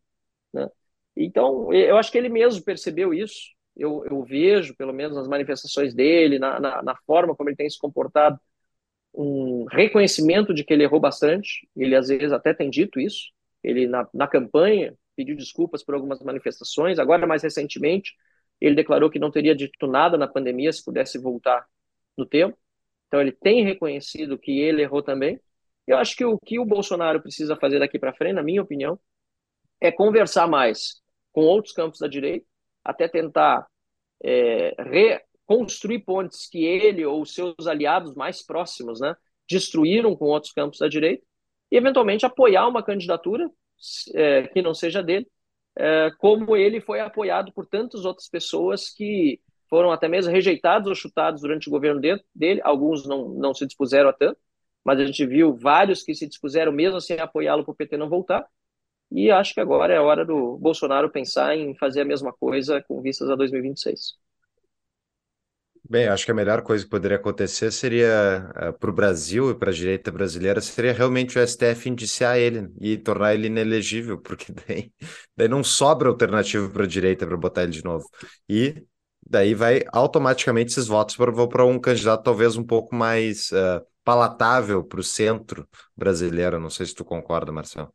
Né? 0.53 0.69
Então, 1.17 1.73
eu 1.73 1.97
acho 1.97 2.13
que 2.13 2.19
ele 2.19 2.29
mesmo 2.29 2.63
percebeu 2.63 3.15
isso. 3.15 3.55
Eu, 3.77 4.05
eu 4.07 4.23
vejo, 4.23 4.75
pelo 4.77 4.93
menos 4.93 5.17
nas 5.17 5.27
manifestações 5.27 5.95
dele, 5.95 6.39
na, 6.39 6.61
na, 6.61 6.83
na 6.83 6.97
forma 7.07 7.35
como 7.35 7.49
ele 7.49 7.57
tem 7.57 7.69
se 7.69 7.79
comportado, 7.79 8.39
um 9.15 9.65
reconhecimento 9.71 10.53
de 10.53 10.65
que 10.65 10.73
ele 10.75 10.85
errou 10.85 11.01
bastante. 11.01 11.69
Ele, 11.77 11.97
às 11.97 12.09
vezes, 12.09 12.33
até 12.33 12.53
tem 12.53 12.71
dito 12.71 13.01
isso. 13.01 13.33
Ele, 13.65 13.87
na, 13.89 14.09
na 14.15 14.29
campanha, 14.29 14.95
pediu 15.17 15.35
desculpas 15.37 15.83
por 15.83 15.95
algumas 15.95 16.21
manifestações. 16.23 16.99
Agora, 16.99 17.27
mais 17.27 17.43
recentemente, 17.43 18.15
ele 18.61 18.75
declarou 18.75 19.11
que 19.11 19.19
não 19.19 19.31
teria 19.31 19.55
dito 19.55 19.87
nada 19.87 20.19
na 20.19 20.29
pandemia 20.29 20.73
se 20.73 20.85
pudesse 20.85 21.19
voltar 21.19 21.67
no 22.17 22.27
tempo. 22.27 22.57
Então, 23.09 23.21
ele 23.21 23.33
tem 23.33 23.65
reconhecido 23.65 24.39
que 24.39 24.61
ele 24.61 24.83
errou 24.83 25.03
também. 25.03 25.41
Eu 25.87 25.97
acho 25.99 26.17
que 26.17 26.25
o 26.25 26.39
que 26.39 26.59
o 26.59 26.65
Bolsonaro 26.65 27.21
precisa 27.21 27.57
fazer 27.57 27.79
daqui 27.79 27.99
para 27.99 28.15
frente, 28.15 28.35
na 28.35 28.43
minha 28.43 28.63
opinião, 28.63 28.99
é 29.81 29.91
conversar 29.91 30.47
mais 30.47 31.03
com 31.33 31.43
outros 31.43 31.75
campos 31.75 31.99
da 31.99 32.09
direita, 32.09 32.47
até 32.85 33.09
tentar 33.09 33.67
é, 34.23 34.75
reconstruir 34.79 36.01
pontes 36.01 36.49
que 36.49 36.65
ele 36.65 37.05
ou 37.05 37.25
seus 37.27 37.67
aliados 37.67 38.15
mais 38.15 38.45
próximos 38.45 39.01
né, 39.01 39.15
destruíram 39.49 40.17
com 40.17 40.27
outros 40.27 40.53
campos 40.53 40.79
da 40.79 40.89
direita, 40.89 41.25
e 41.75 41.77
eventualmente 41.77 42.25
apoiar 42.25 42.69
uma 42.69 42.85
candidatura 42.85 43.51
é, 44.15 44.47
que 44.47 44.63
não 44.63 44.73
seja 44.73 45.03
dele, 45.03 45.27
é, 45.77 46.09
como 46.19 46.57
ele 46.57 46.81
foi 46.81 47.01
apoiado 47.01 47.53
por 47.53 47.67
tantas 47.67 48.05
outras 48.05 48.29
pessoas 48.29 48.91
que 48.91 49.41
foram 49.69 49.91
até 49.91 50.07
mesmo 50.07 50.31
rejeitados 50.31 50.89
ou 50.89 50.95
chutados 50.95 51.41
durante 51.41 51.67
o 51.67 51.73
governo 51.73 52.01
dele, 52.33 52.61
alguns 52.63 53.05
não, 53.05 53.29
não 53.31 53.53
se 53.53 53.67
dispuseram 53.67 54.09
a 54.09 54.13
tanto, 54.13 54.39
mas 54.85 55.01
a 55.01 55.05
gente 55.05 55.27
viu 55.27 55.57
vários 55.57 56.05
que 56.05 56.15
se 56.15 56.29
dispuseram 56.29 56.71
mesmo 56.71 57.01
sem 57.01 57.19
apoiá-lo 57.19 57.65
para 57.65 57.73
o 57.73 57.75
PT 57.75 57.97
não 57.97 58.09
voltar, 58.09 58.47
e 59.11 59.29
acho 59.33 59.53
que 59.53 59.61
agora 59.61 59.93
é 59.95 59.97
a 59.97 60.03
hora 60.03 60.25
do 60.25 60.57
Bolsonaro 60.59 61.11
pensar 61.11 61.57
em 61.57 61.75
fazer 61.75 62.03
a 62.03 62.05
mesma 62.05 62.33
coisa 62.33 62.81
com 62.87 63.03
vistas 63.03 63.29
a 63.29 63.35
2026. 63.35 64.17
Bem, 65.87 66.09
acho 66.09 66.25
que 66.25 66.31
a 66.31 66.35
melhor 66.35 66.63
coisa 66.63 66.83
que 66.83 66.91
poderia 66.91 67.19
acontecer 67.19 67.71
seria, 67.71 68.51
uh, 68.57 68.59
eh, 68.69 68.73
para 68.73 68.89
o 68.89 68.93
Brasil 68.93 69.51
e 69.51 69.55
para 69.55 69.71
a 69.71 69.73
direita 69.73 70.11
brasileira, 70.11 70.59
seria 70.63 70.95
realmente 70.95 71.39
o 71.39 71.47
STF 71.47 71.91
indiciar 71.91 72.39
ele 72.39 72.73
e 72.81 72.97
tornar 72.97 73.35
ele 73.35 73.49
inelegível, 73.49 74.19
porque 74.19 74.47
daí, 74.67 74.91
daí 75.37 75.47
não 75.47 75.63
sobra 75.63 76.09
alternativa 76.09 76.71
para 76.71 76.85
a 76.85 76.87
direita 76.87 77.27
para 77.27 77.37
botar 77.37 77.65
ele 77.65 77.73
de 77.73 77.85
novo. 77.85 78.09
E 78.49 78.83
daí 79.29 79.55
vai 79.55 79.83
automaticamente 79.93 80.71
esses 80.71 80.87
votos 80.87 81.17
vão 81.17 81.49
para 81.49 81.67
um 81.67 81.79
candidato 81.79 82.23
talvez 82.23 82.57
um 82.57 82.65
pouco 82.65 82.95
mais 82.95 83.51
uh, 83.53 83.85
palatável 84.03 84.83
para 84.83 85.01
o 85.01 85.05
centro 85.05 85.69
brasileiro. 85.95 86.59
Não 86.59 86.71
sei 86.71 86.87
se 86.87 86.95
tu 86.95 87.05
concorda, 87.05 87.53
Marcelo. 87.53 87.93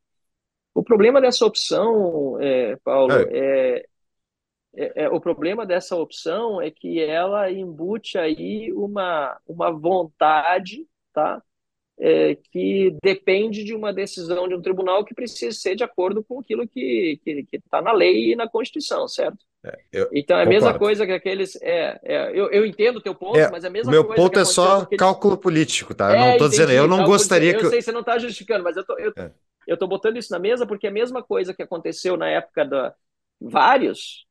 O 0.75 0.83
problema 0.83 1.19
dessa 1.19 1.43
opção, 1.43 2.37
é, 2.39 2.75
Paulo, 2.83 3.11
é, 3.13 3.27
é 3.31 3.85
é, 4.75 5.03
é, 5.03 5.09
o 5.09 5.19
problema 5.19 5.65
dessa 5.65 5.95
opção 5.95 6.61
é 6.61 6.69
que 6.69 6.99
ela 7.01 7.51
embute 7.51 8.17
aí 8.17 8.71
uma, 8.73 9.37
uma 9.47 9.71
vontade, 9.71 10.85
tá? 11.13 11.41
É, 12.01 12.35
que 12.51 12.95
depende 13.03 13.63
de 13.63 13.75
uma 13.75 13.91
decisão 13.91 14.47
de 14.47 14.55
um 14.55 14.61
tribunal 14.61 15.03
que 15.03 15.13
precisa 15.13 15.57
ser 15.57 15.75
de 15.75 15.83
acordo 15.83 16.23
com 16.23 16.39
aquilo 16.39 16.65
que 16.65 17.19
está 17.51 17.81
na 17.81 17.91
lei 17.91 18.31
e 18.31 18.35
na 18.37 18.47
Constituição, 18.47 19.05
certo? 19.05 19.37
É, 19.61 20.07
então 20.13 20.37
é 20.37 20.43
a 20.43 20.45
mesma 20.45 20.79
coisa 20.79 21.05
que 21.05 21.11
aqueles. 21.11 21.57
É, 21.61 21.99
é 22.01 22.29
eu, 22.29 22.49
eu 22.49 22.65
entendo 22.65 22.97
o 22.97 23.01
teu 23.01 23.13
ponto, 23.13 23.37
é, 23.37 23.51
mas 23.51 23.65
é 23.65 23.67
a 23.67 23.69
mesma 23.69 23.91
meu 23.91 24.05
coisa. 24.05 24.21
Meu 24.21 24.29
ponto 24.29 24.39
é 24.39 24.45
só 24.45 24.85
cálculo 24.97 25.37
político, 25.37 25.93
tá? 25.93 26.13
Eu 26.13 26.19
não 26.19 26.31
estou 26.31 26.47
dizendo, 26.47 26.71
eu 26.71 26.87
não 26.87 27.03
gostaria 27.03 27.51
eu 27.51 27.59
que. 27.59 27.65
Eu 27.65 27.69
sei, 27.69 27.81
você 27.81 27.91
não 27.91 27.99
está 27.99 28.17
justificando, 28.17 28.63
mas 28.63 28.77
eu 28.77 28.85
tô, 28.85 28.97
eu, 28.97 29.11
eu 29.67 29.75
tô 29.75 29.85
botando 29.85 30.15
isso 30.15 30.31
na 30.31 30.39
mesa 30.39 30.65
porque 30.65 30.87
é 30.87 30.89
a 30.89 30.93
mesma 30.93 31.21
coisa 31.21 31.53
que 31.53 31.61
aconteceu 31.61 32.15
na 32.15 32.29
época 32.29 32.63
da. 32.63 32.95
Vários 33.41 34.25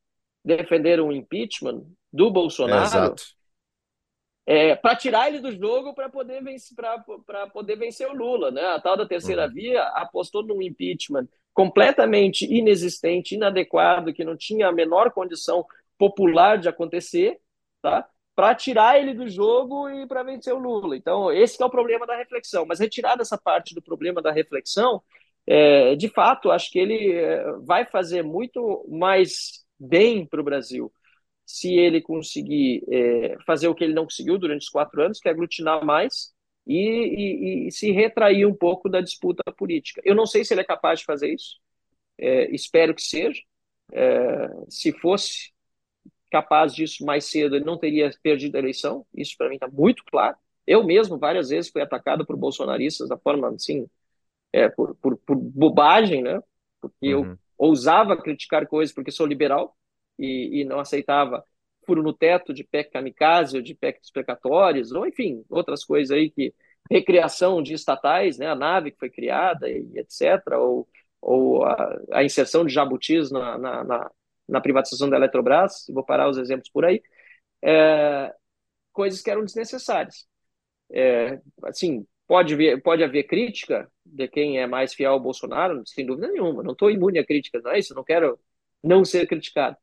defenderam 0.49 1.09
o 1.09 1.13
impeachment 1.13 1.85
do 2.13 2.31
Bolsonaro 2.31 3.15
é, 4.47 4.75
para 4.75 4.97
tirar 4.97 5.29
ele 5.29 5.41
do 5.41 5.53
jogo 5.53 5.93
para 5.93 6.09
poder, 6.09 6.43
vencer, 6.43 6.75
poder 7.53 7.77
vencer 7.77 8.09
o 8.09 8.15
Lula. 8.15 8.51
Né? 8.51 8.63
A 8.63 8.81
tal 8.81 8.97
da 8.97 9.07
terceira 9.07 9.47
uhum. 9.47 9.53
via 9.53 9.83
apostou 9.89 10.43
num 10.43 10.63
impeachment 10.63 11.29
completamente 11.53 12.47
inexistente, 12.47 13.35
inadequado, 13.35 14.15
que 14.15 14.25
não 14.25 14.35
tinha 14.37 14.69
a 14.69 14.73
menor 14.73 15.11
condição 15.11 15.67
popular 15.99 16.57
de 16.57 16.67
acontecer, 16.67 17.39
tá? 17.83 18.09
para 18.35 18.55
tirar 18.55 18.99
ele 18.99 19.13
do 19.13 19.29
jogo 19.29 19.91
e 19.91 20.07
para 20.07 20.23
vencer 20.23 20.55
o 20.55 20.59
Lula. 20.59 20.97
Então, 20.97 21.31
esse 21.31 21.61
é 21.63 21.67
o 21.67 21.71
problema 21.71 22.07
da 22.07 22.17
reflexão. 22.17 22.65
Mas 22.65 22.79
retirada 22.79 23.21
essa 23.21 23.37
parte 23.37 23.75
do 23.75 23.83
problema 23.83 24.23
da 24.23 24.33
reflexão, 24.33 25.03
é, 25.47 25.95
de 25.95 26.09
fato, 26.09 26.51
acho 26.51 26.71
que 26.71 26.79
ele 26.79 27.13
é, 27.13 27.53
vai 27.65 27.85
fazer 27.85 28.23
muito 28.23 28.87
mais 28.89 29.67
bem 29.79 30.27
para 30.27 30.41
o 30.41 30.45
Brasil 30.45 30.93
se 31.47 31.75
ele 31.75 32.03
conseguir 32.03 32.85
é, 32.91 33.37
fazer 33.47 33.69
o 33.69 33.75
que 33.75 33.83
ele 33.83 33.95
não 33.95 34.05
conseguiu 34.05 34.39
durante 34.39 34.63
os 34.63 34.69
quatro 34.69 35.03
anos, 35.03 35.19
que 35.19 35.29
é 35.29 35.31
aglutinar 35.31 35.83
mais 35.83 36.35
e, 36.67 36.77
e, 36.77 37.69
e, 37.69 37.73
se 37.73 37.91
retrair 37.91 38.47
um 38.47 38.55
pouco 38.55 38.89
da 38.89 39.01
disputa 39.01 39.43
política. 39.57 40.03
Eu 40.05 40.15
não 40.15 40.27
sei 40.27 40.45
se 40.45 40.53
ele 40.53 40.61
é 40.61 40.65
capaz 40.65 41.01
de 41.01 41.07
fazer 41.07 41.33
isso, 41.33 41.57
é, 42.19 42.55
espero 42.55 42.95
que 42.95 43.01
seja. 43.01 43.41
É, 43.93 44.49
se 44.69 44.93
fosse, 44.93 45.51
capaz 46.31 46.75
disso 46.75 47.05
mais 47.05 47.25
cedo, 47.25 47.57
ele 47.57 47.65
não 47.65 47.79
teria 47.79 48.11
perdido 48.23 48.57
a 48.57 48.59
eleição. 48.59 49.07
Isso 49.15 49.35
para 49.39 49.49
mim 49.49 49.55
está 49.55 49.69
muito 49.69 50.05
claro. 50.05 50.37
Eu 50.67 50.85
mesmo 50.85 51.19
várias 51.19 51.49
vezes 51.49 51.71
fui 51.71 51.81
atacado 51.81 52.27
por 52.27 52.37
bolsonaristas 52.37 53.09
da 53.09 53.17
forma 53.17 53.49
assim, 53.49 53.89
é, 54.53 54.69
por, 54.69 54.95
por, 54.97 55.17
por, 55.19 55.35
bobagem, 55.35 56.23
né? 56.23 56.41
Porque 56.79 57.15
uhum. 57.15 57.31
eu 57.31 57.39
ousava 57.59 58.17
criticar 58.17 58.67
coisas 58.67 58.95
porque 58.95 59.11
sou 59.11 59.27
liberal 59.27 59.77
e, 60.19 60.61
e 60.61 60.65
não 60.65 60.81
aceitava 60.81 61.45
furo 61.87 62.03
no 62.03 62.13
teto 62.13 62.55
de 62.55 62.65
PEC 62.65 62.91
kamikaze 62.93 63.57
ou 63.57 63.63
de 63.63 63.75
PEC 63.75 64.01
explicatórios, 64.03 64.93
ou 64.93 65.07
enfim, 65.07 65.45
outras 65.51 65.85
coisas 65.85 66.17
aí 66.17 66.31
que 66.31 66.55
recriação 66.91 67.63
de 67.63 67.75
estatais, 67.75 68.39
né? 68.39 68.47
A 68.47 68.55
nave 68.55 68.91
que 68.93 68.99
foi 68.99 69.11
criada 69.11 69.69
e 69.69 69.99
etc. 69.99 70.57
Ou, 70.59 70.89
ou 71.21 71.65
a, 71.65 71.99
a 72.13 72.25
inserção 72.25 72.65
de 72.65 72.73
jabutis 72.73 73.31
na, 73.31 73.59
na, 73.59 73.85
na 73.85 74.11
na 74.49 74.61
privatização 74.61 75.11
da 75.11 75.17
Eletrobras, 75.17 75.85
vou 75.91 76.05
parar 76.05 76.29
os 76.29 76.39
exemplos 76.39 76.71
por 76.71 76.85
aí, 76.85 77.03
é, 77.63 78.35
coisas 78.93 79.21
que 79.23 79.31
eram 79.31 79.45
desnecessárias. 79.45 80.27
É, 80.91 81.41
assim, 81.65 82.07
pode, 82.29 82.77
pode 82.83 83.03
haver 83.03 83.25
crítica 83.25 83.91
de 84.05 84.29
quem 84.29 84.61
é 84.61 84.67
mais 84.67 84.95
fiel 84.95 85.13
ao 85.13 85.21
Bolsonaro, 85.21 85.83
sem 85.87 86.05
dúvida 86.05 86.29
nenhuma, 86.29 86.63
não 86.63 86.73
estou 86.73 86.91
imune 86.91 87.19
a 87.19 87.27
críticas, 87.27 87.63
não 87.65 87.73
é 87.73 87.79
isso, 87.79 87.95
não 87.95 88.05
quero 88.05 88.39
não 88.85 89.05
ser 89.05 89.27
criticado. 89.27 89.77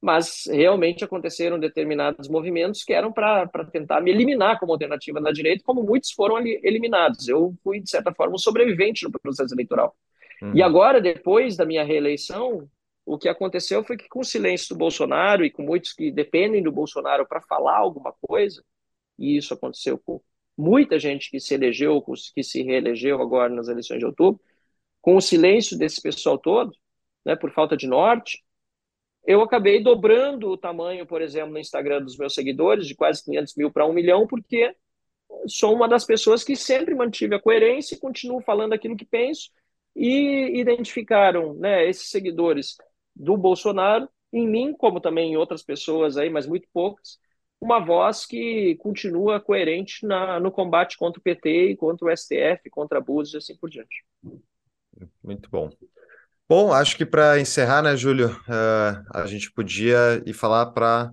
Mas 0.00 0.46
realmente 0.50 1.04
aconteceram 1.04 1.60
determinados 1.60 2.28
movimentos 2.28 2.82
que 2.82 2.92
eram 2.92 3.12
para 3.12 3.46
tentar 3.70 4.00
me 4.00 4.10
eliminar 4.10 4.58
como 4.58 4.72
alternativa 4.72 5.20
da 5.20 5.30
direita, 5.30 5.62
como 5.64 5.84
muitos 5.84 6.10
foram 6.10 6.44
eliminados. 6.44 7.28
Eu 7.28 7.54
fui, 7.62 7.78
de 7.78 7.88
certa 7.88 8.12
forma, 8.12 8.34
um 8.34 8.38
sobrevivente 8.38 9.04
no 9.04 9.12
processo 9.12 9.54
eleitoral. 9.54 9.96
Uhum. 10.42 10.56
E 10.56 10.62
agora, 10.62 11.00
depois 11.00 11.56
da 11.56 11.64
minha 11.64 11.84
reeleição, 11.84 12.68
o 13.06 13.16
que 13.16 13.28
aconteceu 13.28 13.84
foi 13.84 13.96
que, 13.96 14.08
com 14.08 14.18
o 14.18 14.24
silêncio 14.24 14.74
do 14.74 14.78
Bolsonaro 14.78 15.44
e 15.44 15.50
com 15.52 15.62
muitos 15.62 15.92
que 15.92 16.10
dependem 16.10 16.64
do 16.64 16.72
Bolsonaro 16.72 17.24
para 17.24 17.40
falar 17.40 17.76
alguma 17.76 18.12
coisa, 18.20 18.60
e 19.16 19.36
isso 19.36 19.54
aconteceu 19.54 19.96
com 20.04 20.20
muita 20.62 20.98
gente 20.98 21.28
que 21.28 21.40
se 21.40 21.54
elegeu, 21.54 22.00
que 22.34 22.42
se 22.42 22.62
reelegeu 22.62 23.20
agora 23.20 23.52
nas 23.52 23.68
eleições 23.68 23.98
de 23.98 24.06
outubro, 24.06 24.40
com 25.00 25.16
o 25.16 25.20
silêncio 25.20 25.76
desse 25.76 26.00
pessoal 26.00 26.38
todo, 26.38 26.72
né, 27.24 27.34
por 27.34 27.50
falta 27.52 27.76
de 27.76 27.88
norte, 27.88 28.44
eu 29.24 29.40
acabei 29.40 29.82
dobrando 29.82 30.50
o 30.50 30.56
tamanho, 30.56 31.06
por 31.06 31.20
exemplo, 31.20 31.52
no 31.52 31.58
Instagram 31.58 32.02
dos 32.02 32.16
meus 32.16 32.34
seguidores, 32.34 32.86
de 32.86 32.94
quase 32.94 33.24
500 33.24 33.56
mil 33.56 33.72
para 33.72 33.86
um 33.86 33.92
milhão, 33.92 34.26
porque 34.26 34.74
sou 35.48 35.74
uma 35.74 35.88
das 35.88 36.04
pessoas 36.04 36.44
que 36.44 36.54
sempre 36.54 36.94
mantive 36.94 37.34
a 37.34 37.40
coerência 37.40 37.94
e 37.94 38.00
continuo 38.00 38.40
falando 38.40 38.72
aquilo 38.72 38.96
que 38.96 39.04
penso, 39.04 39.50
e 39.94 40.60
identificaram 40.60 41.54
né, 41.54 41.88
esses 41.88 42.08
seguidores 42.08 42.76
do 43.14 43.36
Bolsonaro, 43.36 44.08
em 44.32 44.46
mim, 44.48 44.72
como 44.72 45.00
também 45.00 45.32
em 45.32 45.36
outras 45.36 45.62
pessoas 45.62 46.16
aí, 46.16 46.30
mas 46.30 46.46
muito 46.46 46.66
poucas, 46.72 47.18
uma 47.62 47.78
voz 47.78 48.26
que 48.26 48.74
continua 48.80 49.40
coerente 49.40 50.04
na, 50.04 50.40
no 50.40 50.50
combate 50.50 50.98
contra 50.98 51.20
o 51.20 51.22
PT 51.22 51.70
e 51.70 51.76
contra 51.76 52.08
o 52.08 52.10
STF, 52.10 52.68
contra 52.68 52.98
abusos 52.98 53.34
e 53.34 53.36
assim 53.36 53.56
por 53.56 53.70
diante. 53.70 54.04
Muito 55.22 55.48
bom. 55.48 55.70
Bom, 56.48 56.72
acho 56.72 56.96
que 56.96 57.06
para 57.06 57.38
encerrar, 57.38 57.80
né, 57.80 57.96
Júlio, 57.96 58.30
uh, 58.30 59.04
a 59.14 59.26
gente 59.26 59.50
podia 59.52 60.20
ir 60.26 60.32
falar 60.32 60.66
para 60.72 61.12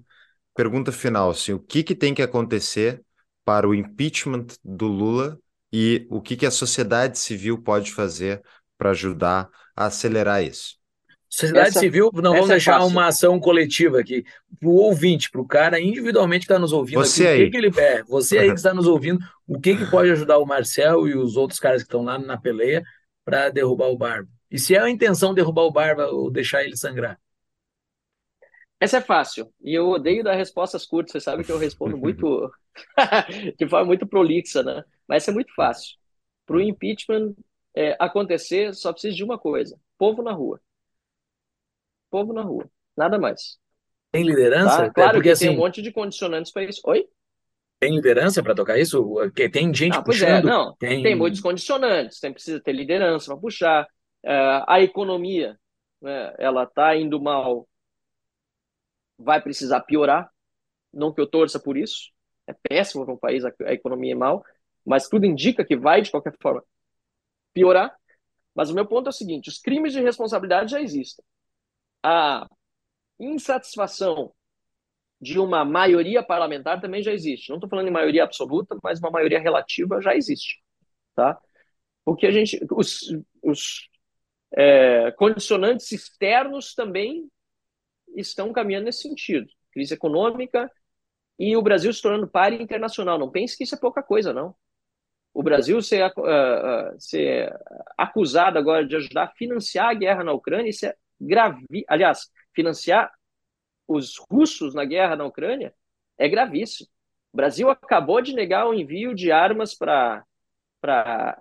pergunta 0.55 0.91
final, 0.91 1.29
assim, 1.29 1.53
o 1.53 1.59
que, 1.59 1.83
que 1.83 1.93
tem 1.93 2.15
que 2.15 2.21
acontecer 2.23 2.99
para 3.45 3.69
o 3.69 3.75
impeachment 3.75 4.47
do 4.65 4.87
Lula 4.87 5.39
e 5.71 6.07
o 6.09 6.19
que, 6.19 6.35
que 6.35 6.47
a 6.47 6.51
sociedade 6.51 7.19
civil 7.19 7.61
pode 7.61 7.93
fazer 7.93 8.41
para 8.75 8.89
ajudar 8.89 9.47
a 9.75 9.85
acelerar 9.85 10.43
isso? 10.43 10.78
Sociedade 11.29 11.69
essa, 11.69 11.79
civil, 11.79 12.09
não 12.15 12.33
vamos 12.33 12.49
é 12.49 12.53
deixar 12.53 12.81
é 12.81 12.83
uma 12.83 13.05
ação 13.05 13.39
coletiva 13.39 13.99
aqui. 13.99 14.25
Para 14.59 14.67
o 14.67 14.73
ouvinte, 14.73 15.29
para 15.29 15.39
o 15.39 15.47
cara 15.47 15.79
individualmente 15.79 16.47
que 16.47 16.51
está 16.51 16.57
nos 16.59 16.73
ouvindo, 16.73 17.05
você 17.05 17.27
aqui, 17.27 17.31
aí. 17.31 17.41
O 17.41 17.45
que, 17.45 17.51
que 17.51 17.57
ele 17.57 17.79
é, 17.79 18.03
você 18.03 18.39
aí 18.39 18.47
que 18.49 18.55
está 18.57 18.73
nos 18.73 18.87
ouvindo, 18.87 19.19
o 19.47 19.59
que, 19.59 19.77
que 19.77 19.85
pode 19.91 20.09
ajudar 20.09 20.39
o 20.39 20.45
Marcel 20.45 21.07
e 21.07 21.15
os 21.15 21.37
outros 21.37 21.59
caras 21.59 21.83
que 21.83 21.87
estão 21.87 22.03
lá 22.03 22.17
na 22.17 22.35
peleia 22.35 22.83
para 23.23 23.49
derrubar 23.49 23.89
o 23.89 23.97
Barba? 23.97 24.27
E 24.49 24.57
se 24.57 24.73
é 24.73 24.79
a 24.79 24.89
intenção 24.89 25.31
derrubar 25.31 25.61
o 25.61 25.71
Barba 25.71 26.07
ou 26.07 26.31
deixar 26.31 26.63
ele 26.63 26.75
sangrar? 26.75 27.19
Essa 28.79 28.97
é 28.97 29.01
fácil. 29.01 29.53
E 29.61 29.75
eu 29.75 29.87
odeio 29.87 30.23
dar 30.23 30.33
respostas 30.33 30.83
curtas. 30.83 31.11
Você 31.11 31.19
sabe 31.19 31.43
que 31.43 31.51
eu 31.51 31.59
respondo 31.59 31.95
muito 31.95 32.51
de 33.55 33.69
forma 33.69 33.85
muito 33.85 34.07
prolixa, 34.07 34.63
né? 34.63 34.83
Mas 35.07 35.23
essa 35.23 35.31
é 35.31 35.33
muito 35.33 35.53
fácil. 35.53 35.95
Para 36.47 36.55
o 36.55 36.61
impeachment 36.61 37.35
é, 37.75 37.95
acontecer, 37.99 38.73
só 38.73 38.91
precisa 38.91 39.15
de 39.15 39.23
uma 39.23 39.37
coisa: 39.37 39.79
povo 39.95 40.23
na 40.23 40.31
rua 40.31 40.59
povo 42.09 42.33
na 42.33 42.41
rua. 42.41 42.69
Nada 42.97 43.17
mais. 43.17 43.57
Tem 44.11 44.23
liderança? 44.23 44.83
Tá? 44.83 44.89
Claro 44.89 45.11
porque, 45.13 45.29
que 45.29 45.33
assim, 45.33 45.47
tem 45.47 45.55
um 45.55 45.59
monte 45.59 45.81
de 45.81 45.91
condicionantes 45.91 46.51
para 46.51 46.63
isso. 46.63 46.81
Oi? 46.85 47.07
Tem 47.79 47.95
liderança 47.95 48.43
para 48.43 48.55
tocar 48.55 48.77
isso? 48.77 49.15
Tem 49.51 49.73
gente 49.73 49.95
ah, 49.95 49.99
é, 49.99 50.03
puxando? 50.03 50.47
É, 50.47 50.51
não. 50.51 50.75
Tem... 50.75 51.01
tem 51.01 51.15
muitos 51.15 51.39
condicionantes. 51.39 52.19
Tem, 52.19 52.33
precisa 52.33 52.59
ter 52.59 52.73
liderança 52.73 53.31
para 53.31 53.39
puxar. 53.39 53.83
Uh, 54.25 54.65
a 54.67 54.81
economia, 54.81 55.57
né, 56.01 56.33
ela 56.37 56.63
está 56.63 56.95
indo 56.97 57.21
mal. 57.21 57.67
Vai 59.17 59.41
precisar 59.41 59.81
piorar. 59.81 60.29
Não 60.91 61.13
que 61.13 61.21
eu 61.21 61.27
torça 61.27 61.59
por 61.59 61.77
isso. 61.77 62.11
É 62.47 62.53
péssimo 62.67 63.05
para 63.05 63.13
um 63.13 63.17
país 63.17 63.45
a, 63.45 63.53
a 63.65 63.73
economia 63.73 64.13
é 64.13 64.15
mal. 64.15 64.43
Mas 64.85 65.07
tudo 65.07 65.25
indica 65.25 65.63
que 65.63 65.77
vai, 65.77 66.01
de 66.01 66.11
qualquer 66.11 66.33
forma, 66.41 66.63
piorar. 67.53 67.95
Mas 68.55 68.69
o 68.69 68.73
meu 68.73 68.85
ponto 68.85 69.07
é 69.07 69.09
o 69.09 69.13
seguinte: 69.13 69.49
os 69.49 69.59
crimes 69.59 69.93
de 69.93 70.01
responsabilidade 70.01 70.71
já 70.71 70.81
existem 70.81 71.23
a 72.03 72.47
insatisfação 73.19 74.33
de 75.21 75.37
uma 75.37 75.65
maioria 75.65 76.23
parlamentar 76.23 76.79
também 76.79 77.03
já 77.03 77.11
existe. 77.11 77.49
Não 77.49 77.57
estou 77.57 77.69
falando 77.69 77.87
em 77.87 77.91
maioria 77.91 78.23
absoluta, 78.23 78.77
mas 78.81 78.99
uma 78.99 79.11
maioria 79.11 79.39
relativa 79.39 80.01
já 80.01 80.15
existe, 80.15 80.61
tá? 81.15 81.37
Porque 82.05 82.25
a 82.25 82.31
gente, 82.31 82.59
os, 82.71 83.13
os 83.43 83.89
é, 84.55 85.11
condicionantes 85.11 85.91
externos 85.91 86.73
também 86.73 87.29
estão 88.15 88.53
caminhando 88.53 88.85
nesse 88.85 89.01
sentido. 89.01 89.47
Crise 89.71 89.93
econômica 89.93 90.71
e 91.37 91.55
o 91.55 91.61
Brasil 91.61 91.93
se 91.93 92.01
tornando 92.01 92.27
páreo 92.27 92.61
internacional. 92.61 93.19
Não 93.19 93.29
pense 93.29 93.57
que 93.57 93.63
isso 93.63 93.75
é 93.75 93.79
pouca 93.79 94.01
coisa, 94.01 94.33
não. 94.33 94.55
O 95.33 95.43
Brasil 95.43 95.81
ser, 95.81 96.05
uh, 96.05 96.99
ser 96.99 97.53
acusado 97.97 98.57
agora 98.57 98.85
de 98.85 98.95
ajudar 98.95 99.25
a 99.25 99.35
financiar 99.35 99.89
a 99.89 99.93
guerra 99.93 100.23
na 100.23 100.33
Ucrânia, 100.33 100.69
isso 100.69 100.85
é 100.85 100.95
gravi... 101.19 101.85
aliás, 101.87 102.31
financiar 102.53 103.11
os 103.87 104.17
russos 104.29 104.73
na 104.73 104.85
guerra 104.85 105.15
na 105.15 105.25
Ucrânia 105.25 105.73
é 106.17 106.27
gravíssimo. 106.27 106.89
O 107.33 107.37
Brasil 107.37 107.69
acabou 107.69 108.21
de 108.21 108.33
negar 108.33 108.67
o 108.67 108.73
envio 108.73 109.13
de 109.13 109.31
armas 109.31 109.73
para 109.75 110.23
para 110.81 111.37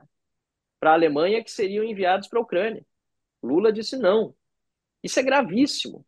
a 0.82 0.92
Alemanha 0.92 1.42
que 1.44 1.50
seriam 1.50 1.84
enviados 1.84 2.28
para 2.28 2.38
a 2.38 2.42
Ucrânia. 2.42 2.84
Lula 3.42 3.72
disse 3.72 3.96
não. 3.96 4.34
Isso 5.02 5.20
é 5.20 5.22
gravíssimo. 5.22 6.05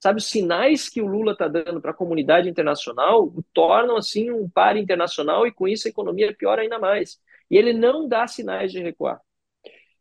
Sabe, 0.00 0.18
os 0.18 0.26
sinais 0.26 0.88
que 0.88 1.02
o 1.02 1.06
Lula 1.06 1.32
está 1.32 1.48
dando 1.48 1.80
para 1.80 1.90
a 1.90 1.94
comunidade 1.94 2.48
internacional 2.48 3.24
o 3.24 3.42
tornam 3.52 3.96
assim 3.96 4.30
um 4.30 4.48
par 4.48 4.76
internacional 4.76 5.46
e 5.46 5.52
com 5.52 5.66
isso 5.66 5.88
a 5.88 5.90
economia 5.90 6.34
piora 6.34 6.62
ainda 6.62 6.78
mais. 6.78 7.20
E 7.50 7.56
ele 7.56 7.72
não 7.72 8.06
dá 8.06 8.26
sinais 8.26 8.70
de 8.70 8.80
recuar. 8.80 9.20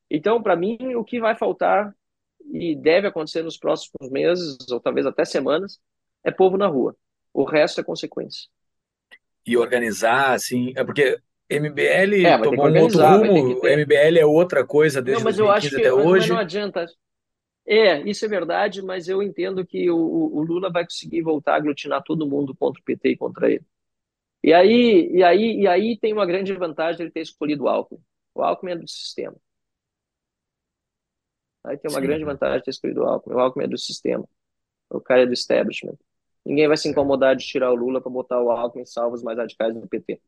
Então, 0.09 0.41
para 0.41 0.55
mim, 0.55 0.77
o 0.95 1.03
que 1.03 1.19
vai 1.19 1.35
faltar 1.35 1.95
e 2.51 2.75
deve 2.75 3.07
acontecer 3.07 3.43
nos 3.43 3.57
próximos 3.57 4.09
meses, 4.11 4.57
ou 4.69 4.79
talvez 4.79 5.05
até 5.05 5.25
semanas, 5.25 5.79
é 6.23 6.31
povo 6.31 6.57
na 6.57 6.67
rua. 6.67 6.95
O 7.33 7.43
resto 7.43 7.81
é 7.81 7.83
consequência. 7.83 8.47
E 9.45 9.55
organizar, 9.55 10.33
assim, 10.33 10.73
é 10.75 10.83
porque 10.83 11.19
MBL 11.49 12.25
é, 12.25 12.37
tomou 12.37 12.67
um 12.67 12.81
outro 12.81 12.99
rumo. 12.99 13.61
MBL 13.63 14.19
é 14.19 14.25
outra 14.25 14.65
coisa 14.65 15.01
desde 15.01 15.23
não, 15.23 15.29
mas 15.29 15.39
eu 15.39 15.49
acho 15.49 15.69
que, 15.69 15.75
até 15.75 15.91
mas, 15.91 16.05
hoje. 16.05 16.27
Mas 16.27 16.29
não 16.29 16.37
adianta. 16.37 16.85
É, 17.65 17.99
isso 18.09 18.25
é 18.25 18.29
verdade, 18.29 18.81
mas 18.81 19.09
eu 19.09 19.21
entendo 19.21 19.65
que 19.65 19.89
o, 19.89 19.97
o, 19.97 20.41
Lula 20.41 20.71
vai 20.71 20.85
conseguir 20.85 21.21
voltar 21.21 21.53
a 21.53 21.55
aglutinar 21.57 22.01
todo 22.01 22.27
mundo 22.27 22.55
contra 22.55 22.81
o 22.81 22.83
PT 22.83 23.09
e 23.09 23.17
contra 23.17 23.51
ele. 23.51 23.65
E 24.41 24.53
aí, 24.53 25.09
e 25.11 25.23
aí, 25.23 25.59
e 25.61 25.67
aí 25.67 25.97
tem 25.97 26.13
uma 26.13 26.25
grande 26.25 26.53
vantagem 26.53 27.01
ele 27.01 27.11
ter 27.11 27.21
escolhido 27.21 27.63
o 27.63 27.67
Alckmin. 27.67 27.99
O 28.33 28.41
Alckmin 28.41 28.71
é 28.71 28.77
do 28.77 28.87
sistema. 28.87 29.35
Aí 31.63 31.77
tem 31.77 31.91
uma 31.91 31.99
Sim. 31.99 32.07
grande 32.07 32.23
vantagem 32.23 32.59
de 32.59 32.65
ter 32.65 32.71
escolhido 32.71 33.01
o 33.01 33.05
Alckmin. 33.05 33.35
O 33.35 33.39
Alckmin 33.39 33.65
é 33.65 33.67
do 33.67 33.77
sistema. 33.77 34.27
O 34.89 35.01
cara 35.01 35.23
é 35.23 35.25
do 35.25 35.33
establishment. 35.33 35.97
ninguém 36.45 36.67
vai 36.67 36.77
se 36.77 36.87
incomodar 36.87 37.35
de 37.35 37.45
tirar 37.45 37.71
o 37.71 37.75
Lula 37.75 38.01
para 38.01 38.11
botar 38.11 38.41
o 38.41 38.49
Alckmin 38.49 38.85
salvo 38.85 39.15
os 39.15 39.23
mais 39.23 39.37
radicais 39.37 39.73
do 39.73 39.87
PT. 39.87 40.21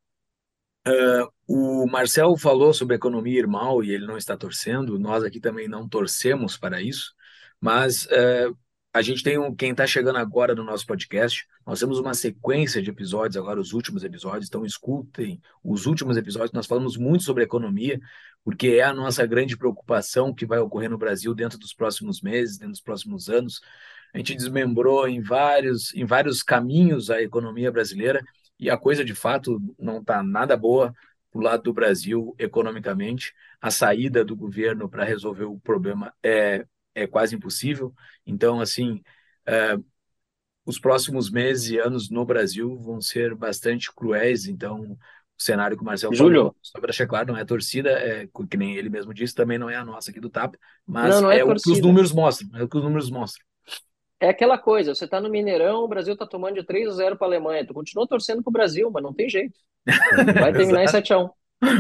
Uh, 0.88 1.30
o 1.48 1.88
Marcel 1.88 2.36
falou 2.38 2.74
sobre 2.74 2.96
economia 2.96 3.40
ir 3.40 3.48
mal 3.48 3.84
e 3.84 3.92
ele 3.92 4.08
não 4.08 4.18
está 4.18 4.36
torcendo, 4.36 4.98
nós 4.98 5.24
aqui 5.24 5.40
também 5.40 5.68
não 5.68 5.88
torcemos 5.88 6.58
para 6.58 6.82
isso, 6.82 7.14
mas 7.60 8.06
uh, 8.06 8.58
a 8.92 9.02
gente 9.02 9.24
tem 9.24 9.38
um, 9.38 9.54
quem 9.56 9.72
está 9.72 9.86
chegando 9.86 10.18
agora 10.18 10.56
no 10.56 10.64
nosso 10.64 10.86
podcast, 10.86 11.46
nós 11.66 11.80
temos 11.80 12.00
uma 12.00 12.14
sequência 12.14 12.82
de 12.82 12.90
episódios, 12.90 13.38
agora 13.38 13.60
os 13.60 13.72
últimos 13.72 14.04
episódios, 14.04 14.48
então 14.48 14.66
escutem 14.66 15.40
os 15.64 15.86
últimos 15.86 16.18
episódios, 16.18 16.52
nós 16.52 16.66
falamos 16.66 16.98
muito 16.98 17.24
sobre 17.24 17.44
economia, 17.44 18.00
porque 18.44 18.70
é 18.70 18.84
a 18.84 18.94
nossa 18.94 19.26
grande 19.28 19.56
preocupação 19.56 20.34
que 20.34 20.46
vai 20.46 20.58
ocorrer 20.60 20.90
no 20.90 20.98
Brasil 20.98 21.36
dentro 21.36 21.60
dos 21.60 21.74
próximos 21.74 22.22
meses, 22.22 22.58
dentro 22.58 22.72
dos 22.72 22.82
próximos 22.82 23.30
anos. 23.30 23.62
A 24.12 24.18
gente 24.18 24.36
desmembrou 24.36 25.08
em 25.08 25.22
vários, 25.22 25.94
em 25.94 26.04
vários 26.04 26.42
caminhos 26.42 27.12
a 27.12 27.22
economia 27.22 27.72
brasileira 27.72 28.24
e 28.60 28.72
a 28.72 28.78
coisa 28.78 29.06
de 29.06 29.14
fato 29.14 29.62
não 29.78 30.00
está 30.00 30.24
nada 30.24 30.58
boa 30.58 30.94
do 31.32 31.40
lado 31.40 31.62
do 31.64 31.74
Brasil 31.74 32.36
economicamente. 32.40 33.34
A 33.62 33.70
saída 33.70 34.26
do 34.26 34.36
governo 34.36 34.90
para 34.90 35.04
resolver 35.04 35.46
o 35.46 35.60
problema 35.60 36.12
é 36.24 36.66
é 36.94 37.08
quase 37.08 37.36
impossível. 37.36 37.94
Então, 38.26 38.60
assim, 38.60 39.02
é, 39.46 39.78
os 40.66 40.80
próximos 40.80 41.32
meses 41.32 41.70
e 41.72 41.80
anos 41.80 42.10
no 42.10 42.26
Brasil 42.26 42.78
vão 42.78 43.02
ser 43.02 43.36
bastante 43.36 43.94
cruéis. 43.94 44.46
Então, 44.46 44.98
o 45.40 45.42
cenário 45.42 45.78
que 45.78 45.84
o 45.84 45.86
Marcelo 45.86 46.14
Júlio. 46.14 46.40
falou, 46.40 46.56
só 46.62 46.80
para 46.80 46.88
deixar 46.88 47.08
claro, 47.08 47.32
não 47.32 47.40
é 47.40 47.46
torcida, 47.46 47.90
é, 47.92 48.28
que 48.50 48.58
nem 48.58 48.76
ele 48.76 48.90
mesmo 48.90 49.14
disse, 49.14 49.34
também 49.34 49.58
não 49.58 49.70
é 49.70 49.76
a 49.76 49.86
nossa 49.86 50.12
aqui 50.12 50.20
do 50.20 50.30
TAP, 50.30 50.56
mas 50.86 51.16
Não, 51.16 51.22
não 51.24 51.32
é 51.32 51.40
é, 51.40 51.44
o 51.44 51.56
que 51.56 51.72
os 51.72 51.80
números 51.80 52.12
mostram. 52.12 52.50
É 52.60 52.64
o 52.64 52.68
que 52.68 52.78
os 52.78 52.84
números 52.84 53.10
mostram. 53.10 53.44
É 54.22 54.28
aquela 54.28 54.58
coisa, 54.58 54.94
você 54.94 55.08
tá 55.08 55.22
no 55.22 55.30
Mineirão, 55.30 55.86
o 55.86 55.88
Brasil 55.88 56.16
tá 56.16 56.28
tomando 56.28 56.56
de 56.56 56.64
3 56.66 56.90
a 56.90 56.92
0 56.92 57.18
para 57.18 57.26
a 57.26 57.30
Alemanha. 57.30 57.66
Tu 57.66 57.74
continua 57.74 58.06
torcendo 58.06 58.44
pro 58.44 58.52
Brasil, 58.52 58.92
mas 58.92 59.02
não 59.02 59.14
tem 59.14 59.30
jeito. 59.30 59.58
Vai 60.40 60.52
terminar 60.52 60.84
em 60.84 60.88
7 60.88 61.14
a 61.14 61.20
1. 61.20 61.30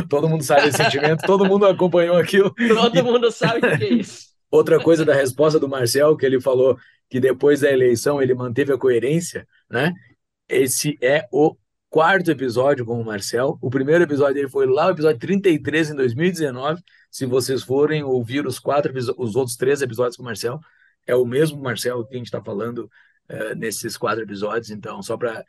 Todo 0.10 0.30
mundo 0.30 0.44
sabe 0.44 0.68
esse 0.68 0.78
sentimento, 0.78 1.26
todo 1.26 1.46
mundo 1.46 1.66
acompanhou 1.66 2.18
aquilo. 2.18 2.54
Todo 2.68 3.04
mundo 3.04 3.32
sabe 3.32 3.60
o 3.60 3.78
que 3.78 3.84
é 3.84 3.94
isso. 3.94 4.28
Outra 4.52 4.82
coisa 4.82 5.06
da 5.06 5.14
resposta 5.14 5.60
do 5.60 5.70
Marcel, 5.70 6.16
que 6.18 6.26
ele 6.26 6.42
falou 6.42 6.78
que 7.10 7.20
depois 7.20 7.62
da 7.62 7.72
eleição 7.72 8.22
ele 8.22 8.34
manteve 8.34 8.74
a 8.74 8.78
coerência, 8.78 9.48
né? 9.70 9.94
Esse 10.48 10.98
é 11.02 11.28
o 11.32 11.56
quarto 11.90 12.32
episódio 12.32 12.86
com 12.86 13.00
o 13.00 13.06
Marcel. 13.06 13.58
O 13.62 13.70
primeiro 13.70 14.04
episódio 14.04 14.36
dele 14.36 14.50
foi 14.50 14.66
lá, 14.68 14.88
o 14.88 14.92
episódio 14.92 15.20
33, 15.20 15.92
em 15.92 15.96
2019. 15.96 16.82
Se 17.12 17.26
vocês 17.26 17.64
forem 17.64 18.04
ouvir 18.04 18.46
os 18.46 18.60
quatro 18.60 18.94
os 19.18 19.36
outros 19.36 19.56
três 19.58 19.82
episódios 19.82 20.16
com 20.16 20.24
o 20.24 20.26
Marcel, 20.26 20.60
é 21.06 21.16
o 21.16 21.26
mesmo 21.26 21.62
Marcel 21.62 22.06
que 22.06 22.16
a 22.16 22.18
gente 22.18 22.28
está 22.28 22.42
falando 22.44 22.90
eh, 23.28 23.56
nesses 23.56 23.98
quatro 23.98 24.24
episódios. 24.24 24.70
Então, 24.70 25.02
só 25.02 25.18
para 25.18 25.44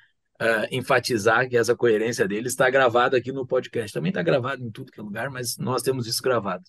enfatizar 0.70 1.46
que 1.48 1.56
essa 1.56 1.76
coerência 1.76 2.26
dele 2.26 2.48
está 2.48 2.70
gravada 2.70 3.16
aqui 3.16 3.30
no 3.30 3.46
podcast. 3.46 3.92
Também 3.92 4.08
está 4.10 4.22
gravado 4.22 4.64
em 4.64 4.70
tudo 4.70 4.90
que 4.90 4.98
é 4.98 5.02
lugar, 5.02 5.30
mas 5.30 5.58
nós 5.58 5.82
temos 5.82 6.06
isso 6.06 6.22
gravado. 6.22 6.64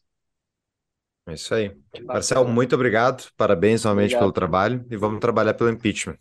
É 1.27 1.33
isso 1.33 1.53
aí. 1.53 1.71
Marcel, 2.03 2.47
muito 2.47 2.75
obrigado. 2.75 3.31
Parabéns 3.37 3.83
novamente 3.83 4.15
Obrigado. 4.15 4.21
pelo 4.21 4.31
trabalho 4.31 4.85
e 4.89 4.97
vamos 4.97 5.19
trabalhar 5.19 5.53
pelo 5.53 5.69
impeachment. 5.69 6.17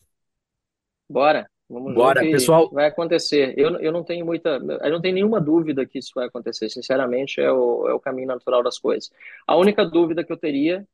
Bora, 1.09 1.51
vamos 1.68 1.94
Bora, 1.94 2.20
ver 2.20 2.27
o 2.28 2.31
que 2.31 2.32
pessoal. 2.32 2.70
vai 2.70 2.86
acontecer. 2.86 3.55
Eu, 3.59 3.78
eu 3.81 3.93
não 3.93 4.05
tenho 4.05 4.24
muita, 4.24 4.51
eu 4.51 4.90
não 4.90 5.01
tenho 5.01 5.14
nenhuma 5.14 5.40
dúvida 5.40 5.86
que 5.86 5.98
isso 5.98 6.12
vai 6.14 6.27
acontecer. 6.27 6.68
Sinceramente, 6.68 7.40
é 7.40 7.51
o, 7.51 7.89
é 7.89 7.94
o 7.94 8.01
caminho 8.01 8.28
natural 8.28 8.62
das 8.62 8.78
coisas. 8.78 9.10
A 9.47 9.56
única 9.56 9.85
dúvida 9.85 10.22
que 10.22 10.32
eu 10.32 10.36
teria 10.36 10.86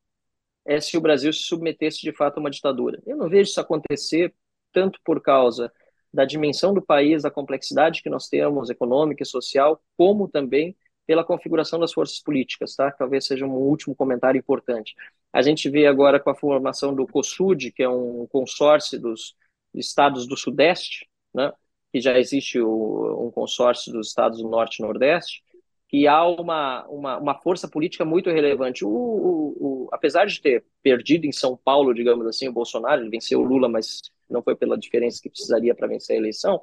é 0.65 0.81
se 0.81 0.97
o 0.97 1.01
Brasil 1.01 1.33
se 1.33 1.41
submetesse 1.43 2.01
de 2.03 2.13
fato 2.13 2.39
a 2.39 2.41
uma 2.41 2.51
ditadura. 2.51 3.01
Eu 3.07 3.17
não 3.17 3.29
vejo 3.29 3.51
isso 3.51 3.61
acontecer 3.61 4.35
tanto 4.73 5.01
por 5.05 5.21
causa 5.21 5.73
da 6.13 6.25
dimensão 6.25 6.73
do 6.73 6.83
país, 6.83 7.23
da 7.23 7.31
complexidade 7.31 8.03
que 8.03 8.11
nós 8.11 8.29
temos 8.29 8.71
econômica 8.71 9.23
e 9.23 9.27
social, 9.27 9.83
como 9.97 10.29
também 10.29 10.77
pela 11.07 11.25
configuração 11.25 11.79
das 11.79 11.93
forças 11.93 12.19
políticas, 12.21 12.75
tá? 12.75 12.91
Talvez 12.91 13.27
seja 13.27 13.47
um 13.47 13.53
último 13.53 13.95
comentário 13.95 14.39
importante. 14.39 14.95
A 15.33 15.41
gente 15.41 15.71
vê 15.71 15.87
agora 15.87 16.19
com 16.19 16.31
a 16.31 16.35
formação 16.35 16.95
do 16.95 17.07
COSUD, 17.07 17.71
que 17.73 17.83
é 17.83 17.89
um 17.89 18.27
consórcio 18.27 19.01
dos 19.01 19.37
estados 19.73 20.27
do 20.27 20.37
Sudeste, 20.37 21.09
né? 21.33 21.53
Que 21.93 22.01
já 22.01 22.19
existe 22.19 22.61
o, 22.61 23.27
um 23.27 23.31
consórcio 23.31 23.93
dos 23.93 24.09
estados 24.09 24.43
do 24.43 24.49
Norte 24.49 24.81
e 24.81 24.83
Nordeste, 24.83 25.43
que 25.89 26.09
há 26.09 26.27
uma, 26.27 26.85
uma, 26.89 27.19
uma 27.19 27.35
força 27.41 27.69
política 27.69 28.05
muito 28.05 28.29
relevante. 28.29 28.85
O, 28.85 28.89
o, 28.89 29.85
o, 29.85 29.89
apesar 29.93 30.27
de 30.27 30.41
ter 30.41 30.65
perdido 30.83 31.27
em 31.27 31.33
São 31.33 31.57
Paulo, 31.57 31.95
digamos 31.95 32.27
assim, 32.27 32.49
o 32.49 32.53
Bolsonaro, 32.53 33.03
ele 33.03 33.11
venceu 33.11 33.41
o 33.41 33.45
Lula, 33.45 33.69
mas 33.69 34.03
não 34.29 34.43
foi 34.43 34.57
pela 34.57 34.77
diferença 34.77 35.23
que 35.23 35.31
precisaria 35.31 35.75
para 35.75 35.87
vencer 35.87 36.17
a 36.17 36.19
eleição, 36.19 36.61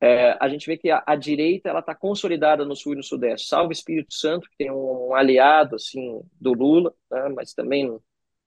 é, 0.00 0.36
a 0.38 0.48
gente 0.48 0.66
vê 0.66 0.76
que 0.76 0.90
a, 0.90 1.02
a 1.06 1.16
direita 1.16 1.70
ela 1.70 1.80
está 1.80 1.94
consolidada 1.94 2.64
no 2.64 2.76
sul 2.76 2.92
e 2.92 2.96
no 2.96 3.02
sudeste, 3.02 3.48
salvo 3.48 3.72
Espírito 3.72 4.12
Santo, 4.12 4.48
que 4.50 4.56
tem 4.56 4.70
um, 4.70 5.08
um 5.08 5.14
aliado 5.14 5.76
assim 5.76 6.20
do 6.40 6.52
Lula, 6.52 6.94
né, 7.10 7.28
mas 7.34 7.54
também 7.54 7.98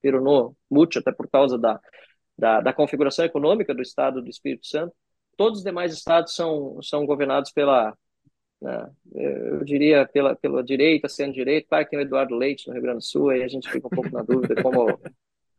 peronou 0.01 0.55
muito, 0.69 0.99
até 0.99 1.11
por 1.11 1.27
causa 1.29 1.57
da, 1.57 1.79
da, 2.37 2.61
da, 2.61 2.73
configuração 2.73 3.25
econômica 3.25 3.73
do 3.73 3.81
estado 3.81 4.21
do 4.21 4.29
Espírito 4.29 4.67
Santo. 4.67 4.93
Todos 5.35 5.59
os 5.59 5.65
demais 5.65 5.93
estados 5.93 6.35
são, 6.35 6.81
são 6.83 7.05
governados 7.05 7.51
pela, 7.51 7.97
né, 8.61 8.91
eu 9.15 9.63
diria, 9.65 10.07
pela, 10.07 10.35
pela 10.35 10.63
direita, 10.63 11.09
sendo 11.09 11.33
direita. 11.33 11.67
Claro 11.67 11.85
que 11.85 11.91
tem 11.91 11.99
o 11.99 12.01
Eduardo 12.03 12.35
Leite 12.35 12.67
no 12.67 12.73
Rio 12.73 12.83
Grande 12.83 12.99
do 12.99 13.05
Sul, 13.05 13.29
aí 13.29 13.43
a 13.43 13.47
gente 13.47 13.69
fica 13.69 13.87
um 13.87 13.89
pouco 13.89 14.11
na 14.11 14.21
dúvida 14.21 14.61
como 14.61 14.99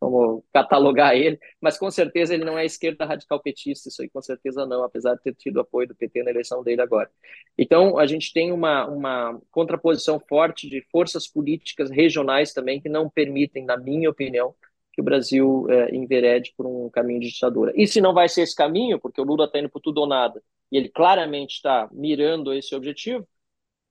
como 0.01 0.43
catalogar 0.52 1.14
ele, 1.14 1.39
mas 1.60 1.78
com 1.78 1.90
certeza 1.90 2.32
ele 2.32 2.44
não 2.44 2.59
é 2.59 2.64
esquerda 2.64 3.05
radical 3.05 3.39
petista, 3.39 3.90
isso 3.90 4.01
aí 4.01 4.09
com 4.09 4.22
certeza 4.22 4.64
não, 4.64 4.82
apesar 4.82 5.14
de 5.14 5.22
ter 5.22 5.35
tido 5.35 5.60
apoio 5.60 5.86
do 5.86 5.94
PT 5.94 6.22
na 6.22 6.31
eleição 6.31 6.64
dele 6.64 6.81
agora. 6.81 7.10
Então, 7.56 7.98
a 7.98 8.06
gente 8.06 8.32
tem 8.32 8.51
uma, 8.51 8.86
uma 8.86 9.40
contraposição 9.51 10.18
forte 10.18 10.68
de 10.68 10.81
forças 10.90 11.28
políticas 11.28 11.90
regionais 11.90 12.55
também 12.55 12.81
que 12.81 12.89
não 12.89 13.10
permitem, 13.10 13.64
na 13.64 13.77
minha 13.77 14.09
opinião, 14.09 14.55
que 14.93 15.02
o 15.02 15.05
Brasil 15.05 15.66
é, 15.68 15.94
enverede 15.94 16.52
por 16.56 16.66
um 16.66 16.89
caminho 16.89 17.20
de 17.20 17.31
ditadura. 17.31 17.72
E 17.77 17.86
se 17.86 18.01
não 18.01 18.14
vai 18.14 18.28
ser 18.28 18.43
esse 18.43 18.56
caminho, 18.56 18.98
porque 18.98 19.20
o 19.20 19.24
Lula 19.24 19.44
está 19.44 19.59
indo 19.59 19.68
por 19.68 19.81
tudo 19.81 20.01
ou 20.01 20.06
nada, 20.06 20.43
e 20.72 20.78
ele 20.78 20.89
claramente 20.89 21.56
está 21.56 21.89
mirando 21.93 22.52
esse 22.55 22.74
objetivo, 22.74 23.28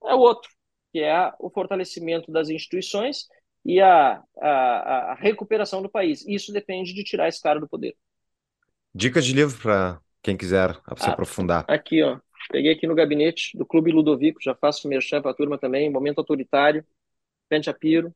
é 0.05 0.15
o 0.15 0.19
outro, 0.19 0.49
que 0.91 0.99
é 0.99 1.31
o 1.39 1.49
fortalecimento 1.49 2.31
das 2.31 2.49
instituições 2.49 3.27
e 3.65 3.79
a, 3.81 4.21
a, 4.41 5.11
a, 5.11 5.13
recuperação 5.15 5.81
do 5.81 5.89
país. 5.89 6.25
Isso 6.27 6.51
depende 6.51 6.93
de 6.93 7.03
tirar 7.03 7.27
esse 7.27 7.41
cara 7.41 7.59
do 7.59 7.67
poder. 7.67 7.95
Dicas 8.93 9.25
de 9.25 9.33
livro 9.33 9.59
para 9.61 9.99
quem 10.21 10.35
quiser 10.35 10.73
se 10.73 11.09
ah, 11.09 11.11
aprofundar. 11.11 11.65
Aqui, 11.67 12.01
ó. 12.01 12.19
Peguei 12.51 12.71
aqui 12.71 12.87
no 12.87 12.95
gabinete 12.95 13.57
do 13.57 13.65
Clube 13.65 13.91
Ludovico, 13.91 14.41
já 14.41 14.55
faço 14.55 14.87
merchan 14.87 15.21
para 15.21 15.31
a 15.31 15.35
turma 15.35 15.57
também, 15.57 15.89
Momento 15.89 16.17
Autoritário, 16.19 16.83
Ben 17.49 17.61
Shapiro, 17.61 18.13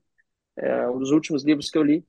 é 0.57 0.87
um 0.89 0.97
dos 0.97 1.11
últimos 1.11 1.43
livros 1.43 1.69
que 1.69 1.77
eu 1.77 1.83
li. 1.83 2.05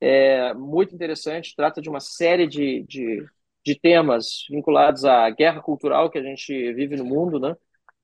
É 0.00 0.54
muito 0.54 0.94
interessante, 0.94 1.56
trata 1.56 1.80
de 1.80 1.88
uma 1.88 2.00
série 2.00 2.46
de, 2.46 2.84
de, 2.84 3.26
de 3.64 3.74
temas 3.74 4.46
vinculados 4.48 5.04
à 5.04 5.28
guerra 5.30 5.60
cultural 5.60 6.10
que 6.10 6.18
a 6.18 6.22
gente 6.22 6.72
vive 6.74 6.96
no 6.96 7.04
mundo, 7.04 7.40
né? 7.40 7.56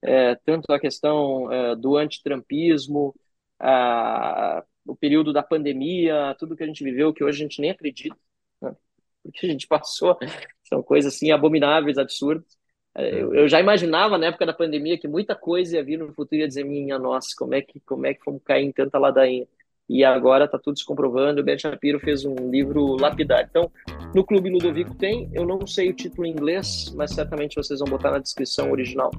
É, 0.02 0.34
tanto 0.44 0.72
a 0.72 0.80
questão 0.80 1.50
é, 1.52 1.76
do 1.76 1.96
antitrampismo, 1.96 3.14
a, 3.58 4.64
o 4.86 4.96
período 4.96 5.32
da 5.32 5.42
pandemia, 5.42 6.34
tudo 6.38 6.56
que 6.56 6.62
a 6.62 6.66
gente 6.66 6.84
viveu, 6.84 7.12
que 7.12 7.24
hoje 7.24 7.42
a 7.42 7.46
gente 7.46 7.60
nem 7.60 7.70
acredita, 7.70 8.16
né? 8.60 8.74
porque 9.22 9.46
a 9.46 9.48
gente 9.48 9.66
passou, 9.68 10.18
são 10.64 10.82
coisas 10.82 11.14
assim 11.14 11.30
abomináveis, 11.30 11.98
absurdas. 11.98 12.56
Eu, 12.96 13.34
eu, 13.34 13.48
já 13.48 13.58
imaginava 13.58 14.16
na 14.16 14.26
época 14.26 14.46
da 14.46 14.52
pandemia 14.52 14.96
que 14.96 15.08
muita 15.08 15.34
coisa 15.34 15.76
ia 15.76 15.84
vir 15.84 15.98
no 15.98 16.14
futuro 16.14 16.36
e 16.36 16.40
ia 16.40 16.48
dizer, 16.48 16.64
minha 16.64 16.96
nossa, 16.96 17.28
como 17.36 17.54
é 17.54 17.60
que, 17.60 17.80
como 17.80 18.06
é 18.06 18.14
que 18.14 18.22
fomos 18.22 18.40
cair 18.44 18.64
em 18.64 18.70
tanta 18.72 18.98
ladainha? 18.98 19.48
E 19.88 20.02
agora 20.04 20.46
está 20.46 20.58
tudo 20.58 20.78
se 20.78 20.84
comprovando. 20.84 21.40
O 21.40 21.44
Ben 21.44 21.58
Shapiro 21.58 22.00
fez 22.00 22.24
um 22.24 22.50
livro 22.50 22.96
lapidário. 22.96 23.46
Então, 23.50 23.70
no 24.14 24.24
Clube 24.24 24.50
Ludovico 24.50 24.94
tem, 24.94 25.28
eu 25.32 25.46
não 25.46 25.66
sei 25.66 25.90
o 25.90 25.92
título 25.92 26.26
em 26.26 26.30
inglês, 26.30 26.92
mas 26.96 27.10
certamente 27.12 27.56
vocês 27.56 27.80
vão 27.80 27.88
botar 27.88 28.10
na 28.10 28.18
descrição 28.18 28.70
original. 28.70 29.10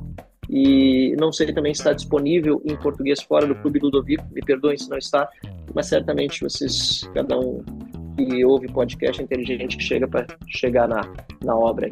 E 0.49 1.15
não 1.19 1.31
sei 1.31 1.51
também 1.53 1.73
se 1.73 1.81
está 1.81 1.93
disponível 1.93 2.61
em 2.65 2.75
português 2.75 3.21
fora 3.21 3.47
do 3.47 3.55
Clube 3.55 3.79
Ludovico, 3.79 4.25
me 4.31 4.41
perdoem 4.41 4.77
se 4.77 4.89
não 4.89 4.97
está, 4.97 5.27
mas 5.73 5.87
certamente 5.87 6.41
vocês, 6.41 7.09
cada 7.13 7.37
um 7.39 7.63
que 8.15 8.45
ouve 8.45 8.71
podcast 8.71 9.21
inteligente 9.21 9.81
chega 9.81 10.07
para 10.07 10.25
chegar 10.47 10.87
na, 10.87 11.01
na 11.43 11.55
obra. 11.55 11.91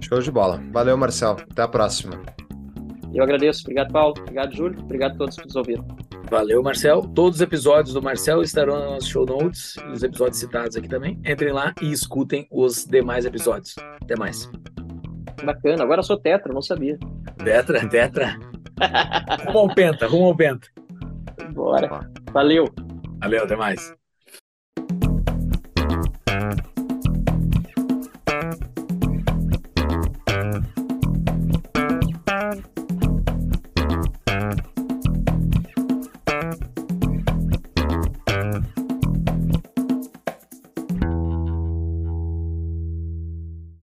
Show 0.00 0.20
de 0.20 0.30
bola. 0.30 0.62
Valeu, 0.70 0.96
Marcel. 0.96 1.36
Até 1.50 1.62
a 1.62 1.68
próxima. 1.68 2.20
Eu 3.14 3.22
agradeço. 3.22 3.62
Obrigado, 3.62 3.92
Paulo. 3.92 4.14
Obrigado, 4.18 4.54
Júlio. 4.54 4.80
Obrigado 4.80 5.12
a 5.12 5.18
todos 5.18 5.36
que 5.36 5.44
nos 5.44 5.56
ouviram. 5.56 5.86
Valeu, 6.30 6.62
Marcel. 6.62 7.02
Todos 7.14 7.36
os 7.36 7.40
episódios 7.42 7.94
do 7.94 8.02
Marcel 8.02 8.42
estarão 8.42 8.76
nos 8.76 8.84
nossos 8.84 9.08
show 9.08 9.24
notes, 9.24 9.76
os 9.92 10.02
episódios 10.02 10.38
citados 10.38 10.76
aqui 10.76 10.88
também. 10.88 11.20
Entrem 11.24 11.52
lá 11.52 11.72
e 11.80 11.92
escutem 11.92 12.46
os 12.50 12.84
demais 12.84 13.24
episódios. 13.24 13.76
Até 14.02 14.16
mais. 14.16 14.50
Bacana. 15.44 15.84
Agora 15.84 16.00
eu 16.00 16.04
sou 16.04 16.16
tetra, 16.16 16.52
não 16.52 16.62
sabia. 16.62 16.98
Tetra, 17.42 17.88
tetra. 17.88 18.38
rumo 19.46 19.58
ao 19.58 19.74
penta, 19.74 20.06
rumo 20.06 20.26
ao 20.26 20.36
penta. 20.36 20.66
Bora. 21.52 22.10
Valeu. 22.32 22.64
Valeu, 23.20 23.44
até 23.44 23.56
mais. 23.56 23.94